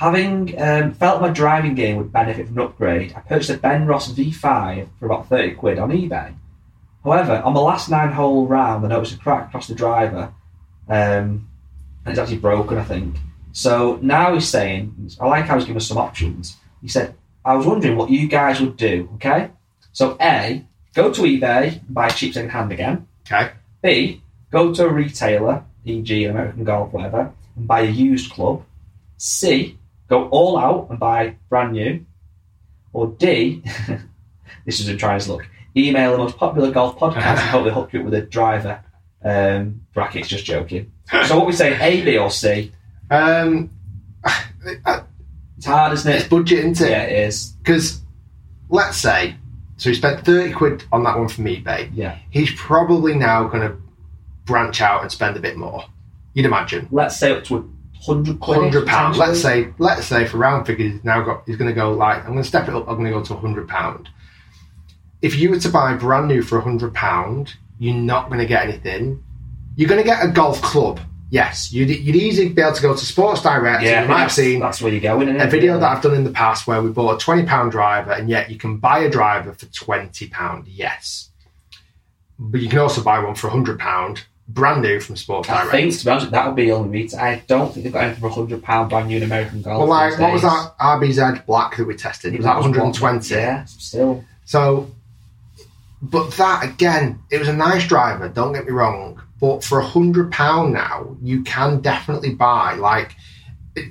Having 0.00 0.58
um, 0.58 0.94
felt 0.94 1.20
my 1.20 1.28
driving 1.28 1.74
game 1.74 1.98
would 1.98 2.10
benefit 2.10 2.46
from 2.46 2.56
an 2.56 2.64
upgrade, 2.64 3.12
I 3.14 3.20
purchased 3.20 3.50
a 3.50 3.58
Benross 3.58 4.10
V5 4.10 4.88
for 4.98 5.04
about 5.04 5.28
30 5.28 5.56
quid 5.56 5.78
on 5.78 5.90
eBay. 5.90 6.34
However, 7.04 7.42
on 7.44 7.52
the 7.52 7.60
last 7.60 7.90
nine 7.90 8.10
hole 8.10 8.46
round, 8.46 8.82
I 8.82 8.88
noticed 8.88 9.16
a 9.16 9.18
crack 9.18 9.48
across 9.48 9.66
the 9.66 9.74
driver, 9.74 10.32
um, 10.88 11.50
and 12.06 12.06
it's 12.06 12.18
actually 12.18 12.38
broken, 12.38 12.78
I 12.78 12.84
think. 12.84 13.16
So 13.52 13.98
now 14.00 14.32
he's 14.32 14.48
saying, 14.48 15.10
I 15.20 15.26
like 15.26 15.44
how 15.44 15.56
he's 15.56 15.66
given 15.66 15.76
us 15.76 15.88
some 15.88 15.98
options. 15.98 16.56
He 16.80 16.88
said, 16.88 17.14
I 17.44 17.54
was 17.54 17.66
wondering 17.66 17.98
what 17.98 18.08
you 18.08 18.26
guys 18.26 18.58
would 18.58 18.78
do, 18.78 19.06
okay? 19.16 19.50
So, 19.92 20.16
A, 20.18 20.64
go 20.94 21.12
to 21.12 21.20
eBay 21.20 21.78
and 21.78 21.94
buy 21.94 22.08
cheap 22.08 22.32
second 22.32 22.48
hand 22.48 22.72
again. 22.72 23.06
Okay. 23.30 23.50
B, 23.82 24.22
go 24.50 24.72
to 24.72 24.86
a 24.86 24.90
retailer, 24.90 25.62
e.g., 25.84 26.24
American 26.24 26.64
Golf, 26.64 26.90
whatever, 26.90 27.34
and 27.54 27.68
buy 27.68 27.80
a 27.80 27.90
used 27.90 28.32
club. 28.32 28.64
C, 29.18 29.76
go 30.10 30.28
all 30.28 30.58
out 30.58 30.90
and 30.90 30.98
buy 30.98 31.36
brand 31.48 31.72
new. 31.72 32.04
Or 32.92 33.06
D, 33.06 33.62
this 34.66 34.80
is 34.80 34.88
a 34.88 34.96
try 34.96 35.14
as 35.14 35.28
look, 35.28 35.48
email 35.76 36.10
the 36.12 36.18
most 36.18 36.36
popular 36.36 36.70
golf 36.72 36.98
podcast 36.98 37.22
and 37.24 37.38
hope 37.38 37.64
they 37.64 37.70
hook 37.70 37.92
you 37.92 38.00
up 38.00 38.04
with 38.06 38.14
a 38.14 38.22
driver. 38.22 38.82
Um, 39.24 39.82
brackets, 39.94 40.28
just 40.28 40.44
joking. 40.44 40.90
So 41.26 41.38
what 41.38 41.46
we 41.46 41.52
say, 41.52 41.78
A, 41.80 42.04
B, 42.04 42.18
or 42.18 42.30
C? 42.30 42.72
Um, 43.10 43.70
It's 45.56 45.66
hard, 45.66 45.92
isn't 45.92 46.10
it's 46.12 46.24
it? 46.24 46.30
budget, 46.30 46.64
isn't 46.64 46.86
it? 46.86 46.90
Yeah, 46.90 47.02
it 47.02 47.26
is. 47.28 47.50
Because 47.62 48.00
let's 48.70 48.96
say, 48.96 49.36
so 49.76 49.90
he 49.90 49.94
spent 49.94 50.24
30 50.24 50.52
quid 50.52 50.84
on 50.90 51.04
that 51.04 51.18
one 51.18 51.28
from 51.28 51.44
eBay. 51.44 51.90
Yeah. 51.94 52.18
He's 52.30 52.52
probably 52.54 53.14
now 53.14 53.44
going 53.48 53.68
to 53.68 53.76
branch 54.46 54.80
out 54.80 55.02
and 55.02 55.12
spend 55.12 55.36
a 55.36 55.40
bit 55.40 55.56
more. 55.56 55.84
You'd 56.34 56.46
imagine. 56.46 56.88
Let's 56.90 57.16
say 57.18 57.32
up 57.32 57.44
to 57.44 57.56
a 57.58 57.64
hundred 58.00 58.86
pounds. 58.86 59.18
Let's 59.18 59.40
say, 59.40 59.72
let's 59.78 60.06
say 60.06 60.26
for 60.26 60.38
round 60.38 60.66
figures, 60.66 60.92
he's 60.92 61.04
now 61.04 61.22
got. 61.22 61.42
He's 61.46 61.56
going 61.56 61.68
to 61.68 61.74
go 61.74 61.92
like, 61.92 62.18
I'm 62.24 62.32
going 62.32 62.38
to 62.38 62.44
step 62.44 62.68
it 62.68 62.74
up. 62.74 62.88
I'm 62.88 62.96
going 62.96 63.06
to 63.06 63.10
go 63.10 63.22
to 63.22 63.34
hundred 63.36 63.68
pound. 63.68 64.08
If 65.22 65.36
you 65.36 65.50
were 65.50 65.58
to 65.58 65.68
buy 65.68 65.94
brand 65.94 66.28
new 66.28 66.42
for 66.42 66.60
hundred 66.60 66.94
pound, 66.94 67.54
you're 67.78 67.94
not 67.94 68.28
going 68.28 68.40
to 68.40 68.46
get 68.46 68.64
anything. 68.64 69.22
You're 69.76 69.88
going 69.88 70.02
to 70.02 70.06
get 70.06 70.24
a 70.24 70.28
golf 70.28 70.60
club. 70.62 71.00
Yes, 71.32 71.72
you'd, 71.72 71.90
you'd 71.90 72.16
easily 72.16 72.48
be 72.48 72.60
able 72.60 72.74
to 72.74 72.82
go 72.82 72.92
to 72.92 73.06
Sports 73.06 73.42
Direct. 73.42 73.84
Yeah, 73.84 74.00
and 74.00 74.02
you 74.02 74.08
might 74.08 74.22
have 74.22 74.32
seen 74.32 74.58
that's 74.58 74.82
where 74.82 74.90
you're 74.90 75.00
going. 75.00 75.28
Isn't 75.28 75.40
a 75.40 75.48
video 75.48 75.74
Yeah. 75.74 75.78
that 75.80 75.96
I've 75.96 76.02
done 76.02 76.14
in 76.14 76.24
the 76.24 76.32
past 76.32 76.66
where 76.66 76.82
we 76.82 76.90
bought 76.90 77.14
a 77.14 77.24
twenty 77.24 77.44
pound 77.44 77.70
driver, 77.70 78.10
and 78.10 78.28
yet 78.28 78.50
you 78.50 78.58
can 78.58 78.78
buy 78.78 78.98
a 78.98 79.08
driver 79.10 79.52
for 79.52 79.66
twenty 79.66 80.26
pound. 80.28 80.66
Yes, 80.66 81.30
but 82.36 82.60
you 82.60 82.68
can 82.68 82.80
also 82.80 83.00
buy 83.00 83.20
one 83.20 83.36
for 83.36 83.48
hundred 83.48 83.78
pound, 83.78 84.24
brand 84.54 84.82
new 84.82 85.00
from 85.00 85.16
Sports 85.16 85.48
I 85.48 85.58
Direct. 85.64 85.70
think, 85.70 85.98
to 85.98 86.04
be 86.04 86.10
honest, 86.10 86.30
that 86.30 86.46
would 86.46 86.56
be 86.56 86.70
on 86.70 86.78
the 86.82 86.86
only 86.86 87.02
retail. 87.02 87.20
I 87.20 87.42
don't 87.46 87.72
think 87.72 87.84
they've 87.84 87.92
got 87.92 88.04
anything 88.04 88.20
for 88.20 88.28
hundred 88.28 88.62
pound 88.62 88.90
brand 88.90 89.08
new 89.08 89.16
in 89.16 89.22
American 89.22 89.62
golf. 89.62 89.78
well, 89.78 89.88
like 89.88 90.18
what 90.18 90.32
was 90.32 90.42
that 90.42 90.74
RBZ 90.78 91.46
black 91.46 91.76
that 91.76 91.86
we 91.86 91.94
tested? 91.96 92.34
Was 92.36 92.44
that 92.44 92.54
one 92.54 92.62
hundred 92.64 92.82
and 92.82 92.94
twenty? 92.94 93.34
Yeah, 93.34 93.64
still. 93.64 94.24
So, 94.44 94.90
but 96.02 96.30
that 96.32 96.64
again, 96.64 97.20
it 97.30 97.38
was 97.38 97.48
a 97.48 97.52
nice 97.56 97.86
driver. 97.86 98.28
Don't 98.28 98.52
get 98.52 98.64
me 98.64 98.72
wrong, 98.72 99.22
but 99.40 99.64
for 99.64 99.78
a 99.80 99.84
hundred 99.86 100.32
pound 100.32 100.72
now, 100.72 101.16
you 101.22 101.42
can 101.42 101.80
definitely 101.80 102.34
buy. 102.34 102.74
Like 102.74 103.14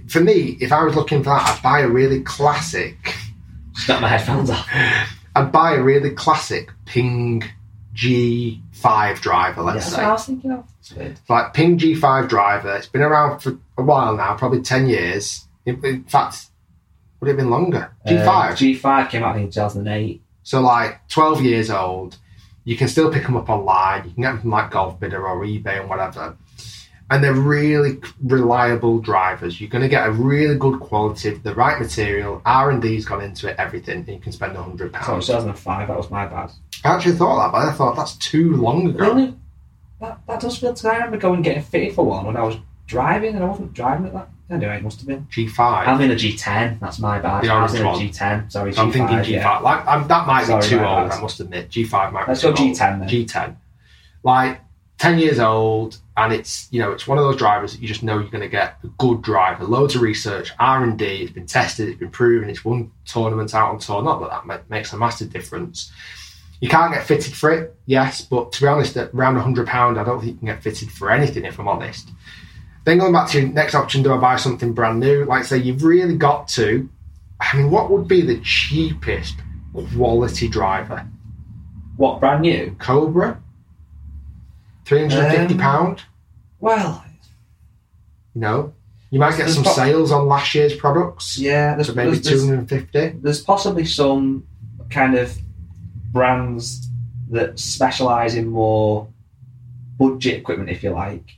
for 0.07 0.19
me, 0.19 0.57
if 0.59 0.71
I 0.71 0.83
was 0.83 0.95
looking 0.95 1.23
for 1.23 1.29
that, 1.29 1.57
I'd 1.57 1.63
buy 1.63 1.79
a 1.81 1.87
really 1.87 2.21
classic. 2.21 3.15
Snap 3.75 4.01
my 4.01 4.09
headphones 4.09 4.49
off. 4.49 4.67
I'd 5.35 5.51
buy 5.51 5.75
a 5.75 5.81
really 5.81 6.09
classic 6.09 6.69
Ping 6.85 7.43
G5 7.99 9.21
driver. 9.21 9.61
Let's 9.61 9.85
that's 9.85 9.95
say, 9.95 10.01
what 10.01 10.09
I 10.09 10.11
was 10.13 10.25
thinking 10.25 10.51
of. 10.51 10.65
It's 10.95 11.29
like 11.29 11.53
Ping 11.53 11.77
G5 11.77 12.29
driver. 12.29 12.75
It's 12.75 12.87
been 12.87 13.01
around 13.01 13.39
for 13.39 13.57
a 13.77 13.83
while 13.83 14.15
now, 14.15 14.35
probably 14.35 14.61
ten 14.61 14.87
years. 14.87 15.47
In, 15.65 15.83
in 15.85 16.03
fact, 16.05 16.47
would 17.19 17.27
it 17.27 17.31
have 17.31 17.37
been 17.37 17.49
longer? 17.49 17.91
G5. 18.07 18.27
Uh, 18.27 18.51
G5 18.53 19.09
came 19.09 19.23
out 19.23 19.37
in 19.37 19.45
2008. 19.45 20.21
So 20.43 20.61
like 20.61 21.07
12 21.09 21.41
years 21.41 21.69
old, 21.69 22.17
you 22.63 22.77
can 22.77 22.87
still 22.87 23.11
pick 23.11 23.23
them 23.23 23.35
up 23.35 23.49
online. 23.49 24.05
You 24.05 24.11
can 24.13 24.23
get 24.23 24.31
them 24.31 24.41
from 24.41 24.51
like 24.51 24.71
Golfbidder 24.71 25.19
or 25.19 25.45
eBay 25.45 25.81
and 25.81 25.89
whatever. 25.89 26.37
And 27.11 27.23
they're 27.23 27.33
really 27.33 27.99
reliable 28.23 28.99
drivers. 28.99 29.59
You're 29.59 29.69
going 29.69 29.81
to 29.81 29.87
get 29.89 30.07
a 30.07 30.11
really 30.11 30.55
good 30.57 30.79
quality, 30.79 31.31
the 31.31 31.55
right 31.55 31.79
material. 31.81 32.41
R 32.45 32.69
and 32.69 32.81
D's 32.81 33.03
gone 33.05 33.21
into 33.23 33.49
it, 33.49 33.55
everything, 33.57 33.99
and 33.99 34.07
you 34.07 34.19
can 34.19 34.31
spend 34.31 34.55
a 34.55 34.61
hundred 34.61 34.91
So 34.93 34.99
pounds. 34.99 35.25
2005, 35.27 35.87
that 35.87 35.97
was 35.97 36.11
my 36.11 36.27
bad. 36.27 36.51
I 36.83 36.89
actually 36.95 37.15
thought 37.15 37.37
that, 37.45 37.51
but 37.51 37.67
I 37.67 37.71
thought 37.73 37.95
that's 37.95 38.15
too 38.17 38.55
long 38.57 38.87
ago. 38.87 38.99
Really? 38.99 39.33
That, 39.99 40.19
that 40.27 40.39
does 40.39 40.57
feel. 40.59 40.69
Cause 40.69 40.85
I 40.85 40.93
remember 40.95 41.17
going 41.17 41.35
and 41.35 41.43
getting 41.43 41.63
fitted 41.63 41.95
for 41.95 42.05
one 42.05 42.25
when 42.25 42.37
I 42.37 42.43
was 42.43 42.55
driving, 42.85 43.33
and 43.35 43.43
I 43.43 43.47
wasn't 43.47 43.73
driving 43.73 44.05
at 44.05 44.13
that. 44.13 44.29
Anyway, 44.51 44.77
it 44.77 44.83
must 44.83 44.99
have 44.99 45.07
been. 45.07 45.27
G5. 45.31 45.59
I'm 45.87 46.01
in 46.01 46.11
a 46.11 46.15
G10. 46.15 46.79
That's 46.79 46.97
my 46.99 47.19
bad. 47.19 47.43
The 47.43 47.49
I 47.49 47.61
was 47.63 47.73
in 47.75 47.83
a 47.85 47.89
orange 47.89 48.17
G10. 48.17 48.51
Sorry, 48.51 48.73
So 48.73 48.81
I'm 48.83 48.91
thinking 48.91 49.17
G5. 49.17 49.27
yeah. 49.29 49.57
Like 49.59 49.85
I'm, 49.87 50.07
that 50.07 50.25
might 50.25 50.45
Sorry, 50.45 50.61
be 50.61 50.67
too 50.69 50.79
old. 50.79 51.09
bad. 51.09 51.11
I 51.17 51.21
must 51.21 51.39
admit, 51.39 51.69
G5 51.69 52.11
might. 52.13 52.27
Let's 52.27 52.41
be 52.41 52.47
go. 52.49 52.53
G10 52.55 52.77
then. 52.99 53.09
G10, 53.09 53.55
like 54.23 54.61
ten 54.99 55.17
years 55.17 55.39
old, 55.39 55.97
and 56.17 56.31
it's 56.31 56.67
you 56.71 56.79
know 56.79 56.91
it's 56.91 57.07
one 57.07 57.17
of 57.17 57.23
those 57.23 57.37
drivers 57.37 57.73
that 57.73 57.81
you 57.81 57.87
just 57.87 58.03
know 58.03 58.19
you're 58.19 58.29
going 58.29 58.43
to 58.43 58.49
get 58.49 58.77
a 58.83 58.87
good 58.99 59.21
driver. 59.21 59.63
Loads 59.63 59.95
of 59.95 60.01
research, 60.01 60.51
R 60.59 60.83
and 60.83 60.99
D. 60.99 61.23
It's 61.23 61.31
been 61.31 61.47
tested. 61.47 61.89
It's 61.89 61.99
been 61.99 62.11
proven. 62.11 62.49
It's 62.49 62.63
won 62.63 62.91
tournaments 63.05 63.55
out 63.55 63.71
on 63.71 63.79
tour. 63.79 64.03
Not 64.03 64.19
that 64.19 64.47
that 64.47 64.69
makes 64.69 64.93
a 64.93 64.97
massive 64.97 65.31
difference. 65.31 65.91
You 66.61 66.67
can't 66.67 66.93
get 66.93 67.07
fitted 67.07 67.33
for 67.33 67.51
it, 67.51 67.73
yes, 67.85 68.21
but 68.21 68.51
to 68.51 68.61
be 68.61 68.67
honest, 68.67 68.97
at 68.97 69.13
around 69.13 69.37
hundred 69.37 69.67
pound, 69.67 69.97
I 69.97 70.03
don't 70.03 70.19
think 70.19 70.33
you 70.33 70.37
can 70.37 70.47
get 70.47 70.61
fitted 70.61 70.91
for 70.91 71.09
anything. 71.09 71.45
If 71.45 71.57
I'm 71.59 71.67
honest. 71.67 72.09
Then 72.85 72.97
going 72.97 73.13
back 73.13 73.29
to 73.29 73.41
your 73.41 73.49
next 73.49 73.75
option, 73.75 74.03
do 74.03 74.13
I 74.13 74.17
buy 74.17 74.37
something 74.37 74.73
brand 74.73 74.99
new? 74.99 75.25
Like 75.25 75.45
say 75.45 75.57
you've 75.57 75.83
really 75.83 76.17
got 76.17 76.47
to. 76.49 76.89
I 77.39 77.55
mean, 77.55 77.71
what 77.71 77.89
would 77.91 78.07
be 78.07 78.21
the 78.21 78.39
cheapest 78.41 79.35
quality 79.95 80.47
driver? 80.47 81.05
What 81.97 82.19
brand 82.19 82.41
new? 82.41 82.75
Cobra, 82.79 83.41
three 84.89 84.99
hundred 85.01 85.19
and 85.19 85.37
fifty 85.37 85.53
Um, 85.53 85.59
pound. 85.59 86.01
Well, 86.59 87.05
You 88.35 88.41
know, 88.41 88.73
you 89.11 89.19
might 89.19 89.31
get 89.31 89.45
There's 89.45 89.55
some 89.55 89.63
sales 89.65 90.11
on 90.11 90.27
last 90.27 90.53
year's 90.55 90.75
products. 90.75 91.37
yeah. 91.39 91.75
There's 91.75 91.87
so 91.87 91.93
maybe 91.93 92.11
there's, 92.11 92.21
there's, 92.23 92.41
hundred 92.43 92.59
and 92.59 92.69
fifty. 92.69 93.09
there's 93.21 93.41
possibly 93.41 93.85
some 93.85 94.45
kind 94.89 95.15
of 95.15 95.37
brands 96.11 96.87
that 97.29 97.59
specialize 97.59 98.35
in 98.35 98.47
more 98.47 99.07
budget 99.97 100.35
equipment, 100.39 100.69
if 100.69 100.83
you 100.83 100.89
like. 100.91 101.37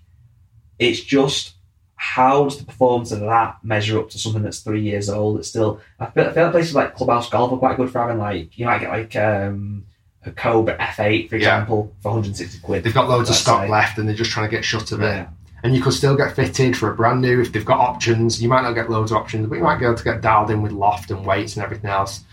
It's 0.80 1.02
just 1.02 1.54
how 1.96 2.46
does 2.46 2.58
the 2.58 2.66
performance 2.66 3.12
of 3.12 3.20
that 3.20 3.58
measure 3.64 4.00
up 4.00 4.10
to 4.10 4.18
something 4.18 4.42
that's 4.42 4.62
three 4.62 4.82
years 4.82 5.10
old? 5.10 5.38
It's 5.40 5.50
still 5.50 5.80
I 6.00 6.08
feel, 6.08 6.26
I 6.28 6.34
feel 6.34 6.44
like 6.46 6.52
places 6.54 6.76
like 6.76 6.96
Clubhouse 6.96 7.30
Golf 7.30 7.52
are 7.52 7.58
quite 7.58 7.78
good 7.78 7.92
for 7.92 8.00
having 8.00 8.18
like 8.18 8.58
you 8.58 8.66
might 8.66 8.80
get 8.80 8.90
like 8.90 9.16
um, 9.16 9.86
a 10.26 10.32
Cobra 10.32 10.78
F8 10.78 11.30
for 11.30 11.36
Yeah. 11.38 11.56
example 11.58 11.92
for 12.02 12.10
160 12.10 12.60
quid. 12.60 12.84
They've 12.84 12.94
got 12.94 13.10
loads 13.10 13.30
of 13.30 13.36
stock 13.36 13.64
say. 13.64 13.70
left, 13.70 13.98
and 13.98 14.08
they're 14.08 14.16
just 14.16 14.32
trying 14.32 14.48
to 14.50 14.56
get 14.56 14.64
shut 14.64 14.92
of 14.92 15.02
it. 15.02 15.28
And 15.64 15.76
you 15.76 15.82
could 15.82 15.94
still 15.94 16.16
get 16.18 16.36
fitted 16.36 16.76
for 16.76 16.92
a 16.92 16.96
brand 16.96 17.22
new 17.22 17.40
if 17.42 17.52
they've 17.52 17.66
got 17.66 17.80
options. 17.80 18.42
You 18.42 18.50
might 18.50 18.62
not 18.64 18.74
get 18.74 18.90
loads 18.90 19.12
of 19.12 19.18
options, 19.18 19.48
but 19.48 19.56
you 19.58 19.64
might 19.64 19.80
be 19.80 19.86
able 19.86 19.96
to 19.96 20.04
get 20.04 20.22
dialed 20.22 20.50
in 20.50 20.62
with 20.62 20.72
loft 20.72 21.12
and 21.12 21.24
weights 21.26 21.56
and 21.56 21.64
everything 21.64 21.90
else. 21.90 22.24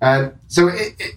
Um, 0.00 0.32
so 0.46 0.68
it, 0.68 0.94
it, 0.98 1.14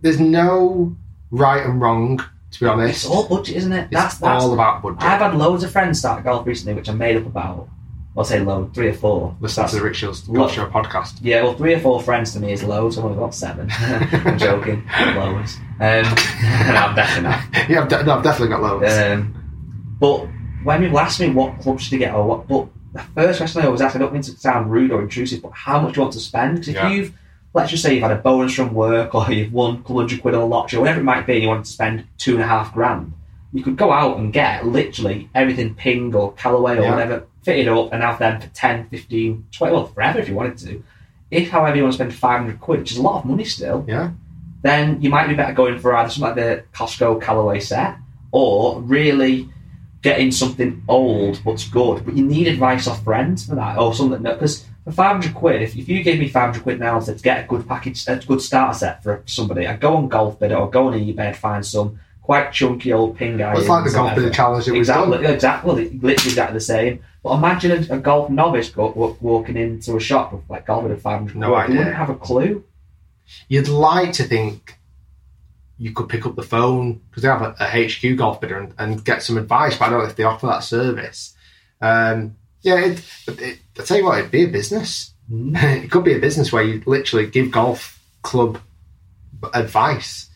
there's 0.00 0.18
no 0.18 0.96
right 1.30 1.64
and 1.64 1.80
wrong, 1.80 2.18
to 2.50 2.60
be 2.60 2.66
honest. 2.66 3.04
It's 3.04 3.06
all 3.06 3.28
budget, 3.28 3.56
isn't 3.56 3.72
it? 3.72 3.88
It's 3.92 4.20
all 4.22 4.52
about 4.52 4.82
budget. 4.82 5.02
I've 5.02 5.20
had 5.20 5.34
loads 5.36 5.62
of 5.62 5.70
friends 5.70 5.98
start 6.00 6.24
golf 6.24 6.46
recently, 6.46 6.74
which 6.74 6.88
I'm 6.88 6.98
made 6.98 7.16
up 7.16 7.26
about. 7.26 7.68
I'll 8.16 8.24
say 8.24 8.40
loads, 8.40 8.74
three 8.74 8.88
or 8.88 8.94
four. 8.94 9.36
Listen 9.40 9.60
That's- 9.62 9.72
to 9.72 9.78
the 9.78 9.84
Rick 9.84 9.94
Shiels 9.94 10.22
Golf 10.22 10.52
Show 10.52 10.66
podcast. 10.68 11.18
Yeah, 11.20 11.42
well, 11.42 11.54
three 11.54 11.74
or 11.74 11.80
four 11.80 12.00
friends 12.02 12.32
to 12.32 12.40
me 12.40 12.52
is 12.52 12.62
loads. 12.64 12.96
I've 12.96 13.04
only 13.04 13.18
got 13.18 13.34
seven. 13.34 13.68
I'm 13.78 14.38
joking. 14.38 14.84
Loads. 15.14 15.56
Um, 15.80 16.02
no, 16.02 16.76
I'm 16.76 16.94
definitely 16.94 17.22
not. 17.30 17.40
Yeah, 17.68 17.82
I've, 17.82 17.88
de- 17.88 18.04
no, 18.04 18.12
I've 18.16 18.22
definitely 18.22 18.48
got 18.56 18.62
loads. 18.62 18.96
Um, 18.96 19.96
but 20.00 20.26
when 20.64 20.80
people 20.80 20.98
ask 20.98 21.20
me 21.20 21.30
what 21.30 21.60
clubs 21.60 21.82
should 21.82 21.92
they 21.92 21.98
get 21.98 22.14
or 22.14 22.26
what, 22.26 22.48
but 22.48 22.68
the 22.94 23.02
first 23.14 23.38
question 23.40 23.60
I 23.62 23.66
always 23.66 23.80
ask, 23.82 23.94
I 23.94 23.98
don't 23.98 24.12
mean 24.12 24.22
to 24.22 24.30
sound 24.38 24.70
rude 24.70 24.90
or 24.90 25.02
intrusive, 25.02 25.42
but 25.42 25.52
how 25.52 25.78
much 25.80 25.94
do 25.94 25.98
you 25.98 26.02
want 26.04 26.14
to 26.14 26.20
spend? 26.20 26.54
Because 26.54 26.68
if 26.68 26.74
Yeah. 26.76 26.90
you've, 26.90 27.12
let's 27.52 27.70
just 27.70 27.82
say 27.82 27.92
you've 27.94 28.02
had 28.02 28.12
a 28.12 28.16
bonus 28.16 28.54
from 28.54 28.72
work 28.72 29.14
or 29.14 29.30
you've 29.30 29.52
won 29.52 29.74
a 29.74 29.78
couple 29.78 29.98
hundred 29.98 30.22
quid 30.22 30.34
on 30.34 30.40
a 30.40 30.46
lottery 30.46 30.78
or 30.78 30.80
whatever 30.80 31.00
it 31.00 31.04
might 31.04 31.26
be, 31.26 31.34
and 31.34 31.42
you 31.42 31.48
want 31.48 31.66
to 31.66 31.70
spend 31.70 32.06
two 32.16 32.34
and 32.34 32.42
a 32.42 32.46
half 32.46 32.72
grand, 32.72 33.12
you 33.52 33.62
could 33.62 33.76
go 33.76 33.92
out 33.92 34.16
and 34.16 34.32
get 34.32 34.66
literally 34.66 35.28
everything 35.34 35.74
Ping 35.74 36.14
or 36.14 36.32
Callaway 36.32 36.78
or 36.78 36.82
Yeah. 36.82 36.90
whatever, 36.90 37.26
fit 37.46 37.60
it 37.60 37.68
up 37.68 37.92
and 37.92 38.02
have 38.02 38.18
them 38.18 38.40
for 38.40 38.48
10, 38.48 38.88
15, 38.88 39.46
20, 39.52 39.72
well, 39.72 39.86
forever 39.86 40.18
if 40.18 40.28
you 40.28 40.34
wanted 40.34 40.58
to. 40.58 40.82
If, 41.30 41.48
however, 41.48 41.76
you 41.76 41.84
want 41.84 41.92
to 41.92 41.98
spend 41.98 42.12
500 42.12 42.60
quid, 42.60 42.80
which 42.80 42.90
is 42.90 42.98
a 42.98 43.02
lot 43.02 43.20
of 43.20 43.24
money 43.24 43.44
still, 43.44 43.84
yeah. 43.86 44.10
then 44.62 45.00
you 45.00 45.10
might 45.10 45.28
be 45.28 45.34
better 45.34 45.52
going 45.52 45.78
for 45.78 45.94
either 45.94 46.10
something 46.10 46.22
like 46.22 46.34
the 46.34 46.64
Costco 46.76 47.22
Callaway 47.22 47.60
set 47.60 47.98
or 48.32 48.80
really 48.80 49.48
getting 50.02 50.32
something 50.32 50.82
old 50.88 51.42
but's 51.44 51.68
good. 51.68 52.04
But 52.04 52.16
you 52.16 52.26
need 52.26 52.48
advice 52.48 52.88
off 52.88 53.04
friends 53.04 53.46
for 53.46 53.54
that 53.54 53.78
or 53.78 53.94
something. 53.94 54.24
Because 54.24 54.66
for 54.84 54.90
500 54.90 55.32
quid, 55.32 55.62
if, 55.62 55.76
if 55.76 55.88
you 55.88 56.02
gave 56.02 56.18
me 56.18 56.28
500 56.28 56.64
quid 56.64 56.80
now 56.80 56.96
and 56.96 57.04
said 57.04 57.18
to 57.18 57.22
get 57.22 57.44
a 57.44 57.46
good 57.46 57.68
package, 57.68 58.08
a 58.08 58.16
good 58.16 58.42
starter 58.42 58.76
set 58.76 59.04
for 59.04 59.22
somebody, 59.26 59.68
I'd 59.68 59.80
go 59.80 59.96
on 59.96 60.10
Golfbidder 60.10 60.58
or 60.58 60.68
go 60.68 60.88
on 60.88 60.94
eBay 60.94 61.28
and 61.28 61.36
find 61.36 61.64
some 61.64 62.00
quite 62.26 62.50
chunky 62.50 62.92
old 62.92 63.16
ping 63.16 63.36
guy. 63.36 63.52
Well, 63.52 63.60
it's 63.60 63.68
like 63.68 63.84
the 63.84 63.90
Golfbidder 63.90 64.34
challenge 64.34 64.64
that 64.64 64.72
we've 64.72 64.80
exactly, 64.80 65.18
done. 65.18 65.32
Exactly, 65.32 65.68
well, 65.68 65.78
it- 65.78 66.02
literally 66.02 66.30
exactly 66.30 66.54
the 66.54 66.60
same. 66.60 67.04
But 67.22 67.34
imagine 67.34 67.70
a, 67.70 67.94
a 67.94 67.98
golf 67.98 68.30
novice 68.30 68.68
go, 68.70 68.88
wa- 68.90 69.14
walking 69.20 69.56
into 69.56 69.96
a 69.96 70.00
shop 70.00 70.32
with 70.32 70.42
like 70.50 70.66
Golfbidder 70.66 71.00
500 71.00 71.36
No 71.36 71.54
idea. 71.54 71.68
They 71.68 71.78
wouldn't 71.78 71.96
have 71.96 72.10
a 72.10 72.16
clue. 72.16 72.64
You'd 73.46 73.68
like 73.68 74.12
to 74.14 74.24
think 74.24 74.76
you 75.78 75.92
could 75.92 76.08
pick 76.08 76.26
up 76.26 76.34
the 76.34 76.42
phone 76.42 76.94
because 77.10 77.22
they 77.22 77.28
have 77.28 77.42
a, 77.42 77.54
a 77.60 77.66
HQ 77.68 78.18
Golfbidder 78.18 78.58
and, 78.58 78.74
and 78.76 79.04
get 79.04 79.22
some 79.22 79.38
advice, 79.38 79.78
but 79.78 79.84
I 79.86 79.90
don't 79.90 80.00
know 80.00 80.08
if 80.10 80.16
they 80.16 80.24
offer 80.24 80.48
that 80.48 80.64
service. 80.64 81.36
Um, 81.80 82.36
yeah, 82.62 82.80
it, 82.86 83.04
but 83.24 83.40
it, 83.40 83.60
I 83.78 83.84
tell 83.84 83.98
you 83.98 84.04
what, 84.04 84.18
it'd 84.18 84.32
be 84.32 84.44
a 84.44 84.48
business. 84.48 85.12
it 85.32 85.92
could 85.92 86.02
be 86.02 86.14
a 86.14 86.18
business 86.18 86.52
where 86.52 86.64
you 86.64 86.82
literally 86.86 87.28
give 87.28 87.52
golf 87.52 88.02
club 88.22 88.58
advice, 89.54 90.28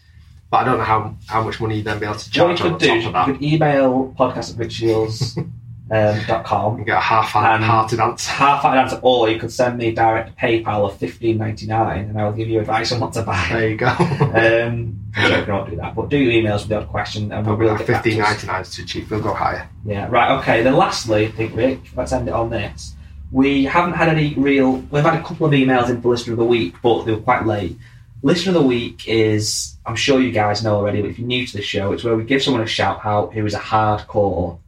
but 0.51 0.59
I 0.59 0.65
don't 0.65 0.79
know 0.79 0.85
how 0.85 1.15
how 1.27 1.43
much 1.45 1.61
money 1.61 1.77
you'd 1.77 1.85
then 1.87 1.99
be 1.99 2.07
able 2.07 2.17
to 2.17 2.31
charge 2.31 2.61
on 2.61 2.71
could 2.73 2.81
do, 2.81 2.87
top 2.89 2.97
is 2.99 3.07
of 3.07 3.13
that. 3.13 3.27
you 3.29 3.33
could 3.35 3.43
email 3.43 4.15
podcast 4.19 4.53
at 4.53 4.57
rickshiels, 4.67 5.39
um, 5.91 6.27
dot 6.27 6.45
com. 6.45 6.77
and 6.77 6.87
get 6.87 6.97
a 6.97 7.01
half-hearted 7.01 7.99
answer. 8.01 8.31
Half 8.33 8.65
an 8.65 8.79
answer, 8.79 8.99
or 9.03 9.29
you 9.31 9.39
could 9.39 9.53
send 9.53 9.79
me 9.79 9.93
direct 9.93 10.37
PayPal 10.39 10.87
of 10.91 10.97
fifteen 10.97 11.39
ninety 11.39 11.67
nine, 11.67 12.09
and 12.11 12.21
I'll 12.21 12.33
give 12.33 12.49
you 12.49 12.61
advice 12.61 12.93
on 12.93 13.01
what 13.01 13.13
to 13.15 13.23
buy. 13.23 13.47
There 13.51 13.69
you 13.69 13.77
go. 13.77 13.87
Um, 13.89 14.97
joking, 15.15 15.51
I 15.51 15.57
won't 15.59 15.71
do 15.71 15.77
that, 15.77 15.95
but 15.95 16.09
do 16.09 16.31
emails 16.31 16.61
with 16.61 16.69
the 16.69 16.79
odd 16.79 16.89
question, 16.89 17.33
and 17.33 17.47
really 17.47 17.71
like 17.71 17.79
get 17.79 17.87
back 17.89 18.03
to 18.03 18.09
fifteen 18.11 18.23
us. 18.23 18.29
ninety 18.31 18.47
nine 18.47 18.63
is 18.63 18.71
too 18.75 18.85
cheap. 18.85 19.11
We'll 19.11 19.21
go 19.21 19.35
higher. 19.35 19.69
Yeah, 19.85 20.09
right, 20.11 20.39
okay. 20.39 20.63
Then 20.63 20.77
lastly, 20.77 21.27
I 21.27 21.31
think, 21.31 21.55
Rick, 21.57 21.81
let's 21.97 22.13
end 22.13 22.29
it 22.29 22.35
on 22.35 22.51
this. 22.51 22.95
We 23.33 23.65
haven't 23.65 23.95
had 23.95 24.09
any 24.09 24.35
real. 24.35 24.73
We've 24.91 25.05
had 25.05 25.15
a 25.15 25.23
couple 25.23 25.47
of 25.47 25.53
emails 25.53 25.89
in 25.89 26.01
for 26.03 26.09
Listener 26.09 26.33
of 26.35 26.39
the 26.39 26.45
Week, 26.45 26.75
but 26.83 27.05
they 27.05 27.13
were 27.13 27.21
quite 27.21 27.47
late. 27.47 27.77
Listener 28.23 28.51
of 28.51 28.63
the 28.63 28.69
Week 28.69 29.09
is, 29.09 29.77
I'm 29.87 29.97
sure 29.97 30.21
you 30.21 30.31
guys 30.33 30.63
know 30.63 30.77
already, 30.77 31.01
but 31.01 31.11
if 31.11 31.19
you're 31.19 31.27
new 31.27 31.47
to 31.47 31.57
the 31.57 31.63
show, 31.63 31.93
it's 31.93 32.05
where 32.05 32.17
we 32.17 32.25
give 32.25 32.43
someone 32.43 32.63
a 32.63 32.67
shout 32.67 33.01
out 33.05 33.33
who 33.33 33.45
is 33.47 33.55
a 33.55 33.59
hardcore 33.59 34.59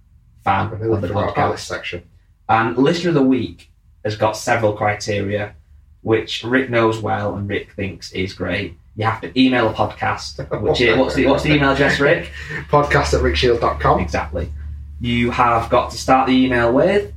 fan 0.43 0.73
of 0.73 0.79
the 0.79 1.09
podcast. 1.09 1.59
section. 1.59 2.03
And 2.49 2.77
Listener 2.77 3.11
of 3.11 3.15
the 3.15 3.23
Week 3.23 3.71
has 4.05 4.17
got 4.17 4.37
several 4.37 4.73
criteria, 4.73 5.55
which 6.01 6.45
Rick 6.45 6.71
knows 6.71 6.99
well 6.99 7.35
and 7.35 7.49
Rick 7.49 7.73
thinks 7.73 8.13
is 8.13 8.33
great. 8.33 8.77
You 8.97 9.05
have 9.05 9.21
to 9.23 9.41
email 9.41 9.69
a 9.69 9.73
podcast, 9.75 10.39
which 10.63 10.81
is, 10.81 10.99
what's 10.99 11.15
the 11.15 11.27
what's 11.27 11.43
the 11.45 11.55
email 11.55 11.71
address, 11.71 11.99
Rick? 11.99 12.31
Podcast 12.69 13.15
at 13.15 13.23
rickshiels.com. 13.23 14.01
Exactly. 14.01 14.53
You 15.01 15.31
have 15.31 15.71
got 15.71 15.91
to 15.93 15.99
start 15.99 16.27
the 16.27 16.35
email 16.35 16.73
with 16.73 17.13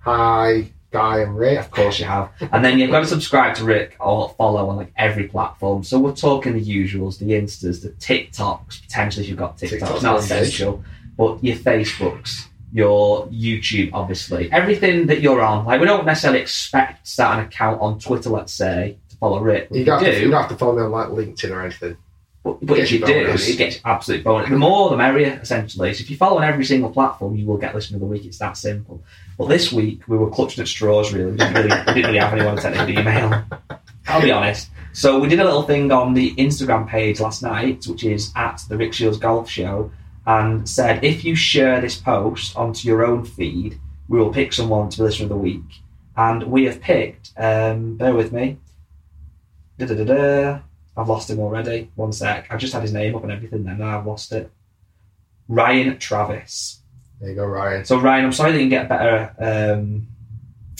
Hi, 0.00 0.70
Guy 0.92 1.20
and 1.20 1.36
Rick. 1.36 1.58
Of 1.58 1.70
course 1.70 1.98
you 1.98 2.04
have. 2.04 2.30
And 2.52 2.64
then 2.64 2.78
you've 2.78 2.90
got 2.90 3.00
to 3.00 3.06
subscribe 3.06 3.56
to 3.56 3.64
Rick 3.64 3.96
or 3.98 4.28
follow 4.36 4.68
on 4.68 4.76
like 4.76 4.92
every 4.96 5.26
platform. 5.26 5.82
So 5.82 5.98
we're 5.98 6.14
talking 6.14 6.52
the 6.52 6.64
usuals, 6.64 7.18
the 7.18 7.30
Instas, 7.30 7.82
the 7.82 7.90
TikToks, 7.90 8.82
potentially 8.82 9.24
if 9.24 9.30
you've 9.30 9.38
got 9.38 9.56
TikToks, 9.56 9.70
TikTok's 9.70 10.02
not 10.02 10.18
essential. 10.20 10.84
But 11.16 11.42
your 11.42 11.56
Facebooks, 11.56 12.46
your 12.72 13.26
YouTube, 13.28 13.90
obviously. 13.92 14.50
Everything 14.52 15.06
that 15.06 15.20
you're 15.20 15.40
on. 15.40 15.64
Like 15.64 15.80
we 15.80 15.86
don't 15.86 16.06
necessarily 16.06 16.40
expect 16.40 17.04
to 17.04 17.10
start 17.10 17.38
an 17.38 17.46
account 17.46 17.80
on 17.80 17.98
Twitter, 17.98 18.30
let's 18.30 18.52
say, 18.52 18.98
to 19.10 19.16
follow 19.16 19.40
Rick. 19.40 19.68
You 19.70 19.84
don't, 19.84 20.00
you 20.02 20.06
have 20.06 20.14
to, 20.14 20.20
you 20.20 20.24
do, 20.26 20.30
don't 20.30 20.40
have 20.42 20.50
to 20.50 20.56
follow 20.56 20.76
me 20.76 20.82
on 20.82 20.90
like 20.90 21.08
LinkedIn 21.08 21.50
or 21.50 21.62
anything. 21.62 21.96
but, 22.42 22.64
but 22.64 22.78
if 22.78 22.90
you 22.90 22.98
you 23.00 23.06
do, 23.06 23.12
it 23.12 23.58
gets 23.58 23.80
absolute 23.84 24.24
bonus. 24.24 24.48
The 24.48 24.56
more 24.56 24.90
the 24.90 24.96
merrier, 24.96 25.38
essentially. 25.42 25.92
So 25.94 26.02
if 26.02 26.10
you 26.10 26.16
follow 26.16 26.38
on 26.38 26.44
every 26.44 26.64
single 26.64 26.90
platform, 26.90 27.36
you 27.36 27.46
will 27.46 27.58
get 27.58 27.74
listener 27.74 27.96
of 27.96 28.00
the 28.00 28.06
week. 28.06 28.24
It's 28.24 28.38
that 28.38 28.56
simple. 28.56 29.02
But 29.38 29.48
this 29.48 29.72
week 29.72 30.06
we 30.08 30.16
were 30.16 30.30
clutching 30.30 30.62
at 30.62 30.68
straws. 30.68 31.12
Really, 31.12 31.32
we 31.32 31.36
didn't 31.36 31.54
really, 31.54 31.80
we 31.86 31.92
didn't 31.94 32.06
really 32.06 32.18
have 32.18 32.32
anyone 32.32 32.56
to 32.56 32.62
send 32.62 32.76
an 32.76 32.88
email. 32.88 33.44
I'll 34.06 34.22
be 34.22 34.32
honest. 34.32 34.70
So 34.92 35.18
we 35.18 35.28
did 35.28 35.40
a 35.40 35.44
little 35.44 35.62
thing 35.62 35.90
on 35.90 36.14
the 36.14 36.34
Instagram 36.34 36.86
page 36.86 37.20
last 37.20 37.42
night, 37.42 37.86
which 37.86 38.04
is 38.04 38.30
at 38.36 38.60
the 38.68 38.76
Rick 38.76 38.92
Shiels 38.92 39.18
Golf 39.18 39.48
Show, 39.48 39.90
and 40.26 40.68
said 40.68 41.02
if 41.02 41.24
you 41.24 41.34
share 41.34 41.80
this 41.80 41.96
post 41.96 42.54
onto 42.56 42.86
your 42.86 43.04
own 43.04 43.24
feed, 43.24 43.78
we 44.08 44.18
will 44.18 44.32
pick 44.32 44.52
someone 44.52 44.90
to 44.90 44.98
be 44.98 45.04
listener 45.04 45.24
of 45.24 45.30
the 45.30 45.36
week. 45.36 45.80
And 46.14 46.42
we 46.44 46.64
have 46.64 46.82
picked. 46.82 47.32
Um, 47.38 47.96
bear 47.96 48.14
with 48.14 48.32
me. 48.32 48.58
Da-da-da-da. 49.78 50.60
I've 50.94 51.08
lost 51.08 51.30
him 51.30 51.38
already. 51.38 51.90
One 51.94 52.12
sec. 52.12 52.48
I've 52.50 52.60
just 52.60 52.74
had 52.74 52.82
his 52.82 52.92
name 52.92 53.14
up 53.16 53.22
and 53.22 53.32
everything, 53.32 53.64
then 53.64 53.80
I've 53.80 54.06
lost 54.06 54.30
it. 54.32 54.50
Ryan 55.48 55.98
Travis. 55.98 56.81
There 57.22 57.30
you 57.30 57.36
go, 57.36 57.46
Ryan. 57.46 57.84
So 57.84 58.00
Ryan, 58.00 58.24
I'm 58.24 58.32
sorry 58.32 58.50
that 58.50 58.58
you 58.58 58.64
can 58.64 58.68
get 58.68 58.86
a 58.86 58.88
better 58.88 59.74
um, 59.78 60.08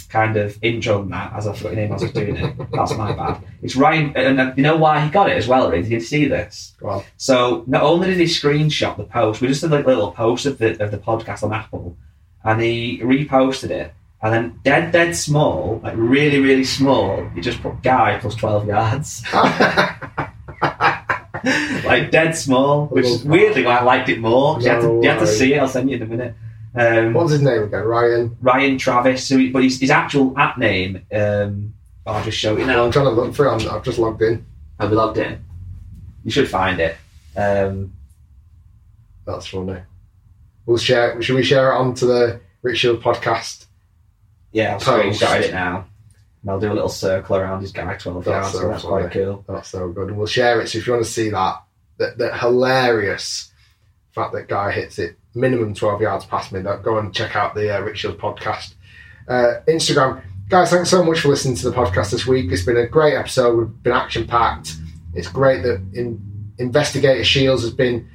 kind 0.08 0.36
of 0.36 0.58
intro 0.60 0.98
than 0.98 1.10
that, 1.10 1.32
as 1.34 1.46
I 1.46 1.54
forgot 1.54 1.74
your 1.74 1.82
name 1.82 1.92
as 1.92 2.02
I 2.02 2.06
was 2.06 2.12
doing 2.14 2.36
it. 2.36 2.56
That's 2.72 2.96
my 2.96 3.12
bad. 3.12 3.44
It's 3.62 3.76
Ryan, 3.76 4.16
and 4.16 4.58
you 4.58 4.64
know 4.64 4.76
why 4.76 4.98
he 5.04 5.08
got 5.08 5.30
it 5.30 5.36
as 5.36 5.46
well, 5.46 5.70
Reed? 5.70 5.84
Did 5.84 5.92
you 5.92 6.00
see 6.00 6.26
this? 6.26 6.74
So 7.16 7.62
not 7.68 7.84
only 7.84 8.08
did 8.08 8.18
he 8.18 8.24
screenshot 8.24 8.96
the 8.96 9.04
post, 9.04 9.40
we 9.40 9.46
just 9.46 9.60
did 9.60 9.70
like 9.70 9.84
a 9.84 9.88
little 9.88 10.10
post 10.10 10.44
of 10.44 10.58
the 10.58 10.82
of 10.82 10.90
the 10.90 10.98
podcast 10.98 11.44
on 11.44 11.52
Apple, 11.52 11.96
and 12.42 12.60
he 12.60 12.98
reposted 12.98 13.70
it, 13.70 13.94
and 14.20 14.34
then 14.34 14.58
dead 14.64 14.90
dead 14.90 15.14
small, 15.14 15.80
like 15.84 15.94
really 15.96 16.40
really 16.40 16.64
small, 16.64 17.24
he 17.36 17.40
just 17.40 17.62
put 17.62 17.84
guy 17.84 18.18
plus 18.18 18.34
twelve 18.34 18.66
yards, 18.66 19.22
like 21.84 22.10
dead 22.10 22.36
small, 22.36 22.86
which 22.86 23.06
is 23.06 23.24
weirdly 23.24 23.66
I 23.66 23.82
liked 23.82 24.08
it 24.08 24.20
more. 24.20 24.60
you, 24.60 24.68
had 24.68 24.80
to, 24.80 25.00
you 25.02 25.08
had 25.08 25.18
to 25.18 25.26
see 25.26 25.54
it. 25.54 25.58
I'll 25.58 25.68
send 25.68 25.90
you 25.90 25.96
in 25.96 26.02
a 26.02 26.06
minute. 26.06 26.34
Um, 26.74 27.12
What's 27.12 27.32
his 27.32 27.42
name 27.42 27.64
again? 27.64 27.84
Ryan. 27.84 28.36
Ryan 28.40 28.78
Travis, 28.78 29.26
so 29.26 29.36
he, 29.36 29.50
but 29.50 29.62
his, 29.62 29.78
his 29.80 29.90
actual 29.90 30.36
app 30.38 30.56
name, 30.56 31.04
um, 31.14 31.74
I'll 32.06 32.24
just 32.24 32.38
show 32.38 32.56
you 32.56 32.64
now. 32.64 32.84
I'm 32.84 32.90
trying 32.90 33.04
to 33.04 33.10
look 33.10 33.34
for 33.34 33.46
it. 33.46 33.50
I'm, 33.50 33.70
I've 33.70 33.84
just 33.84 33.98
logged 33.98 34.22
in. 34.22 34.44
Have 34.80 34.90
we 34.90 34.96
logged 34.96 35.18
in? 35.18 35.44
You 36.24 36.30
should 36.30 36.48
find 36.48 36.80
it. 36.80 36.96
Um, 37.36 37.92
That's 39.26 39.46
funny. 39.46 39.80
We'll 40.66 40.78
share. 40.78 41.20
Should 41.20 41.36
we 41.36 41.42
share 41.42 41.72
it 41.72 41.76
onto 41.76 42.06
the 42.06 42.40
Rick 42.62 42.76
Shiels 42.76 43.02
podcast? 43.02 43.66
yeah, 44.52 44.74
I'll 44.74 44.80
screenshot 44.80 45.40
it 45.40 45.52
now. 45.52 45.86
And 46.42 46.50
I'll 46.50 46.60
do 46.60 46.72
a 46.72 46.74
little 46.74 46.88
circle 46.88 47.36
around 47.36 47.60
his 47.62 47.72
guy 47.72 47.96
12 47.96 48.24
That's 48.24 48.52
yards, 48.52 48.52
so 48.52 48.68
that's 48.68 48.82
funny. 48.82 49.02
quite 49.02 49.12
cool. 49.12 49.44
That's 49.48 49.68
so 49.68 49.88
good. 49.90 50.08
And 50.08 50.16
we'll 50.18 50.26
share 50.26 50.60
it. 50.60 50.68
So 50.68 50.78
if 50.78 50.86
you 50.86 50.92
want 50.92 51.04
to 51.04 51.10
see 51.10 51.30
that, 51.30 51.62
that, 51.98 52.18
that 52.18 52.38
hilarious 52.38 53.52
fact 54.12 54.32
that 54.34 54.48
guy 54.48 54.70
hits 54.72 54.98
it 54.98 55.16
minimum 55.34 55.72
12 55.74 56.00
yards 56.02 56.24
past 56.26 56.52
me, 56.52 56.60
that 56.60 56.82
go 56.82 56.98
and 56.98 57.14
check 57.14 57.36
out 57.36 57.54
the 57.54 57.74
uh, 57.74 57.80
Rick 57.80 57.96
Shiels 57.96 58.16
podcast. 58.16 58.74
Uh, 59.28 59.60
Instagram. 59.68 60.22
Guys, 60.48 60.70
thanks 60.70 60.90
so 60.90 61.02
much 61.04 61.20
for 61.20 61.28
listening 61.28 61.54
to 61.56 61.70
the 61.70 61.74
podcast 61.76 62.10
this 62.10 62.26
week. 62.26 62.50
It's 62.50 62.64
been 62.64 62.76
a 62.76 62.86
great 62.86 63.14
episode. 63.14 63.56
We've 63.56 63.82
been 63.82 63.92
action 63.92 64.26
packed. 64.26 64.74
It's 65.14 65.28
great 65.28 65.62
that 65.62 65.80
in, 65.94 66.20
Investigator 66.58 67.22
Shiels 67.24 67.62
has 67.62 67.72
been 67.72 68.08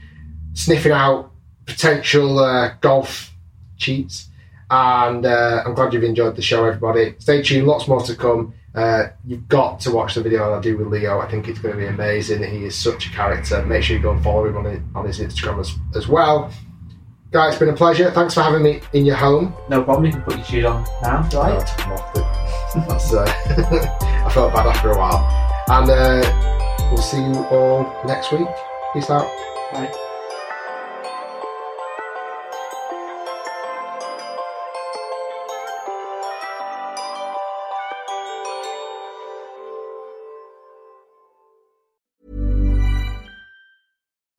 sniffing 0.53 0.91
out 0.91 1.32
potential 1.65 2.39
uh, 2.39 2.73
golf 2.82 3.34
cheats. 3.78 4.28
And 4.70 5.26
uh, 5.26 5.63
I'm 5.65 5.74
glad 5.74 5.93
you've 5.93 6.03
enjoyed 6.03 6.36
the 6.36 6.41
show, 6.41 6.65
everybody. 6.65 7.15
Stay 7.20 7.41
tuned, 7.41 7.68
lots 7.68 7.88
more 7.88 8.01
to 8.01 8.15
come. 8.15 8.53
Uh, 8.76 9.07
you've 9.26 9.47
got 9.47 9.80
to 9.82 9.91
watch 9.91 10.15
the 10.15 10.22
video 10.22 10.53
I 10.53 10.61
do 10.61 10.78
with 10.78 10.88
Leo. 10.88 11.20
I 11.20 11.28
think 11.30 11.47
it's 11.47 11.57
going 11.59 11.74
to 11.76 11.80
be 11.82 11.88
amazing. 11.88 12.43
He 12.43 12.65
is 12.65 12.76
such 12.76 13.07
a 13.07 13.09
character. 13.09 13.65
Make 13.65 13.84
sure 13.84 13.95
you 13.95 14.01
go 14.01 14.11
and 14.11 14.24
follow 14.24 14.45
him 14.45 14.57
on 14.57 14.65
his, 14.65 14.80
on 14.93 15.05
his 15.05 15.20
Instagram 15.20 15.59
as, 15.59 15.74
as 15.95 16.07
well. 16.07 16.51
Guys, 17.32 17.53
it's 17.53 17.59
been 17.59 17.70
a 17.70 17.74
pleasure. 17.76 18.11
Thanks 18.11 18.34
for 18.34 18.41
having 18.41 18.63
me 18.63 18.82
in 18.93 19.05
your 19.05 19.15
home. 19.15 19.53
No 19.70 19.84
problem, 19.84 20.05
you 20.05 20.11
can 20.11 20.22
put 20.22 20.36
your 20.38 20.45
shoes 20.45 20.65
on 20.65 20.86
now, 21.01 21.26
if 21.26 21.34
you 21.34 21.39
I 21.39 21.57
like. 21.57 21.65
took 21.65 22.13
them. 22.13 22.88
That's, 22.88 23.13
uh, 23.13 23.26
I 24.26 24.32
felt 24.32 24.53
bad 24.53 24.68
after 24.68 24.91
a 24.91 24.97
while. 24.97 25.24
And 25.70 25.89
uh, 25.89 26.88
we'll 26.91 27.01
see 27.01 27.18
you 27.18 27.34
all 27.47 27.91
next 28.05 28.32
week. 28.32 28.47
Peace 28.93 29.09
out. 29.09 29.26
Bye. 29.74 30.06